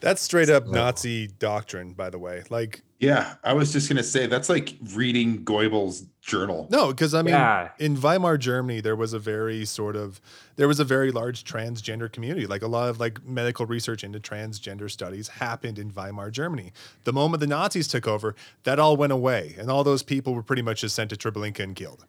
That's 0.00 0.22
straight 0.22 0.48
up 0.48 0.66
Nazi 0.66 1.26
doctrine, 1.26 1.92
by 1.92 2.08
the 2.10 2.18
way. 2.18 2.42
Like, 2.50 2.82
Yeah, 2.98 3.34
I 3.44 3.52
was 3.52 3.72
just 3.72 3.88
gonna 3.88 4.02
say 4.02 4.26
that's 4.26 4.48
like 4.48 4.74
reading 4.94 5.44
Goebbels' 5.44 6.06
journal. 6.22 6.66
no, 6.70 6.88
because 6.88 7.14
I 7.14 7.22
mean, 7.22 7.34
Yeah. 7.34 7.70
in 7.78 7.96
Weimar 8.00 8.36
Germany, 8.38 8.80
there 8.80 8.96
was 8.96 9.12
a 9.12 9.18
very 9.18 9.64
sort 9.64 9.96
of, 9.96 10.20
there 10.56 10.68
was 10.68 10.80
a 10.80 10.84
very 10.84 11.10
large 11.10 11.44
transgender 11.44 12.10
community. 12.12 12.46
Like 12.46 12.62
a 12.62 12.66
lot 12.66 12.88
of 12.88 12.98
like 13.00 13.22
medical 13.24 13.66
research 13.66 14.02
into 14.04 14.20
transgender 14.20 14.90
studies 14.90 15.28
happened 15.28 15.78
in 15.78 15.90
Weimar 15.90 16.30
Germany. 16.30 16.72
The 17.04 17.12
moment 17.12 17.40
the 17.40 17.46
Nazis 17.46 17.88
took 17.88 18.06
over, 18.08 18.34
that 18.64 18.78
all 18.78 18.96
went 18.96 19.12
away, 19.12 19.54
and 19.58 19.70
all 19.70 19.84
those 19.84 20.02
people 20.02 20.34
were 20.34 20.42
pretty 20.42 20.62
much 20.62 20.80
just 20.82 20.94
sent 20.94 21.10
to 21.10 21.16
Treblinka 21.16 21.60
and 21.60 21.74
killed. 21.76 22.04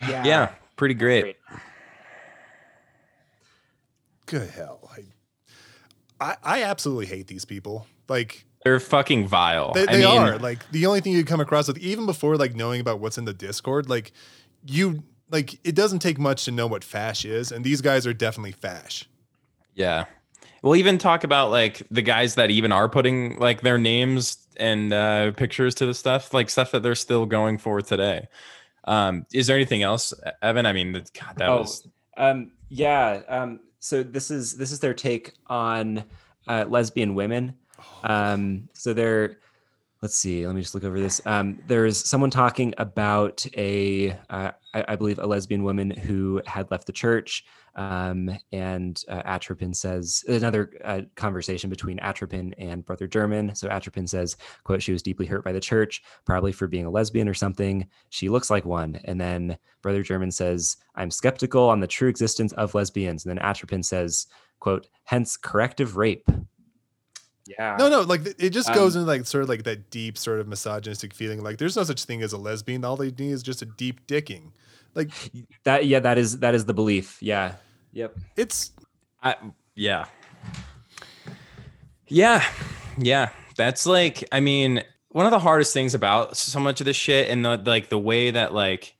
Yeah, 0.00 0.52
pretty 0.76 0.94
great. 0.94 1.36
Good 4.26 4.50
hell. 4.50 4.88
I, 4.96 5.00
I, 6.20 6.36
I 6.42 6.62
absolutely 6.64 7.06
hate 7.06 7.26
these 7.26 7.44
people. 7.44 7.86
Like, 8.08 8.44
They're 8.64 8.80
fucking 8.80 9.26
vile. 9.28 9.72
They, 9.72 9.86
I 9.86 9.96
mean, 9.98 10.04
are 10.04 10.38
like 10.38 10.70
the 10.70 10.86
only 10.86 11.00
thing 11.00 11.12
you 11.12 11.24
come 11.24 11.40
across 11.40 11.68
with, 11.68 11.78
even 11.78 12.06
before 12.06 12.36
like 12.36 12.54
knowing 12.54 12.80
about 12.80 13.00
what's 13.00 13.18
in 13.18 13.24
the 13.24 13.32
Discord. 13.32 13.88
Like 13.88 14.12
you, 14.66 15.02
like 15.30 15.58
it 15.64 15.74
doesn't 15.74 16.00
take 16.00 16.18
much 16.18 16.44
to 16.44 16.50
know 16.50 16.66
what 16.66 16.84
fash 16.84 17.24
is, 17.24 17.52
and 17.52 17.64
these 17.64 17.80
guys 17.80 18.06
are 18.06 18.12
definitely 18.12 18.52
fash. 18.52 19.08
Yeah. 19.74 20.06
We'll 20.62 20.76
even 20.76 20.98
talk 20.98 21.24
about 21.24 21.50
like 21.50 21.82
the 21.90 22.02
guys 22.02 22.34
that 22.34 22.50
even 22.50 22.70
are 22.70 22.88
putting 22.88 23.38
like 23.38 23.62
their 23.62 23.78
names 23.78 24.36
and 24.58 24.92
uh, 24.92 25.32
pictures 25.32 25.74
to 25.76 25.86
the 25.86 25.94
stuff, 25.94 26.34
like 26.34 26.50
stuff 26.50 26.72
that 26.72 26.82
they're 26.82 26.94
still 26.94 27.24
going 27.24 27.56
for 27.56 27.80
today. 27.80 28.28
Um, 28.84 29.24
is 29.32 29.46
there 29.46 29.56
anything 29.56 29.82
else, 29.82 30.12
Evan? 30.42 30.66
I 30.66 30.74
mean, 30.74 30.92
th- 30.92 31.12
God, 31.18 31.36
that 31.36 31.48
Oh, 31.48 31.58
was 31.60 31.88
Um, 32.16 32.52
yeah. 32.68 33.22
Um, 33.28 33.60
so 33.80 34.02
this 34.02 34.30
is 34.30 34.56
this 34.56 34.70
is 34.70 34.78
their 34.78 34.94
take 34.94 35.32
on 35.48 36.04
uh, 36.46 36.66
lesbian 36.68 37.14
women. 37.14 37.54
Um, 38.04 38.68
so 38.74 38.92
they're 38.92 39.38
let's 40.02 40.14
see. 40.14 40.46
Let 40.46 40.54
me 40.54 40.62
just 40.62 40.74
look 40.74 40.84
over 40.84 41.00
this. 41.00 41.20
Um, 41.26 41.58
there's 41.66 41.96
someone 41.96 42.30
talking 42.30 42.74
about 42.78 43.44
a 43.56 44.10
uh, 44.28 44.52
I, 44.74 44.84
I 44.88 44.96
believe 44.96 45.18
a 45.18 45.26
lesbian 45.26 45.64
woman 45.64 45.90
who 45.90 46.40
had 46.46 46.70
left 46.70 46.86
the 46.86 46.92
church. 46.92 47.44
Um, 47.76 48.30
and 48.52 49.02
uh, 49.08 49.22
Atropin 49.22 49.74
says 49.74 50.24
another 50.28 50.72
uh, 50.84 51.02
conversation 51.14 51.70
between 51.70 51.98
Atropin 51.98 52.52
and 52.58 52.84
Brother 52.84 53.06
German. 53.06 53.54
So 53.54 53.68
Atropin 53.68 54.08
says, 54.08 54.36
"quote 54.64 54.82
She 54.82 54.92
was 54.92 55.02
deeply 55.02 55.26
hurt 55.26 55.44
by 55.44 55.52
the 55.52 55.60
church, 55.60 56.02
probably 56.24 56.52
for 56.52 56.66
being 56.66 56.86
a 56.86 56.90
lesbian 56.90 57.28
or 57.28 57.34
something. 57.34 57.86
She 58.08 58.28
looks 58.28 58.50
like 58.50 58.64
one." 58.64 59.00
And 59.04 59.20
then 59.20 59.58
Brother 59.82 60.02
German 60.02 60.30
says, 60.30 60.76
I'm 60.94 61.10
skeptical 61.10 61.68
on 61.68 61.80
the 61.80 61.86
true 61.86 62.08
existence 62.08 62.52
of 62.54 62.74
lesbians. 62.74 63.24
And 63.24 63.36
then 63.36 63.44
Atropin 63.44 63.84
says, 63.84 64.26
quote, 64.58 64.88
hence 65.04 65.36
corrective 65.36 65.96
rape. 65.96 66.28
Yeah. 67.46 67.76
No, 67.78 67.88
no, 67.88 68.02
like 68.02 68.20
it 68.38 68.50
just 68.50 68.72
goes 68.74 68.94
Um, 68.94 69.02
into 69.02 69.10
like 69.12 69.26
sort 69.26 69.42
of 69.42 69.48
like 69.48 69.64
that 69.64 69.90
deep 69.90 70.16
sort 70.16 70.38
of 70.40 70.46
misogynistic 70.46 71.14
feeling. 71.14 71.42
Like 71.42 71.58
there's 71.58 71.76
no 71.76 71.82
such 71.82 72.04
thing 72.04 72.22
as 72.22 72.32
a 72.32 72.38
lesbian. 72.38 72.84
All 72.84 72.96
they 72.96 73.10
need 73.10 73.32
is 73.32 73.42
just 73.42 73.62
a 73.62 73.66
deep 73.66 74.06
dicking. 74.06 74.52
Like 74.94 75.10
That 75.64 75.86
yeah, 75.86 76.00
that 76.00 76.18
is 76.18 76.38
that 76.40 76.54
is 76.54 76.64
the 76.64 76.74
belief. 76.74 77.18
Yeah. 77.20 77.54
Yep. 77.92 78.16
it's 78.36 78.72
I, 79.22 79.36
yeah. 79.74 80.06
Yeah. 82.06 82.44
Yeah. 82.98 83.30
That's 83.56 83.86
like, 83.86 84.24
I 84.32 84.40
mean, 84.40 84.82
one 85.10 85.26
of 85.26 85.32
the 85.32 85.38
hardest 85.38 85.72
things 85.74 85.94
about 85.94 86.36
so 86.36 86.60
much 86.60 86.80
of 86.80 86.84
this 86.84 86.96
shit 86.96 87.28
and 87.28 87.44
the 87.44 87.56
like 87.56 87.88
the 87.88 87.98
way 87.98 88.30
that 88.30 88.54
like 88.54 88.94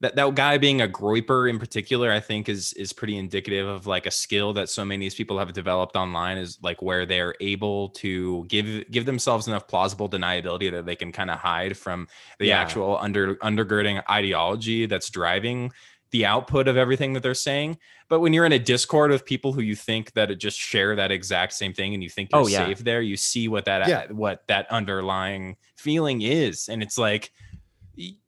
that, 0.00 0.14
that 0.16 0.34
guy 0.34 0.58
being 0.58 0.82
a 0.82 0.86
Groyper 0.88 1.48
in 1.48 1.58
particular, 1.58 2.12
I 2.12 2.20
think 2.20 2.48
is 2.50 2.72
is 2.74 2.92
pretty 2.92 3.16
indicative 3.16 3.66
of 3.66 3.86
like 3.86 4.04
a 4.06 4.10
skill 4.10 4.52
that 4.52 4.68
so 4.68 4.84
many 4.84 4.96
of 4.96 5.00
these 5.06 5.14
people 5.14 5.38
have 5.38 5.52
developed 5.54 5.96
online 5.96 6.36
is 6.36 6.58
like 6.62 6.82
where 6.82 7.06
they're 7.06 7.34
able 7.40 7.88
to 7.90 8.44
give 8.48 8.90
give 8.90 9.06
themselves 9.06 9.48
enough 9.48 9.66
plausible 9.66 10.08
deniability 10.08 10.70
that 10.70 10.84
they 10.84 10.96
can 10.96 11.12
kind 11.12 11.30
of 11.30 11.38
hide 11.38 11.78
from 11.78 12.08
the 12.38 12.46
Yeah. 12.48 12.60
actual 12.60 12.98
under 13.00 13.36
undergirding 13.36 14.02
ideology 14.10 14.84
that's 14.86 15.08
driving 15.08 15.72
the 16.10 16.24
output 16.26 16.68
of 16.68 16.76
everything 16.76 17.14
that 17.14 17.22
they're 17.22 17.34
saying. 17.34 17.78
But 18.08 18.20
when 18.20 18.32
you're 18.32 18.44
in 18.46 18.52
a 18.52 18.58
Discord 18.60 19.10
with 19.10 19.24
people 19.24 19.52
who 19.52 19.60
you 19.62 19.74
think 19.74 20.12
that 20.12 20.30
it 20.30 20.36
just 20.36 20.58
share 20.58 20.94
that 20.94 21.10
exact 21.10 21.54
same 21.54 21.72
thing 21.72 21.94
and 21.94 22.02
you 22.02 22.08
think 22.10 22.30
you're 22.32 22.42
Oh, 22.42 22.46
yeah. 22.46 22.66
safe 22.66 22.78
there, 22.80 23.00
you 23.02 23.16
see 23.16 23.48
what 23.48 23.64
that 23.64 23.88
Yeah. 23.88 24.12
what 24.12 24.46
that 24.48 24.70
underlying 24.70 25.56
feeling 25.76 26.20
is. 26.22 26.68
And 26.68 26.82
it's 26.82 26.98
like 26.98 27.32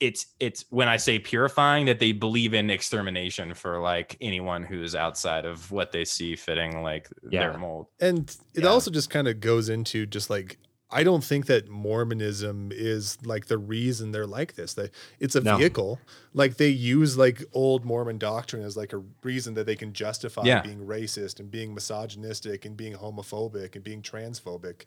it's 0.00 0.26
it's 0.40 0.64
when 0.70 0.88
I 0.88 0.96
say 0.96 1.18
purifying 1.18 1.86
that 1.86 1.98
they 1.98 2.12
believe 2.12 2.54
in 2.54 2.70
extermination 2.70 3.52
for 3.54 3.78
like 3.80 4.16
anyone 4.20 4.62
who's 4.62 4.94
outside 4.94 5.44
of 5.44 5.70
what 5.70 5.92
they 5.92 6.04
see 6.04 6.36
fitting 6.36 6.82
like 6.82 7.08
Yeah. 7.30 7.50
their 7.50 7.58
mold. 7.58 7.86
and 8.00 8.34
it 8.54 8.62
Yeah. 8.64 8.70
also 8.70 8.90
just 8.90 9.10
kind 9.10 9.28
of 9.28 9.40
goes 9.40 9.68
into 9.68 10.06
just 10.06 10.30
like 10.30 10.58
I 10.90 11.02
don't 11.02 11.22
think 11.22 11.44
that 11.46 11.68
Mormonism 11.68 12.70
is 12.72 13.18
like 13.22 13.44
the 13.48 13.58
reason 13.58 14.10
they're 14.10 14.26
like 14.26 14.54
this. 14.54 14.72
That 14.72 14.90
it's 15.20 15.34
a 15.36 15.42
No. 15.42 15.58
vehicle. 15.58 16.00
Like 16.32 16.56
they 16.56 16.70
use 16.70 17.18
like 17.18 17.44
old 17.52 17.84
Mormon 17.84 18.16
doctrine 18.16 18.62
as 18.62 18.74
like 18.74 18.94
a 18.94 19.02
reason 19.22 19.52
that 19.52 19.66
they 19.66 19.76
can 19.76 19.92
justify 19.92 20.44
Yeah. 20.46 20.62
being 20.62 20.86
racist 20.86 21.40
and 21.40 21.50
being 21.50 21.74
misogynistic 21.74 22.64
and 22.64 22.74
being 22.74 22.94
homophobic 22.94 23.74
and 23.74 23.84
being 23.84 24.00
transphobic. 24.00 24.86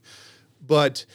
But 0.65 1.05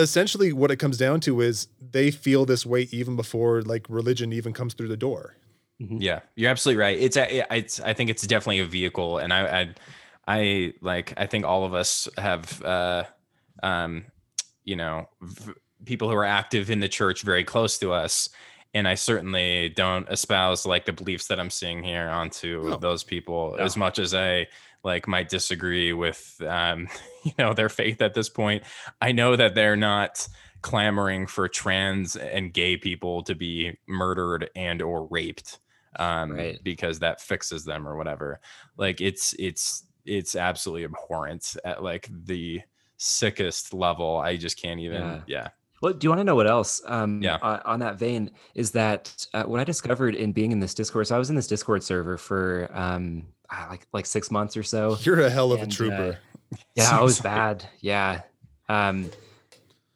essentially 0.00 0.52
what 0.52 0.70
it 0.70 0.76
comes 0.76 0.96
down 0.98 1.20
to 1.20 1.40
is 1.40 1.68
they 1.80 2.10
feel 2.10 2.44
this 2.44 2.64
way 2.66 2.88
even 2.90 3.16
before 3.16 3.62
like 3.62 3.86
religion 3.88 4.32
even 4.32 4.52
comes 4.52 4.74
through 4.74 4.88
the 4.88 4.96
door. 4.96 5.36
Yeah, 5.78 6.20
you're 6.36 6.50
absolutely 6.50 6.80
right. 6.82 6.98
It's 6.98 7.16
a, 7.16 7.56
it's 7.56 7.80
I 7.80 7.94
think 7.94 8.10
it's 8.10 8.26
definitely 8.26 8.58
a 8.58 8.66
vehicle, 8.66 9.16
and 9.16 9.32
I 9.32 9.60
I, 9.60 9.74
I 10.28 10.74
like 10.82 11.14
I 11.16 11.26
think 11.26 11.46
all 11.46 11.64
of 11.64 11.72
us 11.72 12.06
have 12.18 12.62
uh 12.62 13.04
um 13.62 14.04
you 14.64 14.76
know 14.76 15.08
v- 15.22 15.52
people 15.86 16.10
who 16.10 16.16
are 16.16 16.24
active 16.26 16.70
in 16.70 16.80
the 16.80 16.88
church 16.88 17.22
very 17.22 17.44
close 17.44 17.78
to 17.78 17.92
us. 17.92 18.28
And 18.74 18.86
I 18.86 18.94
certainly 18.94 19.70
don't 19.70 20.06
espouse 20.10 20.64
like 20.66 20.84
the 20.84 20.92
beliefs 20.92 21.26
that 21.28 21.40
I'm 21.40 21.50
seeing 21.50 21.82
here 21.82 22.08
onto 22.08 22.68
No. 22.68 22.76
those 22.76 23.02
people 23.02 23.54
No. 23.58 23.64
as 23.64 23.76
much 23.76 23.98
as 23.98 24.14
I 24.14 24.46
like 24.82 25.06
might 25.08 25.28
disagree 25.28 25.92
with 25.92 26.40
um 26.46 26.88
you 27.24 27.32
know 27.38 27.52
their 27.54 27.68
faith 27.68 28.00
at 28.02 28.14
this 28.14 28.28
point. 28.28 28.62
I 29.00 29.12
know 29.12 29.36
that 29.36 29.54
they're 29.54 29.76
not 29.76 30.26
clamoring 30.62 31.26
for 31.26 31.48
trans 31.48 32.16
and 32.16 32.52
gay 32.52 32.76
people 32.76 33.22
to 33.24 33.34
be 33.34 33.78
murdered 33.88 34.50
and 34.54 34.82
or 34.82 35.06
raped 35.06 35.58
um 35.98 36.32
Right. 36.32 36.58
because 36.62 36.98
that 36.98 37.20
fixes 37.20 37.64
them 37.64 37.88
or 37.88 37.96
whatever 37.96 38.40
like 38.76 39.00
it's 39.00 39.34
it's 39.38 39.84
it's 40.04 40.36
absolutely 40.36 40.84
abhorrent 40.84 41.56
at 41.64 41.82
like 41.82 42.08
the 42.26 42.60
sickest 42.98 43.72
level 43.72 44.18
i 44.18 44.36
just 44.36 44.60
can't 44.60 44.80
even 44.80 45.00
Yeah. 45.02 45.20
yeah 45.26 45.48
Well, 45.82 45.94
do 45.94 46.04
you 46.04 46.10
want 46.10 46.20
to 46.20 46.24
know 46.24 46.34
what 46.36 46.46
else? 46.46 46.82
Um, 46.84 47.22
Yeah. 47.22 47.36
uh, 47.40 47.60
on 47.64 47.80
that 47.80 47.98
vein, 47.98 48.30
is 48.54 48.70
that 48.72 49.26
uh, 49.32 49.44
what 49.44 49.60
I 49.60 49.64
discovered 49.64 50.14
in 50.14 50.30
being 50.32 50.52
in 50.52 50.60
this 50.60 50.74
Discord. 50.74 51.06
So 51.06 51.16
I 51.16 51.18
was 51.18 51.30
in 51.30 51.36
this 51.36 51.46
Discord 51.46 51.82
server 51.82 52.18
for 52.18 52.68
um, 52.74 53.26
like 53.68 53.86
like 53.92 54.06
six 54.06 54.30
months 54.30 54.56
or 54.56 54.62
so. 54.62 54.96
You're 55.02 55.20
a 55.20 55.30
hell 55.30 55.52
of 55.52 55.60
a 55.60 55.62
And, 55.64 55.72
uh, 55.72 55.74
trooper. 55.74 56.18
Yeah, 56.74 56.98
I 56.98 57.02
was 57.02 57.20
bad. 57.20 57.64
Yeah. 57.80 58.22
Um, 58.68 59.08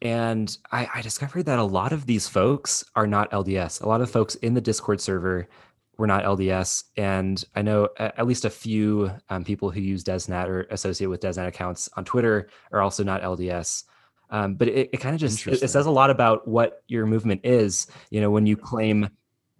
and 0.00 0.57
I, 0.70 0.88
I 0.94 1.02
discovered 1.02 1.44
that 1.46 1.59
a 1.59 1.64
lot 1.64 1.92
of 1.92 2.07
these 2.07 2.28
folks 2.28 2.84
are 2.94 3.09
not 3.09 3.30
LDS. 3.32 3.82
A 3.82 3.88
lot 3.88 4.00
of 4.00 4.09
folks 4.11 4.36
in 4.36 4.55
the 4.55 4.61
Discord 4.61 5.00
server 5.00 5.48
were 5.96 6.07
not 6.07 6.24
LDS. 6.24 6.84
And 6.96 7.42
I 7.57 7.62
know 7.62 7.88
a- 7.98 8.16
at 8.20 8.26
least 8.26 8.44
a 8.44 8.50
few 8.50 9.11
um, 9.30 9.42
people 9.44 9.70
who 9.70 9.80
use 9.80 10.05
DesNat 10.05 10.46
or 10.46 10.61
associate 10.70 11.09
with 11.09 11.20
DesNat 11.20 11.48
accounts 11.48 11.88
on 11.96 12.05
Twitter 12.05 12.48
are 12.70 12.82
also 12.82 13.02
not 13.02 13.22
LDS. 13.22 13.84
Um, 14.30 14.55
but 14.55 14.68
it, 14.68 14.90
it 14.92 14.96
kind 14.98 15.14
of 15.14 15.20
just 15.20 15.46
it, 15.46 15.62
it 15.62 15.68
says 15.68 15.86
a 15.86 15.90
lot 15.90 16.11
about 16.11 16.46
what 16.46 16.82
your 16.86 17.07
movement 17.07 17.40
is. 17.44 17.86
You 18.11 18.20
know, 18.20 18.30
when 18.30 18.46
you 18.46 18.57
claim, 18.57 19.09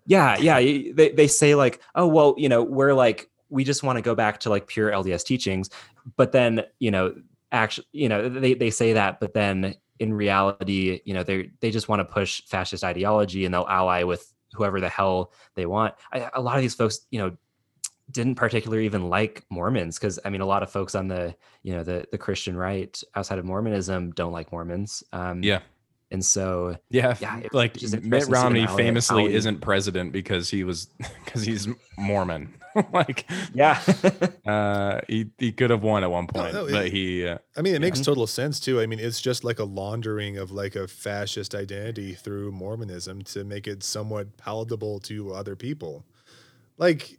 yeah, 0.07 0.37
yeah, 0.37 0.59
they, 0.61 1.13
they 1.15 1.27
say 1.27 1.55
like, 1.55 1.81
oh, 1.95 2.07
well, 2.07 2.35
you 2.37 2.49
know, 2.49 2.63
we're 2.63 2.95
like, 2.95 3.29
we 3.55 3.63
just 3.63 3.85
want 3.85 3.97
to 3.97 4.03
go 4.03 4.17
back 4.17 4.41
to 4.41 4.51
like 4.51 4.67
pure 4.67 4.91
LDS 4.91 5.25
teachings. 5.25 5.71
But 6.17 6.33
then, 6.33 6.65
you 6.81 6.91
know, 6.91 7.15
actually, 7.53 7.87
you 7.93 8.09
know, 8.09 8.29
they, 8.29 8.55
they 8.55 8.71
say 8.71 8.95
that, 8.95 9.21
but 9.21 9.33
then 9.33 9.77
in 10.01 10.13
reality, 10.13 11.01
you 11.05 11.15
know, 11.15 11.23
they 11.23 11.51
they 11.61 11.71
just 11.71 11.89
want 11.89 12.01
to 12.01 12.05
push 12.05 12.43
fascist 12.47 12.83
ideology 12.83 13.45
and 13.45 13.55
they'll 13.55 13.67
ally 13.69 14.03
with 14.03 14.33
whoever 14.55 14.81
the 14.81 14.89
hell 14.89 15.33
they 15.55 15.67
want. 15.67 15.95
I, 16.13 16.29
a 16.35 16.43
lot 16.43 16.57
of 16.57 16.63
these 16.63 16.75
folks, 16.75 17.07
you 17.13 17.21
know, 17.21 17.37
didn't 18.11 18.35
particularly 18.35 18.85
even 18.87 19.09
like 19.09 19.45
Mormons 19.51 19.99
because 19.99 20.19
I 20.25 20.31
mean, 20.31 20.41
a 20.41 20.47
lot 20.47 20.65
of 20.65 20.71
folks 20.71 20.97
on 20.97 21.07
the 21.07 21.35
you 21.63 21.75
know 21.75 21.85
the 21.85 22.07
the 22.11 22.19
Christian 22.19 22.57
right 22.57 23.01
outside 23.15 23.39
of 23.39 23.45
Mormonism 23.45 24.11
don't 24.13 24.33
like 24.33 24.51
Mormons. 24.51 25.05
Um, 25.13 25.43
Yeah. 25.45 25.61
And 26.11 26.25
so 26.25 26.77
Yeah, 26.91 27.17
Yeah, 27.21 27.41
like 27.53 27.75
Mitt 27.75 27.83
interesting 27.93 28.11
to 28.11 28.21
see 28.27 28.33
Romney 28.33 28.61
them 28.61 28.69
how 28.69 28.77
they- 28.77 28.83
famously 28.85 29.29
he- 29.29 29.35
isn't 29.35 29.61
president 29.61 30.13
because 30.13 30.51
he 30.51 30.65
was 30.65 30.87
because 31.25 31.45
he's 31.45 31.69
Mormon. 31.99 32.55
like, 32.93 33.25
yeah, 33.55 33.81
uh, 34.47 35.01
he 35.07 35.27
he 35.39 35.53
could 35.53 35.71
have 35.71 35.83
won 35.85 36.03
at 36.03 36.11
one 36.11 36.27
No, 36.35 36.41
point, 36.41 36.55
no, 36.55 36.67
but 36.67 36.87
it- 36.87 36.93
he 36.93 37.25
uh, 37.27 37.39
I 37.57 37.63
mean, 37.63 37.75
it 37.75 37.81
makes 37.81 37.99
Yeah. 38.01 38.05
total 38.07 38.27
sense 38.27 38.59
too. 38.59 38.81
I 38.81 38.87
mean, 38.87 38.99
it's 38.99 39.21
just 39.21 39.45
like 39.45 39.61
a 39.61 39.65
laundering 39.65 40.39
of 40.39 40.51
like 40.51 40.75
a 40.75 40.89
fascist 40.89 41.55
identity 41.55 42.15
through 42.15 42.51
Mormonism 42.51 43.23
to 43.23 43.45
make 43.45 43.69
it 43.69 43.85
somewhat 43.85 44.37
palatable 44.39 44.99
to 45.01 45.33
other 45.35 45.55
people. 45.57 46.05
Like, 46.77 47.19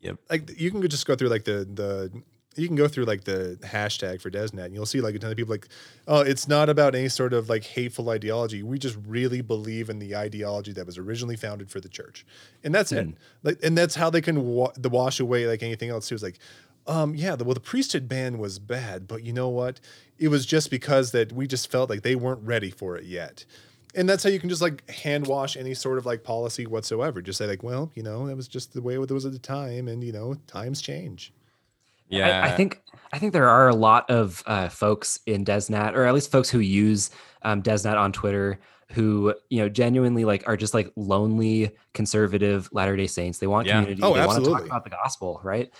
Yep. 0.00 0.16
Like 0.30 0.60
you 0.60 0.70
can 0.70 0.80
just 0.88 1.06
go 1.06 1.16
through 1.16 1.28
like 1.30 1.42
the 1.44 1.64
the 1.68 2.12
you 2.58 2.66
can 2.66 2.76
go 2.76 2.88
through 2.88 3.04
like 3.04 3.24
the 3.24 3.58
hashtag 3.62 4.20
for 4.20 4.30
DesNat 4.30 4.66
and 4.66 4.74
you'll 4.74 4.86
see 4.86 5.00
like 5.00 5.14
a 5.14 5.18
ton 5.18 5.30
of 5.30 5.36
people 5.36 5.54
like, 5.54 5.68
oh, 6.06 6.20
it's 6.20 6.48
not 6.48 6.68
about 6.68 6.94
any 6.94 7.08
sort 7.08 7.32
of 7.32 7.48
like 7.48 7.64
hateful 7.64 8.10
ideology. 8.10 8.62
We 8.62 8.78
just 8.78 8.98
really 9.06 9.40
believe 9.40 9.88
in 9.88 9.98
the 9.98 10.16
ideology 10.16 10.72
that 10.72 10.84
was 10.84 10.98
originally 10.98 11.36
founded 11.36 11.70
for 11.70 11.80
the 11.80 11.88
church, 11.88 12.26
and 12.64 12.74
that's 12.74 12.92
it. 12.92 13.14
Like, 13.42 13.58
and 13.62 13.78
that's 13.78 13.94
how 13.94 14.10
they 14.10 14.20
can 14.20 14.44
wa- 14.44 14.72
the 14.76 14.88
wash 14.88 15.20
away 15.20 15.46
like 15.46 15.62
anything 15.62 15.90
else 15.90 16.08
too. 16.08 16.16
It's 16.16 16.24
like, 16.24 16.38
um, 16.86 17.14
yeah, 17.14 17.36
the, 17.36 17.44
well, 17.44 17.54
the 17.54 17.60
priesthood 17.60 18.08
ban 18.08 18.38
was 18.38 18.58
bad, 18.58 19.06
but 19.06 19.22
you 19.22 19.32
know 19.32 19.48
what? 19.48 19.78
It 20.18 20.28
was 20.28 20.46
just 20.46 20.70
because 20.70 21.12
that 21.12 21.32
we 21.32 21.46
just 21.46 21.70
felt 21.70 21.90
like 21.90 22.02
they 22.02 22.16
weren't 22.16 22.42
ready 22.42 22.70
for 22.70 22.96
it 22.96 23.04
yet. 23.04 23.44
And 23.94 24.08
that's 24.08 24.22
how 24.22 24.30
you 24.30 24.40
can 24.40 24.48
just 24.48 24.62
like 24.62 24.88
hand 24.90 25.26
wash 25.26 25.56
any 25.56 25.74
sort 25.74 25.98
of 25.98 26.06
like 26.06 26.24
policy 26.24 26.66
whatsoever. 26.66 27.22
Just 27.22 27.38
say 27.38 27.46
like, 27.46 27.62
well, 27.62 27.90
you 27.94 28.02
know, 28.02 28.26
that 28.26 28.36
was 28.36 28.48
just 28.48 28.72
the 28.72 28.82
way 28.82 28.94
it 28.94 29.10
was 29.10 29.26
at 29.26 29.32
the 29.32 29.38
time, 29.38 29.88
and 29.88 30.02
you 30.02 30.12
know, 30.12 30.34
times 30.46 30.80
change. 30.80 31.32
Yeah, 32.08 32.42
I, 32.44 32.48
I 32.48 32.56
think 32.56 32.80
I 33.12 33.18
think 33.18 33.32
there 33.32 33.48
are 33.48 33.68
a 33.68 33.74
lot 33.74 34.08
of 34.10 34.42
uh, 34.46 34.68
folks 34.68 35.20
in 35.26 35.44
DesNat, 35.44 35.94
or 35.94 36.04
at 36.04 36.14
least 36.14 36.30
folks 36.30 36.50
who 36.50 36.58
use 36.60 37.10
um, 37.42 37.62
DesNat 37.62 37.96
on 37.96 38.12
Twitter, 38.12 38.58
who 38.92 39.34
you 39.50 39.60
know 39.60 39.68
genuinely 39.68 40.24
like 40.24 40.42
are 40.46 40.56
just 40.56 40.74
like 40.74 40.90
lonely 40.96 41.70
conservative 41.94 42.68
Latter 42.72 42.96
Day 42.96 43.06
Saints. 43.06 43.38
They 43.38 43.46
want 43.46 43.66
Yeah. 43.66 43.80
community. 43.80 44.02
Oh, 44.02 44.14
they 44.14 44.20
want 44.26 44.30
to 44.30 44.50
talk 44.50 44.60
absolutely. 44.60 44.66
about 44.68 44.84
the 44.84 44.90
gospel, 44.90 45.40
right? 45.42 45.70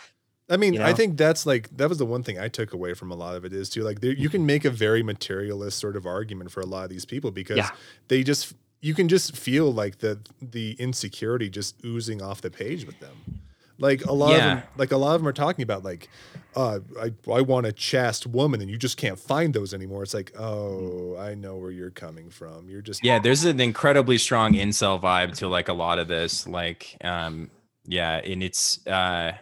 I 0.50 0.56
mean, 0.56 0.74
You 0.74 0.82
I 0.82 0.94
think 0.94 1.18
that's 1.18 1.44
like 1.44 1.68
that 1.76 1.88
was 1.90 1.98
the 1.98 2.06
one 2.06 2.22
thing 2.22 2.38
I 2.38 2.48
took 2.48 2.72
away 2.72 2.94
from 2.94 3.10
a 3.10 3.14
lot 3.14 3.36
of 3.36 3.44
it 3.44 3.52
is 3.52 3.68
too 3.68 3.82
like 3.82 4.00
there, 4.00 4.12
you 4.12 4.30
can 4.30 4.46
make 4.46 4.64
a 4.64 4.70
very 4.70 5.02
materialist 5.02 5.78
sort 5.78 5.94
of 5.96 6.06
argument 6.06 6.50
for 6.50 6.60
a 6.60 6.66
lot 6.66 6.84
of 6.84 6.90
these 6.90 7.04
people 7.04 7.30
because 7.30 7.58
Yeah. 7.58 7.68
they 8.08 8.22
just 8.22 8.54
you 8.80 8.94
can 8.94 9.08
just 9.08 9.36
feel 9.36 9.70
like 9.72 9.98
the 9.98 10.18
the 10.40 10.72
insecurity 10.78 11.50
just 11.50 11.76
oozing 11.84 12.22
off 12.22 12.40
the 12.40 12.50
page 12.50 12.86
with 12.86 12.98
them. 13.00 13.40
Like 13.80 14.04
a 14.06 14.12
lot 14.12 14.32
of 14.32 14.38
them, 14.38 14.62
like 14.76 14.90
a 14.90 14.96
lot 14.96 15.14
of 15.14 15.20
them 15.20 15.28
are 15.28 15.32
talking 15.32 15.62
about 15.62 15.84
like, 15.84 16.08
uh, 16.56 16.80
I 17.00 17.12
I 17.30 17.40
want 17.42 17.66
a 17.66 17.72
chaste 17.72 18.26
woman 18.26 18.60
and 18.60 18.68
you 18.68 18.76
just 18.76 18.96
can't 18.96 19.18
find 19.18 19.54
those 19.54 19.72
anymore. 19.72 20.02
It's 20.02 20.14
like, 20.14 20.32
oh, 20.38 21.16
I 21.16 21.34
know 21.34 21.56
where 21.56 21.70
you're 21.70 21.90
coming 21.90 22.28
from. 22.28 22.68
You're 22.68 22.82
just 22.82 23.04
yeah 23.04 23.20
there's 23.20 23.44
an 23.44 23.60
incredibly 23.60 24.18
strong 24.18 24.54
incel 24.54 25.00
vibe 25.00 25.36
to 25.36 25.48
like 25.48 25.68
a 25.68 25.72
lot 25.72 25.98
of 26.00 26.08
this 26.08 26.46
like 26.46 26.96
um 27.04 27.50
yeah 27.84 28.16
and 28.16 28.42
it's 28.42 28.84
uh 28.86 29.32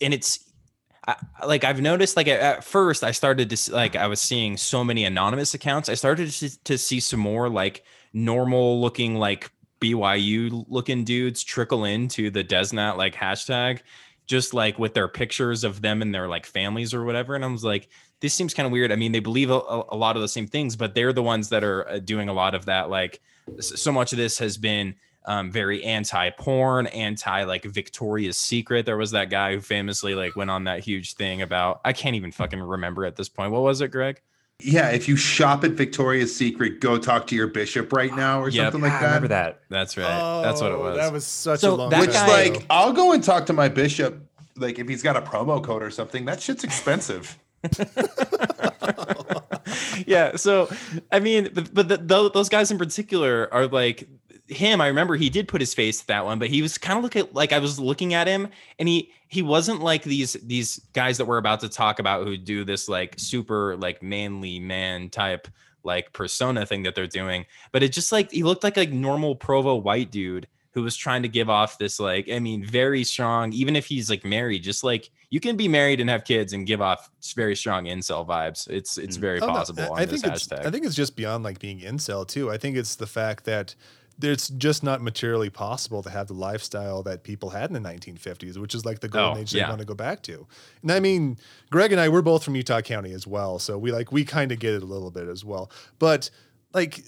and 0.00 0.14
it's 0.14 0.44
I, 1.08 1.16
like 1.44 1.64
I've 1.64 1.80
noticed 1.80 2.16
like 2.16 2.28
at, 2.28 2.40
at 2.40 2.64
first 2.64 3.02
I 3.02 3.10
started 3.10 3.50
to 3.50 3.72
like 3.72 3.96
I 3.96 4.06
was 4.06 4.20
seeing 4.20 4.56
so 4.56 4.84
many 4.84 5.04
anonymous 5.04 5.54
accounts 5.54 5.88
I 5.88 5.94
started 5.94 6.30
to, 6.30 6.64
to 6.64 6.78
see 6.78 7.00
some 7.00 7.20
more 7.20 7.48
like 7.48 7.84
normal 8.12 8.80
looking 8.80 9.16
like 9.16 9.50
BYU 9.80 10.64
looking 10.68 11.04
dudes 11.04 11.44
trickle 11.44 11.84
into 11.84 12.30
the 12.30 12.44
Desnat 12.44 12.96
like 12.96 13.14
hashtag 13.14 13.80
just 14.26 14.54
like 14.54 14.78
with 14.78 14.94
their 14.94 15.06
pictures 15.06 15.62
of 15.62 15.82
them 15.82 16.02
and 16.02 16.14
their 16.14 16.26
like 16.26 16.46
families 16.46 16.92
or 16.92 17.04
whatever 17.04 17.34
and 17.34 17.44
I 17.44 17.48
was 17.48 17.64
like 17.64 17.88
this 18.20 18.34
seems 18.34 18.54
kind 18.54 18.66
of 18.66 18.72
weird. 18.72 18.92
I 18.92 18.96
mean, 18.96 19.12
they 19.12 19.20
believe 19.20 19.50
a, 19.50 19.54
a 19.90 19.96
lot 19.96 20.16
of 20.16 20.22
the 20.22 20.28
same 20.28 20.46
things, 20.46 20.74
but 20.76 20.94
they're 20.94 21.12
the 21.12 21.22
ones 21.22 21.48
that 21.50 21.62
are 21.62 21.88
uh, 21.88 21.98
doing 21.98 22.28
a 22.28 22.32
lot 22.32 22.54
of 22.54 22.64
that. 22.66 22.88
Like, 22.88 23.20
so 23.60 23.92
much 23.92 24.12
of 24.12 24.18
this 24.18 24.38
has 24.38 24.56
been 24.56 24.94
um, 25.26 25.50
very 25.50 25.84
anti-porn, 25.84 26.86
anti 26.88 27.44
like 27.44 27.64
Victoria's 27.64 28.38
Secret. 28.38 28.86
There 28.86 28.96
was 28.96 29.10
that 29.10 29.28
guy 29.30 29.54
who 29.54 29.60
famously 29.60 30.14
like 30.14 30.36
went 30.36 30.50
on 30.50 30.64
that 30.64 30.80
huge 30.80 31.14
thing 31.14 31.42
about. 31.42 31.80
I 31.84 31.92
can't 31.92 32.16
even 32.16 32.32
fucking 32.32 32.60
remember 32.60 33.04
at 33.04 33.16
this 33.16 33.28
point. 33.28 33.52
What 33.52 33.62
was 33.62 33.80
it, 33.80 33.88
Greg? 33.88 34.22
Yeah, 34.62 34.88
if 34.88 35.06
you 35.06 35.16
shop 35.16 35.64
at 35.64 35.72
Victoria's 35.72 36.34
Secret, 36.34 36.80
go 36.80 36.96
talk 36.98 37.26
to 37.26 37.34
your 37.34 37.46
bishop 37.46 37.92
right 37.92 38.14
now 38.16 38.40
or 38.40 38.48
Yep. 38.48 38.72
something 38.72 38.80
Yeah, 38.80 38.86
like 38.86 38.94
ah, 38.94 38.96
I 38.96 39.00
that. 39.00 39.06
remember 39.08 39.28
that. 39.28 39.60
That's 39.68 39.96
right. 39.98 40.42
That's 40.42 40.62
what 40.62 40.72
it 40.72 40.76
Oh, 40.76 40.80
was. 40.80 40.96
That 40.96 41.12
was 41.12 41.26
such 41.26 41.60
So 41.60 41.74
a 41.74 41.76
long 41.76 41.90
that 41.90 42.00
Which, 42.00 42.12
time 42.14 42.26
guy- 42.26 42.40
ago. 42.42 42.52
like, 42.54 42.66
I'll 42.70 42.92
go 42.94 43.12
and 43.12 43.22
talk 43.22 43.44
to 43.46 43.52
my 43.52 43.68
bishop. 43.68 44.18
Like, 44.56 44.78
if 44.78 44.88
he's 44.88 45.02
got 45.02 45.14
a 45.16 45.20
promo 45.20 45.62
code 45.62 45.82
or 45.82 45.90
something, 45.90 46.24
that 46.24 46.40
shit's 46.40 46.64
expensive. 46.64 47.36
yeah. 50.06 50.36
So, 50.36 50.70
I 51.12 51.20
mean, 51.20 51.50
but, 51.52 51.74
but 51.74 51.88
the, 51.88 51.98
tho- 51.98 52.30
those 52.30 52.48
guys 52.48 52.70
in 52.70 52.78
particular 52.78 53.52
are 53.52 53.66
like 53.66 54.08
him. 54.48 54.80
I 54.80 54.86
remember 54.88 55.16
he 55.16 55.28
did 55.30 55.48
put 55.48 55.60
his 55.60 55.74
face 55.74 56.00
to 56.00 56.06
that 56.08 56.24
one, 56.24 56.38
but 56.38 56.48
he 56.48 56.62
was 56.62 56.78
kind 56.78 56.96
of 56.98 57.02
looking 57.04 57.26
like 57.32 57.52
I 57.52 57.58
was 57.58 57.78
looking 57.78 58.14
at 58.14 58.26
him, 58.26 58.48
and 58.78 58.88
he 58.88 59.10
he 59.28 59.42
wasn't 59.42 59.80
like 59.80 60.02
these 60.04 60.34
these 60.44 60.80
guys 60.92 61.18
that 61.18 61.24
we're 61.26 61.38
about 61.38 61.60
to 61.60 61.68
talk 61.68 61.98
about 61.98 62.24
who 62.26 62.36
do 62.36 62.64
this 62.64 62.88
like 62.88 63.14
super 63.18 63.76
like 63.76 64.02
manly 64.02 64.58
man 64.60 65.08
type 65.10 65.48
like 65.82 66.12
persona 66.12 66.66
thing 66.66 66.82
that 66.84 66.94
they're 66.94 67.06
doing. 67.06 67.46
But 67.72 67.82
it 67.82 67.92
just 67.92 68.12
like 68.12 68.30
he 68.30 68.42
looked 68.42 68.64
like 68.64 68.76
a 68.76 68.86
normal 68.86 69.36
Provo 69.36 69.76
white 69.76 70.10
dude 70.10 70.46
who 70.72 70.82
was 70.82 70.94
trying 70.96 71.22
to 71.22 71.28
give 71.28 71.48
off 71.48 71.78
this 71.78 71.98
like 71.98 72.28
I 72.30 72.38
mean 72.38 72.64
very 72.64 73.02
strong. 73.04 73.52
Even 73.52 73.74
if 73.76 73.86
he's 73.86 74.10
like 74.10 74.24
married, 74.24 74.62
just 74.62 74.84
like 74.84 75.10
you 75.30 75.40
can 75.40 75.56
be 75.56 75.66
married 75.68 76.00
and 76.00 76.08
have 76.08 76.24
kids 76.24 76.52
and 76.52 76.66
give 76.66 76.80
off 76.80 77.10
very 77.34 77.56
strong 77.56 77.86
incel 77.86 78.26
vibes. 78.26 78.68
It's 78.68 78.96
it's 78.98 79.16
Mm. 79.16 79.20
very 79.20 79.40
Oh, 79.40 79.46
no, 79.46 79.52
possible 79.52 79.82
I- 79.84 79.88
on 79.88 79.98
I 80.00 80.04
this 80.04 80.20
think 80.22 80.34
it's, 80.34 80.46
hashtag. 80.46 80.66
I 80.66 80.70
think 80.70 80.84
it's 80.84 80.94
just 80.94 81.16
beyond 81.16 81.42
like 81.44 81.58
being 81.58 81.80
incel 81.80 82.26
too. 82.28 82.50
I 82.50 82.58
think 82.58 82.76
it's 82.76 82.96
the 82.96 83.06
fact 83.06 83.44
that 83.44 83.74
it's 84.22 84.48
just 84.48 84.82
not 84.82 85.02
materially 85.02 85.50
possible 85.50 86.02
to 86.02 86.10
have 86.10 86.26
the 86.28 86.34
lifestyle 86.34 87.02
that 87.02 87.22
people 87.22 87.50
had 87.50 87.70
in 87.70 87.74
the 87.80 87.88
1950s, 87.88 88.56
which 88.56 88.74
is 88.74 88.84
like 88.84 89.00
the 89.00 89.08
golden 89.08 89.38
Oh, 89.38 89.40
age 89.42 89.54
yeah. 89.54 89.64
they 89.64 89.68
want 89.68 89.80
to 89.80 89.86
go 89.86 89.94
back 89.94 90.22
to. 90.22 90.46
And 90.82 90.90
I 90.92 91.00
mean, 91.00 91.36
Greg 91.70 91.92
and 91.92 92.00
I, 92.00 92.08
we're 92.08 92.22
both 92.22 92.42
from 92.44 92.56
Utah 92.56 92.80
County 92.80 93.12
as 93.12 93.26
well, 93.26 93.58
so 93.58 93.76
we 93.78 93.92
like 93.92 94.12
we 94.12 94.24
kind 94.24 94.52
of 94.52 94.58
get 94.58 94.74
it 94.74 94.82
a 94.82 94.86
little 94.86 95.10
bit 95.10 95.28
as 95.28 95.44
well. 95.44 95.70
But 95.98 96.30
like 96.72 97.04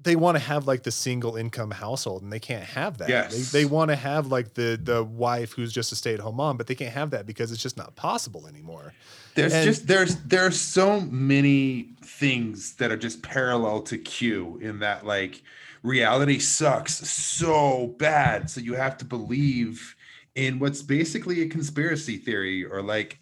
they 0.00 0.14
want 0.14 0.36
to 0.36 0.40
have 0.42 0.66
like 0.68 0.84
the 0.84 0.92
single 0.92 1.34
income 1.36 1.72
household 1.72 2.22
and 2.22 2.32
they 2.32 2.38
can't 2.38 2.62
have 2.62 2.98
that. 2.98 3.08
Yes. 3.08 3.50
They, 3.50 3.60
they 3.60 3.64
want 3.64 3.90
to 3.90 3.96
have 3.96 4.28
like 4.28 4.54
the 4.54 4.78
the 4.82 5.02
wife 5.04 5.52
who's 5.52 5.72
just 5.72 5.90
a 5.92 5.96
stay-at-home 5.96 6.36
mom, 6.36 6.56
but 6.56 6.66
they 6.68 6.74
can't 6.76 6.92
have 6.94 7.10
that 7.10 7.26
because 7.26 7.50
it's 7.52 7.62
just 7.62 7.76
not 7.76 7.96
possible 7.96 8.46
anymore. 8.46 8.94
There's 9.34 9.52
And- 9.52 9.64
just 9.64 9.86
there's 9.86 10.16
there 10.22 10.46
are 10.46 10.50
so 10.52 11.00
many 11.00 11.90
things 12.04 12.74
that 12.76 12.90
are 12.92 12.96
just 12.96 13.22
parallel 13.22 13.82
to 13.82 13.98
Q 13.98 14.58
in 14.62 14.78
that 14.80 15.04
like 15.06 15.42
reality 15.82 16.38
sucks 16.38 16.94
so 17.08 17.94
bad, 17.98 18.50
so 18.50 18.60
you 18.60 18.74
have 18.74 18.96
to 18.98 19.04
believe 19.04 19.96
in 20.34 20.58
what's 20.58 20.82
basically 20.82 21.42
a 21.42 21.48
conspiracy 21.48 22.16
theory 22.16 22.64
or 22.64 22.82
like 22.82 23.18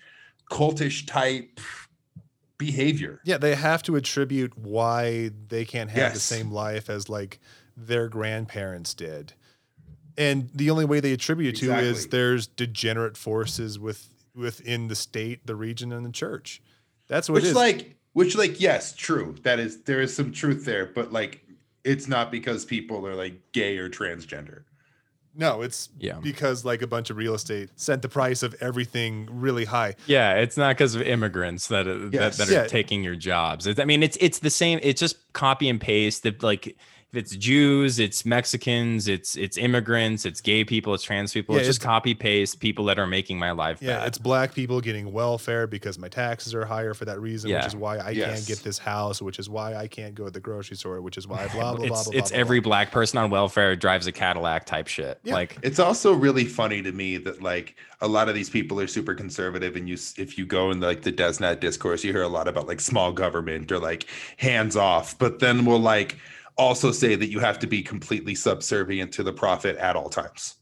cultish 0.51 1.07
type 1.07 1.61
behavior. 2.59 3.21
Yeah, 3.25 3.39
they 3.39 3.55
have 3.55 3.83
to 3.85 3.97
attribute 3.97 4.57
why 4.57 5.31
they 5.49 5.65
can't 5.65 5.91
have 5.91 6.15
the 6.15 6.21
same 6.21 6.51
life 6.51 6.89
as 6.89 7.09
like 7.09 7.41
their 7.77 8.09
grandparents 8.09 8.95
did. 8.95 9.35
And 10.19 10.51
the 10.55 10.71
only 10.71 10.87
way 10.87 11.01
they 11.01 11.13
attribute 11.13 11.57
it 11.57 11.61
to 11.61 11.75
is 11.79 12.09
there's 12.09 12.47
degenerate 12.47 13.17
forces 13.17 13.79
with 13.79 14.09
within 14.35 14.89
the 14.89 14.95
state, 14.95 15.47
the 15.47 15.57
region, 15.57 15.93
and 15.93 16.05
the 16.05 16.13
church. 16.13 16.63
That's 17.09 17.29
what 17.29 17.37
which 17.37 17.45
it 17.45 17.49
is. 17.49 17.55
like 17.55 17.97
which 18.13 18.37
like 18.37 18.61
yes 18.61 18.95
true 18.95 19.37
that 19.43 19.59
is 19.61 19.83
there 19.83 20.01
is 20.01 20.17
some 20.17 20.33
truth 20.33 20.65
there 20.65 20.87
but 20.87 21.13
like 21.13 21.43
it's 21.87 22.09
not 22.09 22.31
because 22.31 22.65
people 22.65 23.07
are 23.07 23.15
like 23.15 23.53
gay 23.53 23.79
or 23.79 23.89
transgender. 23.89 24.65
No, 25.39 25.61
it's 25.61 25.91
Yeah. 25.99 26.19
because 26.23 26.65
like 26.65 26.81
a 26.81 26.87
bunch 26.87 27.11
of 27.11 27.17
real 27.19 27.35
estate 27.35 27.69
sent 27.77 28.01
the 28.01 28.09
price 28.09 28.43
of 28.43 28.55
everything 28.61 29.29
really 29.31 29.67
high. 29.67 29.95
Yeah, 30.07 30.35
it's 30.37 30.57
not 30.57 30.77
because 30.77 30.95
of 30.95 31.03
immigrants 31.03 31.69
that 31.69 31.87
are, 31.87 32.09
Yes. 32.11 32.39
that, 32.39 32.47
that 32.47 32.49
are 32.51 32.63
Yeah. 32.63 32.67
taking 32.67 33.05
your 33.05 33.17
jobs. 33.17 33.69
I 33.79 33.85
mean, 33.85 34.03
it's 34.03 34.17
it's 34.21 34.39
the 34.39 34.49
same. 34.51 34.81
It's 34.83 34.99
just 35.01 35.17
copy 35.35 35.69
and 35.69 35.79
paste. 35.81 36.23
That 36.23 36.43
like 36.43 36.69
if 36.69 36.75
it's 37.17 37.35
Jews, 37.37 37.99
it's 37.99 38.25
Mexicans, 38.25 39.09
it's 39.09 39.37
it's 39.37 39.57
immigrants, 39.57 40.25
it's 40.25 40.41
gay 40.41 40.65
people, 40.65 40.95
it's 40.95 41.03
trans 41.03 41.33
people. 41.33 41.55
Yeah, 41.55 41.61
it's 41.61 41.69
just 41.69 41.81
copy 41.81 42.15
paste 42.15 42.61
people 42.61 42.85
that 42.87 42.99
are 42.99 43.07
making 43.07 43.39
my 43.39 43.51
life 43.51 43.79
Yeah, 43.81 43.99
bad. 43.99 44.09
it's 44.09 44.19
black 44.19 44.55
people 44.55 44.81
getting 44.81 45.13
welfare 45.13 45.67
because 45.67 45.99
my 45.99 46.09
taxes 46.09 46.55
are 46.55 46.65
higher 46.65 46.95
for 46.95 47.05
that 47.07 47.21
reason, 47.21 47.51
Yeah. 47.51 47.59
which 47.59 47.67
is 47.67 47.77
why 47.77 47.99
I 47.99 48.11
Yes. 48.11 48.35
can't 48.35 48.47
get 48.47 48.65
this 48.65 48.79
house, 48.79 49.21
which 49.23 49.39
is 49.39 49.49
why 49.49 49.75
I 49.75 49.87
can't 49.89 50.15
go 50.15 50.25
to 50.27 50.31
the 50.31 50.41
grocery 50.41 50.77
store, 50.77 51.01
which 51.01 51.17
is 51.19 51.27
why 51.27 51.47
blah 51.53 51.75
blah 51.75 51.87
blah 51.87 51.99
it's 51.99 52.09
blah. 52.09 52.19
it's 52.19 52.31
blah, 52.31 52.39
every 52.41 52.61
blah. 52.61 52.71
black 52.71 52.91
person 52.93 53.19
on 53.19 53.31
welfare 53.31 53.75
drives 53.77 54.07
a 54.07 54.13
Cadillac 54.13 54.67
type 54.67 54.87
shit. 54.87 55.19
Yeah. 55.25 55.35
Like 55.35 55.57
It's 55.63 55.79
also 55.79 56.13
really 56.13 56.45
funny 56.45 56.83
to 56.83 56.93
me 56.93 57.17
that 57.19 57.43
like 57.43 57.77
a 58.01 58.09
lot 58.09 58.29
of 58.29 58.35
these 58.35 58.51
people 58.51 58.79
are 58.81 58.87
super 58.87 59.15
conservative, 59.15 59.75
and 59.77 59.89
you 59.89 59.97
if 60.19 60.37
you 60.39 60.45
go 60.47 60.71
in 60.71 60.81
like 60.81 61.03
the 61.03 61.13
DesNat 61.13 61.61
discourse, 61.61 62.05
you 62.05 62.13
hear 62.13 62.23
a 62.23 62.29
lot 62.29 62.47
about 62.49 62.67
like 62.69 62.81
small 62.81 63.11
government 63.13 63.73
or 63.73 63.79
like 63.79 64.07
hands 64.37 64.77
off, 64.77 65.19
but 65.19 65.39
then 65.39 65.65
we'll 65.65 65.79
like 65.81 66.17
also 66.57 66.91
say 66.93 67.15
that 67.15 67.29
you 67.31 67.39
have 67.41 67.59
to 67.61 67.67
be 67.67 67.83
completely 67.83 68.35
subservient 68.35 69.13
to 69.13 69.23
the 69.23 69.33
prophet 69.33 69.77
at 69.77 69.97
all 69.97 70.09
times. 70.09 70.55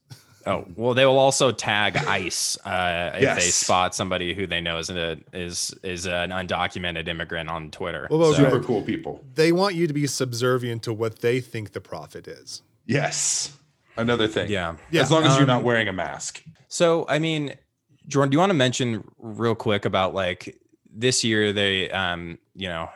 Oh 0.47 0.67
well, 0.77 0.93
they 0.93 1.07
will 1.07 1.19
also 1.19 1.53
tag 1.53 1.97
ICE 1.97 2.59
uh, 2.67 3.13
if 3.15 3.35
they 3.37 3.41
spot 3.41 3.95
somebody 3.95 4.35
who 4.35 4.47
they 4.47 4.61
know 4.61 4.77
is 4.77 4.91
a, 4.91 5.17
is 5.33 5.75
is 5.83 6.07
an 6.07 6.31
undocumented 6.31 7.09
immigrant 7.09 7.49
on 7.49 7.71
Twitter. 7.71 8.07
Well, 8.11 8.19
those 8.19 8.37
So- 8.37 8.45
are- 8.45 8.51
Super 8.51 8.63
cool 8.63 8.83
people. 8.83 9.25
They 9.35 9.53
want 9.53 9.75
you 9.75 9.87
to 9.87 9.95
be 9.95 10.07
subservient 10.07 10.83
to 10.83 10.93
what 10.93 11.21
they 11.21 11.41
think 11.41 11.73
the 11.73 11.81
prophet 11.81 12.29
is. 12.29 12.61
Yes. 12.85 13.57
Another 13.97 14.27
thing. 14.29 14.51
yeah. 14.51 14.75
Yeah, 14.91 15.01
As 15.03 15.11
long 15.11 15.23
as 15.25 15.35
you're 15.35 15.43
um, 15.43 15.47
not 15.47 15.63
wearing 15.63 15.89
a 15.89 15.93
mask. 15.95 16.43
So 16.69 17.07
I 17.09 17.19
mean, 17.21 17.55
Jordan, 18.07 18.31
do 18.31 18.35
you 18.35 18.41
want 18.41 18.51
to 18.51 18.55
mention 18.55 19.03
real 19.19 19.55
quick 19.55 19.87
about 19.87 20.13
like 20.13 20.61
this 20.93 21.25
year 21.25 21.55
they 21.55 21.91
um 21.91 22.39
you 22.55 22.69
know 22.69 22.91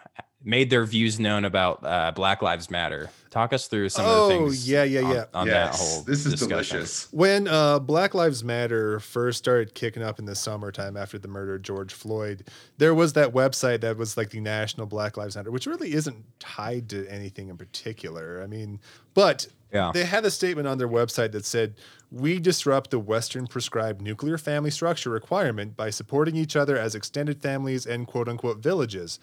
made 0.45 0.71
their 0.71 0.85
views 0.85 1.19
known 1.19 1.45
about 1.45 1.85
uh, 1.85 2.13
Black 2.13 2.43
Lives 2.43 2.71
Matter. 2.71 3.11
Talk 3.31 3.53
us 3.53 3.67
through 3.69 3.89
some 3.91 4.07
of 4.07 4.23
the 4.23 4.29
things. 4.29 4.41
Oh, 4.43 4.47
things. 4.47 4.71
yeah, 4.71 4.85
yeah, 4.85 5.01
on- 5.03 5.13
yeah. 5.15 5.25
On, 5.35 5.49
that 5.49 5.75
whole 5.75 6.03
this 6.03 6.25
is 6.25 6.33
discussion. 6.33 6.49
delicious. 6.79 7.13
When 7.13 7.47
uh, 7.49 7.79
Black 7.81 8.15
Lives 8.15 8.43
Matter 8.43 9.01
first 9.01 9.39
started 9.39 9.75
kicking 9.75 10.03
up 10.03 10.19
in 10.19 10.25
the 10.25 10.35
summertime 10.35 10.97
after 10.97 11.19
the 11.19 11.29
murder 11.29 11.57
of 11.57 11.63
George 11.63 11.93
Floyd, 11.93 12.49
there 12.79 12.95
was 12.95 13.13
that 13.15 13.33
website 13.35 13.81
that 13.83 13.97
was 13.97 14.17
like 14.17 14.31
the 14.31 14.41
National 14.41 14.87
Black 14.87 15.17
Lives 15.17 15.37
Matter, 15.37 15.51
which 15.51 15.67
really 15.67 15.93
isn't 15.93 16.25
tied 16.41 16.89
to 16.91 17.07
anything 17.09 17.49
in 17.49 17.57
particular. 17.59 18.41
I 18.43 18.47
mean, 18.47 18.81
but 19.15 19.49
Yeah. 19.73 19.91
they 19.93 20.05
had 20.05 20.25
a 20.25 20.31
statement 20.31 20.67
on 20.69 20.79
their 20.79 20.89
website 20.89 21.33
that 21.33 21.45
said, 21.45 21.75
We 22.11 22.39
disrupt 22.39 22.91
the 22.91 22.99
Western 22.99 23.47
prescribed 23.47 24.01
nuclear 24.01 24.39
family 24.39 24.71
structure 24.71 25.11
requirement 25.11 25.77
by 25.77 25.91
supporting 25.91 26.37
each 26.37 26.57
other 26.57 26.79
as 26.79 26.95
extended 26.95 27.43
families 27.43 27.85
and 27.85 28.07
quote 28.07 28.29
unquote 28.29 28.59
villages 28.59 29.19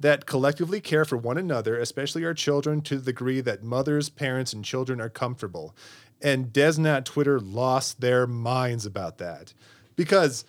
that 0.00 0.24
collectively 0.26 0.80
care 0.80 1.04
for 1.04 1.16
one 1.16 1.36
another, 1.38 1.78
especially 1.78 2.24
our 2.24 2.34
children, 2.34 2.80
to 2.80 2.96
the 2.96 3.12
degree 3.12 3.40
that 3.42 3.62
mothers, 3.62 4.08
parents, 4.08 4.52
and 4.52 4.64
children 4.64 5.00
are 5.00 5.10
comfortable. 5.10 5.76
And 6.22 6.52
Desnat 6.52 7.04
Twitter 7.04 7.38
lost 7.38 8.00
their 8.00 8.26
minds 8.26 8.86
about 8.86 9.18
that 9.18 9.52
because 9.96 10.44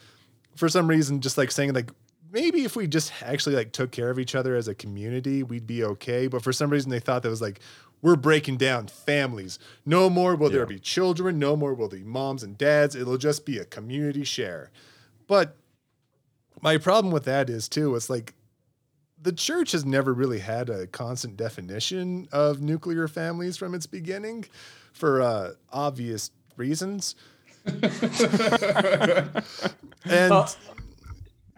for 0.56 0.70
some 0.70 0.88
reason, 0.88 1.22
just 1.22 1.38
like 1.38 1.52
saying 1.52 1.74
like 1.74 1.91
maybe 2.32 2.64
if 2.64 2.76
we 2.76 2.88
just 2.88 3.12
actually 3.22 3.56
like 3.56 3.72
took 3.72 3.91
care 3.91 4.10
of 4.10 4.20
each 4.20 4.36
other 4.36 4.56
as 4.56 4.68
a 4.68 4.76
community, 4.76 5.43
we'd 5.43 5.68
be 5.68 5.84
okay. 5.84 6.28
But 6.28 6.43
for 6.43 6.54
some 6.54 6.70
reason, 6.70 6.89
they 6.89 6.99
thought 6.99 7.24
that 7.24 7.30
was 7.30 7.41
like 7.41 7.60
we're 8.02 8.16
breaking 8.16 8.58
down 8.58 8.88
families. 8.88 9.60
No 9.86 10.10
more 10.10 10.36
will 10.36 10.49
there 10.49 10.66
be 10.66 10.80
children. 10.80 11.38
No 11.39 11.56
more 11.56 11.74
will 11.74 11.88
there 11.88 11.99
be 11.99 12.06
moms 12.06 12.41
and 12.41 12.58
dads. 12.58 12.95
It'll 12.95 13.18
just 13.18 13.45
be 13.45 13.58
a 13.60 13.66
community 13.66 14.24
share. 14.24 14.72
But 15.28 15.56
my 16.62 16.78
problem 16.78 17.14
with 17.14 17.26
that 17.26 17.49
is 17.49 17.70
too, 17.70 17.95
it's 17.95 18.10
like 18.10 18.34
the 19.22 19.32
church 19.32 19.72
has 19.72 19.86
never 19.86 20.14
really 20.14 20.40
had 20.40 20.70
a 20.70 20.88
constant 20.88 21.38
definition 21.38 22.28
of 22.32 22.62
nuclear 22.62 23.08
families 23.08 23.58
from 23.58 23.76
its 23.76 23.86
beginning 23.86 24.46
for 24.94 25.22
uh, 25.22 25.52
obvious 25.72 26.32
reasons. 26.58 27.16
and 27.66 27.82
Well, 30.06 30.50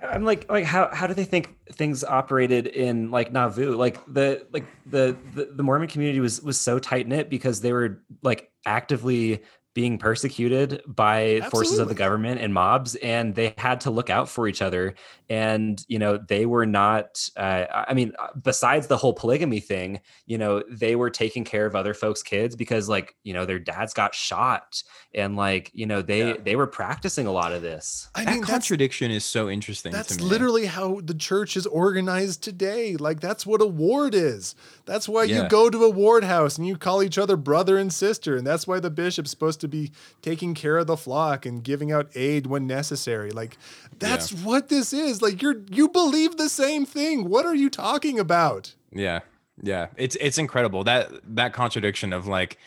I'm 0.04 0.26
like, 0.26 0.52
like 0.52 0.66
how 0.66 0.94
how 0.94 1.08
do 1.08 1.14
they 1.14 1.24
think 1.24 1.56
things 1.72 2.04
operated 2.04 2.68
in 2.68 3.10
like 3.10 3.32
Nauvoo? 3.32 3.76
Like 3.76 4.04
the 4.06 4.46
like 4.52 4.66
the 4.86 5.16
the, 5.34 5.46
the 5.46 5.64
Mormon 5.64 5.88
community 5.88 6.20
was 6.20 6.42
was 6.42 6.60
so 6.60 6.78
tight 6.80 7.08
knit 7.08 7.30
because 7.30 7.62
they 7.62 7.72
were 7.72 8.02
like 8.22 8.52
actively 8.66 9.42
being 9.74 9.98
persecuted 9.98 10.82
by 10.86 11.42
forces 11.50 11.80
of 11.80 11.88
the 11.88 11.96
government 11.96 12.40
and 12.40 12.54
mobs 12.54 12.96
and 12.96 13.34
they 13.34 13.56
had 13.58 13.82
to 13.82 13.90
look 13.90 14.10
out 14.10 14.30
for 14.30 14.48
each 14.48 14.62
other 14.62 14.94
and 15.30 15.86
you 15.88 15.98
know 16.00 16.18
they 16.18 16.46
were 16.46 16.66
not 16.66 17.30
uh, 17.38 17.66
i 17.88 17.94
mean 17.94 18.12
uh, 18.20 18.28
besides 18.42 18.88
the 18.88 18.98
whole 18.98 19.14
polygamy 19.14 19.60
thing 19.60 20.00
you 20.26 20.38
know 20.38 20.62
they 20.70 20.96
were 20.96 21.10
taking 21.10 21.44
care 21.44 21.66
of 21.66 21.76
other 21.76 21.94
folks 21.94 22.22
kids 22.22 22.56
because 22.56 22.90
like 22.90 23.16
you 23.24 23.34
know 23.34 23.46
their 23.46 23.60
dads 23.60 23.94
got 23.94 24.14
shot 24.14 24.84
and 25.16 25.36
like 25.36 25.72
you 25.74 25.86
know 25.86 26.02
they 26.02 26.30
Yeah. 26.30 26.38
they 26.44 26.56
were 26.56 26.68
practicing 26.68 27.26
a 27.28 27.32
lot 27.32 27.52
of 27.54 27.62
this 27.62 28.10
I 28.16 28.26
that 28.26 28.34
mean, 28.34 28.44
contradiction 28.44 29.12
is 29.12 29.24
so 29.26 29.50
interesting. 29.50 29.92
That's 29.92 30.16
to 30.18 30.24
me. 30.24 30.30
literally 30.30 30.66
how 30.66 31.00
the 31.04 31.14
church 31.14 31.56
is 31.58 31.66
organized 31.66 32.42
today. 32.44 32.96
Like 32.96 33.20
that's 33.20 33.46
what 33.46 33.62
a 33.62 33.66
ward 33.66 34.14
is. 34.16 34.56
That's 34.86 35.08
why 35.10 35.24
you 35.24 35.48
go 35.50 35.70
to 35.70 35.84
a 35.84 35.90
ward 35.90 36.24
house 36.24 36.58
and 36.58 36.68
you 36.68 36.78
call 36.78 37.02
each 37.02 37.18
other 37.18 37.36
brother 37.38 37.78
and 37.78 37.92
sister, 37.94 38.36
and 38.36 38.46
that's 38.46 38.68
why 38.68 38.80
the 38.80 38.90
bishop's 38.90 39.32
supposed 39.32 39.62
to 39.62 39.68
be 39.68 39.92
taking 40.22 40.54
care 40.54 40.78
of 40.78 40.88
the 40.88 40.98
flock 40.98 41.46
and 41.46 41.64
giving 41.64 41.92
out 41.92 42.10
aid 42.16 42.48
when 42.48 42.68
necessary. 42.68 43.32
Like 43.32 43.58
that's 44.00 44.32
what 44.34 44.70
this 44.70 44.94
is. 44.94 45.22
Like 45.24 45.42
you're 45.42 45.62
you 45.72 45.90
believe 45.90 46.38
the 46.38 46.50
same 46.50 46.86
thing. 46.86 47.30
What 47.30 47.46
are 47.46 47.56
you 47.56 47.70
talking 47.70 48.20
about? 48.20 48.76
Yeah. 48.92 49.22
Yeah. 49.62 49.88
It's 49.98 50.16
it's 50.20 50.38
incredible. 50.38 50.84
That 50.84 51.10
that 51.36 51.54
contradiction 51.54 52.14
of 52.14 52.28
like 52.28 52.58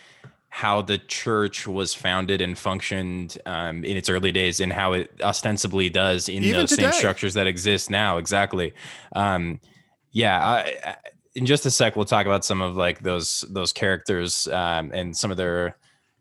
how 0.49 0.81
the 0.81 0.97
church 0.99 1.67
was 1.67 1.93
founded 1.93 2.41
and 2.41 2.57
functioned 2.57 3.37
um, 3.45 3.85
in 3.85 3.97
its 3.97 4.09
early 4.09 4.33
days 4.33 4.59
and 4.59 4.73
how 4.73 4.95
it 4.95 5.11
ostensibly 5.23 5.91
does 5.91 6.29
in 6.31 6.43
Even 6.43 6.61
those 6.61 6.75
same 6.75 6.93
structures 6.93 7.35
that 7.35 7.47
exist 7.47 7.91
now. 7.91 8.17
Exactly. 8.17 8.73
Um, 9.15 9.61
yeah. 10.13 10.43
I, 10.45 10.75
I- 10.85 10.97
in 11.35 11.45
just 11.45 11.67
a 11.67 11.71
sec, 11.71 11.97
we'll 11.97 12.07
talk 12.07 12.25
about 12.25 12.47
some 12.47 12.63
of 12.63 12.77
like 12.79 13.01
those 13.03 13.45
those 13.51 13.71
characters 13.71 14.49
um, 14.49 14.91
and 14.95 15.15
some 15.15 15.31
of 15.31 15.37
their 15.37 15.77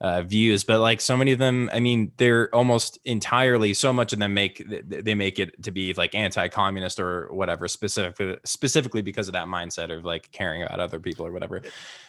uh, 0.05 0.21
views, 0.21 0.63
but 0.63 0.79
like 0.81 1.01
so 1.01 1.17
many 1.17 1.31
of 1.31 1.39
them, 1.39 1.67
I 1.73 1.79
mean, 1.79 2.11
they're 2.17 2.53
almost 2.53 2.99
entirely. 3.05 3.73
So 3.73 3.91
much 3.91 4.13
of 4.13 4.19
them 4.19 4.35
make 4.35 4.63
they 4.87 5.15
make 5.15 5.39
it 5.39 5.63
to 5.63 5.71
be 5.71 5.95
like 5.95 6.13
anti-communist 6.13 6.99
or 6.99 7.27
whatever, 7.33 7.67
specifically 7.67 8.37
specifically 8.45 9.01
because 9.01 9.27
of 9.27 9.33
that 9.33 9.47
mindset 9.47 9.91
of 9.91 10.05
like 10.05 10.31
caring 10.31 10.61
about 10.61 10.79
other 10.79 10.99
people 10.99 11.25
or 11.25 11.31
whatever. 11.31 11.63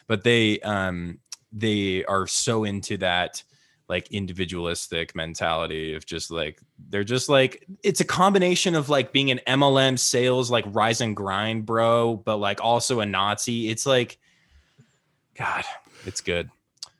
But 0.08 0.24
they 0.24 0.60
um 0.60 1.20
they 1.50 2.04
are 2.04 2.26
so 2.26 2.64
into 2.64 2.98
that 2.98 3.42
like 3.88 4.12
individualistic 4.12 5.14
mentality 5.14 5.94
of 5.94 6.04
just 6.04 6.30
like 6.30 6.60
they're 6.90 7.02
just 7.02 7.30
like 7.30 7.66
it's 7.82 8.02
a 8.02 8.04
combination 8.04 8.74
of 8.74 8.90
like 8.90 9.10
being 9.10 9.30
an 9.30 9.40
MLM 9.46 9.98
sales 9.98 10.50
like 10.50 10.66
rise 10.68 11.00
and 11.00 11.16
grind 11.16 11.64
bro, 11.64 12.14
but 12.16 12.36
like 12.36 12.62
also 12.62 13.00
a 13.00 13.06
Nazi. 13.06 13.70
It's 13.70 13.86
like 13.86 14.18
God, 15.34 15.64
it's 16.04 16.20
good. 16.20 16.50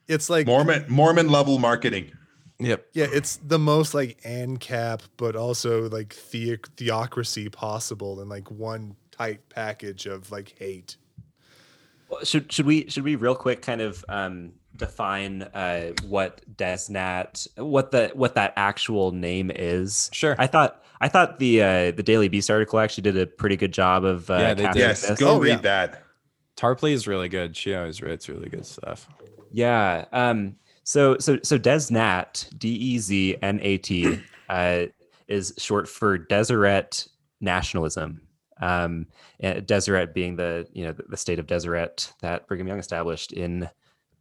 It's 0.07 0.29
like 0.29 0.47
Mormon 0.47 0.85
Mormon 0.87 1.29
level 1.29 1.59
marketing. 1.59 2.11
Yep. 2.59 2.87
yeah, 2.93 3.05
it's 3.11 3.35
the 3.37 3.59
most 3.59 3.93
like 3.93 4.19
ANCAP, 4.23 5.01
but 5.17 5.35
also 5.35 5.87
like 5.89 6.15
the- 6.31 6.57
theocracy 6.75 7.49
possible 7.49 8.19
in 8.19 8.29
like 8.29 8.49
one 8.49 8.95
tight 9.11 9.47
package 9.49 10.07
of 10.07 10.31
like 10.31 10.55
hate. 10.57 10.97
Well, 12.09 12.23
should 12.23 12.51
should 12.51 12.65
we 12.65 12.89
should 12.89 13.03
we 13.03 13.15
real 13.15 13.35
quick 13.35 13.61
kind 13.61 13.81
of 13.81 14.03
um, 14.09 14.53
define 14.75 15.43
uh, 15.43 15.91
what 16.07 16.41
Desnat 16.55 17.47
what 17.57 17.91
the 17.91 18.09
what 18.15 18.33
that 18.35 18.53
actual 18.55 19.11
name 19.11 19.51
is? 19.53 20.09
Sure. 20.13 20.35
I 20.39 20.47
thought 20.47 20.83
I 20.99 21.09
thought 21.09 21.37
the 21.37 21.61
uh, 21.61 21.91
the 21.91 22.01
Daily 22.03 22.27
Beast 22.27 22.49
article 22.49 22.79
actually 22.79 23.03
did 23.03 23.17
a 23.17 23.27
pretty 23.27 23.57
good 23.57 23.71
job 23.73 24.03
of 24.03 24.31
uh, 24.31 24.33
Yeah, 24.35 24.53
they 24.55 24.63
did. 24.67 24.75
Yes, 24.77 25.07
this. 25.07 25.19
go 25.19 25.31
Oh, 25.33 25.39
read 25.39 25.49
yeah. 25.49 25.57
that. 25.57 26.03
Tarpley 26.55 26.93
is 26.93 27.05
really 27.07 27.29
good. 27.29 27.55
She 27.55 27.75
always 27.75 28.01
writes 28.01 28.27
really 28.29 28.49
good 28.49 28.65
stuff. 28.65 29.07
Yeah. 29.51 30.05
Um, 30.11 30.55
so 30.83 31.17
so 31.17 31.37
so 31.43 31.57
Desnat 31.59 32.57
D 32.57 32.69
E 32.69 32.99
Z 32.99 33.37
N 33.41 33.59
A 33.61 33.77
T 33.77 34.19
uh, 34.49 34.85
is 35.27 35.53
short 35.57 35.87
for 35.87 36.17
Deseret 36.17 37.07
nationalism. 37.41 38.21
Um, 38.61 39.07
Deseret 39.41 40.13
being 40.13 40.35
the 40.35 40.67
you 40.73 40.85
know 40.85 40.93
the, 40.93 41.03
the 41.09 41.17
state 41.17 41.39
of 41.39 41.47
Deseret 41.47 42.13
that 42.21 42.47
Brigham 42.47 42.67
Young 42.67 42.79
established 42.79 43.33
in 43.33 43.69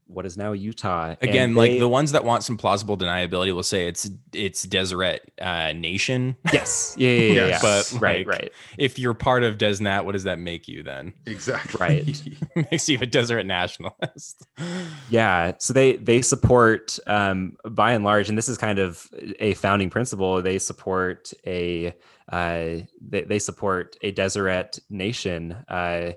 what 0.08 0.24
is 0.24 0.36
now 0.36 0.52
Utah. 0.52 1.16
And 1.20 1.30
Again, 1.30 1.54
like 1.54 1.78
the 1.78 1.88
ones 1.88 2.12
that 2.12 2.24
want 2.24 2.44
some 2.44 2.56
plausible 2.56 2.96
deniability 2.96 3.52
will 3.54 3.62
say 3.62 3.88
it's 3.88 4.08
it's 4.32 4.62
Deseret 4.64 5.20
uh, 5.40 5.72
Nation. 5.72 6.36
yes, 6.52 6.94
yeah, 6.96 7.10
yeah, 7.10 7.18
yeah, 7.18 7.46
Yes. 7.46 7.50
yeah. 7.50 7.58
But, 7.92 8.00
right, 8.00 8.26
like, 8.26 8.40
right, 8.40 8.52
if 8.78 8.98
you're 8.98 9.14
part 9.14 9.42
of 9.42 9.58
Desnat, 9.58 10.04
what 10.04 10.12
does 10.12 10.24
that 10.24 10.38
make 10.38 10.68
you 10.68 10.82
then? 10.82 11.12
Exactly. 11.26 11.78
Right. 11.80 12.22
Makes 12.70 12.88
you 12.88 12.98
a 13.00 13.06
Deseret 13.06 13.46
nationalist. 13.46 14.46
yeah. 15.10 15.52
So 15.58 15.72
they 15.72 15.96
they 15.96 16.22
support, 16.22 16.98
um, 17.06 17.56
by 17.68 17.92
and 17.92 18.04
large, 18.04 18.28
and 18.28 18.38
this 18.38 18.48
is 18.48 18.58
kind 18.58 18.78
of 18.78 19.08
a 19.40 19.54
founding 19.54 19.90
principle. 19.90 20.40
They 20.42 20.58
support 20.58 21.32
a 21.46 21.94
uh, 22.30 22.82
they, 23.00 23.22
they 23.26 23.38
support 23.38 23.96
a 24.02 24.10
Deseret 24.12 24.78
nation. 24.90 25.52
Uh, 25.68 26.12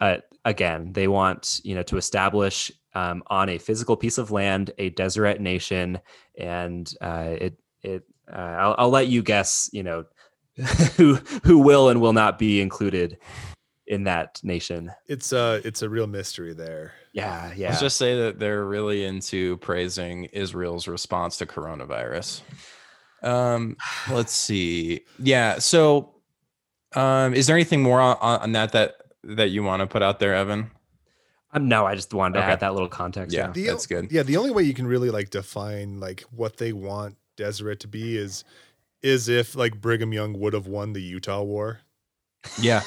uh, 0.00 0.18
again, 0.44 0.92
they 0.92 1.08
want 1.08 1.60
you 1.64 1.74
know 1.74 1.82
to 1.84 1.96
establish 1.96 2.70
um, 2.94 3.22
on 3.28 3.48
a 3.48 3.58
physical 3.58 3.96
piece 3.96 4.18
of 4.18 4.30
land 4.30 4.70
a 4.78 4.90
Deseret 4.90 5.40
nation, 5.40 6.00
and 6.38 6.92
uh, 7.00 7.34
it 7.40 7.58
it 7.82 8.04
uh, 8.32 8.36
I'll, 8.36 8.74
I'll 8.78 8.90
let 8.90 9.08
you 9.08 9.22
guess. 9.22 9.68
You 9.72 9.82
know 9.82 10.04
who 10.96 11.14
who 11.44 11.58
will 11.58 11.88
and 11.88 12.00
will 12.00 12.12
not 12.12 12.38
be 12.38 12.60
included 12.60 13.18
in 13.86 14.04
that 14.04 14.40
nation. 14.42 14.90
It's 15.06 15.32
uh 15.32 15.60
it's 15.64 15.82
a 15.82 15.88
real 15.88 16.06
mystery 16.06 16.54
there. 16.54 16.92
Yeah, 17.12 17.52
yeah. 17.54 17.68
Let's 17.68 17.80
just 17.80 17.96
say 17.96 18.16
that 18.22 18.38
they're 18.38 18.64
really 18.64 19.04
into 19.04 19.56
praising 19.58 20.24
Israel's 20.26 20.88
response 20.88 21.38
to 21.38 21.46
coronavirus. 21.46 22.42
Um, 23.22 23.76
let's 24.10 24.32
see. 24.32 25.02
Yeah. 25.18 25.58
So, 25.58 26.14
um, 26.94 27.34
is 27.34 27.46
there 27.46 27.56
anything 27.56 27.82
more 27.82 28.00
on, 28.00 28.16
on 28.20 28.52
that 28.52 28.72
that 28.72 28.96
that 29.24 29.50
you 29.50 29.62
want 29.62 29.80
to 29.80 29.86
put 29.86 30.02
out 30.02 30.18
there, 30.18 30.34
Evan? 30.34 30.70
Um, 31.54 31.68
no, 31.68 31.86
I 31.86 31.94
just 31.94 32.12
wanted 32.12 32.34
to 32.34 32.40
Okay. 32.40 32.52
add 32.52 32.60
that 32.60 32.72
little 32.74 32.88
context. 32.88 33.34
Yeah. 33.34 33.50
The 33.50 33.66
That's 33.68 33.86
good. 33.86 34.10
Yeah, 34.10 34.22
the 34.24 34.36
only 34.36 34.50
way 34.50 34.64
you 34.64 34.74
can 34.74 34.86
really 34.86 35.10
like 35.10 35.30
define 35.30 36.00
like 36.00 36.22
what 36.30 36.56
they 36.58 36.72
want 36.72 37.16
Deseret 37.36 37.80
to 37.80 37.88
be 37.88 38.16
is 38.16 38.44
is 39.02 39.28
if 39.28 39.54
like 39.54 39.80
Brigham 39.80 40.12
Young 40.12 40.38
would 40.40 40.52
have 40.54 40.66
won 40.66 40.92
the 40.92 41.02
Utah 41.02 41.42
War. 41.42 41.80
Yeah. 42.60 42.82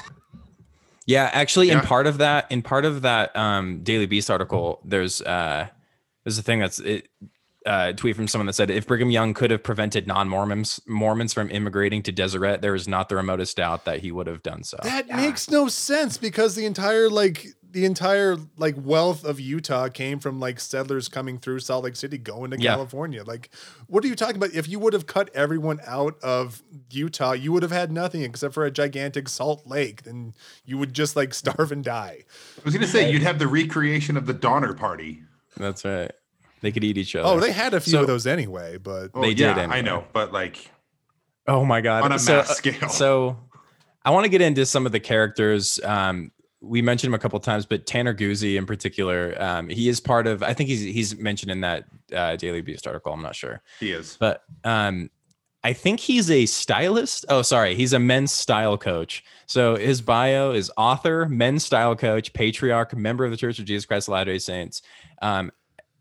Yeah, 1.06 1.30
actually, 1.32 1.70
in 1.70 1.80
part 1.80 2.06
of 2.06 2.18
that, 2.18 2.52
in 2.52 2.62
part 2.62 2.84
of 2.84 3.04
that 3.04 3.34
um, 3.34 3.80
Daily 3.82 4.08
Beast 4.08 4.30
article, 4.30 4.82
there's 4.84 5.22
uh, 5.22 5.68
there's 6.26 6.38
a 6.38 6.44
thing 6.44 6.60
that's 6.60 6.80
it, 6.80 7.08
uh, 7.66 7.88
a 7.90 7.94
tweet 7.94 8.18
from 8.18 8.28
someone 8.28 8.46
that 8.48 8.54
said 8.54 8.70
if 8.70 8.86
Brigham 8.86 9.10
Young 9.10 9.34
could 9.34 9.50
have 9.52 9.64
prevented 9.64 10.06
non-Mormons 10.06 10.82
Mormons 10.86 11.32
from 11.32 11.50
immigrating 11.50 12.04
to 12.04 12.12
Deseret, 12.12 12.60
there 12.60 12.76
is 12.76 12.90
not 12.90 13.08
the 13.08 13.16
remotest 13.16 13.56
doubt 13.56 13.86
that 13.86 14.02
he 14.02 14.12
would 14.12 14.28
have 14.28 14.44
done 14.44 14.64
so. 14.64 14.78
That 14.84 15.08
makes 15.08 15.50
no 15.50 15.70
sense 15.70 16.18
because 16.18 16.56
the 16.56 16.66
entire 16.66 17.10
like 17.10 17.48
the 17.78 17.86
entire 17.86 18.38
like 18.58 18.74
wealth 18.76 19.24
of 19.24 19.40
Utah 19.40 19.88
came 19.90 20.18
from 20.18 20.40
like 20.40 20.60
settlers 20.60 21.08
coming 21.08 21.38
through 21.38 21.60
Salt 21.60 21.84
Lake 21.84 21.96
City 21.96 22.18
going 22.18 22.50
to 22.50 22.60
Yeah. 22.60 22.72
California. 22.74 23.24
Like 23.24 23.52
what 23.86 24.04
are 24.04 24.08
you 24.08 24.16
talking 24.16 24.36
about? 24.38 24.52
If 24.54 24.68
you 24.68 24.80
would 24.80 24.94
have 24.94 25.06
cut 25.06 25.30
everyone 25.36 25.80
out 25.86 26.16
of 26.24 26.64
Utah, 26.90 27.34
you 27.34 27.52
would 27.52 27.62
have 27.62 27.72
had 27.72 27.92
nothing 27.92 28.24
except 28.24 28.56
for 28.56 28.66
a 28.66 28.72
gigantic 28.72 29.30
salt 29.30 29.68
lake. 29.68 30.02
Then 30.04 30.34
you 30.66 30.80
would 30.80 30.94
just 30.94 31.16
like 31.16 31.34
starve 31.42 31.72
and 31.72 31.84
die. 31.84 32.24
I 32.58 32.62
was 32.66 32.74
gonna 32.74 32.88
say 32.88 33.12
you'd 33.12 33.22
have 33.22 33.38
the 33.38 33.48
recreation 33.48 34.18
of 34.18 34.26
the 34.26 34.34
Donner 34.34 34.74
Party. 34.74 35.22
That's 35.56 35.86
right. 35.86 36.12
They 36.62 36.72
could 36.72 36.84
eat 36.84 36.98
each 36.98 37.16
other. 37.16 37.30
Oh, 37.30 37.40
they 37.40 37.52
had 37.52 37.76
a 37.76 37.80
few 37.80 37.92
So- 37.92 38.02
of 38.02 38.08
those 38.08 38.26
anyway, 38.26 38.78
but 38.78 39.12
Oh, 39.14 39.22
They 39.22 39.30
yeah, 39.34 39.54
did 39.54 39.70
I 39.70 39.82
know, 39.82 40.04
but 40.14 40.34
like 40.34 40.72
Oh 41.48 41.64
my 41.64 41.82
god! 41.82 42.04
on 42.04 42.12
a 42.12 42.18
so, 42.18 42.38
mass 42.38 42.50
uh, 42.50 42.54
scale. 42.56 42.90
So, 42.90 43.38
I 44.04 44.10
want 44.10 44.24
to 44.26 44.30
get 44.30 44.42
into 44.42 44.66
some 44.66 44.86
of 44.88 44.92
the 44.92 45.00
characters. 45.00 45.80
Um, 45.84 46.32
we 46.68 46.82
mentioned 46.82 47.10
him 47.10 47.16
a 47.16 47.20
couple 47.20 47.40
times, 47.40 47.66
but 47.66 47.86
Tanner 47.86 48.14
Guzzi 48.14 48.58
in 48.58 48.66
particular, 48.66 49.36
um, 49.42 49.70
he 49.70 49.90
is 49.90 50.00
part 50.00 50.28
of. 50.28 50.44
I 50.44 50.54
think 50.54 50.70
he's 50.70 50.82
he's 50.82 51.18
mentioned 51.18 51.52
in 51.52 51.62
that 51.62 51.86
uh, 52.14 52.36
Daily 52.36 52.62
Beast 52.62 52.86
article. 52.86 53.14
I'm 53.14 53.22
not 53.22 53.36
sure, 53.36 53.62
he 53.80 53.92
is. 53.92 54.18
but 54.20 54.44
um, 54.64 55.10
I 55.64 55.74
think 55.74 56.00
he's 56.00 56.30
a 56.30 56.46
stylist. 56.46 57.26
Oh, 57.30 57.42
sorry, 57.42 57.76
he's 57.76 57.94
a 57.94 58.00
men's 58.00 58.32
style 58.32 58.78
coach. 58.78 59.24
So 59.48 59.76
his 59.76 60.02
bio 60.02 60.52
is 60.52 60.72
author, 60.78 61.28
men's 61.28 61.66
style 61.66 61.96
coach, 61.96 62.34
patriarch, 62.34 62.96
member 62.96 63.26
of 63.26 63.32
the 63.32 63.38
Church 63.38 63.60
of 63.60 63.66
Jesus 63.66 63.86
Christ 63.86 64.08
of 64.08 64.14
Latter-day 64.14 64.40
Saints. 64.40 64.82
Um, 65.22 65.52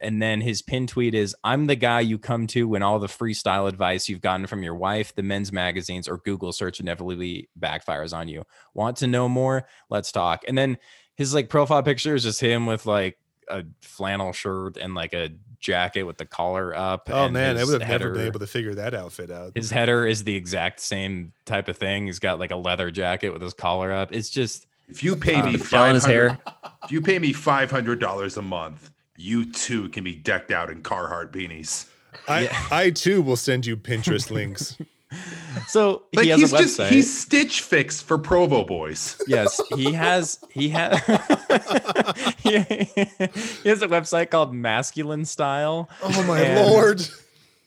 and 0.00 0.20
then 0.20 0.40
his 0.40 0.62
pin 0.62 0.86
tweet 0.86 1.14
is 1.14 1.34
I'm 1.44 1.66
the 1.66 1.76
guy 1.76 2.00
you 2.00 2.18
come 2.18 2.46
to 2.48 2.68
when 2.68 2.82
all 2.82 2.98
the 2.98 3.06
freestyle 3.06 3.68
advice 3.68 4.08
you've 4.08 4.20
gotten 4.20 4.46
from 4.46 4.62
your 4.62 4.74
wife, 4.74 5.14
the 5.14 5.22
men's 5.22 5.52
magazines, 5.52 6.08
or 6.08 6.18
Google 6.18 6.52
search 6.52 6.80
inevitably 6.80 7.48
backfires 7.58 8.16
on 8.16 8.28
you. 8.28 8.44
Want 8.74 8.96
to 8.98 9.06
know 9.06 9.28
more? 9.28 9.66
Let's 9.90 10.12
talk. 10.12 10.44
And 10.46 10.56
then 10.56 10.78
his 11.14 11.34
like 11.34 11.48
profile 11.48 11.82
picture 11.82 12.14
is 12.14 12.22
just 12.22 12.40
him 12.40 12.66
with 12.66 12.86
like 12.86 13.18
a 13.48 13.64
flannel 13.80 14.32
shirt 14.32 14.76
and 14.76 14.94
like 14.94 15.14
a 15.14 15.30
jacket 15.60 16.02
with 16.02 16.18
the 16.18 16.26
collar 16.26 16.74
up. 16.76 17.08
oh 17.10 17.24
and 17.24 17.32
man, 17.32 17.56
I 17.56 17.60
his 17.60 17.70
would 17.70 17.80
have 17.80 17.88
never 18.02 18.12
been 18.12 18.26
able 18.26 18.40
to 18.40 18.46
figure 18.46 18.74
that 18.74 18.92
outfit 18.92 19.30
out. 19.30 19.52
His 19.54 19.70
header 19.70 20.06
is 20.06 20.24
the 20.24 20.34
exact 20.36 20.80
same 20.80 21.32
type 21.46 21.68
of 21.68 21.76
thing. 21.78 22.06
He's 22.06 22.18
got 22.18 22.38
like 22.38 22.50
a 22.50 22.56
leather 22.56 22.90
jacket 22.90 23.30
with 23.30 23.40
his 23.40 23.54
collar 23.54 23.92
up. 23.92 24.12
It's 24.12 24.28
just 24.28 24.66
If 24.88 25.02
you 25.02 25.16
pay 25.16 25.36
Um, 25.36 25.46
me 25.46 25.56
the 25.56 25.64
gel 25.64 25.86
in 25.86 25.94
his 25.94 26.04
500 26.04 26.12
hair. 26.30 26.38
if 26.84 26.92
you 26.92 27.00
pay 27.00 27.18
me 27.18 27.32
five 27.32 27.70
hundred 27.70 27.98
dollars 28.00 28.36
a 28.36 28.42
month, 28.42 28.90
you 29.16 29.50
too 29.52 29.88
can 29.90 30.04
be 30.04 30.14
decked 30.14 30.50
out 30.50 30.70
in 30.70 30.82
Carhartt 30.82 31.30
beanies. 31.32 31.86
I 32.28 32.48
I 32.70 32.90
too 32.90 33.22
will 33.22 33.36
send 33.36 33.66
you 33.66 33.76
Pinterest 33.76 34.30
links. 34.30 34.76
so 35.68 36.02
Like 36.14 36.24
he 36.24 36.30
has 36.30 36.40
he's 36.40 36.52
a 36.52 36.58
just 36.58 36.78
website. 36.80 36.88
he's 36.90 37.20
Stitch 37.20 37.60
Fix 37.60 38.00
for 38.02 38.18
Provo 38.18 38.64
boys. 38.64 39.20
yes, 39.28 39.60
he 39.76 39.92
has. 39.92 40.38
He 40.50 40.68
has. 40.70 40.98
he 42.38 42.58
he 42.58 43.68
has 43.68 43.82
a 43.82 43.88
website 43.88 44.30
called 44.30 44.54
Masculine 44.54 45.24
Style. 45.24 45.88
Oh 46.02 46.22
my 46.26 46.40
And- 46.40 46.70
lord. 46.70 47.06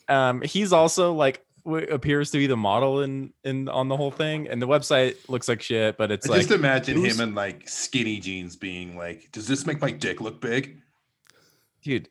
Um, 0.08 0.42
he's 0.42 0.74
also 0.74 1.14
like 1.14 1.46
w- 1.66 1.86
appears 1.88 2.32
to 2.32 2.40
be 2.40 2.48
the 2.48 2.58
model 2.58 3.02
in 3.04 3.32
in 3.44 3.70
on 3.70 3.88
the 3.88 3.96
whole 3.96 4.10
thing, 4.12 4.48
and 4.48 4.60
the 4.60 4.68
website 4.68 5.16
looks 5.30 5.48
like 5.48 5.62
shit, 5.62 5.98
but 5.98 6.10
it's 6.12 6.28
I 6.28 6.32
like 6.32 6.40
just 6.42 6.52
imagine 6.52 6.98
who's- 6.98 7.16
him 7.20 7.30
in 7.30 7.36
like 7.36 7.70
skinny 7.70 8.20
jeans 8.20 8.56
being 8.56 8.98
like, 8.98 9.32
"Does 9.32 9.48
this 9.48 9.68
make 9.68 9.80
my 9.80 9.92
dick 9.92 10.20
look 10.20 10.42
big?" 10.42 10.82
Dude. 11.82 12.10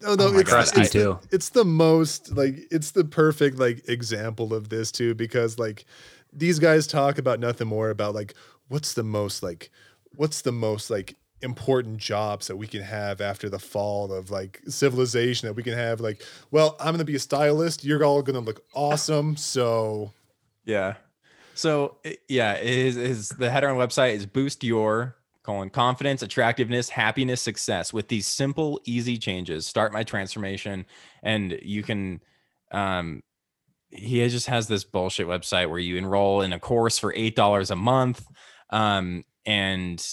No, 0.00 0.14
no, 0.14 0.28
Oh 0.28 0.38
it's, 0.38 0.50
God, 0.50 0.66
it's, 0.74 0.92
the, 0.92 1.18
it's 1.30 1.48
the 1.50 1.64
most 1.64 2.32
like 2.34 2.56
it's 2.70 2.92
the 2.92 3.04
perfect 3.04 3.58
like 3.58 3.86
example 3.88 4.54
of 4.54 4.70
this 4.70 4.90
too 4.90 5.14
because 5.14 5.58
like 5.58 5.84
these 6.32 6.58
guys 6.58 6.86
talk 6.86 7.18
about 7.18 7.40
nothing 7.40 7.66
more 7.68 7.90
about 7.90 8.14
like 8.14 8.34
what's 8.68 8.94
the 8.94 9.02
most 9.02 9.42
like 9.42 9.70
what's 10.16 10.40
the 10.40 10.52
most 10.52 10.88
like 10.90 11.16
important 11.42 11.98
jobs 11.98 12.46
that 12.46 12.56
we 12.56 12.66
can 12.66 12.82
have 12.82 13.20
after 13.20 13.48
the 13.50 13.58
fall 13.58 14.12
of 14.12 14.30
like 14.30 14.62
civilization 14.68 15.46
that 15.48 15.54
we 15.54 15.62
can 15.62 15.74
have 15.74 16.00
like 16.00 16.22
well 16.50 16.76
I'm 16.80 16.94
gonna 16.94 17.04
be 17.04 17.16
a 17.16 17.20
stylist 17.20 17.84
you're 17.84 18.02
all 18.02 18.22
gonna 18.22 18.40
look 18.40 18.64
awesome 18.74 19.36
so 19.36 20.12
Yeah. 20.64 20.94
So 21.54 21.98
yeah, 22.28 22.56
is 22.56 22.96
is 22.96 23.28
the 23.30 23.50
header 23.50 23.68
on 23.68 23.76
website 23.76 24.14
is 24.14 24.24
boost 24.24 24.64
your 24.64 25.16
colon 25.42 25.70
confidence, 25.70 26.22
attractiveness, 26.22 26.88
happiness, 26.88 27.40
success 27.40 27.92
with 27.92 28.08
these 28.08 28.26
simple, 28.26 28.80
easy 28.84 29.16
changes. 29.16 29.66
Start 29.66 29.92
my 29.92 30.02
transformation, 30.02 30.86
and 31.22 31.58
you 31.62 31.82
can. 31.82 32.20
Um, 32.72 33.22
he 33.90 34.26
just 34.28 34.46
has 34.46 34.68
this 34.68 34.84
bullshit 34.84 35.26
website 35.26 35.68
where 35.68 35.80
you 35.80 35.96
enroll 35.96 36.42
in 36.42 36.52
a 36.52 36.60
course 36.60 36.98
for 36.98 37.12
eight 37.14 37.34
dollars 37.34 37.70
a 37.70 37.76
month, 37.76 38.24
um, 38.70 39.24
and 39.46 40.06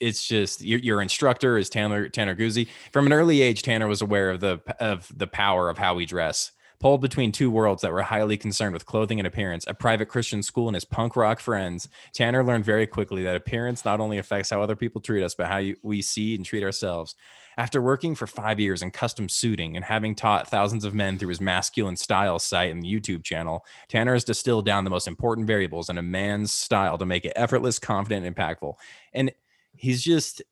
it's 0.00 0.26
just 0.26 0.62
your, 0.62 0.80
your 0.80 1.02
instructor 1.02 1.56
is 1.56 1.68
Tanner 1.70 2.08
Tanner 2.08 2.36
Guzzi. 2.36 2.68
From 2.92 3.06
an 3.06 3.12
early 3.12 3.42
age, 3.42 3.62
Tanner 3.62 3.88
was 3.88 4.02
aware 4.02 4.30
of 4.30 4.40
the 4.40 4.60
of 4.78 5.10
the 5.16 5.26
power 5.26 5.68
of 5.68 5.78
how 5.78 5.94
we 5.94 6.06
dress. 6.06 6.52
Pulled 6.84 7.00
between 7.00 7.32
two 7.32 7.50
worlds 7.50 7.80
that 7.80 7.92
were 7.92 8.02
highly 8.02 8.36
concerned 8.36 8.74
with 8.74 8.84
clothing 8.84 9.18
and 9.18 9.26
appearance, 9.26 9.64
a 9.66 9.72
private 9.72 10.10
Christian 10.10 10.42
school 10.42 10.68
and 10.68 10.74
his 10.74 10.84
punk 10.84 11.16
rock 11.16 11.40
friends, 11.40 11.88
Tanner 12.12 12.44
learned 12.44 12.66
very 12.66 12.86
quickly 12.86 13.22
that 13.22 13.36
appearance 13.36 13.86
not 13.86 14.00
only 14.00 14.18
affects 14.18 14.50
how 14.50 14.60
other 14.60 14.76
people 14.76 15.00
treat 15.00 15.24
us, 15.24 15.34
but 15.34 15.46
how 15.46 15.56
you, 15.56 15.76
we 15.82 16.02
see 16.02 16.34
and 16.34 16.44
treat 16.44 16.62
ourselves. 16.62 17.14
After 17.56 17.80
working 17.80 18.14
for 18.14 18.26
five 18.26 18.60
years 18.60 18.82
in 18.82 18.90
custom 18.90 19.30
suiting 19.30 19.76
and 19.76 19.84
having 19.86 20.14
taught 20.14 20.50
thousands 20.50 20.84
of 20.84 20.92
men 20.92 21.18
through 21.18 21.30
his 21.30 21.40
masculine 21.40 21.96
style 21.96 22.38
site 22.38 22.70
and 22.70 22.84
YouTube 22.84 23.24
channel, 23.24 23.64
Tanner 23.88 24.12
has 24.12 24.22
distilled 24.22 24.66
down 24.66 24.84
the 24.84 24.90
most 24.90 25.08
important 25.08 25.46
variables 25.46 25.88
in 25.88 25.96
a 25.96 26.02
man's 26.02 26.52
style 26.52 26.98
to 26.98 27.06
make 27.06 27.24
it 27.24 27.32
effortless, 27.34 27.78
confident, 27.78 28.26
and 28.26 28.36
impactful. 28.36 28.74
And 29.14 29.32
he's 29.72 30.02
just 30.02 30.42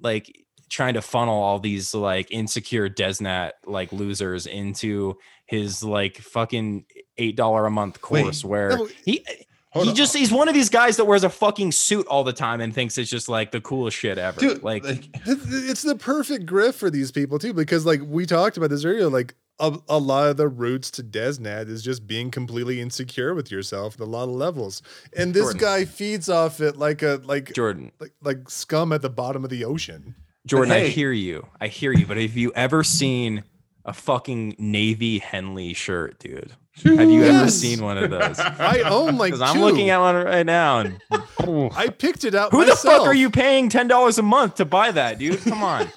like 0.00 0.43
trying 0.74 0.94
to 0.94 1.02
funnel 1.02 1.40
all 1.40 1.60
these 1.60 1.94
like 1.94 2.30
insecure 2.30 2.90
Desnat 2.90 3.52
like 3.64 3.92
losers 3.92 4.46
into 4.46 5.16
his 5.46 5.84
like 5.84 6.18
fucking 6.18 6.84
eight 7.16 7.36
dollar 7.36 7.66
a 7.66 7.70
month 7.70 8.00
course 8.00 8.44
where 8.44 8.70
no, 8.70 8.88
he 9.04 9.24
he 9.72 9.88
on. 9.88 9.94
just 9.94 10.16
he's 10.16 10.32
one 10.32 10.48
of 10.48 10.54
these 10.54 10.68
guys 10.68 10.96
that 10.96 11.04
wears 11.04 11.22
a 11.22 11.30
fucking 11.30 11.70
suit 11.72 12.06
all 12.08 12.24
the 12.24 12.32
time 12.32 12.60
and 12.60 12.74
thinks 12.74 12.98
it's 12.98 13.10
just 13.10 13.28
like 13.28 13.52
the 13.52 13.60
coolest 13.60 13.96
shit 13.96 14.18
ever. 14.18 14.40
Dude, 14.40 14.62
like, 14.62 14.84
like, 14.84 15.08
it's 15.26 15.82
the 15.82 15.96
perfect 15.96 16.46
grift 16.46 16.74
for 16.74 16.90
these 16.90 17.12
people 17.12 17.38
too 17.38 17.54
because 17.54 17.86
like 17.86 18.00
we 18.04 18.26
talked 18.26 18.56
about 18.56 18.70
this 18.70 18.84
earlier 18.84 19.08
like 19.08 19.34
a, 19.60 19.78
a 19.88 19.98
lot 19.98 20.28
of 20.28 20.36
the 20.36 20.48
roots 20.48 20.90
to 20.90 21.04
desnat 21.04 21.68
is 21.68 21.84
just 21.84 22.08
being 22.08 22.32
completely 22.32 22.80
insecure 22.80 23.32
with 23.34 23.52
yourself 23.52 23.94
at 23.94 24.00
a 24.00 24.04
lot 24.04 24.24
of 24.24 24.30
levels 24.30 24.82
and 25.16 25.32
this 25.32 25.44
Jordan. 25.44 25.60
guy 25.60 25.84
feeds 25.84 26.28
off 26.28 26.60
it 26.60 26.76
like 26.76 27.02
a 27.02 27.20
like 27.22 27.52
Jordan, 27.52 27.92
like 28.00 28.12
like 28.22 28.50
scum 28.50 28.92
at 28.92 29.02
the 29.02 29.10
bottom 29.10 29.44
of 29.44 29.50
the 29.50 29.64
ocean 29.64 30.16
Jordan, 30.46 30.72
I 30.72 30.86
hear 30.88 31.10
you. 31.12 31.46
I 31.60 31.68
hear 31.68 31.92
you. 31.92 32.06
But 32.06 32.16
have 32.18 32.36
you 32.36 32.52
ever 32.54 32.84
seen 32.84 33.44
a 33.84 33.92
fucking 33.92 34.56
navy 34.58 35.18
Henley 35.18 35.72
shirt, 35.74 36.18
dude? 36.18 36.52
Have 36.82 37.08
you 37.10 37.22
ever 37.24 37.48
seen 37.48 37.82
one 37.82 37.98
of 37.98 38.10
those? 38.10 38.38
I 38.40 38.80
own 38.80 39.16
like 39.16 39.32
Because 39.34 39.40
I'm 39.40 39.60
looking 39.60 39.90
at 39.90 39.98
one 40.00 40.16
right 40.16 40.44
now, 40.44 40.80
and 40.80 41.00
I 41.10 41.88
picked 41.88 42.24
it 42.24 42.34
out. 42.34 42.50
who 42.50 42.64
the 42.64 42.74
fuck 42.76 43.02
are 43.02 43.14
you 43.14 43.30
paying 43.30 43.68
ten 43.68 43.86
dollars 43.88 44.18
a 44.18 44.22
month 44.22 44.56
to 44.56 44.64
buy 44.64 44.90
that, 44.90 45.18
dude? 45.18 45.40
Come 45.44 45.62
on. 45.62 45.88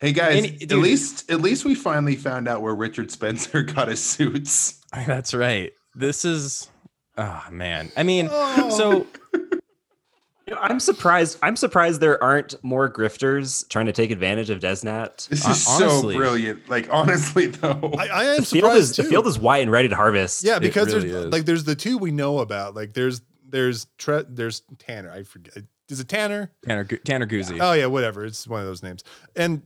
Hey 0.00 0.12
guys, 0.12 0.44
And- 0.44 0.62
at 0.72 0.78
least 0.78 1.30
at 1.30 1.40
least 1.40 1.64
we 1.64 1.74
finally 1.76 2.16
found 2.16 2.48
out 2.48 2.60
where 2.62 2.74
Richard 2.74 3.10
Spencer 3.12 3.62
got 3.62 3.86
his 3.88 4.02
suits. 4.02 4.80
That's 4.92 5.32
right. 5.32 5.72
This 5.94 6.24
is, 6.24 6.68
oh 7.16 7.44
man. 7.52 7.92
I 7.96 8.02
mean, 8.02 8.28
Oh. 8.30 8.70
so 8.70 9.06
You 10.52 10.56
know, 10.56 10.62
I'm 10.62 10.80
surprised. 10.80 11.38
I'm 11.42 11.56
surprised 11.56 12.00
there 12.00 12.22
aren't 12.22 12.62
more 12.62 12.92
grifters 12.92 13.66
trying 13.68 13.86
to 13.86 13.92
take 13.92 14.10
advantage 14.10 14.50
of 14.50 14.58
Desnat. 14.60 15.28
This 15.28 15.46
is 15.46 15.66
honestly- 15.66 16.14
so 16.14 16.18
brilliant. 16.18 16.68
Like 16.68 16.88
honestly 16.90 17.46
though. 17.46 17.92
I, 17.98 18.06
I 18.06 18.24
am 18.24 18.40
The 18.40 18.46
field 18.46 18.64
surprised 18.64 18.78
is 18.90 18.96
too. 18.96 19.02
the 19.04 19.08
field 19.08 19.26
is 19.26 19.38
white 19.38 19.62
and 19.62 19.70
ready 19.70 19.88
to 19.88 19.96
harvest. 19.96 20.44
yeah, 20.44 20.58
because 20.58 20.88
really 20.94 21.08
there's 21.08 21.24
is. 21.26 21.32
like 21.32 21.44
there's 21.46 21.64
the 21.64 21.74
two 21.74 21.96
we 21.96 22.10
know 22.10 22.40
about. 22.40 22.74
Like 22.74 22.92
there's 22.92 23.22
there's 23.48 23.86
Tre- 23.98 24.24
there's 24.28 24.62
Tanner. 24.78 25.10
I 25.10 25.22
forget. 25.22 25.56
Is 25.88 26.00
it 26.00 26.08
Tanner? 26.08 26.50
Tanner 26.66 26.84
Gu- 26.84 26.98
Tanner 26.98 27.26
Guzzi. 27.26 27.58
Oh 27.60 27.72
yeah, 27.72 27.86
whatever. 27.86 28.24
It's 28.26 28.46
one 28.46 28.60
of 28.60 28.66
those 28.66 28.82
names. 28.82 29.04
And 29.34 29.62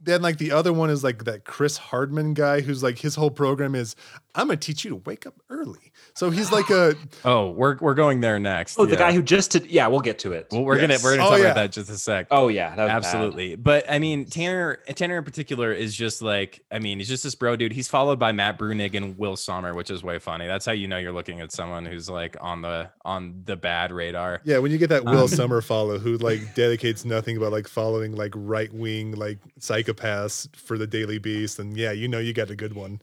then 0.00 0.22
like 0.22 0.38
the 0.38 0.52
other 0.52 0.72
one 0.72 0.90
is 0.90 1.02
like 1.04 1.24
that 1.24 1.44
Chris 1.44 1.76
Hardman 1.76 2.34
guy 2.34 2.60
who's 2.62 2.82
like 2.82 2.98
his 2.98 3.14
whole 3.14 3.30
program 3.30 3.74
is 3.74 3.94
I'm 4.34 4.48
gonna 4.48 4.56
teach 4.58 4.84
you 4.84 4.90
to 4.90 4.96
wake 4.96 5.24
up 5.26 5.34
early. 5.50 5.85
So 6.16 6.30
he's 6.30 6.50
like 6.50 6.70
a 6.70 6.94
Oh, 7.24 7.50
we're 7.50 7.76
we're 7.78 7.94
going 7.94 8.20
there 8.20 8.38
next. 8.38 8.78
Oh, 8.78 8.86
the 8.86 8.92
Yeah. 8.92 8.98
guy 8.98 9.12
who 9.12 9.22
just 9.22 9.50
did. 9.52 9.66
Yeah, 9.66 9.86
we'll 9.88 10.00
get 10.00 10.18
to 10.20 10.32
it. 10.32 10.46
Well, 10.50 10.64
we're 10.64 10.78
Yes. 10.78 10.88
gonna 10.88 10.98
we're 11.04 11.16
gonna 11.18 11.28
Oh, 11.28 11.30
talk 11.32 11.38
yeah. 11.40 11.44
about 11.46 11.54
that 11.56 11.64
in 11.66 11.72
just 11.72 11.90
a 11.90 11.98
sec. 11.98 12.28
oh 12.30 12.48
yeah, 12.48 12.70
that 12.74 12.84
was 12.84 12.88
bad. 12.88 12.96
Absolutely. 12.96 13.54
But 13.56 13.84
I 13.90 13.98
mean, 13.98 14.24
Tanner 14.24 14.78
Tanner 14.94 15.18
in 15.18 15.24
particular 15.24 15.72
is 15.72 15.94
just 15.94 16.22
like, 16.22 16.62
I 16.72 16.78
mean, 16.78 16.98
he's 16.98 17.08
just 17.08 17.22
this 17.22 17.34
bro 17.34 17.54
dude. 17.56 17.72
He's 17.72 17.88
followed 17.88 18.18
by 18.18 18.32
Matt 18.32 18.58
Bruenig 18.58 18.94
and 18.94 19.18
Will 19.18 19.36
Sommer, 19.36 19.74
which 19.74 19.90
is 19.90 20.02
way 20.02 20.18
funny. 20.18 20.46
That's 20.46 20.64
how 20.64 20.72
you 20.72 20.88
know 20.88 20.96
you're 20.96 21.12
looking 21.12 21.40
at 21.42 21.52
someone 21.52 21.84
who's 21.84 22.08
like 22.08 22.36
on 22.40 22.62
the 22.62 22.88
on 23.04 23.42
the 23.44 23.56
bad 23.56 23.92
radar. 23.92 24.40
yeah. 24.44 24.56
When 24.58 24.72
you 24.72 24.78
get 24.78 24.88
that 24.88 25.04
Will 25.04 25.22
Um, 25.24 25.28
Sommer 25.28 25.60
follow 25.60 25.98
who 25.98 26.16
like 26.16 26.54
dedicates 26.54 27.04
nothing 27.04 27.38
but 27.38 27.52
like 27.52 27.68
following 27.68 28.16
like 28.16 28.32
right 28.34 28.72
wing 28.72 29.12
like 29.12 29.38
psychopaths 29.60 30.48
for 30.56 30.78
the 30.78 30.86
Daily 30.86 31.18
Beast, 31.18 31.58
and 31.58 31.76
yeah, 31.76 31.92
you 31.92 32.08
know 32.08 32.18
you 32.18 32.32
got 32.32 32.50
a 32.50 32.56
good 32.56 32.74
one. 32.74 33.00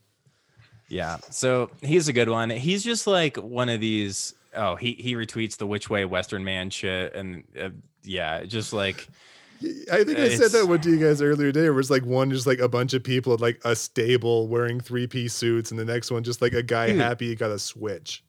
Yeah. 0.93 1.17
So 1.31 1.71
he's 1.81 2.07
a 2.07 2.13
good 2.13 2.29
one. 2.29 2.51
He's 2.51 2.83
just 2.83 3.07
like 3.07 3.37
one 3.37 3.67
of 3.67 3.81
these. 3.81 4.35
Oh, 4.55 4.75
he 4.75 4.93
he 4.93 5.15
retweets 5.15 5.57
the 5.57 5.65
which 5.65 5.89
way 5.89 6.05
Western 6.05 6.43
man 6.43 6.69
shit, 6.69 7.15
and 7.15 7.43
uh, 7.59 7.69
yeah, 8.03 8.43
just 8.43 8.73
like 8.73 9.07
I 9.91 10.03
think 10.03 10.19
I 10.19 10.29
said 10.29 10.51
that 10.51 10.67
one 10.67 10.81
to 10.81 10.91
you 10.91 10.99
guys 10.99 11.19
earlier 11.19 11.51
today. 11.51 11.67
Where 11.71 11.79
it's 11.79 11.89
like 11.89 12.05
one 12.05 12.29
just 12.29 12.45
like 12.45 12.59
a 12.59 12.69
bunch 12.69 12.93
of 12.93 13.03
people 13.03 13.33
at 13.33 13.41
like 13.41 13.59
a 13.65 13.75
stable 13.75 14.47
wearing 14.47 14.79
three 14.79 15.07
piece 15.07 15.33
suits, 15.33 15.71
and 15.71 15.79
the 15.79 15.85
next 15.85 16.11
one 16.11 16.23
just 16.23 16.43
like 16.43 16.53
a 16.53 16.61
guy 16.61 16.87
Dude. 16.87 16.97
happy 16.97 17.29
he 17.29 17.35
got 17.35 17.49
a 17.49 17.57
switch. 17.57 18.23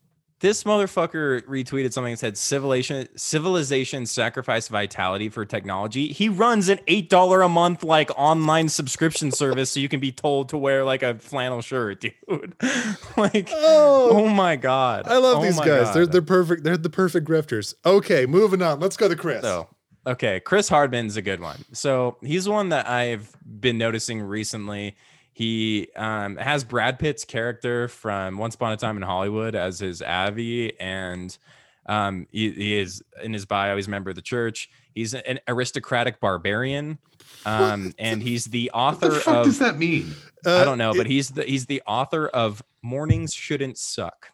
This 0.45 0.65
motherfucker 0.65 1.41
retweeted 1.47 1.91
something 1.95 2.13
that 2.13 2.19
said 2.19 2.37
civilization 2.37 3.09
civilization 3.17 4.05
sacrifice 4.05 4.69
vitality 4.69 5.31
for 5.31 5.47
technology 5.47 6.09
he 6.09 6.29
runs 6.29 6.69
an 6.69 6.79
eight 6.87 7.09
dollar 7.09 7.41
a 7.41 7.49
month 7.49 7.83
like 7.83 8.11
online 8.19 8.69
subscription 8.69 9.31
service 9.31 9.71
so 9.71 9.81
you 9.81 9.89
can 9.89 10.01
be 10.01 10.13
told 10.13 10.51
to 10.51 10.59
wear 10.59 10.85
like 10.85 11.03
a 11.03 11.15
flannel 11.15 11.63
shirt 11.63 12.01
dude 12.03 12.15
like 13.17 13.49
Oh, 13.53 14.11
oh 14.13 14.29
my 14.29 14.57
god 14.57 15.07
I 15.07 15.17
love 15.17 15.39
Oh 15.39 15.43
these 15.43 15.59
guys. 15.59 15.95
They're 15.95 16.07
they're 16.07 16.23
perfect. 16.23 16.65
They're 16.65 16.77
the 16.77 16.91
perfect 16.91 17.27
grifters. 17.27 17.75
Okay, 17.85 18.27
moving 18.27 18.63
on. 18.63 18.81
Let's 18.81 18.97
go 18.97 19.09
to 19.09 19.17
Chris. 19.17 19.43
So, 19.43 19.69
okay, 20.07 20.41
Chris 20.41 20.69
Hardman's 20.69 21.17
a 21.17 21.23
good 21.23 21.41
one. 21.41 21.65
So 21.73 22.17
he's 22.21 22.49
one 22.49 22.69
that 22.71 22.89
I've 22.89 23.35
been 23.45 23.79
noticing 23.79 24.21
recently. 24.23 24.97
He 25.35 25.89
um, 25.97 26.37
has 26.37 26.62
Brad 26.62 27.01
Pitt's 27.01 27.24
character 27.24 27.89
from 27.89 28.39
Once 28.39 28.55
Upon 28.55 28.72
a 28.72 28.76
Time 28.76 28.97
in 28.97 29.03
Hollywood 29.03 29.57
as 29.57 29.80
his 29.80 30.01
Avi, 30.01 30.78
and 30.78 31.37
um, 31.87 32.28
he, 32.30 32.53
he 32.53 32.78
is 32.78 33.03
in 33.20 33.32
his 33.32 33.45
bio. 33.45 33.74
He's 33.74 33.89
a 33.89 33.91
member 33.91 34.11
of 34.11 34.16
the 34.16 34.22
church. 34.22 34.70
He's 34.95 35.12
an 35.12 35.41
aristocratic 35.49 36.20
barbarian, 36.20 36.99
um, 37.45 37.95
and 37.99 38.22
he's 38.22 38.45
the 38.45 38.70
what 38.72 39.01
the 39.01 39.07
author 39.09 39.20
fuck 39.20 39.35
of 39.39 39.45
does 39.47 39.59
that 39.59 39.76
mean? 39.76 40.14
Uh, 40.47 40.59
I 40.61 40.64
don't 40.64 40.78
know, 40.78 40.95
but 40.95 41.09
he's 41.09 41.30
the 41.30 41.43
he's 41.43 41.66
the 41.66 41.82
author 41.85 42.28
of 42.28 42.62
Mornings 42.82 43.35
Shouldn't 43.35 43.76
Suck. 43.76 44.30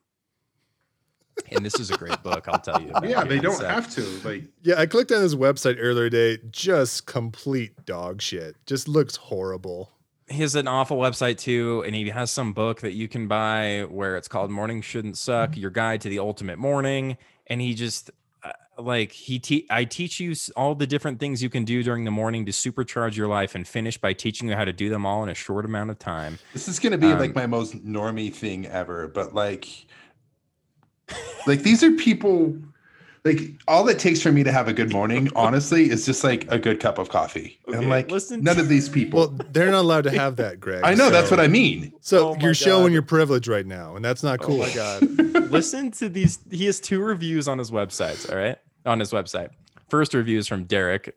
And 1.50 1.64
this 1.64 1.80
is 1.80 1.90
a 1.90 1.96
great 1.96 2.22
book, 2.22 2.46
I'll 2.46 2.58
tell 2.58 2.82
you. 2.82 2.92
Yeah, 3.02 3.24
they 3.24 3.38
don't 3.38 3.56
sec. 3.56 3.70
have 3.70 3.90
to. 3.94 4.02
Like 4.22 4.44
yeah, 4.62 4.78
I 4.78 4.84
clicked 4.84 5.10
on 5.12 5.22
his 5.22 5.34
website 5.34 5.78
earlier 5.80 6.10
today. 6.10 6.42
Just 6.50 7.06
complete 7.06 7.86
dog 7.86 8.20
shit. 8.20 8.56
Just 8.66 8.86
looks 8.86 9.16
horrible. 9.16 9.90
He 10.30 10.42
has 10.42 10.54
an 10.54 10.68
awful 10.68 10.96
website 10.96 11.38
too 11.38 11.82
and 11.84 11.94
he 11.94 12.08
has 12.08 12.30
some 12.30 12.52
book 12.52 12.80
that 12.80 12.92
you 12.92 13.08
can 13.08 13.26
buy 13.26 13.84
where 13.90 14.16
it's 14.16 14.28
called 14.28 14.50
morning 14.50 14.80
shouldn't 14.80 15.18
suck 15.18 15.56
your 15.56 15.70
guide 15.70 16.00
to 16.00 16.08
the 16.08 16.18
ultimate 16.20 16.58
morning 16.58 17.16
and 17.48 17.60
he 17.60 17.74
just 17.74 18.10
uh, 18.44 18.52
like 18.78 19.10
he 19.10 19.38
te- 19.40 19.66
i 19.70 19.84
teach 19.84 20.20
you 20.20 20.32
all 20.56 20.74
the 20.74 20.86
different 20.86 21.18
things 21.18 21.42
you 21.42 21.50
can 21.50 21.64
do 21.64 21.82
during 21.82 22.04
the 22.04 22.10
morning 22.12 22.46
to 22.46 22.52
supercharge 22.52 23.16
your 23.16 23.26
life 23.26 23.56
and 23.56 23.66
finish 23.66 23.98
by 23.98 24.12
teaching 24.12 24.48
you 24.48 24.54
how 24.54 24.64
to 24.64 24.72
do 24.72 24.88
them 24.88 25.04
all 25.04 25.22
in 25.24 25.28
a 25.28 25.34
short 25.34 25.64
amount 25.64 25.90
of 25.90 25.98
time. 25.98 26.38
This 26.52 26.68
is 26.68 26.78
gonna 26.78 26.96
be 26.96 27.12
like 27.12 27.30
Um, 27.30 27.34
my 27.34 27.46
most 27.46 27.74
normie 27.84 28.32
thing 28.32 28.66
ever, 28.66 29.08
but 29.08 29.34
like 29.34 29.66
like 31.46 31.62
these 31.62 31.82
are 31.82 31.90
people 31.92 32.56
like 33.24 33.40
all 33.68 33.86
it 33.88 33.98
takes 33.98 34.20
for 34.22 34.32
me 34.32 34.42
to 34.44 34.50
have 34.52 34.66
a 34.68 34.72
good 34.72 34.92
morning, 34.92 35.30
honestly, 35.36 35.90
is 35.90 36.06
just 36.06 36.24
like 36.24 36.50
a 36.50 36.58
good 36.58 36.80
cup 36.80 36.98
of 36.98 37.08
coffee. 37.10 37.58
Okay, 37.68 37.78
and 37.78 37.88
like 37.88 38.10
listen 38.10 38.42
none 38.42 38.56
to- 38.56 38.62
of 38.62 38.68
these 38.68 38.88
people. 38.88 39.18
Well, 39.20 39.38
they're 39.52 39.70
not 39.70 39.80
allowed 39.82 40.04
to 40.04 40.10
have 40.10 40.36
that, 40.36 40.60
Greg. 40.60 40.82
I 40.84 40.94
know 40.94 41.10
that's 41.10 41.30
what 41.30 41.40
I 41.40 41.46
mean. 41.48 41.92
So 42.00 42.30
Oh 42.30 42.36
you're 42.40 42.54
showing 42.54 42.92
your 42.92 43.02
privilege 43.02 43.46
right 43.48 43.66
now, 43.66 43.96
and 43.96 44.04
that's 44.04 44.22
not 44.22 44.40
oh 44.42 44.46
cool. 44.46 44.62
oh 44.62 44.66
my 44.66 44.74
god 44.74 45.02
listen 45.50 45.90
to 45.90 46.08
these 46.08 46.38
he 46.50 46.66
has 46.66 46.78
two 46.78 47.00
reviews 47.02 47.48
on 47.48 47.58
his 47.58 47.70
websites 47.72 48.30
all 48.30 48.36
right 48.38 48.56
on 48.86 49.00
his 49.00 49.10
website 49.10 49.48
first 49.88 50.14
review 50.14 50.38
is 50.38 50.46
from 50.46 50.62
derek 50.64 51.16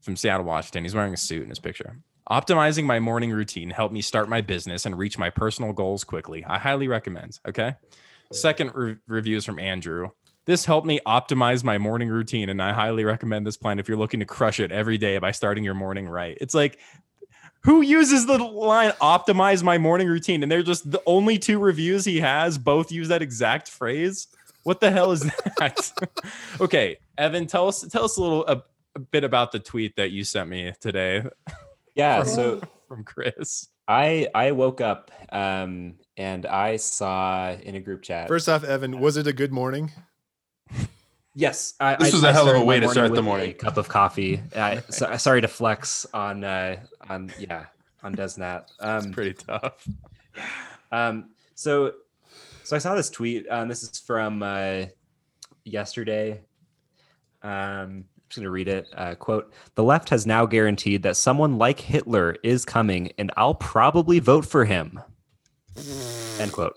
from 0.00 0.16
seattle 0.16 0.46
washington 0.46 0.82
he's 0.82 0.94
wearing 0.94 1.12
a 1.12 1.16
suit 1.16 1.42
in 1.42 1.50
his 1.50 1.58
picture 1.58 1.98
optimizing 2.30 2.84
my 2.84 2.98
morning 2.98 3.30
routine 3.30 3.68
helped 3.68 3.92
me 3.92 4.00
start 4.00 4.30
my 4.30 4.40
business 4.40 4.86
and 4.86 4.96
reach 4.96 5.18
my 5.18 5.28
personal 5.28 5.74
goals 5.74 6.04
quickly 6.04 6.42
i 6.46 6.58
highly 6.58 6.88
recommend 6.88 7.38
okay 7.46 7.74
second 8.32 8.70
re- 8.74 8.96
review 9.08 9.36
is 9.36 9.44
from 9.44 9.58
andrew 9.58 10.08
this 10.46 10.64
helped 10.64 10.86
me 10.86 11.00
optimize 11.06 11.62
my 11.64 11.76
morning 11.78 12.08
routine 12.08 12.48
and 12.48 12.62
i 12.62 12.72
highly 12.72 13.04
recommend 13.04 13.46
this 13.46 13.56
plan 13.56 13.78
if 13.78 13.88
you're 13.88 13.98
looking 13.98 14.20
to 14.20 14.26
crush 14.26 14.60
it 14.60 14.72
every 14.72 14.96
day 14.98 15.18
by 15.18 15.30
starting 15.30 15.62
your 15.64 15.74
morning 15.74 16.08
right 16.08 16.38
it's 16.40 16.54
like 16.54 16.78
who 17.62 17.82
uses 17.82 18.26
the 18.26 18.38
line 18.38 18.90
optimize 19.02 19.62
my 19.62 19.76
morning 19.76 20.06
routine 20.08 20.42
and 20.42 20.50
they're 20.50 20.62
just 20.62 20.90
the 20.90 21.02
only 21.06 21.38
two 21.38 21.58
reviews 21.58 22.04
he 22.04 22.20
has 22.20 22.56
both 22.58 22.90
use 22.92 23.08
that 23.08 23.22
exact 23.22 23.68
phrase 23.68 24.28
what 24.62 24.80
the 24.80 24.90
hell 24.90 25.12
is 25.12 25.20
that 25.58 25.92
okay 26.60 26.96
evan 27.18 27.46
tell 27.46 27.68
us 27.68 27.82
tell 27.82 28.04
us 28.04 28.16
a 28.16 28.22
little 28.22 28.46
a, 28.46 28.62
a 28.94 28.98
bit 28.98 29.24
about 29.24 29.52
the 29.52 29.58
tweet 29.58 29.94
that 29.96 30.10
you 30.10 30.24
sent 30.24 30.48
me 30.48 30.72
today 30.80 31.22
Yeah. 31.94 32.22
from, 32.22 32.32
So 32.32 32.60
from 32.88 33.04
chris 33.04 33.68
I 33.88 34.28
I 34.34 34.50
woke 34.52 34.80
up 34.80 35.10
um 35.30 35.94
and 36.16 36.44
I 36.46 36.76
saw 36.76 37.52
in 37.52 37.74
a 37.76 37.80
group 37.80 38.02
chat. 38.02 38.26
First 38.26 38.48
off, 38.48 38.64
Evan, 38.64 38.98
was 39.00 39.16
it 39.16 39.26
a 39.26 39.32
good 39.32 39.52
morning? 39.52 39.92
Yes, 41.38 41.74
I, 41.78 41.96
This 41.96 42.14
I- 42.14 42.16
was 42.16 42.24
a 42.24 42.32
hell 42.32 42.48
of 42.48 42.56
a 42.56 42.64
way 42.64 42.80
to 42.80 42.88
start 42.88 43.14
the 43.14 43.22
morning. 43.22 43.52
Cup 43.54 43.76
of 43.76 43.88
coffee. 43.88 44.42
I, 44.56 44.82
so, 44.88 45.14
sorry 45.18 45.42
to 45.42 45.48
flex 45.48 46.06
on 46.14 46.42
uh, 46.42 46.76
on 47.10 47.30
yeah 47.38 47.66
on 48.02 48.16
Desnat. 48.16 48.64
Um, 48.80 49.12
pretty 49.12 49.34
tough 49.34 49.86
um, 50.92 51.30
so 51.54 51.92
so 52.64 52.74
I 52.74 52.78
saw 52.78 52.94
this 52.94 53.10
tweet. 53.10 53.46
Um, 53.50 53.68
this 53.68 53.82
is 53.82 53.98
from 53.98 54.42
uh, 54.42 54.86
yesterday. 55.64 56.40
Um, 57.42 57.50
I'm 57.52 58.04
just 58.28 58.38
gonna 58.38 58.50
read 58.50 58.68
it. 58.68 58.88
Uh, 58.94 59.14
quote: 59.14 59.52
The 59.74 59.84
left 59.84 60.08
has 60.08 60.26
now 60.26 60.46
guaranteed 60.46 61.02
that 61.04 61.16
someone 61.16 61.58
like 61.58 61.80
Hitler 61.80 62.36
is 62.42 62.64
coming, 62.64 63.12
and 63.18 63.30
I'll 63.36 63.54
probably 63.54 64.18
vote 64.20 64.46
for 64.46 64.64
him. 64.64 64.98
End 66.40 66.52
quote. 66.52 66.76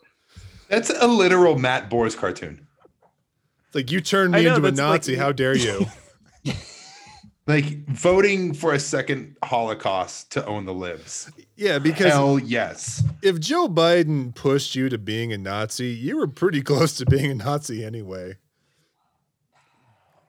That's 0.68 0.90
a 0.92 1.08
literal 1.08 1.58
Matt 1.58 1.90
Bors 1.90 2.16
cartoon. 2.16 2.68
It's 3.70 3.76
like 3.76 3.92
you 3.92 4.02
turned 4.02 4.34
me 4.34 4.44
know, 4.44 4.56
into 4.56 4.68
a 4.68 4.72
that's 4.72 4.80
like- 4.82 4.90
Nazi. 5.02 5.16
How 5.16 5.32
dare 5.32 5.56
you? 5.56 5.86
Like 7.48 7.88
voting 7.88 8.54
for 8.54 8.74
a 8.74 8.80
second 8.80 9.36
Holocaust 9.44 10.32
to 10.34 10.46
own 10.46 10.66
the 10.66 10.74
libs. 10.74 11.32
yeah, 11.56 11.80
because 11.80 12.12
Hell 12.14 12.38
yes. 12.38 13.04
if 13.24 13.40
Joe 13.40 13.68
Biden 13.68 14.36
pushed 14.36 14.76
you 14.76 14.88
to 14.90 15.00
being 15.00 15.34
a 15.34 15.38
Nazi, 15.40 15.88
you 15.88 16.18
were 16.18 16.28
pretty 16.28 16.62
close 16.62 16.96
to 16.98 17.08
being 17.08 17.32
a 17.32 17.34
Nazi 17.34 17.84
anyway. 17.84 18.38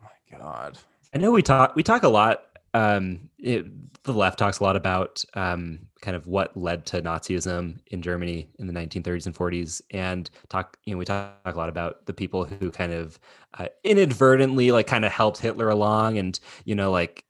Oh 0.03 0.09
my 0.33 0.39
god 0.39 0.79
I 1.15 1.19
know 1.19 1.31
we 1.31 1.43
talk 1.43 1.77
we 1.77 1.83
talk 1.83 2.05
a 2.05 2.09
lot. 2.09 2.43
Um, 2.73 3.29
it, 3.39 3.67
the 4.05 4.13
left 4.15 4.39
talks 4.39 4.61
a 4.61 4.63
lot 4.65 4.77
about 4.77 5.23
um, 5.35 5.81
kind 6.01 6.17
of 6.17 6.27
what 6.27 6.57
led 6.57 6.87
to 6.87 7.03
Nazism 7.03 7.79
in 7.89 8.03
Germany 8.03 8.49
in 8.59 8.67
the 8.67 8.73
1930s 8.73 9.27
and 9.27 9.35
40s, 9.35 9.83
and 9.91 10.31
talk. 10.49 10.79
You 10.85 10.95
know, 10.95 10.99
we 10.99 11.05
talk 11.05 11.35
a 11.45 11.53
lot 11.53 11.69
about 11.69 12.07
the 12.07 12.15
people 12.15 12.45
who 12.45 12.71
kind 12.71 12.93
of 12.93 13.19
uh, 13.59 13.67
inadvertently 13.85 14.73
like 14.73 14.87
kind 14.87 15.05
of 15.05 15.13
helped 15.13 15.39
Hitler 15.39 15.69
along, 15.69 16.19
and 16.19 16.39
you 16.65 16.75
know, 16.75 16.91
like 16.91 17.25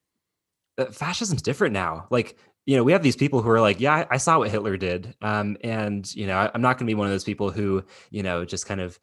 uh, 0.80 0.86
fascism's 0.86 1.42
different 1.42 1.74
now. 1.74 2.06
Like, 2.10 2.38
you 2.66 2.76
know, 2.76 2.84
we 2.84 2.92
have 2.92 3.02
these 3.02 3.16
people 3.16 3.42
who 3.42 3.50
are 3.50 3.60
like, 3.60 3.80
yeah, 3.80 3.94
I, 3.94 4.06
I 4.12 4.16
saw 4.16 4.38
what 4.38 4.50
Hitler 4.50 4.76
did. 4.76 5.14
Um, 5.20 5.56
and, 5.62 6.12
you 6.14 6.26
know, 6.26 6.36
I, 6.36 6.50
I'm 6.54 6.62
not 6.62 6.78
going 6.78 6.86
to 6.86 6.90
be 6.90 6.94
one 6.94 7.06
of 7.06 7.12
those 7.12 7.24
people 7.24 7.50
who, 7.50 7.84
you 8.10 8.22
know, 8.22 8.44
just 8.44 8.66
kind 8.66 8.80
of, 8.80 8.98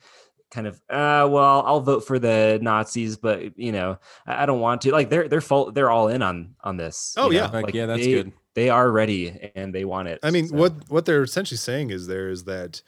kind 0.50 0.66
of, 0.66 0.76
uh, 0.90 1.28
well, 1.30 1.64
I'll 1.66 1.82
vote 1.82 2.08
for 2.08 2.20
the 2.20 2.60
Nazis, 2.62 3.18
but, 3.18 3.58
you 3.60 3.72
know, 3.72 4.00
I, 4.26 4.44
I 4.44 4.46
don't 4.46 4.60
want 4.60 4.82
to. 4.82 4.92
Like, 4.92 5.10
they're, 5.10 5.28
they're 5.28 5.42
full, 5.42 5.72
they're 5.72 5.92
all 5.92 6.08
in 6.08 6.22
on, 6.22 6.56
on 6.64 6.78
this. 6.78 7.14
Oh, 7.18 7.30
yeah. 7.30 7.48
know? 7.48 7.60
Like, 7.60 7.74
yeah, 7.74 7.86
that's 7.86 8.04
they, 8.04 8.12
good. 8.12 8.32
They 8.58 8.72
are 8.72 8.92
ready 8.92 9.52
and 9.54 9.72
they 9.72 9.86
want 9.86 10.08
it. 10.08 10.18
I 10.24 10.32
mean, 10.32 10.48
so. 10.48 10.56
what 10.56 10.90
what 10.90 11.06
they're 11.06 11.22
essentially 11.22 11.60
saying 11.60 11.92
is 11.92 12.08
there 12.08 12.28
is 12.28 12.46
that 12.46 12.82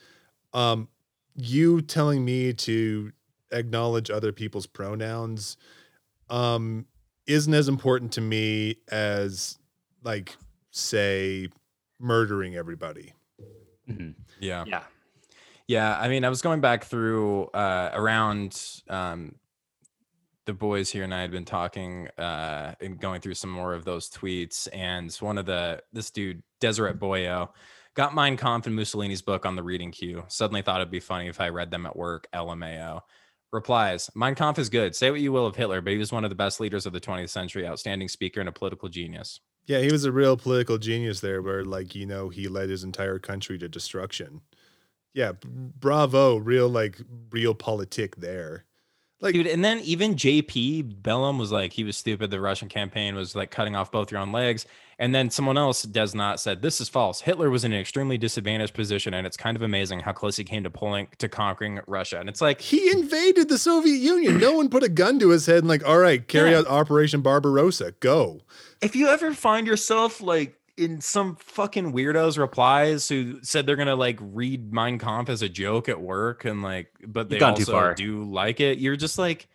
um 0.51 0.87
you 1.35 1.81
telling 1.83 2.25
me 2.25 2.53
to 2.53 3.11
acknowledge 3.51 4.09
other 4.09 4.31
people's 4.31 4.65
pronouns 4.65 5.57
um 6.27 6.87
isn't 7.27 7.53
as 7.53 7.67
important 7.67 8.11
to 8.13 8.21
me 8.21 8.77
as 8.91 9.59
like 10.03 10.37
say 10.71 11.49
murdering 11.99 12.55
everybody. 12.55 13.13
Mhm. 13.87 14.15
Yeah. 14.39 14.63
Yeah. 14.65 14.81
Yeah, 15.67 15.99
I 15.99 16.07
mean, 16.07 16.25
I 16.25 16.29
was 16.29 16.41
going 16.41 16.61
back 16.61 16.85
through 16.85 17.43
uh, 17.53 17.91
around 17.93 18.59
um, 18.89 19.35
the 20.49 20.53
boys 20.53 20.89
here, 20.89 21.03
and 21.03 21.13
I 21.13 21.21
had 21.21 21.29
been 21.29 21.45
talking 21.45 22.07
uh, 22.17 22.73
and 22.81 22.99
going 22.99 23.21
through 23.21 23.35
some 23.35 23.51
more 23.51 23.75
of 23.75 23.85
those 23.85 24.09
tweets. 24.09 24.67
And 24.73 25.13
one 25.19 25.37
of 25.37 25.45
the 25.45 25.83
this 25.93 26.09
dude 26.09 26.41
Deseret 26.59 26.99
Boyo 26.99 27.49
got 27.93 28.15
Mein 28.15 28.35
Kampf 28.35 28.65
and 28.65 28.75
Mussolini's 28.75 29.21
book 29.21 29.45
on 29.45 29.55
the 29.55 29.61
reading 29.61 29.91
queue. 29.91 30.23
Suddenly 30.27 30.63
thought 30.63 30.81
it'd 30.81 30.91
be 30.91 30.99
funny 30.99 31.27
if 31.27 31.39
I 31.39 31.49
read 31.49 31.69
them 31.69 31.85
at 31.85 31.95
work. 31.95 32.27
LMAO. 32.33 33.01
Replies: 33.51 34.09
Mein 34.15 34.33
Kampf 34.33 34.57
is 34.57 34.69
good. 34.69 34.95
Say 34.95 35.11
what 35.11 35.21
you 35.21 35.31
will 35.31 35.45
of 35.45 35.55
Hitler, 35.55 35.81
but 35.81 35.93
he 35.93 35.99
was 35.99 36.11
one 36.11 36.23
of 36.23 36.31
the 36.31 36.35
best 36.35 36.59
leaders 36.59 36.87
of 36.87 36.93
the 36.93 36.99
20th 36.99 37.29
century. 37.29 37.67
Outstanding 37.67 38.09
speaker 38.09 38.39
and 38.39 38.49
a 38.49 38.51
political 38.51 38.89
genius. 38.89 39.39
Yeah, 39.67 39.81
he 39.81 39.91
was 39.91 40.05
a 40.05 40.11
real 40.11 40.35
political 40.35 40.79
genius 40.79 41.19
there 41.19 41.43
where 41.43 41.63
like, 41.63 41.93
you 41.93 42.07
know, 42.07 42.29
he 42.29 42.47
led 42.47 42.69
his 42.69 42.83
entire 42.83 43.19
country 43.19 43.59
to 43.59 43.69
destruction. 43.69 44.41
Yeah, 45.13 45.33
bravo, 45.43 46.37
real 46.37 46.69
like 46.69 46.99
real 47.29 47.53
politic 47.53 48.15
there. 48.15 48.65
Like 49.21 49.33
dude 49.33 49.47
and 49.47 49.63
then 49.65 49.79
even 49.79 50.15
jp 50.15 51.03
bellum 51.03 51.37
was 51.37 51.51
like 51.51 51.73
he 51.73 51.83
was 51.83 51.97
stupid 51.97 52.31
the 52.31 52.39
russian 52.39 52.69
campaign 52.69 53.15
was 53.15 53.35
like 53.35 53.51
cutting 53.51 53.75
off 53.75 53.91
both 53.91 54.11
your 54.11 54.21
own 54.21 54.31
legs 54.31 54.65
and 54.97 55.13
then 55.13 55.29
someone 55.29 55.57
else 55.57 55.83
does 55.83 56.15
not 56.15 56.39
said 56.39 56.61
this 56.61 56.79
is 56.79 56.87
false 56.87 57.19
hitler 57.21 57.49
was 57.49 57.65
in 57.65 57.73
an 57.73 57.79
extremely 57.81 58.17
disadvantaged 58.17 58.73
position 58.73 59.13
and 59.13 59.27
it's 59.27 59.35
kind 59.35 59.57
of 59.57 59.61
amazing 59.61 59.99
how 59.99 60.13
close 60.13 60.37
he 60.37 60.45
came 60.45 60.63
to 60.63 60.69
pulling 60.69 61.07
to 61.17 61.27
conquering 61.27 61.81
russia 61.85 62.17
and 62.17 62.29
it's 62.29 62.39
like 62.39 62.61
he 62.61 62.89
invaded 62.91 63.49
the 63.49 63.57
Soviet 63.57 63.97
Union. 63.97 64.37
No 64.37 64.53
one 64.53 64.69
put 64.69 64.83
a 64.83 64.89
gun 64.89 65.19
to 65.19 65.29
his 65.29 65.45
head 65.45 65.57
and 65.59 65.67
like, 65.67 65.85
all 65.85 65.97
right, 65.99 66.25
carry 66.27 66.51
Yeah. 66.51 66.59
out 66.59 66.67
Operation 66.67 67.21
Barbarossa. 67.21 67.93
Go. 67.99 68.41
if 68.81 68.95
you 68.95 69.07
ever 69.09 69.33
find 69.33 69.67
yourself 69.67 70.21
like 70.21 70.58
in 70.79 71.01
some 71.01 71.35
fucking 71.35 71.91
weirdos 71.93 72.37
replies 72.37 73.09
who 73.09 73.43
said 73.43 73.65
they're 73.65 73.75
gonna 73.75 73.95
like 73.95 74.17
read 74.21 74.71
Mein 74.73 74.97
Kampf 74.97 75.29
as 75.29 75.41
a 75.41 75.49
joke 75.49 75.89
at 75.89 75.99
work 75.99 76.45
and 76.45 76.63
like 76.63 76.91
but 77.05 77.29
they 77.29 77.37
gone 77.37 77.55
too 77.55 77.61
also 77.61 77.71
far. 77.73 77.93
do 77.93 78.23
like 78.23 78.59
it 78.59 78.79
you're 78.79 78.95
just 78.95 79.17
like 79.17 79.47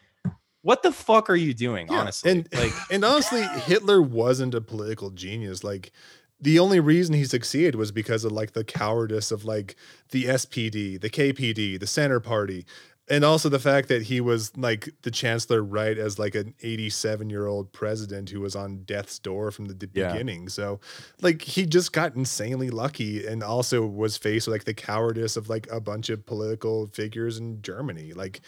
what 0.64 0.82
the 0.82 0.92
fuck 0.92 1.28
are 1.28 1.36
you 1.36 1.52
doing 1.52 1.88
Yeah, 1.90 1.98
honestly 2.00 2.30
and 2.30 2.48
like 2.54 2.72
and 2.90 3.04
honestly, 3.04 3.42
Hitler 3.42 4.00
wasn't 4.00 4.54
a 4.54 4.62
political 4.62 5.10
genius. 5.10 5.62
Like 5.62 5.92
the 6.40 6.58
only 6.58 6.80
reason 6.80 7.14
he 7.14 7.24
succeeded 7.24 7.74
was 7.74 7.92
because 7.92 8.24
of 8.24 8.32
like 8.32 8.52
the 8.52 8.64
cowardice 8.64 9.30
of 9.30 9.44
like 9.44 9.76
the 10.10 10.24
SPD, 10.24 11.00
the 11.00 11.10
KPD, 11.10 11.78
the 11.78 11.86
Center 11.86 12.18
Party, 12.18 12.64
and 13.08 13.24
also 13.24 13.48
the 13.48 13.58
fact 13.58 13.88
that 13.88 14.02
he 14.02 14.20
was 14.20 14.56
like 14.56 14.88
the 15.02 15.10
chancellor 15.10 15.62
right 15.62 15.98
as 15.98 16.18
like 16.18 16.34
an 16.34 16.54
87 16.62 17.28
year 17.28 17.46
old 17.46 17.72
president 17.72 18.30
who 18.30 18.40
was 18.40 18.56
on 18.56 18.78
death's 18.84 19.18
door 19.18 19.50
from 19.50 19.66
the 19.66 19.74
d- 19.74 19.88
Yeah. 19.92 20.12
beginning. 20.12 20.48
So 20.48 20.80
like 21.20 21.42
he 21.42 21.66
just 21.66 21.92
got 21.92 22.16
insanely 22.16 22.70
lucky 22.70 23.26
and 23.26 23.42
also 23.42 23.86
was 23.86 24.16
faced 24.16 24.46
with 24.46 24.54
like 24.54 24.64
the 24.64 24.74
cowardice 24.74 25.36
of 25.36 25.48
like 25.48 25.70
a 25.70 25.80
bunch 25.80 26.08
of 26.08 26.24
political 26.24 26.86
figures 26.86 27.38
in 27.38 27.60
Germany. 27.60 28.14
Like 28.14 28.40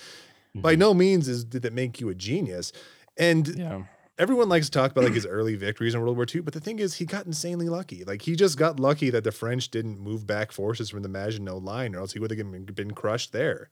by 0.55 0.73
mm-hmm. 0.73 0.81
no 0.81 0.95
means 0.95 1.29
is 1.29 1.45
did 1.45 1.63
that 1.63 1.75
make 1.75 2.01
you 2.01 2.09
a 2.09 2.15
genius. 2.15 2.73
And 3.19 3.47
yeah 3.49 3.83
everyone 4.19 4.49
likes 4.49 4.67
to 4.67 4.73
talk 4.73 4.91
about 4.91 5.05
like 5.05 5.13
his 5.13 5.27
early 5.31 5.57
victories 5.57 5.95
in 5.95 6.01
World 6.01 6.17
War 6.17 6.25
II, 6.33 6.41
but 6.41 6.55
the 6.55 6.61
thing 6.61 6.79
is, 6.79 6.95
he 6.95 7.05
got 7.05 7.27
insanely 7.27 7.69
lucky. 7.69 8.05
Like 8.05 8.23
he 8.23 8.35
just 8.35 8.59
got 8.59 8.81
lucky 8.81 9.11
that 9.11 9.25
the 9.25 9.33
French 9.33 9.71
didn't 9.71 10.01
move 10.01 10.27
back 10.27 10.53
forces 10.53 10.89
from 10.89 11.03
the 11.03 11.09
Maginot 11.11 11.63
Line, 11.63 11.95
or 11.95 11.99
else 11.99 12.13
he 12.13 12.19
would 12.19 12.31
have 12.31 12.39
been, 12.39 12.65
been 12.65 12.93
crushed 12.93 13.33
there. 13.33 13.69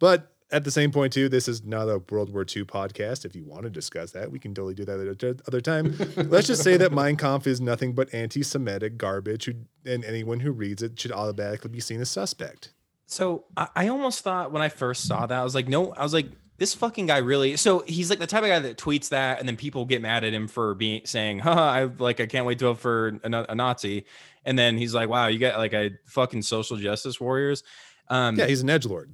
But 0.00 0.32
at 0.50 0.64
the 0.64 0.70
same 0.72 0.90
point, 0.90 1.12
too, 1.12 1.28
this 1.28 1.46
is 1.46 1.62
not 1.64 1.88
a 1.88 2.02
World 2.10 2.32
War 2.32 2.42
II 2.42 2.64
podcast. 2.64 3.24
If 3.24 3.36
you 3.36 3.44
want 3.44 3.62
to 3.62 3.70
discuss 3.70 4.10
that, 4.12 4.32
we 4.32 4.40
can 4.40 4.52
totally 4.52 4.74
do 4.74 4.84
that 4.84 4.98
at 4.98 5.46
other 5.46 5.60
time. 5.60 5.96
Let's 6.16 6.48
just 6.48 6.64
say 6.64 6.76
that 6.76 6.90
Mein 6.90 7.16
Kampf 7.16 7.46
is 7.46 7.60
nothing 7.60 7.92
but 7.92 8.12
anti-Semitic 8.12 8.98
garbage, 8.98 9.44
who, 9.44 9.54
and 9.86 10.04
anyone 10.04 10.40
who 10.40 10.50
reads 10.50 10.82
it 10.82 10.98
should 10.98 11.12
automatically 11.12 11.70
be 11.70 11.78
seen 11.78 12.00
as 12.00 12.10
suspect. 12.10 12.72
So 13.06 13.44
I, 13.56 13.68
I 13.76 13.88
almost 13.88 14.22
thought 14.22 14.50
when 14.50 14.62
I 14.62 14.68
first 14.70 15.06
saw 15.06 15.26
that, 15.26 15.38
I 15.38 15.44
was 15.44 15.54
like, 15.54 15.68
no, 15.68 15.92
I 15.92 16.02
was 16.02 16.14
like, 16.14 16.26
this 16.56 16.74
fucking 16.74 17.06
guy 17.06 17.18
really. 17.18 17.56
So 17.56 17.84
he's 17.86 18.10
like 18.10 18.18
the 18.18 18.26
type 18.26 18.42
of 18.42 18.48
guy 18.48 18.58
that 18.58 18.76
tweets 18.76 19.08
that, 19.10 19.40
and 19.40 19.48
then 19.48 19.56
people 19.56 19.86
get 19.86 20.02
mad 20.02 20.24
at 20.24 20.34
him 20.34 20.46
for 20.46 20.74
being 20.74 21.00
saying, 21.06 21.38
"Haha, 21.38 21.62
I 21.62 21.84
like 21.84 22.20
I 22.20 22.26
can't 22.26 22.44
wait 22.44 22.58
to 22.58 22.66
vote 22.66 22.80
for 22.80 23.18
a, 23.24 23.46
a 23.48 23.54
Nazi," 23.54 24.04
and 24.44 24.58
then 24.58 24.76
he's 24.76 24.92
like, 24.92 25.08
"Wow, 25.08 25.28
you 25.28 25.38
got 25.38 25.56
like 25.56 25.72
a 25.72 25.92
fucking 26.04 26.42
social 26.42 26.76
justice 26.76 27.18
warriors." 27.18 27.62
Um, 28.08 28.36
Yeah, 28.36 28.44
he's 28.44 28.60
an 28.60 28.68
edge 28.68 28.84
lord. 28.84 29.10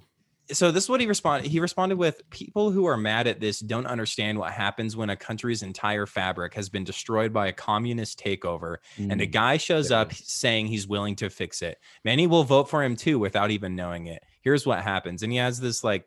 So 0.52 0.70
this 0.70 0.84
is 0.84 0.90
what 0.90 1.00
he 1.00 1.06
responded 1.06 1.48
he 1.50 1.58
responded 1.60 1.96
with 1.98 2.28
people 2.30 2.70
who 2.70 2.86
are 2.86 2.96
mad 2.96 3.26
at 3.26 3.40
this 3.40 3.60
don't 3.60 3.86
understand 3.86 4.38
what 4.38 4.52
happens 4.52 4.96
when 4.96 5.10
a 5.10 5.16
country's 5.16 5.62
entire 5.62 6.06
fabric 6.06 6.54
has 6.54 6.68
been 6.68 6.84
destroyed 6.84 7.32
by 7.32 7.48
a 7.48 7.52
communist 7.52 8.18
takeover 8.18 8.76
and 8.98 9.20
a 9.20 9.26
Mm. 9.26 9.32
guy 9.32 9.56
shows 9.56 9.88
there 9.88 9.98
up 9.98 10.12
saying 10.12 10.66
he's 10.68 10.86
willing 10.86 11.16
to 11.16 11.30
fix 11.30 11.62
it 11.62 11.78
many 12.04 12.26
will 12.26 12.44
vote 12.44 12.68
for 12.68 12.82
him 12.82 12.96
too 12.96 13.18
without 13.18 13.50
even 13.50 13.74
knowing 13.74 14.06
it 14.06 14.22
here's 14.40 14.64
what 14.66 14.82
happens 14.82 15.22
and 15.22 15.32
he 15.32 15.38
has 15.38 15.58
this 15.60 15.82
like 15.82 16.06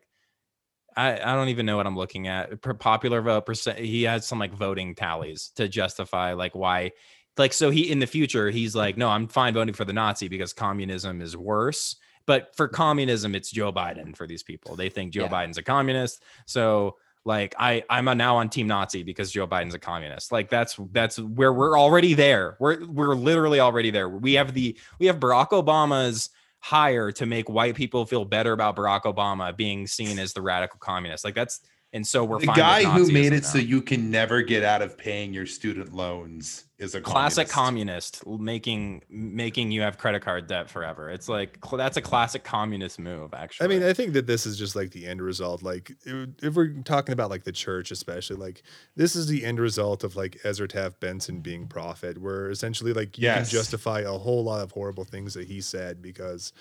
I, 0.96 1.20
I 1.20 1.34
don't 1.36 1.50
even 1.50 1.66
know 1.66 1.76
what 1.76 1.86
I'm 1.86 1.96
looking 1.96 2.26
at. 2.26 2.60
Per 2.62 2.74
popular 2.74 3.22
vote 3.22 3.46
percent. 3.46 3.78
He 3.78 4.02
has 4.02 4.26
some 4.26 4.40
like 4.40 4.52
voting 4.52 4.96
tallies 4.96 5.52
to 5.54 5.68
justify 5.68 6.32
like 6.32 6.56
why, 6.56 6.90
like 7.38 7.52
so 7.52 7.70
he 7.70 7.88
in 7.88 8.00
the 8.00 8.08
future 8.08 8.50
he's 8.50 8.74
like, 8.74 8.96
no, 8.96 9.08
I'm 9.08 9.28
fine 9.28 9.54
voting 9.54 9.72
for 9.72 9.84
the 9.84 9.92
Nazi 9.92 10.26
because 10.26 10.52
communism 10.52 11.22
is 11.22 11.36
worse. 11.36 11.94
But 12.30 12.54
for 12.54 12.68
communism, 12.68 13.34
it's 13.34 13.50
Joe 13.50 13.72
Biden 13.72 14.16
for 14.16 14.24
these 14.24 14.44
people. 14.44 14.76
They 14.76 14.88
think 14.88 15.12
Joe 15.12 15.22
Yeah. 15.24 15.30
Biden's 15.30 15.58
a 15.58 15.64
communist. 15.64 16.22
So 16.46 16.94
like 17.24 17.56
I 17.58 17.82
I'm 17.90 18.06
a 18.06 18.14
now 18.14 18.36
on 18.36 18.48
team 18.48 18.68
Nazi 18.68 19.02
because 19.02 19.32
Joe 19.32 19.48
Biden's 19.48 19.74
a 19.74 19.80
communist. 19.80 20.30
Like 20.30 20.48
that's 20.48 20.78
that's 20.92 21.18
where 21.18 21.52
we're 21.52 21.76
already 21.76 22.14
there. 22.14 22.56
We're 22.60 22.86
we're 22.86 23.16
literally 23.16 23.58
already 23.58 23.90
there. 23.90 24.08
We 24.08 24.34
have 24.34 24.54
the 24.54 24.78
we 25.00 25.06
have 25.06 25.18
Barack 25.18 25.48
Obama's 25.48 26.30
hire 26.60 27.10
to 27.10 27.26
make 27.26 27.48
white 27.48 27.74
people 27.74 28.06
feel 28.06 28.24
better 28.24 28.52
about 28.52 28.76
Barack 28.76 29.02
Obama 29.02 29.56
being 29.56 29.88
seen 29.88 30.20
as 30.20 30.32
the 30.32 30.40
radical 30.40 30.78
communist. 30.78 31.24
Like 31.24 31.34
that's 31.34 31.58
and 31.92 32.06
so 32.06 32.22
we're 32.22 32.38
the 32.38 32.46
guy 32.46 32.84
who 32.84 33.10
made 33.10 33.32
it 33.32 33.44
so 33.44 33.58
you 33.58 33.82
can 33.82 34.08
never 34.08 34.40
get 34.42 34.62
out 34.62 34.82
of 34.82 34.96
paying 34.96 35.34
your 35.34 35.46
student 35.46 35.92
loans 35.92 36.66
is 36.80 36.94
a 36.94 37.00
classic 37.00 37.48
communist. 37.48 38.22
communist 38.24 38.42
making 38.42 39.02
making 39.08 39.70
you 39.70 39.82
have 39.82 39.98
credit 39.98 40.22
card 40.22 40.46
debt 40.46 40.68
forever. 40.68 41.10
It's 41.10 41.28
like 41.28 41.58
that's 41.72 41.96
a 41.96 42.00
classic 42.02 42.42
communist 42.42 42.98
move. 42.98 43.32
Actually, 43.34 43.64
I 43.64 43.68
mean, 43.68 43.82
I 43.88 43.92
think 43.92 44.14
that 44.14 44.26
this 44.26 44.46
is 44.46 44.56
just 44.58 44.74
like 44.74 44.90
the 44.90 45.06
end 45.06 45.22
result. 45.22 45.62
Like, 45.62 45.92
it- 46.04 46.30
if 46.42 46.54
we're 46.54 46.72
talking 46.84 47.12
about 47.12 47.30
like 47.30 47.44
the 47.44 47.52
church, 47.52 47.90
especially, 47.90 48.36
like 48.36 48.62
this 48.96 49.14
is 49.14 49.26
the 49.28 49.44
end 49.44 49.60
result 49.60 50.02
of 50.04 50.16
like 50.16 50.38
Ezra 50.42 50.66
Taft 50.68 50.98
Benson 51.00 51.40
being 51.40 51.66
prophet, 51.68 52.18
where 52.18 52.50
essentially 52.50 52.92
like 52.92 53.18
you 53.18 53.24
Yes. 53.24 53.50
can 53.50 53.58
justify 53.58 54.00
a 54.00 54.12
whole 54.12 54.42
lot 54.42 54.62
of 54.62 54.72
horrible 54.72 55.04
things 55.04 55.34
that 55.34 55.46
he 55.48 55.60
said 55.60 56.00
because, 56.00 56.52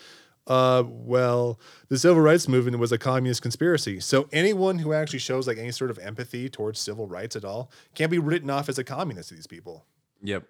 uh, 0.47 0.83
well, 0.87 1.59
the 1.89 1.97
civil 1.97 2.21
rights 2.21 2.47
movement 2.47 2.77
was 2.79 2.91
a 2.91 2.97
communist 2.97 3.41
conspiracy. 3.41 3.99
So 3.99 4.27
anyone 4.31 4.79
who 4.79 4.93
actually 4.93 5.19
shows 5.19 5.47
like 5.47 5.57
any 5.57 5.71
sort 5.71 5.91
of 5.91 5.99
empathy 5.99 6.49
towards 6.49 6.79
civil 6.79 7.07
rights 7.07 7.35
at 7.35 7.45
all 7.45 7.71
can't 7.95 8.09
be 8.11 8.17
written 8.19 8.49
off 8.49 8.67
as 8.67 8.77
a 8.79 8.83
communist 8.83 9.29
to 9.29 9.35
these 9.35 9.47
people. 9.47 9.85
Yep. 10.21 10.43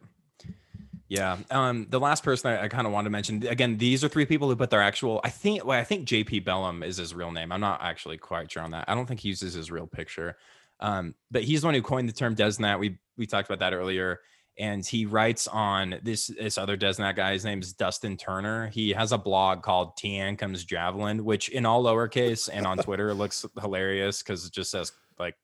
Yeah. 1.10 1.38
Um, 1.50 1.88
the 1.90 2.00
last 2.00 2.24
person 2.24 2.52
I, 2.52 2.66
I 2.66 2.68
kind 2.68 2.86
of 2.86 2.94
wanted 2.94 3.06
to 3.06 3.10
mention 3.10 3.48
again, 3.48 3.78
these 3.78 4.04
are 4.04 4.08
three 4.08 4.26
people 4.26 4.48
who 4.48 4.56
put 4.56 4.70
their 4.70 4.82
actual. 4.82 5.20
I 5.24 5.30
think. 5.30 5.66
Well, 5.66 5.80
I 5.80 5.84
think 5.84 6.08
JP 6.08 6.46
Bellum 6.46 6.84
is 6.84 6.98
his 6.98 7.16
real 7.16 7.32
name. 7.32 7.52
I'm 7.52 7.60
not 7.60 7.82
actually 7.82 8.18
quite 8.18 8.52
sure 8.52 8.64
on 8.64 8.72
that. 8.72 8.86
I 8.88 8.94
don't 8.94 9.08
think 9.08 9.20
he 9.20 9.30
uses 9.30 9.56
his 9.56 9.72
real 9.72 9.88
picture. 9.88 10.38
Um, 10.80 11.16
but 11.32 11.44
he's 11.44 11.62
the 11.62 11.68
one 11.68 11.74
who 11.74 11.82
coined 11.82 12.08
the 12.08 12.14
term 12.14 12.36
DesNat. 12.36 12.80
We 12.80 13.00
we 13.18 13.26
talked 13.26 13.50
about 13.50 13.60
that 13.60 13.76
earlier. 13.76 14.20
And 14.58 14.86
he 14.86 15.06
writes 15.06 15.48
on 15.48 16.00
this 16.04 16.28
this 16.28 16.58
other 16.58 16.78
DesNat 16.78 17.16
guy. 17.16 17.32
His 17.32 17.46
name 17.46 17.62
is 17.62 17.74
Dustin 17.74 18.18
Turner. 18.18 18.68
He 18.68 18.92
has 18.92 19.12
a 19.12 19.18
blog 19.18 19.64
called 19.64 19.98
Teancum's 19.98 20.66
Javelin, 20.66 21.24
which 21.24 21.50
in 21.50 21.66
all 21.66 21.84
lowercase 21.84 22.50
and 22.52 22.68
on 22.68 22.78
Twitter 22.78 23.14
looks 23.14 23.46
hilarious 23.60 24.22
because 24.22 24.46
it 24.46 24.52
just 24.52 24.70
says 24.70 24.92
like 25.18 25.36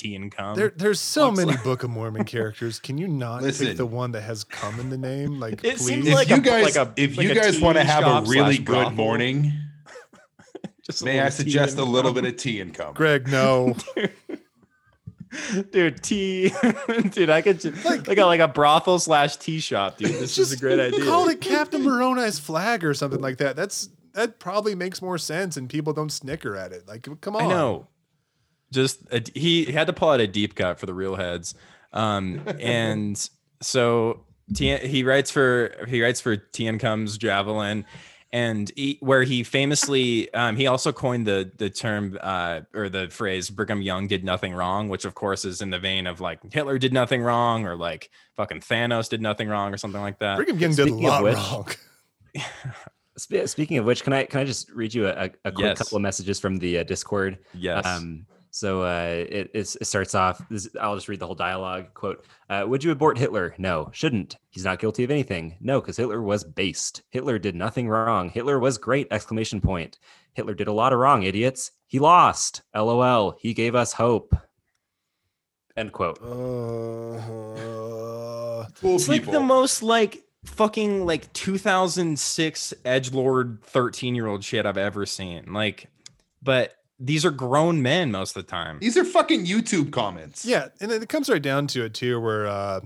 T 0.00 0.14
and 0.16 0.32
come. 0.32 0.56
There, 0.56 0.72
there's 0.76 0.98
so 1.00 1.26
looks 1.26 1.38
many 1.38 1.52
like- 1.52 1.64
Book 1.64 1.82
of 1.82 1.90
Mormon 1.90 2.24
characters. 2.24 2.78
Can 2.80 2.96
you 2.98 3.06
not 3.08 3.42
Listen. 3.42 3.66
pick 3.68 3.76
the 3.76 3.86
one 3.86 4.12
that 4.12 4.22
has 4.22 4.44
"come" 4.44 4.80
in 4.80 4.88
the 4.90 4.98
name? 4.98 5.38
Like, 5.38 5.54
It 5.54 5.76
please. 5.76 5.86
seems 5.86 6.06
If 6.08 6.14
like 6.14 6.28
you 6.28 6.36
a- 6.36 6.40
guys, 6.40 6.76
like 6.76 6.88
a- 6.88 6.92
if 6.96 7.16
like 7.16 7.24
you 7.26 7.32
a 7.32 7.34
guys 7.34 7.60
want 7.60 7.76
to 7.76 7.82
tea 7.82 7.88
have 7.90 8.04
a 8.04 8.22
really 8.28 8.54
slash 8.54 8.56
good 8.58 8.64
brothel. 8.66 8.90
morning, 8.92 9.52
Just 10.86 11.04
may 11.04 11.20
I 11.20 11.24
little 11.24 11.30
tea 11.30 11.50
suggest 11.50 11.78
a 11.78 11.84
little 11.84 12.12
cum. 12.14 12.22
bit 12.22 12.32
of 12.34 12.38
tea 12.38 12.60
and 12.60 12.72
cum? 12.74 12.94
Greg, 12.94 13.28
no. 13.28 13.76
dude, 15.70 16.02
tea, 16.02 16.52
dude. 17.10 17.30
I 17.30 17.40
could 17.42 17.60
just, 17.60 17.84
like, 17.84 18.18
a, 18.18 18.24
like 18.24 18.40
a 18.40 18.48
brothel 18.48 18.98
slash 18.98 19.36
tea 19.36 19.60
shop, 19.60 19.98
dude. 19.98 20.10
This 20.10 20.38
is 20.38 20.52
a 20.52 20.56
great 20.56 20.80
idea. 20.80 21.04
Call 21.04 21.28
it 21.28 21.40
Captain 21.40 21.82
Moroni's 21.82 22.38
flag 22.38 22.84
or 22.84 22.94
something 22.94 23.20
like 23.20 23.38
that. 23.38 23.54
That's 23.56 23.88
that 24.14 24.40
probably 24.40 24.74
makes 24.74 25.00
more 25.00 25.18
sense, 25.18 25.56
and 25.56 25.68
people 25.68 25.92
don't 25.92 26.10
snicker 26.10 26.56
at 26.56 26.72
it. 26.72 26.88
Like, 26.88 27.06
come 27.20 27.36
on. 27.36 27.42
I 27.42 27.46
know. 27.48 27.86
Just 28.72 29.00
a, 29.10 29.22
he 29.34 29.64
had 29.66 29.86
to 29.88 29.92
pull 29.92 30.10
out 30.10 30.20
a 30.20 30.26
deep 30.26 30.54
cut 30.54 30.78
for 30.78 30.86
the 30.86 30.94
real 30.94 31.16
heads, 31.16 31.54
um, 31.92 32.40
and 32.60 33.28
so 33.60 34.24
T, 34.54 34.76
he 34.76 35.02
writes 35.04 35.30
for 35.30 35.74
he 35.88 36.02
writes 36.02 36.20
for 36.20 36.36
Teancum's 36.36 37.18
javelin, 37.18 37.84
and 38.32 38.70
he, 38.76 38.96
where 39.00 39.24
he 39.24 39.42
famously 39.42 40.32
um, 40.34 40.54
he 40.56 40.66
also 40.68 40.92
coined 40.92 41.26
the 41.26 41.50
the 41.58 41.68
term 41.68 42.16
uh, 42.20 42.60
or 42.74 42.88
the 42.88 43.08
phrase 43.10 43.50
Brigham 43.50 43.82
Young 43.82 44.06
did 44.06 44.24
nothing 44.24 44.52
wrong, 44.54 44.88
which 44.88 45.04
of 45.04 45.14
course 45.14 45.44
is 45.44 45.60
in 45.62 45.70
the 45.70 45.78
vein 45.80 46.06
of 46.06 46.20
like 46.20 46.38
Hitler 46.52 46.78
did 46.78 46.92
nothing 46.92 47.22
wrong 47.22 47.66
or 47.66 47.74
like 47.76 48.10
fucking 48.36 48.60
Thanos 48.60 49.08
did 49.08 49.20
nothing 49.20 49.48
wrong 49.48 49.74
or 49.74 49.76
something 49.78 50.00
like 50.00 50.20
that. 50.20 50.36
Brigham 50.36 50.58
Young 50.58 50.74
did 50.74 50.86
a 50.86 50.90
Speaking 50.90 51.06
of 51.06 51.12
lot 51.12 51.22
which- 51.24 51.34
wrong. 51.36 51.68
Speaking 53.16 53.76
of 53.76 53.84
which, 53.84 54.02
can 54.02 54.12
I 54.14 54.24
can 54.24 54.40
I 54.40 54.44
just 54.44 54.70
read 54.70 54.94
you 54.94 55.06
a, 55.08 55.30
a 55.44 55.52
quick 55.52 55.58
Yes. 55.58 55.78
couple 55.78 55.96
of 55.96 56.02
messages 56.02 56.40
from 56.40 56.56
the 56.58 56.78
uh, 56.78 56.82
Discord? 56.84 57.38
Yes. 57.52 57.84
Um, 57.84 58.24
so 58.50 58.82
uh, 58.82 59.24
it, 59.28 59.50
it's- 59.54 59.76
it 59.80 59.84
starts 59.86 60.14
off. 60.14 60.40
This, 60.50 60.68
I'll 60.80 60.94
just 60.96 61.08
read 61.08 61.20
the 61.20 61.26
whole 61.26 61.34
dialogue. 61.34 61.94
Quote: 61.94 62.26
uh, 62.48 62.64
"Would 62.66 62.82
you 62.84 62.90
abort 62.90 63.18
Hitler? 63.18 63.54
No, 63.58 63.90
shouldn't. 63.92 64.36
He's 64.50 64.64
not 64.64 64.78
guilty 64.78 65.04
of 65.04 65.10
anything. 65.10 65.56
No, 65.60 65.80
because 65.80 65.96
Hitler 65.96 66.20
was 66.22 66.44
based. 66.44 67.02
Hitler 67.10 67.38
did 67.38 67.54
nothing 67.54 67.88
wrong. 67.88 68.28
Hitler 68.30 68.58
was 68.58 68.78
great! 68.78 69.08
Exclamation 69.10 69.60
point. 69.60 69.98
Hitler 70.34 70.54
did 70.54 70.68
a 70.68 70.72
lot 70.72 70.92
of 70.92 70.98
wrong, 70.98 71.22
idiots. 71.22 71.72
He 71.86 71.98
lost. 71.98 72.62
LOL. 72.74 73.36
He 73.40 73.54
gave 73.54 73.74
us 73.74 73.92
hope." 73.92 74.34
End 75.76 75.92
quote. 75.92 76.18
Uh, 76.22 77.20
Cool 78.80 78.94
it's 78.96 79.08
like 79.08 79.26
the 79.26 79.40
most 79.40 79.82
like 79.82 80.22
fucking 80.44 81.04
like 81.04 81.30
2006 81.32 82.72
edge 82.84 83.12
lord 83.12 83.58
13 83.64 84.14
year 84.14 84.26
old 84.26 84.42
shit 84.44 84.64
i've 84.64 84.78
ever 84.78 85.04
seen 85.04 85.52
like 85.52 85.88
but 86.42 86.72
these 87.00 87.24
are 87.24 87.30
grown 87.30 87.80
men 87.82 88.10
most 88.12 88.36
of 88.36 88.44
the 88.44 88.50
time 88.50 88.78
These 88.78 88.96
are 88.96 89.04
fucking 89.04 89.46
YouTube 89.46 89.90
comments. 89.90 90.44
yeah, 90.44 90.68
and 90.80 90.92
it 90.92 91.08
comes 91.08 91.28
right 91.30 91.40
down 91.42 91.66
to 91.68 91.84
it 91.84 91.94
too, 91.94 92.20
where 92.20 92.46
uh, 92.46 92.80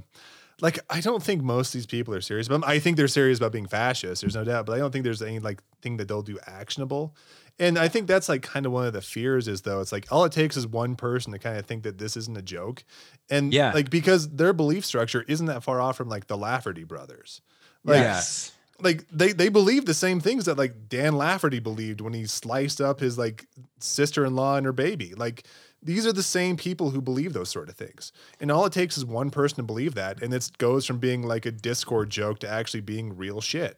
like 0.61 0.79
I 0.89 1.01
don't 1.01 1.23
think 1.23 1.43
most 1.43 1.69
of 1.69 1.73
these 1.81 1.87
people 1.87 2.15
are 2.15 2.21
serious, 2.21 2.47
but 2.49 2.65
I 2.67 2.79
think 2.79 2.97
they're 2.97 3.09
serious 3.09 3.39
about 3.39 3.53
being 3.53 3.67
fascist. 3.67 4.21
There's 4.23 4.37
no 4.37 4.45
doubt, 4.45 4.67
but 4.67 4.75
I 4.75 4.79
don't 4.79 4.93
think 4.93 5.05
there's 5.05 5.21
any 5.23 5.41
like 5.41 5.61
thing 5.83 5.97
that 5.99 6.07
they'll 6.09 6.23
do 6.23 6.39
actionable. 6.47 7.15
And 7.59 7.79
I 7.79 7.87
think 7.87 8.09
that's 8.09 8.29
like 8.29 8.43
kind 8.43 8.67
of 8.67 8.73
one 8.73 8.85
of 8.87 8.93
the 8.93 9.01
fears 9.01 9.47
is 9.47 9.63
though 9.63 9.81
it's 9.81 9.93
like 9.93 10.07
all 10.11 10.25
it 10.25 10.33
takes 10.33 10.57
is 10.57 10.67
one 10.67 10.97
person 10.97 11.33
to 11.33 11.39
kind 11.39 11.57
of 11.57 11.67
think 11.67 11.83
that 11.85 11.99
this 11.99 12.17
isn't 12.17 12.37
a 12.37 12.43
joke, 12.43 12.83
and 13.31 13.53
Yeah. 13.53 13.73
like 13.73 13.91
because 13.91 14.29
their 14.31 14.53
belief 14.53 14.85
structure 14.85 15.25
isn't 15.29 15.47
that 15.47 15.63
far 15.63 15.81
off 15.81 15.97
from 15.97 16.09
like 16.09 16.27
the 16.29 16.37
Lafferty 16.37 16.83
brothers. 16.85 17.41
Like, 17.85 17.99
Yes. 17.99 18.51
Like 18.81 19.07
they 19.11 19.33
they 19.33 19.49
believe 19.49 19.85
the 19.87 19.95
same 19.95 20.21
things 20.21 20.45
that 20.47 20.59
like 20.59 20.89
Dan 20.89 21.17
Lafferty 21.17 21.61
believed 21.61 22.01
when 22.01 22.13
he 22.13 22.27
sliced 22.27 22.81
up 22.81 23.01
his 23.01 23.17
like 23.19 23.47
sister-in-law 23.79 24.57
and 24.57 24.67
her 24.67 24.73
baby. 24.73 25.15
Like 25.15 25.47
these 25.83 26.07
are 26.07 26.13
the 26.13 26.23
same 26.23 26.57
people 26.57 26.91
who 26.91 27.01
believe 27.01 27.33
those 27.35 27.51
sort 27.51 27.69
of 27.69 27.77
things. 27.77 28.11
And 28.41 28.51
all 28.51 28.65
it 28.67 28.73
takes 28.73 28.97
is 28.97 29.05
one 29.05 29.31
person 29.31 29.57
to 29.57 29.63
believe 29.63 29.95
that 29.95 30.23
and 30.23 30.33
it 30.35 30.51
goes 30.59 30.87
from 30.87 30.99
being 30.99 31.23
like 31.23 31.47
a 31.47 31.53
discord 31.53 32.11
joke 32.11 32.39
to 32.41 32.49
actually 32.49 32.81
being 32.81 33.17
real 33.17 33.41
shit. 33.41 33.77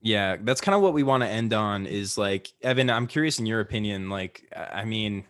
yeah 0.00 0.36
that's 0.42 0.60
kind 0.60 0.76
of 0.76 0.82
what 0.82 0.92
we 0.94 1.02
want 1.02 1.22
to 1.22 1.28
end 1.28 1.52
on 1.52 1.84
is 1.86 2.16
like 2.16 2.52
evan 2.62 2.88
i'm 2.88 3.06
curious 3.06 3.38
in 3.40 3.46
your 3.46 3.60
opinion 3.60 4.08
like 4.08 4.44
i 4.56 4.82
I 4.82 4.84
mean 4.84 5.24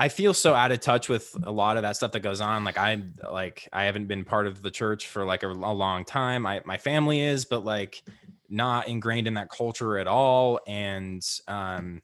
i 0.00 0.08
feel 0.08 0.34
so 0.34 0.54
out 0.54 0.72
of 0.72 0.80
touch 0.80 1.08
with 1.08 1.36
a 1.44 1.52
lot 1.52 1.76
of 1.76 1.82
that 1.82 1.94
stuff 1.94 2.10
that 2.10 2.20
goes 2.20 2.40
on 2.40 2.64
like 2.64 2.78
i 2.78 3.00
like 3.30 3.68
i 3.72 3.84
haven't 3.84 4.06
been 4.06 4.24
part 4.24 4.46
of 4.46 4.62
the 4.62 4.70
church 4.70 5.06
for 5.06 5.24
like 5.24 5.44
a, 5.44 5.48
a 5.48 5.52
long 5.52 6.04
time 6.04 6.46
i 6.46 6.60
my 6.64 6.78
family 6.78 7.20
is 7.20 7.44
but 7.44 7.64
like 7.64 8.02
not 8.48 8.88
ingrained 8.88 9.28
in 9.28 9.34
that 9.34 9.50
culture 9.50 9.98
at 9.98 10.08
all 10.08 10.58
and 10.66 11.22
um 11.46 12.02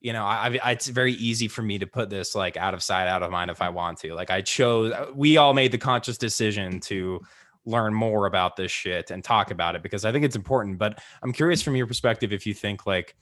you 0.00 0.12
know 0.12 0.24
I, 0.24 0.58
I 0.62 0.72
it's 0.72 0.88
very 0.88 1.12
easy 1.12 1.46
for 1.46 1.62
me 1.62 1.78
to 1.78 1.86
put 1.86 2.10
this 2.10 2.34
like 2.34 2.56
out 2.56 2.74
of 2.74 2.82
sight 2.82 3.06
out 3.06 3.22
of 3.22 3.30
mind 3.30 3.50
if 3.50 3.60
i 3.60 3.68
want 3.68 3.98
to 3.98 4.14
like 4.14 4.30
i 4.30 4.40
chose 4.40 4.92
we 5.14 5.36
all 5.36 5.54
made 5.54 5.72
the 5.72 5.78
conscious 5.78 6.18
decision 6.18 6.80
to 6.80 7.20
learn 7.66 7.92
more 7.92 8.26
about 8.26 8.56
this 8.56 8.72
shit 8.72 9.10
and 9.10 9.22
talk 9.22 9.50
about 9.50 9.76
it 9.76 9.82
because 9.82 10.04
i 10.04 10.10
think 10.12 10.24
it's 10.24 10.36
important 10.36 10.78
but 10.78 11.02
i'm 11.22 11.32
curious 11.32 11.60
from 11.60 11.76
your 11.76 11.86
perspective 11.86 12.32
if 12.32 12.46
you 12.46 12.54
think 12.54 12.86
like 12.86 13.14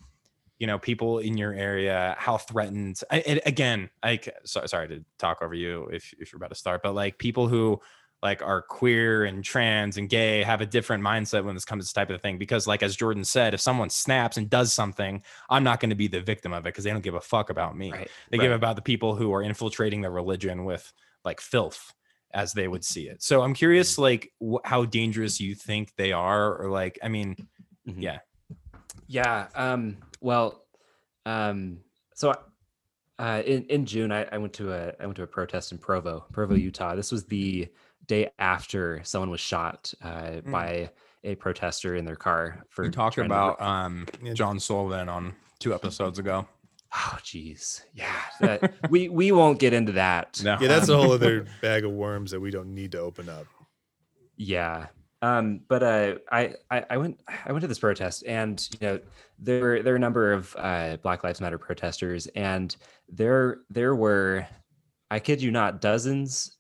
you 0.65 0.67
know 0.67 0.79
people 0.79 1.19
in 1.19 1.37
your 1.37 1.53
area 1.53 2.17
how 2.19 2.39
threatened 2.39 2.99
I, 3.11 3.19
and 3.21 3.39
again 3.45 3.91
like 4.03 4.35
so, 4.47 4.65
sorry 4.65 4.89
to 4.89 5.05
talk 5.19 5.43
over 5.43 5.53
you 5.53 5.91
if, 5.93 6.15
if 6.19 6.33
you're 6.33 6.39
about 6.39 6.49
to 6.49 6.55
start 6.55 6.81
but 6.83 6.95
like 6.95 7.19
people 7.19 7.49
who 7.49 7.83
like 8.23 8.41
are 8.41 8.63
queer 8.63 9.27
and 9.27 9.45
trans 9.45 9.99
and 9.99 10.09
gay 10.09 10.43
have 10.43 10.63
a 10.63 10.67
different 10.67 11.05
mindset 11.05 11.45
when 11.45 11.55
this 11.55 11.67
comes 11.67 11.83
to 11.83 11.85
this 11.85 11.93
type 11.93 12.09
of 12.09 12.23
thing 12.23 12.39
because 12.39 12.67
like 12.67 12.83
as 12.83 12.97
jordan 12.97 13.25
said 13.25 13.53
if 13.53 13.61
someone 13.61 13.91
snaps 13.91 14.39
and 14.39 14.49
does 14.49 14.73
something 14.73 15.23
i'm 15.51 15.65
not 15.65 15.81
going 15.81 15.91
to 15.91 15.97
be 15.97 16.09
the 16.09 16.23
victim 16.23 16.55
of 16.55 16.61
it 16.65 16.71
because 16.73 16.85
they 16.85 16.91
don't 16.91 17.05
give 17.05 17.15
a 17.15 17.21
fuck 17.21 17.51
about 17.51 17.77
me 17.77 17.93
Right. 17.93 18.11
they 18.31 18.39
give 18.39 18.51
about 18.53 18.77
the 18.77 18.81
people 18.83 19.15
who 19.15 19.35
are 19.35 19.43
infiltrating 19.43 20.01
the 20.01 20.09
religion 20.11 20.65
with 20.65 20.91
like 21.27 21.43
filth 21.43 21.93
as 22.33 22.55
they 22.55 22.69
would 22.69 22.87
see 22.87 23.07
it 23.11 23.23
so 23.23 23.43
i'm 23.43 23.53
curious 23.53 23.99
like 23.99 24.33
wh- 24.43 24.65
how 24.65 24.87
dangerous 24.87 25.41
you 25.43 25.55
think 25.55 25.93
they 25.99 26.13
are 26.13 26.57
or 26.57 26.71
like 26.71 26.99
i 27.03 27.09
mean 27.09 27.37
Mhm. 27.87 27.97
yeah 28.03 28.21
Yeah. 29.07 29.49
Um, 29.55 29.99
well, 30.25 30.65
um, 31.27 31.79
so 32.15 32.35
uh, 33.19 33.43
in 33.45 33.65
in 33.65 33.87
June, 33.87 34.11
I, 34.11 34.27
I 34.33 34.39
went 34.39 34.55
to 34.55 34.73
a 34.73 34.93
I 35.01 35.05
went 35.07 35.17
to 35.17 35.23
a 35.23 35.27
protest 35.27 35.71
in 35.73 35.79
Provo, 35.79 36.25
Provo, 36.33 36.55
Utah. 36.55 36.95
This 36.97 37.13
was 37.13 37.27
the 37.27 37.69
day 38.07 38.31
after 38.39 39.01
someone 39.05 39.31
was 39.31 39.41
shot 39.41 39.93
uh, 40.03 40.41
by 40.41 40.91
a 41.23 41.35
protester 41.37 41.95
in 41.97 42.05
their 42.05 42.17
car 42.17 42.65
for 42.69 42.85
we 42.85 42.91
talked 42.91 43.15
trying 43.15 43.31
to- 43.31 43.35
about 43.35 43.59
um 43.63 44.07
john 44.35 44.61
sullivan 44.61 45.09
on 45.09 45.35
two 45.59 45.73
episodes 45.73 46.19
ago 46.19 46.47
oh, 46.95 47.19
jeez, 47.23 47.81
yeah. 47.95 48.13
that- 48.41 48.75
we 48.91 49.09
we 49.09 49.33
won't 49.33 49.59
get 49.59 49.73
into 49.73 49.93
that. 49.93 50.41
no 50.45 50.59
Yeah, 50.61 50.69
that's 50.69 50.89
a 50.91 50.97
whole 50.97 51.13
other 51.13 51.47
bag 51.63 51.85
of 51.85 51.93
worms 51.93 52.31
that 52.33 52.41
we 52.41 52.51
don't 52.51 52.75
need 52.75 52.93
to 52.93 52.99
open 52.99 53.29
up. 53.29 53.47
Yeah. 54.37 54.87
Um, 55.23 55.61
but 55.69 55.83
uh, 55.83 56.15
I, 56.31 56.55
I 56.71 56.85
I 56.91 56.97
went 56.99 57.21
I 57.47 57.53
went 57.53 57.63
to 57.63 57.69
this 57.69 57.79
protest, 57.79 58.25
and 58.27 58.69
you 58.73 58.87
know 58.87 59.01
there 59.39 59.61
were 59.61 59.83
there 59.83 59.95
were 59.95 59.97
a 59.97 60.01
number 60.01 60.33
of 60.33 60.55
uh, 60.59 60.99
Black 60.99 61.25
Lives 61.25 61.41
Matter 61.41 61.59
protesters, 61.59 62.27
and 62.29 62.77
there 63.09 63.61
there 63.71 63.95
were, 63.95 64.47
I 65.11 65.21
kid 65.21 65.41
you 65.41 65.51
not, 65.51 65.81
dozens 65.81 66.59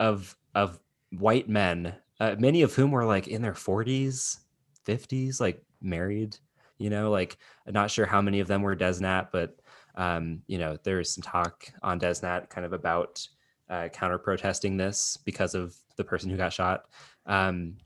of 0.00 0.36
of 0.54 0.80
white 1.18 1.48
men, 1.48 1.94
uh, 2.18 2.34
many 2.38 2.62
of 2.62 2.74
whom 2.74 2.90
were 2.90 3.04
like 3.04 3.28
in 3.28 3.42
their 3.42 3.54
forties, 3.54 4.40
fifties, 4.84 5.40
like 5.40 5.62
married. 5.80 6.36
You 6.78 6.90
know, 6.90 7.10
like 7.10 7.36
not 7.66 7.90
sure 7.90 8.06
how 8.06 8.22
many 8.22 8.40
of 8.40 8.48
them 8.48 8.62
were 8.62 8.74
Desnat, 8.74 9.28
but 9.30 9.60
um, 9.94 10.42
you 10.46 10.58
know 10.58 10.78
there 10.82 10.96
was 10.96 11.14
some 11.14 11.22
talk 11.22 11.70
on 11.82 12.00
Desnat 12.00 12.48
kind 12.48 12.64
of 12.64 12.72
about 12.72 13.24
uh, 13.68 13.88
counter 13.88 14.18
protesting 14.18 14.76
this 14.76 15.16
because 15.24 15.54
of 15.54 15.76
the 15.96 16.02
person 16.02 16.30
who 16.30 16.36
got 16.36 16.52
shot 16.52 16.86
um 17.26 17.76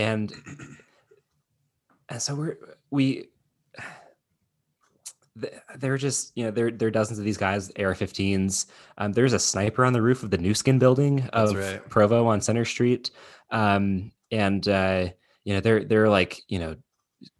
and 0.00 0.32
and 2.08 2.20
so 2.22 2.34
we're 2.34 2.56
we 2.90 3.28
th- 5.40 5.52
they're 5.78 5.96
just 5.98 6.32
you 6.36 6.44
know 6.44 6.50
there 6.50 6.70
there 6.70 6.88
are 6.88 6.90
dozens 6.90 7.18
of 7.18 7.24
these 7.24 7.36
guys 7.36 7.70
ar-15s 7.78 8.66
um, 8.98 9.12
there's 9.12 9.32
a 9.32 9.38
sniper 9.38 9.84
on 9.84 9.92
the 9.92 10.02
roof 10.02 10.22
of 10.22 10.30
the 10.30 10.38
Nu 10.38 10.54
Skin 10.54 10.78
building 10.78 11.28
of 11.32 11.54
right. 11.54 11.88
provo 11.88 12.26
on 12.26 12.40
center 12.40 12.64
street. 12.64 13.10
Um 13.50 14.12
and 14.32 14.66
uh 14.68 15.08
you 15.44 15.54
know 15.54 15.60
they're 15.60 15.84
they're 15.84 16.08
like 16.08 16.40
you 16.48 16.58
know 16.58 16.76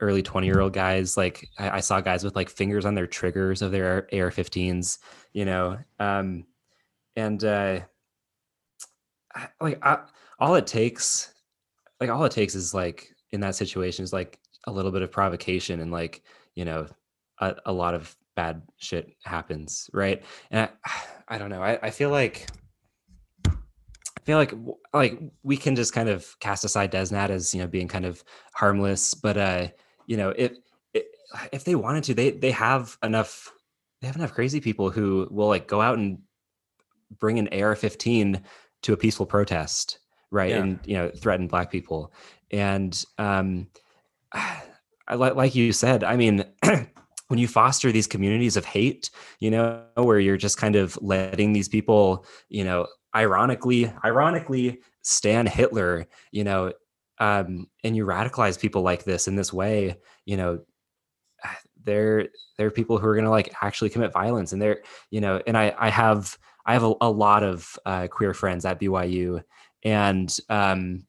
early 0.00 0.22
20 0.22 0.46
year 0.46 0.60
old 0.60 0.72
guys. 0.74 1.16
Like 1.16 1.48
I, 1.58 1.78
I 1.78 1.80
saw 1.80 2.00
guys 2.00 2.22
with 2.24 2.36
like 2.36 2.50
fingers 2.50 2.84
on 2.84 2.94
their 2.94 3.06
triggers 3.06 3.62
of 3.62 3.72
their 3.72 4.06
ar-15s 4.12 4.98
you 5.32 5.44
know? 5.44 5.78
Um 5.98 6.44
and 7.16 7.42
uh 7.44 7.80
I- 9.34 9.48
like 9.60 9.78
I, 9.84 9.98
all 10.38 10.54
it 10.56 10.66
takes 10.66 11.32
like 12.00 12.10
all 12.10 12.24
it 12.24 12.32
takes 12.32 12.54
is 12.54 12.74
like 12.74 13.14
in 13.32 13.40
that 13.40 13.54
situation 13.54 14.02
is 14.02 14.12
like 14.12 14.38
a 14.66 14.72
little 14.72 14.90
bit 14.90 15.02
of 15.02 15.10
provocation 15.10 15.80
and 15.80 15.90
like 15.90 16.22
you 16.54 16.64
know 16.64 16.86
a, 17.40 17.56
a 17.66 17.72
lot 17.72 17.94
of 17.94 18.16
bad 18.36 18.62
shit 18.78 19.12
happens 19.24 19.90
right? 19.92 20.22
And 20.50 20.68
i, 20.84 20.90
I 21.28 21.38
don't 21.38 21.50
know 21.50 21.62
I, 21.62 21.78
I 21.82 21.90
feel 21.90 22.10
like 22.10 22.48
I 24.20 24.22
feel 24.24 24.36
like 24.36 24.52
like 24.92 25.18
we 25.42 25.56
can 25.56 25.76
just 25.76 25.94
kind 25.94 26.08
of 26.08 26.38
cast 26.40 26.64
aside 26.64 26.92
Desnat 26.92 27.30
as 27.30 27.54
you 27.54 27.60
know 27.60 27.66
being 27.66 27.88
kind 27.88 28.04
of 28.04 28.22
harmless, 28.54 29.14
but 29.14 29.36
uh, 29.36 29.68
you 30.06 30.16
know 30.16 30.34
if 30.36 30.52
if, 31.52 31.64
they 31.64 31.74
wanted 31.74 32.04
to, 32.04 32.14
they 32.14 32.30
they 32.30 32.50
have 32.50 32.98
enough 33.02 33.50
they 34.00 34.06
have 34.06 34.16
enough 34.16 34.34
crazy 34.34 34.60
people 34.60 34.90
who 34.90 35.26
will 35.30 35.48
like 35.48 35.66
go 35.66 35.80
out 35.80 35.98
and 35.98 36.18
bring 37.18 37.38
an 37.38 37.48
AR-15 37.48 38.42
to 38.82 38.92
a 38.92 38.96
peaceful 38.96 39.26
protest, 39.26 39.99
right? 40.30 40.50
Yeah. 40.50 40.58
And 40.58 40.80
you 40.84 40.94
know 40.96 41.10
threaten 41.10 41.46
black 41.46 41.70
people, 41.70 42.12
and 42.50 43.04
um, 43.18 43.68
I, 44.32 45.14
like 45.14 45.34
like 45.34 45.54
you 45.54 45.72
said, 45.72 46.04
I 46.04 46.16
mean, 46.16 46.44
when 47.28 47.38
you 47.38 47.48
foster 47.48 47.92
these 47.92 48.06
communities 48.06 48.56
of 48.56 48.64
hate, 48.64 49.10
you 49.38 49.50
know, 49.50 49.84
where 49.94 50.18
you're 50.18 50.36
just 50.36 50.56
kind 50.56 50.76
of 50.76 50.98
letting 51.00 51.52
these 51.52 51.68
people, 51.68 52.26
you 52.48 52.64
know, 52.64 52.86
ironically, 53.14 53.92
ironically 54.04 54.80
stand 55.02 55.48
Hitler, 55.48 56.06
you 56.32 56.44
know, 56.44 56.72
um, 57.18 57.68
and 57.84 57.94
you 57.94 58.04
radicalize 58.04 58.58
people 58.58 58.82
like 58.82 59.04
this 59.04 59.28
in 59.28 59.36
this 59.36 59.52
way, 59.52 59.96
you 60.24 60.36
know, 60.36 60.60
they're 61.84 62.28
they're 62.58 62.70
people 62.70 62.98
who 62.98 63.06
are 63.06 63.14
going 63.14 63.24
to 63.24 63.30
like 63.30 63.54
actually 63.62 63.90
commit 63.90 64.12
violence, 64.12 64.52
and 64.52 64.60
they're 64.60 64.82
you 65.10 65.20
know, 65.20 65.40
and 65.46 65.56
I 65.56 65.74
I 65.78 65.88
have 65.88 66.36
I 66.66 66.72
have 66.72 66.84
a, 66.84 66.94
a 67.00 67.10
lot 67.10 67.42
of 67.42 67.78
uh, 67.86 68.08
queer 68.08 68.34
friends 68.34 68.64
at 68.64 68.80
BYU, 68.80 69.42
and 69.82 70.36
um, 70.48 71.06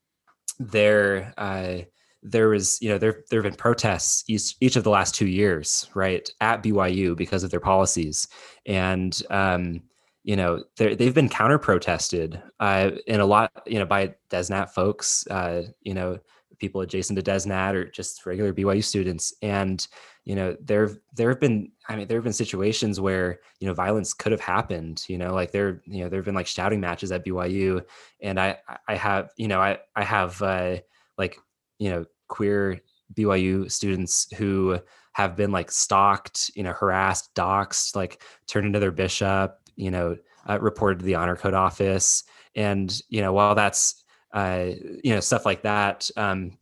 they're 0.59 1.33
uh, 1.37 1.79
there 2.23 2.49
was 2.49 2.81
you 2.81 2.89
know 2.89 2.97
there 2.97 3.23
there 3.29 3.41
have 3.41 3.51
been 3.51 3.57
protests 3.57 4.23
each, 4.27 4.55
each 4.61 4.75
of 4.75 4.83
the 4.83 4.89
last 4.89 5.15
two 5.15 5.27
years 5.27 5.89
right 5.95 6.29
at 6.39 6.63
BYU 6.63 7.15
because 7.15 7.43
of 7.43 7.51
their 7.51 7.59
policies. 7.59 8.27
And 8.65 9.19
um, 9.29 9.81
you 10.23 10.35
know 10.35 10.63
they've 10.77 11.15
been 11.15 11.29
counter 11.29 11.57
protested 11.57 12.41
uh, 12.59 12.91
in 13.07 13.19
a 13.19 13.25
lot 13.25 13.51
you 13.65 13.79
know 13.79 13.85
by 13.85 14.13
Desnat 14.29 14.69
folks 14.69 15.25
uh, 15.27 15.63
you 15.81 15.93
know 15.93 16.19
people 16.61 16.79
adjacent 16.79 17.17
to 17.17 17.31
DesNat 17.31 17.73
or 17.73 17.85
just 17.85 18.25
regular 18.25 18.53
BYU 18.53 18.83
students 18.83 19.33
and 19.41 19.85
you 20.23 20.35
know 20.35 20.55
there 20.61 20.91
there 21.13 21.27
have 21.29 21.39
been 21.39 21.71
I 21.89 21.97
mean 21.97 22.07
there 22.07 22.17
have 22.17 22.23
been 22.23 22.31
situations 22.31 23.01
where 23.01 23.39
you 23.59 23.67
know 23.67 23.73
violence 23.73 24.13
could 24.13 24.31
have 24.31 24.39
happened 24.39 25.03
you 25.09 25.17
know 25.17 25.33
like 25.33 25.51
there 25.51 25.81
you 25.85 26.03
know 26.03 26.09
there 26.09 26.19
have 26.19 26.25
been 26.25 26.35
like 26.35 26.47
shouting 26.47 26.79
matches 26.79 27.11
at 27.11 27.25
BYU 27.25 27.83
and 28.21 28.39
I 28.39 28.57
I 28.87 28.95
have 28.95 29.31
you 29.35 29.49
know 29.49 29.59
I 29.59 29.79
I 29.95 30.03
have 30.03 30.41
uh, 30.41 30.77
like 31.17 31.37
you 31.79 31.89
know 31.89 32.05
queer 32.29 32.79
BYU 33.13 33.69
students 33.69 34.27
who 34.37 34.79
have 35.13 35.35
been 35.35 35.51
like 35.51 35.71
stalked, 35.71 36.51
you 36.55 36.63
know, 36.63 36.71
harassed, 36.71 37.33
doxxed, 37.35 37.95
like 37.95 38.23
turned 38.47 38.65
into 38.65 38.79
their 38.79 38.91
bishop, 38.91 39.57
you 39.75 39.91
know, 39.91 40.17
uh, 40.49 40.59
reported 40.59 40.99
to 40.99 41.05
the 41.05 41.15
honor 41.15 41.35
code 41.35 41.53
office. 41.53 42.23
And, 42.55 42.97
you 43.09 43.21
know, 43.21 43.33
while 43.33 43.55
that's, 43.55 44.03
uh, 44.33 44.69
you 45.03 45.13
know, 45.13 45.19
stuff 45.19 45.45
like 45.45 45.63
that, 45.63 46.09
um, 46.17 46.57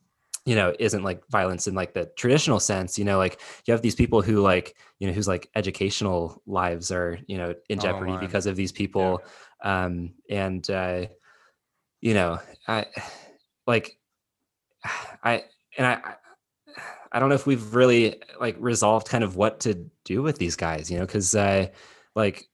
you 0.46 0.56
know, 0.56 0.74
isn't 0.80 1.04
like 1.04 1.22
violence 1.28 1.68
in 1.68 1.76
like 1.76 1.94
the 1.94 2.06
traditional 2.16 2.60
sense, 2.60 2.98
you 2.98 3.06
know, 3.06 3.18
like 3.18 3.40
you 3.66 3.72
have 3.72 3.82
these 3.82 3.96
people 3.96 4.22
who 4.22 4.42
like, 4.42 4.76
you 5.00 5.08
know, 5.08 5.14
whose 5.14 5.28
like 5.28 5.50
educational 5.56 6.42
lives 6.48 6.92
are, 6.92 7.20
you 7.28 7.38
know, 7.38 7.54
in 7.70 7.80
jeopardy 7.80 8.18
because 8.18 8.48
of 8.48 8.56
these 8.56 8.72
people. 8.72 9.22
Yeah. 9.64 9.86
Um, 9.86 10.14
and, 10.30 10.68
uh, 10.70 11.06
you 12.02 12.14
know, 12.16 12.40
I 12.68 12.88
like, 13.68 14.00
I, 15.24 15.44
and 15.78 15.86
I, 15.86 16.16
I 17.12 17.20
don't 17.20 17.30
know 17.30 17.36
if 17.36 17.46
we've 17.46 17.76
really 17.76 18.22
like 18.40 18.56
resolved 18.60 19.08
kind 19.08 19.24
of 19.24 19.36
what 19.36 19.60
to 19.62 19.86
do 20.06 20.24
with 20.24 20.40
these 20.40 20.56
guys, 20.56 20.90
you 20.90 20.98
know, 20.98 21.06
because 21.06 21.36
uh, 21.36 21.68
like, 22.16 22.49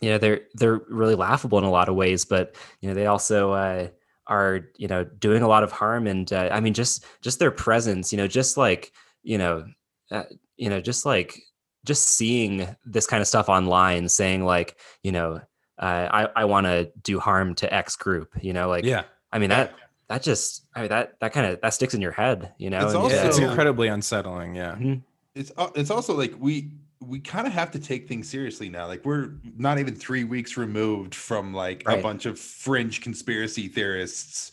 you 0.00 0.10
know, 0.10 0.18
they're 0.18 0.40
they're 0.54 0.80
really 0.88 1.14
laughable 1.14 1.58
in 1.58 1.64
a 1.64 1.70
lot 1.70 1.88
of 1.88 1.94
ways, 1.94 2.24
but 2.24 2.56
you 2.80 2.88
know, 2.88 2.94
they 2.94 3.06
also 3.06 3.52
uh, 3.52 3.88
are 4.26 4.60
you 4.76 4.88
know 4.88 5.04
doing 5.04 5.42
a 5.42 5.48
lot 5.48 5.62
of 5.62 5.72
harm, 5.72 6.06
and 6.06 6.32
uh, 6.32 6.48
I 6.52 6.60
mean, 6.60 6.74
just 6.74 7.04
just 7.22 7.38
their 7.38 7.50
presence, 7.50 8.12
you 8.12 8.16
know, 8.18 8.26
just 8.26 8.56
like 8.56 8.92
you 9.22 9.38
know, 9.38 9.64
uh, 10.10 10.24
you 10.56 10.68
know, 10.68 10.80
just 10.80 11.06
like 11.06 11.40
just 11.84 12.08
seeing 12.08 12.66
this 12.84 13.06
kind 13.06 13.20
of 13.20 13.26
stuff 13.28 13.48
online, 13.48 14.08
saying 14.08 14.44
like, 14.44 14.78
you 15.02 15.12
know, 15.12 15.40
uh, 15.78 16.08
I 16.10 16.28
I 16.36 16.44
want 16.46 16.66
to 16.66 16.90
do 17.02 17.20
harm 17.20 17.54
to 17.56 17.72
X 17.72 17.96
group, 17.96 18.30
you 18.40 18.52
know, 18.52 18.68
like 18.68 18.84
yeah, 18.84 19.04
I 19.32 19.38
mean 19.38 19.50
that 19.50 19.74
that 20.08 20.22
just 20.22 20.66
I 20.74 20.80
mean 20.80 20.88
that 20.90 21.18
that 21.20 21.32
kind 21.32 21.46
of 21.46 21.60
that 21.60 21.74
sticks 21.74 21.94
in 21.94 22.00
your 22.00 22.12
head, 22.12 22.52
you 22.58 22.70
know. 22.70 22.78
It's 22.84 22.94
and, 22.94 23.02
also- 23.02 23.16
yeah, 23.16 23.26
it's 23.26 23.38
incredibly 23.38 23.88
unsettling. 23.88 24.54
Yeah. 24.54 24.74
Mhm. 24.74 25.02
it's 25.34 25.50
al- 25.58 25.72
it's 25.74 25.90
also 25.90 26.14
like 26.16 26.34
we 26.38 26.70
we 27.06 27.18
kind 27.20 27.46
of 27.46 27.52
have 27.52 27.70
to 27.72 27.78
take 27.78 28.08
things 28.08 28.28
seriously 28.28 28.68
now 28.68 28.86
like 28.86 29.04
we're 29.04 29.30
not 29.56 29.78
even 29.78 29.94
three 29.94 30.24
weeks 30.24 30.56
removed 30.56 31.14
from 31.14 31.52
like 31.54 31.82
a 31.86 31.96
bunch 31.98 32.26
of 32.26 32.38
fringe 32.38 33.00
conspiracy 33.00 33.68
theorists 33.68 34.52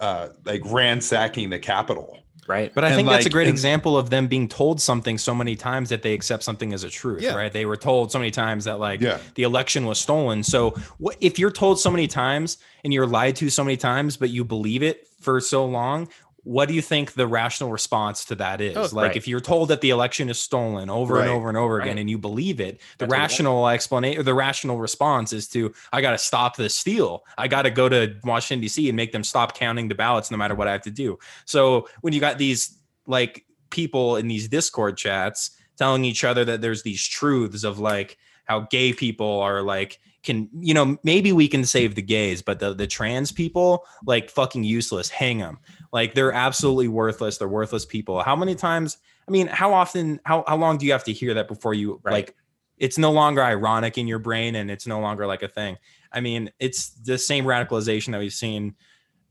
uh 0.00 0.28
like 0.44 0.60
ransacking 0.66 1.50
the 1.50 1.58
capitol 1.58 2.18
right? 2.48 2.74
But 2.74 2.82
I 2.82 2.88
And, 2.88 2.96
think 2.96 3.08
that's 3.08 3.24
a 3.24 3.30
great 3.30 3.46
and- 3.46 3.54
example 3.54 3.96
of 3.96 4.10
them 4.10 4.26
being 4.26 4.48
told 4.48 4.80
something 4.80 5.16
so 5.16 5.32
many 5.32 5.54
times 5.54 5.90
that 5.90 6.02
they 6.02 6.12
accept 6.12 6.42
something 6.42 6.72
as 6.72 6.82
a 6.82 6.90
truth, 6.90 7.22
Yeah. 7.22 7.34
right? 7.36 7.52
They 7.52 7.66
were 7.66 7.76
told 7.76 8.10
so 8.10 8.18
many 8.18 8.32
times 8.32 8.64
that 8.64 8.80
like 8.80 9.00
Yeah. 9.00 9.18
the 9.36 9.44
election 9.44 9.86
was 9.86 10.00
stolen. 10.00 10.42
So 10.42 10.70
what 10.98 11.16
if 11.20 11.38
you're 11.38 11.52
told 11.52 11.78
so 11.78 11.88
many 11.88 12.08
times 12.08 12.58
and 12.82 12.92
you're 12.92 13.06
lied 13.06 13.36
to 13.36 13.48
so 13.48 13.62
many 13.62 13.76
times, 13.76 14.16
but 14.16 14.30
you 14.30 14.44
believe 14.44 14.82
it 14.82 15.06
for 15.20 15.40
so 15.40 15.64
long? 15.64 16.08
What 16.44 16.66
do 16.68 16.74
you 16.74 16.82
think 16.82 17.12
the 17.12 17.26
rational 17.28 17.70
response 17.70 18.24
to 18.26 18.34
that 18.34 18.60
is? 18.60 18.76
Oh, 18.76 18.82
like 18.96 19.08
right. 19.08 19.16
if 19.16 19.28
you're 19.28 19.40
told 19.40 19.68
that 19.68 19.80
the 19.80 19.90
election 19.90 20.28
is 20.28 20.40
stolen 20.40 20.90
over 20.90 21.20
and 21.20 21.30
over 21.30 21.48
and 21.48 21.56
over 21.56 21.78
again 21.78 21.90
Right. 21.96 22.00
and 22.00 22.10
you 22.10 22.18
believe 22.18 22.60
it, 22.60 22.80
the 22.98 23.06
That's 23.06 23.10
what 23.10 23.14
it 23.16 23.18
is. 23.18 23.22
rational 23.22 23.68
explanation 23.68 24.24
the 24.24 24.34
rational 24.34 24.78
response 24.78 25.32
is 25.32 25.46
to 25.50 25.72
I 25.92 26.00
got 26.00 26.10
to 26.12 26.18
stop 26.18 26.56
the 26.56 26.68
steal. 26.68 27.24
I 27.38 27.46
got 27.46 27.62
to 27.62 27.70
go 27.70 27.88
to 27.88 28.16
Washington 28.24 28.60
D.C. 28.60 28.88
and 28.88 28.96
make 28.96 29.12
them 29.12 29.22
stop 29.22 29.54
counting 29.56 29.86
the 29.88 29.94
ballots 29.94 30.30
no 30.32 30.36
matter 30.36 30.54
what 30.56 30.66
I 30.66 30.72
have 30.72 30.82
to 30.82 30.90
do. 30.90 31.18
So 31.44 31.88
when 32.00 32.12
you 32.12 32.18
got 32.18 32.38
these 32.38 32.76
like 33.06 33.44
people 33.70 34.16
in 34.16 34.26
these 34.26 34.48
Discord 34.48 34.96
chats 34.96 35.52
telling 35.78 36.04
each 36.04 36.24
other 36.24 36.44
that 36.44 36.60
there's 36.60 36.82
these 36.82 37.06
truths 37.06 37.62
of 37.64 37.78
like 37.78 38.18
how 38.44 38.60
gay 38.70 38.92
people 38.92 39.38
are 39.40 39.62
like 39.62 40.00
can 40.22 40.48
you 40.58 40.72
know 40.74 40.96
maybe 41.02 41.32
we 41.32 41.48
can 41.48 41.64
save 41.64 41.94
the 41.94 42.02
gays 42.02 42.42
but 42.42 42.60
the 42.60 42.72
the 42.74 42.86
trans 42.86 43.32
people 43.32 43.84
like 44.06 44.30
fucking 44.30 44.64
useless. 44.64 45.08
Hang 45.08 45.38
them 45.38 45.58
like 45.92 46.14
they're 46.14 46.32
absolutely 46.32 46.88
worthless. 46.88 47.38
They're 47.38 47.48
worthless 47.48 47.84
people. 47.84 48.22
How 48.22 48.36
many 48.36 48.54
times 48.54 48.98
i 49.28 49.30
mean 49.30 49.46
how 49.46 49.72
often 49.72 50.20
how 50.24 50.44
how 50.48 50.56
long 50.56 50.78
do 50.78 50.86
you 50.86 50.92
have 50.92 51.04
to 51.04 51.12
hear 51.12 51.34
that 51.34 51.46
before 51.48 51.74
you 51.74 52.00
Right. 52.02 52.12
like 52.12 52.36
it's 52.78 52.98
no 52.98 53.12
longer 53.12 53.42
ironic 53.42 53.96
in 53.96 54.08
your 54.08 54.18
brain 54.18 54.56
and 54.56 54.70
it's 54.70 54.86
no 54.86 55.00
longer 55.00 55.26
like 55.26 55.42
a 55.42 55.48
thing? 55.48 55.76
I 56.12 56.20
mean 56.20 56.50
it's 56.58 56.90
the 56.90 57.18
same 57.18 57.44
radicalization 57.44 58.12
that 58.12 58.18
we've 58.18 58.32
seen 58.32 58.74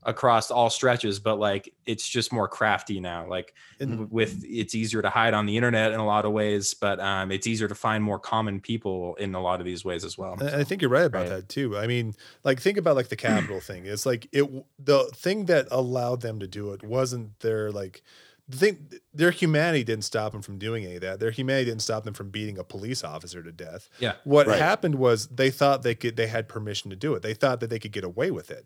across 0.04 0.50
all 0.50 0.70
stretches 0.70 1.20
but 1.20 1.38
like 1.38 1.74
it's 1.86 2.08
just 2.08 2.34
more 2.34 2.48
crafty 2.48 3.00
now 3.00 3.28
like 3.30 3.54
And- 3.80 3.92
w- 3.92 4.08
with 4.12 4.44
it's 4.44 4.74
easier 4.74 5.02
to 5.02 5.10
hide 5.10 5.34
on 5.36 5.46
the 5.46 5.56
internet 5.58 5.92
in 5.92 6.00
a 6.00 6.06
lot 6.06 6.26
of 6.26 6.32
ways 6.32 6.74
but 6.74 7.00
um 7.00 7.32
it's 7.32 7.46
easier 7.46 7.68
to 7.68 7.76
find 7.76 8.04
more 8.04 8.18
common 8.18 8.60
people 8.62 9.16
in 9.16 9.36
a 9.36 9.42
lot 9.42 9.60
of 9.60 9.66
these 9.66 9.86
ways 9.86 10.04
as 10.04 10.18
well 10.18 10.38
I 10.42 10.62
I 10.62 10.64
think 10.64 10.82
you're 10.82 10.90
right 10.90 11.06
about 11.06 11.22
Right. 11.24 11.30
that 11.30 11.50
too. 11.50 11.78
I 11.78 11.86
mean, 11.88 12.16
like 12.44 12.60
think 12.60 12.78
about 12.80 12.96
like 12.96 13.10
the 13.10 13.16
capital 13.16 13.60
thing. 13.70 13.86
It's 13.86 14.06
like 14.06 14.28
it 14.32 14.46
the 14.80 15.04
thing 15.14 15.46
that 15.46 15.68
allowed 15.70 16.22
them 16.22 16.40
to 16.40 16.48
do 16.48 16.72
it 16.74 16.82
wasn't 16.84 17.40
their 17.42 17.72
like 17.72 18.02
the 18.50 18.58
thing 18.58 18.90
their 19.14 19.32
humanity 19.32 19.84
didn't 19.84 20.04
stop 20.04 20.32
them 20.32 20.42
from 20.42 20.58
doing 20.58 20.84
any 20.84 20.96
of 20.96 21.02
that. 21.02 21.20
Their 21.20 21.32
humanity 21.32 21.66
didn't 21.70 21.84
stop 21.84 22.04
them 22.06 22.14
from 22.16 22.32
beating 22.32 22.58
a 22.58 22.64
police 22.64 23.04
officer 23.04 23.42
to 23.44 23.52
death. 23.52 23.88
Yeah. 24.00 24.14
What 24.24 24.48
Right. 24.48 24.58
happened 24.60 24.96
was 24.96 25.28
they 25.28 25.52
thought 25.52 25.84
they 25.84 25.96
could 25.96 26.16
they 26.18 26.28
had 26.28 26.50
permission 26.50 26.90
to 26.90 26.96
do 26.96 27.14
it. 27.14 27.22
They 27.22 27.34
thought 27.36 27.60
that 27.60 27.70
they 27.70 27.80
could 27.80 27.92
get 27.92 28.04
away 28.04 28.32
with 28.32 28.50
it. 28.52 28.66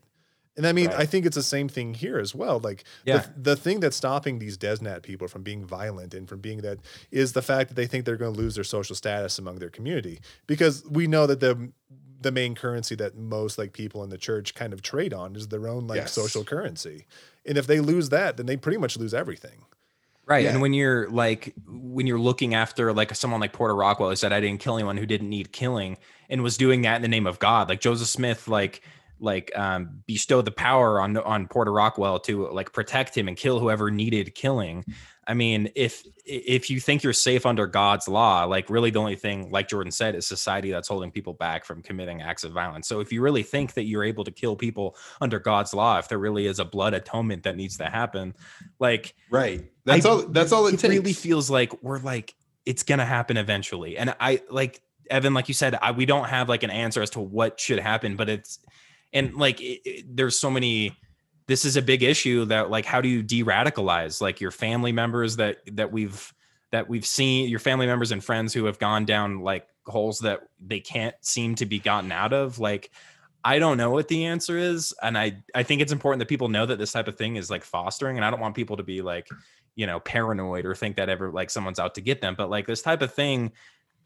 And 0.57 0.65
I 0.65 0.71
mean, 0.71 0.87
Right. 0.87 0.99
I 1.01 1.05
think 1.05 1.25
it's 1.25 1.35
the 1.35 1.43
same 1.43 1.67
thing 1.67 1.93
here 1.93 2.17
as 2.17 2.33
well. 2.33 2.59
Like 2.59 2.83
Yeah. 3.03 3.25
the, 3.35 3.51
the 3.51 3.55
thing 3.55 3.79
that's 3.81 3.97
stopping 3.97 4.39
these 4.39 4.57
DesNat 4.57 5.01
people 5.03 5.27
from 5.27 5.43
being 5.43 5.65
violent 5.65 6.13
and 6.13 6.27
from 6.29 6.39
being 6.39 6.59
that 6.61 6.79
is 7.11 7.33
the 7.33 7.41
fact 7.41 7.69
that 7.69 7.75
they 7.75 7.87
think 7.87 8.05
they're 8.05 8.15
going 8.15 8.33
to 8.33 8.39
lose 8.39 8.55
their 8.55 8.63
social 8.63 8.95
status 8.95 9.37
among 9.37 9.59
their 9.59 9.69
community 9.69 10.19
because 10.47 10.83
we 10.89 11.07
know 11.07 11.27
that 11.27 11.39
the 11.41 11.71
the 12.21 12.31
main 12.31 12.55
currency 12.55 12.95
that 12.95 13.15
most 13.15 13.57
like 13.57 13.71
people 13.73 14.03
in 14.03 14.09
the 14.09 14.17
church 14.17 14.55
kind 14.55 14.73
of 14.73 14.81
trade 14.81 15.13
on 15.13 15.35
is 15.35 15.49
their 15.49 15.67
own 15.67 15.85
like 15.85 15.97
Yes. 15.97 16.13
social 16.13 16.43
currency. 16.43 17.05
And 17.45 17.57
if 17.57 17.67
they 17.67 17.79
lose 17.79 18.09
that, 18.09 18.37
then 18.37 18.45
they 18.47 18.57
pretty 18.57 18.77
much 18.79 18.97
lose 18.97 19.13
everything. 19.13 19.65
Right. 20.25 20.45
Yeah. 20.45 20.51
And 20.51 20.61
when 20.61 20.73
you're 20.73 21.07
like 21.09 21.53
when 21.67 22.07
you're 22.07 22.17
looking 22.17 22.55
after 22.55 22.91
like 22.93 23.13
someone 23.13 23.41
like 23.41 23.53
Porter 23.53 23.75
Rockwell 23.75 24.09
who 24.09 24.15
said 24.15 24.33
I 24.33 24.39
didn't 24.39 24.59
kill 24.59 24.75
anyone 24.75 24.97
who 24.97 25.05
didn't 25.05 25.29
need 25.29 25.51
killing 25.51 25.97
and 26.29 26.41
was 26.41 26.57
doing 26.57 26.81
that 26.81 26.95
in 26.95 27.01
the 27.03 27.07
name 27.07 27.27
of 27.27 27.37
God. 27.37 27.69
Like 27.69 27.79
Joseph 27.81 28.07
Smith 28.07 28.47
like 28.47 28.81
like 29.25 29.51
um 29.57 30.03
bestowed 30.07 30.45
the 30.45 30.51
power 30.51 31.01
on 31.01 31.17
on 31.17 31.47
Porter 31.47 31.73
Rockwell 31.73 32.19
to 32.21 32.47
like 32.49 32.71
protect 32.71 33.17
him 33.17 33.27
and 33.27 33.35
kill 33.35 33.59
whoever 33.59 33.91
needed 33.91 34.33
killing. 34.35 34.85
I 35.27 35.33
mean, 35.33 35.71
if 35.75 36.05
if 36.25 36.69
you 36.69 36.79
think 36.79 37.01
you're 37.03 37.11
safe 37.11 37.45
under 37.45 37.65
God's 37.67 38.07
law, 38.07 38.45
like 38.45 38.69
really 38.69 38.91
the 38.91 38.99
only 38.99 39.15
thing, 39.15 39.49
like 39.49 39.67
Jordan 39.67 39.91
said, 39.91 40.15
is 40.15 40.27
society 40.27 40.71
that's 40.71 40.87
holding 40.87 41.11
people 41.11 41.33
back 41.33 41.65
from 41.65 41.81
committing 41.81 42.21
acts 42.21 42.43
of 42.43 42.51
violence. 42.51 42.87
So 42.87 42.99
if 42.99 43.11
you 43.11 43.21
really 43.21 43.43
think 43.43 43.73
that 43.73 43.85
you're 43.85 44.03
able 44.03 44.23
to 44.23 44.31
kill 44.31 44.55
people 44.55 44.95
under 45.19 45.39
God's 45.39 45.73
law, 45.73 45.97
if 45.97 46.07
there 46.07 46.19
really 46.19 46.45
is 46.45 46.59
a 46.59 46.65
blood 46.65 46.93
atonement 46.93 47.43
that 47.43 47.55
needs 47.55 47.77
to 47.77 47.85
happen, 47.85 48.35
like 48.79 49.15
right 49.31 49.65
that's 49.85 50.05
I- 50.05 50.09
all 50.09 50.21
that's 50.27 50.51
all 50.51 50.67
it, 50.67 50.83
it 50.83 50.87
really 50.87 51.13
feels 51.13 51.49
like 51.49 51.81
we're 51.83 51.99
like 51.99 52.35
it's 52.65 52.83
gonna 52.83 53.05
happen 53.05 53.37
eventually 53.37 53.97
and 53.97 54.13
i 54.19 54.41
like 54.49 54.81
evan 55.09 55.33
like 55.33 55.47
you 55.47 55.53
said 55.53 55.77
I, 55.81 55.91
we 55.91 56.05
don't 56.05 56.25
have 56.25 56.49
like 56.49 56.63
an 56.63 56.71
answer 56.71 57.01
as 57.01 57.11
to 57.11 57.19
what 57.19 57.59
should 57.59 57.79
happen 57.79 58.15
but 58.15 58.29
it's 58.29 58.59
and 59.15 59.35
like 59.35 59.59
it, 59.61 59.81
it- 59.85 60.15
there's 60.15 60.37
so 60.37 60.51
many 60.51 60.95
this 61.47 61.65
is 61.65 61.77
a 61.77 61.81
big 61.81 62.03
issue 62.03 62.45
that 62.45 62.69
like 62.69 62.85
how 62.85 63.01
do 63.01 63.07
you 63.07 63.21
de-radicalize 63.23 64.21
like 64.21 64.41
your 64.41 64.51
family 64.51 64.91
members 64.91 65.35
that 65.37 65.57
that 65.71 65.91
we've 65.91 66.33
that 66.71 66.89
we've 66.89 67.05
seen 67.05 67.49
your 67.49 67.59
family 67.59 67.85
members 67.87 68.11
and 68.11 68.23
friends 68.23 68.53
who 68.53 68.65
have 68.65 68.77
gone 68.79 69.05
down 69.05 69.39
like 69.39 69.67
holes 69.87 70.19
that 70.19 70.41
they 70.59 70.79
can't 70.79 71.15
seem 71.21 71.55
to 71.55 71.65
be 71.65 71.79
gotten 71.79 72.11
out 72.11 72.33
of 72.33 72.59
like 72.59 72.91
I 73.47 73.59
don't 73.59 73.77
know 73.77 73.91
what 73.91 74.07
the 74.07 74.25
answer 74.25 74.57
is, 74.57 74.91
and 75.03 75.15
I 75.15 75.43
I 75.53 75.61
think 75.61 75.79
it's 75.81 75.91
important 75.91 76.17
that 76.19 76.27
people 76.27 76.49
know 76.49 76.65
that 76.65 76.79
this 76.79 76.91
type 76.91 77.07
of 77.07 77.15
thing 77.15 77.35
is 77.35 77.47
like 77.51 77.63
fostering, 77.63 78.17
and 78.17 78.25
I 78.25 78.31
don't 78.31 78.39
want 78.39 78.55
people 78.55 78.77
to 78.77 78.83
be 78.83 79.03
like, 79.03 79.27
you 79.75 79.85
know, 79.85 79.99
paranoid 79.99 80.65
or 80.65 80.73
think 80.73 80.95
that 80.95 81.09
ever 81.09 81.29
like 81.31 81.51
someone's 81.51 81.77
out 81.77 81.93
to 81.95 82.01
get 82.01 82.21
them. 82.21 82.33
But 82.35 82.49
like 82.49 82.65
this 82.65 82.81
type 82.81 83.03
of 83.03 83.13
thing, 83.13 83.51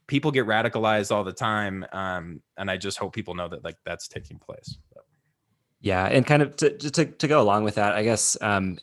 people 0.08 0.32
get 0.32 0.46
radicalized 0.46 1.10
all 1.16 1.24
the 1.24 1.32
time, 1.32 1.86
um, 1.94 2.42
and 2.58 2.70
I 2.70 2.76
just 2.76 2.98
hope 2.98 3.14
people 3.16 3.34
know 3.34 3.48
that 3.48 3.64
like 3.64 3.78
that's 3.86 4.10
taking 4.10 4.40
place. 4.40 4.78
Yeah, 5.82 6.06
and 6.06 6.26
kind 6.26 6.42
of 6.42 6.56
to 6.58 6.78
to 6.78 7.06
to 7.06 7.28
go 7.28 7.42
along 7.42 7.64
with 7.64 7.76
that, 7.76 7.94
I 7.94 8.04
guess 8.04 8.38
um, 8.42 8.78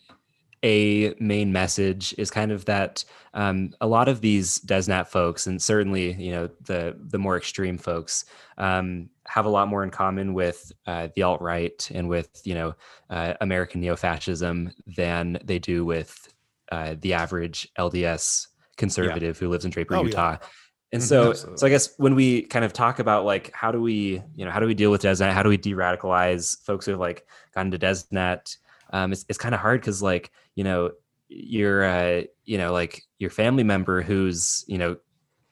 a 0.62 1.14
main 1.20 1.52
message 1.52 2.14
is 2.16 2.30
kind 2.30 2.50
of 2.50 2.64
that 2.64 3.04
um, 3.34 3.74
a 3.80 3.86
lot 3.86 4.08
of 4.08 4.22
these 4.22 4.60
DesNat 4.60 5.06
folks, 5.06 5.46
and 5.46 5.60
certainly 5.60 6.12
you 6.14 6.32
know 6.32 6.48
the 6.62 6.96
the 6.98 7.18
more 7.18 7.36
extreme 7.36 7.76
folks, 7.76 8.24
um, 8.56 9.10
have 9.26 9.44
a 9.44 9.50
lot 9.50 9.68
more 9.68 9.84
in 9.84 9.90
common 9.90 10.32
with 10.32 10.72
uh, 10.86 11.08
the 11.14 11.22
alt 11.22 11.42
right 11.42 11.88
and 11.92 12.08
with 12.08 12.40
you 12.44 12.54
know 12.54 12.74
uh, 13.10 13.34
American 13.40 13.80
neo 13.80 13.96
fascism 13.96 14.72
than 14.96 15.38
they 15.44 15.58
do 15.58 15.84
with 15.84 16.32
uh, 16.72 16.94
the 17.00 17.12
average 17.12 17.68
LDS 17.78 18.46
conservative 18.76 19.38
who 19.38 19.48
lives 19.48 19.64
in 19.64 19.70
Draper, 19.70 19.96
Oh, 19.96 20.04
yeah. 20.04 20.38
And 20.92 21.02
Mhm, 21.02 21.06
so, 21.08 21.30
absolutely. 21.30 21.56
so 21.56 21.66
I 21.66 21.70
guess 21.70 21.94
when 21.98 22.14
we 22.14 22.42
kind 22.42 22.64
of 22.64 22.72
talk 22.72 22.98
about 23.00 23.24
like 23.24 23.52
how 23.52 23.72
do 23.72 23.80
we, 23.80 24.22
you 24.34 24.44
know, 24.44 24.50
how 24.50 24.60
do 24.60 24.66
we 24.66 24.74
deal 24.74 24.90
with 24.90 25.02
DesNat? 25.02 25.32
How 25.32 25.42
do 25.42 25.48
we 25.48 25.56
de-radicalize 25.56 26.62
folks 26.64 26.86
who 26.86 26.92
have 26.92 27.00
like 27.00 27.26
gotten 27.54 27.70
to 27.72 27.78
DesNat? 27.78 28.56
Um, 28.90 29.12
it's 29.12 29.24
it's 29.28 29.38
kind 29.38 29.54
of 29.54 29.60
hard 29.60 29.80
because 29.80 30.00
like 30.02 30.30
you 30.54 30.64
know 30.64 30.92
you're 31.28 31.84
uh, 31.84 32.22
you 32.44 32.56
know 32.58 32.72
like 32.72 33.02
your 33.18 33.30
family 33.30 33.64
member 33.64 34.00
who's 34.02 34.64
you 34.68 34.78
know 34.78 34.96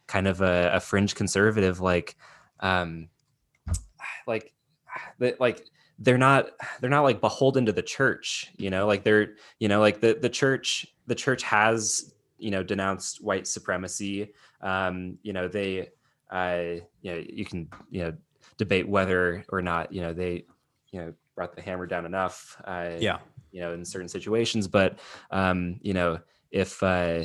kind 0.06 0.28
of 0.28 0.40
a, 0.40 0.70
a 0.74 0.80
fringe 0.80 1.14
conservative 1.14 1.80
like 1.80 2.16
um 2.60 3.08
like 4.26 4.52
that 5.18 5.40
like 5.40 5.64
they're 5.98 6.18
not 6.18 6.50
they're 6.80 6.90
not 6.90 7.02
like 7.02 7.20
beholden 7.20 7.66
to 7.66 7.72
the 7.72 7.82
church 7.82 8.50
you 8.56 8.70
know 8.70 8.86
like 8.86 9.04
they're 9.04 9.34
you 9.58 9.68
know 9.68 9.80
like 9.80 10.00
the 10.00 10.14
the 10.20 10.28
church 10.28 10.86
the 11.06 11.14
church 11.14 11.42
has 11.42 12.13
you 12.38 12.50
know 12.50 12.62
denounced 12.62 13.22
white 13.22 13.46
supremacy 13.46 14.32
um 14.60 15.18
you 15.22 15.32
know 15.32 15.48
they 15.48 15.88
uh 16.30 16.80
you 17.02 17.12
know 17.12 17.22
you 17.28 17.44
can 17.44 17.68
you 17.90 18.02
know 18.02 18.12
debate 18.56 18.88
whether 18.88 19.44
or 19.50 19.62
not 19.62 19.92
you 19.92 20.00
know 20.00 20.12
they 20.12 20.44
you 20.90 21.00
know 21.00 21.12
brought 21.34 21.54
the 21.54 21.62
hammer 21.62 21.86
down 21.86 22.06
enough 22.06 22.60
uh 22.64 22.90
Yeah. 22.98 23.18
you 23.52 23.60
know 23.60 23.72
in 23.72 23.84
certain 23.84 24.08
situations 24.08 24.68
but 24.68 24.98
um 25.30 25.78
you 25.82 25.94
know 25.94 26.18
if 26.50 26.82
uh 26.82 27.24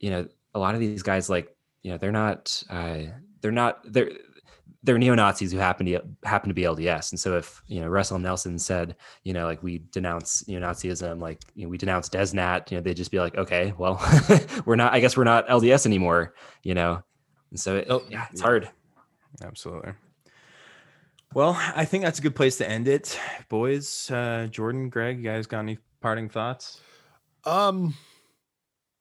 you 0.00 0.10
know 0.10 0.26
a 0.54 0.58
lot 0.58 0.74
of 0.74 0.80
these 0.80 1.02
guys 1.02 1.28
like 1.28 1.54
you 1.82 1.90
know 1.90 1.98
they're 1.98 2.12
not 2.12 2.62
uh 2.70 3.02
they're 3.40 3.52
not 3.52 3.80
they're 3.92 4.10
they're 4.86 4.98
neo 4.98 5.14
Nazis 5.14 5.52
who 5.52 5.58
happen 5.58 5.84
to 5.86 6.00
happen 6.24 6.48
to 6.48 6.54
be 6.54 6.62
LDS, 6.62 7.10
and 7.12 7.20
so 7.20 7.36
if 7.36 7.62
you 7.66 7.80
know 7.80 7.88
Russell 7.88 8.18
Nelson 8.18 8.58
said, 8.58 8.96
you 9.24 9.32
know, 9.32 9.44
like 9.44 9.62
we 9.62 9.82
denounce 9.90 10.46
neo 10.48 10.60
Nazism, 10.60 11.20
like 11.20 11.42
you 11.54 11.64
know, 11.64 11.68
we 11.68 11.76
denounce 11.76 12.08
Desnat, 12.08 12.70
you 12.70 12.76
know, 12.78 12.82
they'd 12.82 12.96
just 12.96 13.10
be 13.10 13.20
like, 13.20 13.36
okay, 13.36 13.74
well, 13.76 14.00
we're 14.64 14.76
not. 14.76 14.94
I 14.94 15.00
guess 15.00 15.16
we're 15.16 15.24
not 15.24 15.46
LDS 15.48 15.84
anymore, 15.86 16.34
you 16.62 16.74
know, 16.74 17.02
and 17.50 17.60
so 17.60 17.76
it, 17.76 17.86
Oh, 17.90 18.02
yeah, 18.08 18.26
it's 18.30 18.40
yeah. 18.40 18.46
hard. 18.46 18.70
Absolutely. 19.42 19.92
Well, 21.34 21.54
I 21.74 21.84
think 21.84 22.04
that's 22.04 22.18
a 22.18 22.22
good 22.22 22.34
place 22.36 22.56
to 22.58 22.68
end 22.68 22.88
it, 22.88 23.18
boys. 23.50 24.10
Uh, 24.10 24.46
Jordan, 24.50 24.88
Greg, 24.88 25.18
you 25.18 25.24
guys 25.24 25.46
got 25.46 25.58
any 25.58 25.78
parting 26.00 26.30
thoughts? 26.30 26.80
Um, 27.44 27.94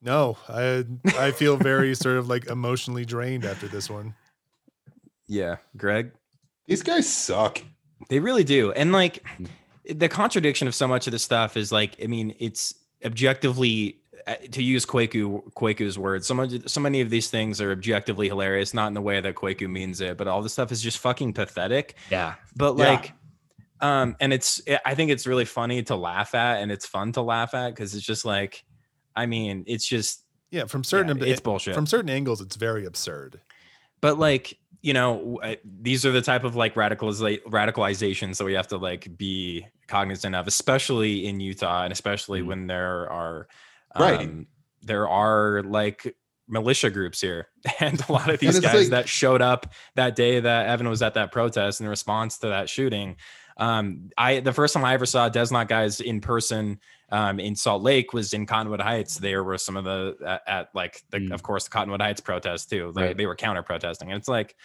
no, 0.02 0.38
I 0.49 0.84
I 1.18 1.32
feel 1.32 1.56
very 1.56 1.95
sort 1.95 2.18
of 2.18 2.28
like 2.28 2.48
emotionally 2.48 3.06
drained 3.06 3.45
after 3.45 3.68
this 3.68 3.90
one. 3.90 4.16
Yeah, 5.27 5.57
Greg. 5.77 6.11
These 6.68 6.84
guys 6.84 7.11
suck. 7.11 7.61
They 8.10 8.19
really 8.19 8.43
do. 8.43 8.72
And 8.72 8.91
like 8.91 9.23
the 9.89 10.10
contradiction 10.10 10.68
of 10.68 10.76
so 10.76 10.88
much 10.88 11.07
of 11.07 11.11
this 11.11 11.23
stuff 11.23 11.57
is 11.57 11.72
like, 11.72 11.95
I 12.03 12.07
mean, 12.07 12.35
it's 12.39 12.73
objectively 13.03 13.99
uh, 14.27 14.35
to 14.52 14.64
use 14.64 14.85
Kwaku 14.85 15.43
Kwaku's 15.53 15.97
words, 15.99 16.26
so 16.27 16.34
much 16.34 16.52
so 16.68 16.81
many 16.81 17.02
of 17.02 17.10
these 17.10 17.30
things 17.30 17.61
are 17.61 17.72
objectively 17.72 18.27
hilarious, 18.27 18.73
not 18.73 18.88
in 18.88 18.93
the 18.95 19.02
way 19.02 19.22
that 19.22 19.35
Kwaku 19.35 19.69
means 19.69 20.02
it, 20.02 20.18
but 20.18 20.27
all 20.27 20.41
this 20.41 20.53
stuff 20.53 20.72
is 20.72 20.81
just 20.81 20.97
fucking 20.97 21.34
pathetic. 21.34 21.95
Yeah, 22.10 22.35
But 22.56 22.77
Yeah. 22.77 22.85
like 22.91 23.14
um 23.81 24.15
and 24.19 24.31
it's 24.34 24.61
I 24.85 24.95
think 24.95 25.11
it's 25.11 25.27
really 25.27 25.45
funny 25.45 25.84
to 25.84 25.95
laugh 25.95 26.34
at 26.34 26.61
and 26.61 26.72
it's 26.72 26.85
fun 26.88 27.11
to 27.14 27.22
laugh 27.22 27.53
at 27.53 27.69
because 27.69 27.93
it's 27.93 28.06
just 28.06 28.26
like 28.26 28.64
I 29.15 29.26
mean, 29.27 29.64
it's 29.68 29.85
just 29.88 30.23
Yeah, 30.49 30.65
from 30.65 30.84
certain 30.84 31.22
it's 31.23 31.41
bullshit. 31.41 31.76
from 31.76 31.85
certain 31.85 32.10
angles, 32.10 32.41
it's 32.41 32.56
very 32.56 32.85
absurd. 32.85 33.41
but 34.02 34.18
like 34.18 34.57
you 34.86 34.94
know 34.94 35.40
these 35.82 36.06
are 36.06 36.12
the 36.12 36.22
type 36.22 36.44
of 36.44 36.56
like 36.56 36.76
radicaliza- 36.76 37.41
radicalizations 37.45 38.38
that 38.38 38.45
we 38.45 38.53
have 38.53 38.68
to 38.68 38.78
like 38.78 39.18
be 39.18 39.66
cognizant 39.88 40.36
of 40.36 40.45
especially 40.48 41.26
in 41.26 41.40
utah 41.40 41.84
and 41.84 41.91
especially 41.91 42.41
Mhm. 42.41 42.45
when 42.48 42.68
there 42.68 43.10
are 43.10 43.48
Right. 43.99 44.20
um, 44.28 44.48
there 44.84 45.07
are 45.10 45.64
like 45.64 46.16
militia 46.48 46.91
groups 46.91 47.20
here 47.20 47.48
and 47.80 47.99
a 48.07 48.12
lot 48.12 48.30
of 48.30 48.40
these 48.40 48.60
guys 48.60 48.74
like- 48.82 48.90
that 48.90 49.10
showed 49.10 49.41
up 49.41 49.74
that 49.95 50.16
day 50.16 50.40
that 50.40 50.68
evan 50.68 50.88
was 50.88 51.02
at 51.02 51.16
that 51.16 51.32
protest 51.32 51.82
in 51.82 51.88
response 51.88 52.38
to 52.40 52.48
that 52.49 52.70
shooting 52.70 53.16
um 53.57 54.10
i 54.18 54.40
the 54.40 54.52
first 54.53 54.73
time 54.73 54.84
i 54.84 54.94
ever 54.94 55.06
saw 55.06 55.30
Desnat 55.30 55.68
guys 55.68 56.02
in 56.02 56.19
person 56.22 56.80
um 57.10 57.40
in 57.40 57.56
salt 57.56 57.82
lake 57.82 58.14
was 58.14 58.34
in 58.34 58.45
cottonwood 58.45 58.82
heights 58.82 59.18
there 59.18 59.44
were 59.44 59.57
some 59.57 59.77
of 59.77 59.84
the 59.86 60.15
at, 60.26 60.41
at 60.48 60.69
like 60.73 61.02
the 61.11 61.19
Mm. 61.19 61.34
of 61.34 61.41
course 61.44 61.64
the 61.64 61.69
cottonwood 61.69 62.02
heights 62.02 62.22
protest 62.22 62.69
too 62.69 62.91
they, 62.95 63.02
Right. 63.02 63.18
they 63.18 63.26
were 63.26 63.36
counter 63.36 63.64
protesting 63.64 64.11
and 64.11 64.18
it's 64.19 64.27
like 64.27 64.56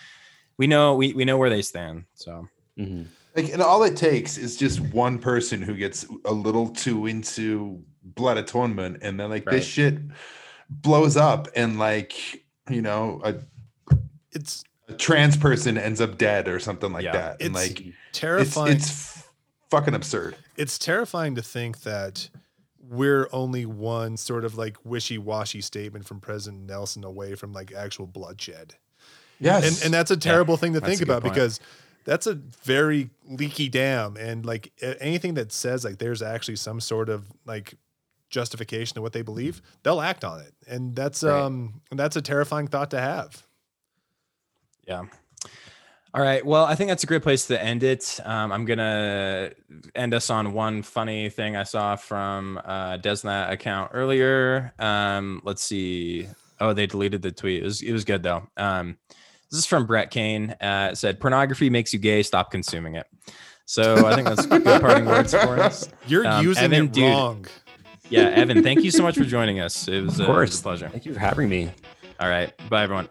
we 0.59 0.67
know 0.67 0.95
we, 0.97 1.13
we 1.13 1.25
know 1.25 1.39
where 1.39 1.51
they 1.51 1.63
stand 1.63 2.05
so 2.15 2.49
Mhm. 2.79 3.07
Like, 3.37 3.53
and 3.53 3.63
all 3.63 3.85
it 3.85 3.97
takes 3.97 4.37
is 4.39 4.57
just 4.57 4.81
one 4.81 5.19
person 5.19 5.63
who 5.63 5.75
gets 5.77 6.05
a 6.25 6.33
little 6.33 6.69
too 6.69 7.07
into 7.07 7.81
blood 8.03 8.39
atonement, 8.39 8.99
and 9.03 9.21
then 9.21 9.31
like 9.31 9.47
Right. 9.47 9.57
this 9.57 9.67
shit 9.67 9.99
blows 10.69 11.17
up, 11.17 11.47
and 11.55 11.79
like 11.79 12.45
you 12.69 12.83
know, 12.83 13.21
a, 13.23 13.35
It's 14.33 14.65
a 14.91 14.97
trans 14.97 15.37
person 15.37 15.77
ends 15.79 16.01
up 16.01 16.19
dead 16.19 16.49
or 16.49 16.59
something 16.59 16.93
like 16.93 17.05
Yeah. 17.05 17.13
that, 17.13 17.43
and 17.43 17.57
It's 17.57 17.69
like 17.81 17.85
terrifying. 18.13 18.73
it's 18.77 18.89
f- 18.91 19.33
fucking 19.71 19.95
absurd. 19.95 20.37
it's 20.57 20.79
terrifying 20.79 21.35
to 21.37 21.43
think 21.43 21.83
that 21.83 22.29
we're 22.83 23.29
only 23.33 23.65
one 23.67 24.17
sort 24.17 24.45
of 24.45 24.57
like 24.59 24.77
wishy-washy 24.85 25.61
statement 25.61 26.07
from 26.07 26.19
President 26.21 26.63
Nelson 26.67 27.05
away 27.05 27.35
from 27.37 27.53
like 27.53 27.73
actual 27.73 28.07
bloodshed. 28.07 28.75
Yes, 29.39 29.65
And 29.77 29.85
and 29.87 29.95
that's 29.95 30.11
a 30.11 30.17
terrible 30.17 30.57
thing 30.57 30.73
to 30.75 30.81
think 30.81 31.01
about 31.01 31.23
point. 31.23 31.33
because 31.35 31.61
that's 32.05 32.27
a 32.27 32.35
very 32.35 33.11
leaky 33.29 33.69
dam 33.69 34.17
and 34.19 34.45
like 34.45 34.73
anything 35.01 35.35
that 35.35 35.53
says 35.53 35.85
like 35.85 35.99
there's 35.99 36.21
actually 36.23 36.57
some 36.57 36.81
sort 36.81 37.09
of 37.09 37.27
like 37.47 37.75
justification 38.29 38.95
to 38.95 39.03
what 39.03 39.13
they 39.13 39.23
believe, 39.23 39.61
they'll 39.83 40.01
act 40.01 40.25
on 40.25 40.41
it. 40.41 40.53
And 40.69 40.95
that's 40.97 41.23
Right. 41.23 41.41
um 41.41 41.81
and 41.91 41.99
that's 42.01 42.17
a 42.17 42.23
terrifying 42.23 42.67
thought 42.69 42.91
to 42.91 43.01
have. 43.01 43.47
Yeah. 44.87 45.03
All 46.13 46.21
right. 46.23 46.45
Well, 46.45 46.65
I 46.65 46.75
think 46.75 46.89
that's 46.89 47.05
a 47.05 47.07
great 47.07 47.23
place 47.23 47.47
to 47.47 47.63
end 47.63 47.85
it. 47.85 48.19
Um, 48.25 48.51
I'm 48.51 48.65
gonna 48.65 49.53
end 49.95 50.13
us 50.13 50.29
on 50.29 50.53
one 50.53 50.83
funny 50.83 51.29
thing 51.31 51.55
I 51.57 51.63
saw 51.63 51.95
from 51.95 52.61
uh, 52.65 52.99
Desnat 52.99 53.53
account 53.53 53.93
earlier. 53.95 54.73
Um, 54.81 55.41
let's 55.45 55.63
see. 55.63 56.27
Oh, 56.59 56.73
they 56.75 56.87
deleted 56.87 57.23
the 57.23 57.31
tweet. 57.31 57.63
It 57.63 57.65
was, 57.65 57.81
it 57.83 57.93
was 57.93 58.05
good 58.05 58.25
though. 58.25 58.43
Um, 58.57 58.97
this 59.51 59.61
is 59.61 59.67
from 59.67 59.87
Brett 59.87 60.11
Kane. 60.11 60.51
Uh, 60.61 60.91
it 60.93 60.97
said, 60.97 61.21
"Pornography 61.21 61.71
makes 61.71 61.93
you 61.93 62.01
gay. 62.01 62.25
Stop 62.25 62.51
consuming 62.51 62.97
it." 62.97 63.07
So 63.67 64.05
I 64.05 64.17
think 64.17 64.27
that's 64.27 64.47
good 64.47 64.65
parting 64.81 65.07
words 65.07 65.33
for 65.33 65.61
us. 65.61 65.89
You're 66.09 66.27
Um, 66.27 66.45
using 66.45 66.65
Evan, 66.65 66.87
it 66.87 66.93
dude. 66.93 67.05
wrong. 67.05 67.47
Yeah, 68.09 68.23
Evan, 68.35 68.65
thank 68.65 68.83
you 68.83 68.91
so 68.91 69.05
much 69.05 69.17
for 69.17 69.25
joining 69.25 69.61
us. 69.61 69.87
It 69.87 70.01
was, 70.03 70.19
Of 70.19 70.29
uh, 70.29 70.33
it 70.33 70.35
was 70.35 70.37
course, 70.51 70.59
a 70.59 70.63
pleasure. 70.65 70.89
Thank 70.89 71.07
you 71.07 71.15
for 71.15 71.21
having 71.21 71.49
me. 71.49 71.71
All 72.19 72.29
right. 72.29 72.53
Bye, 72.69 72.83
everyone. 72.83 73.09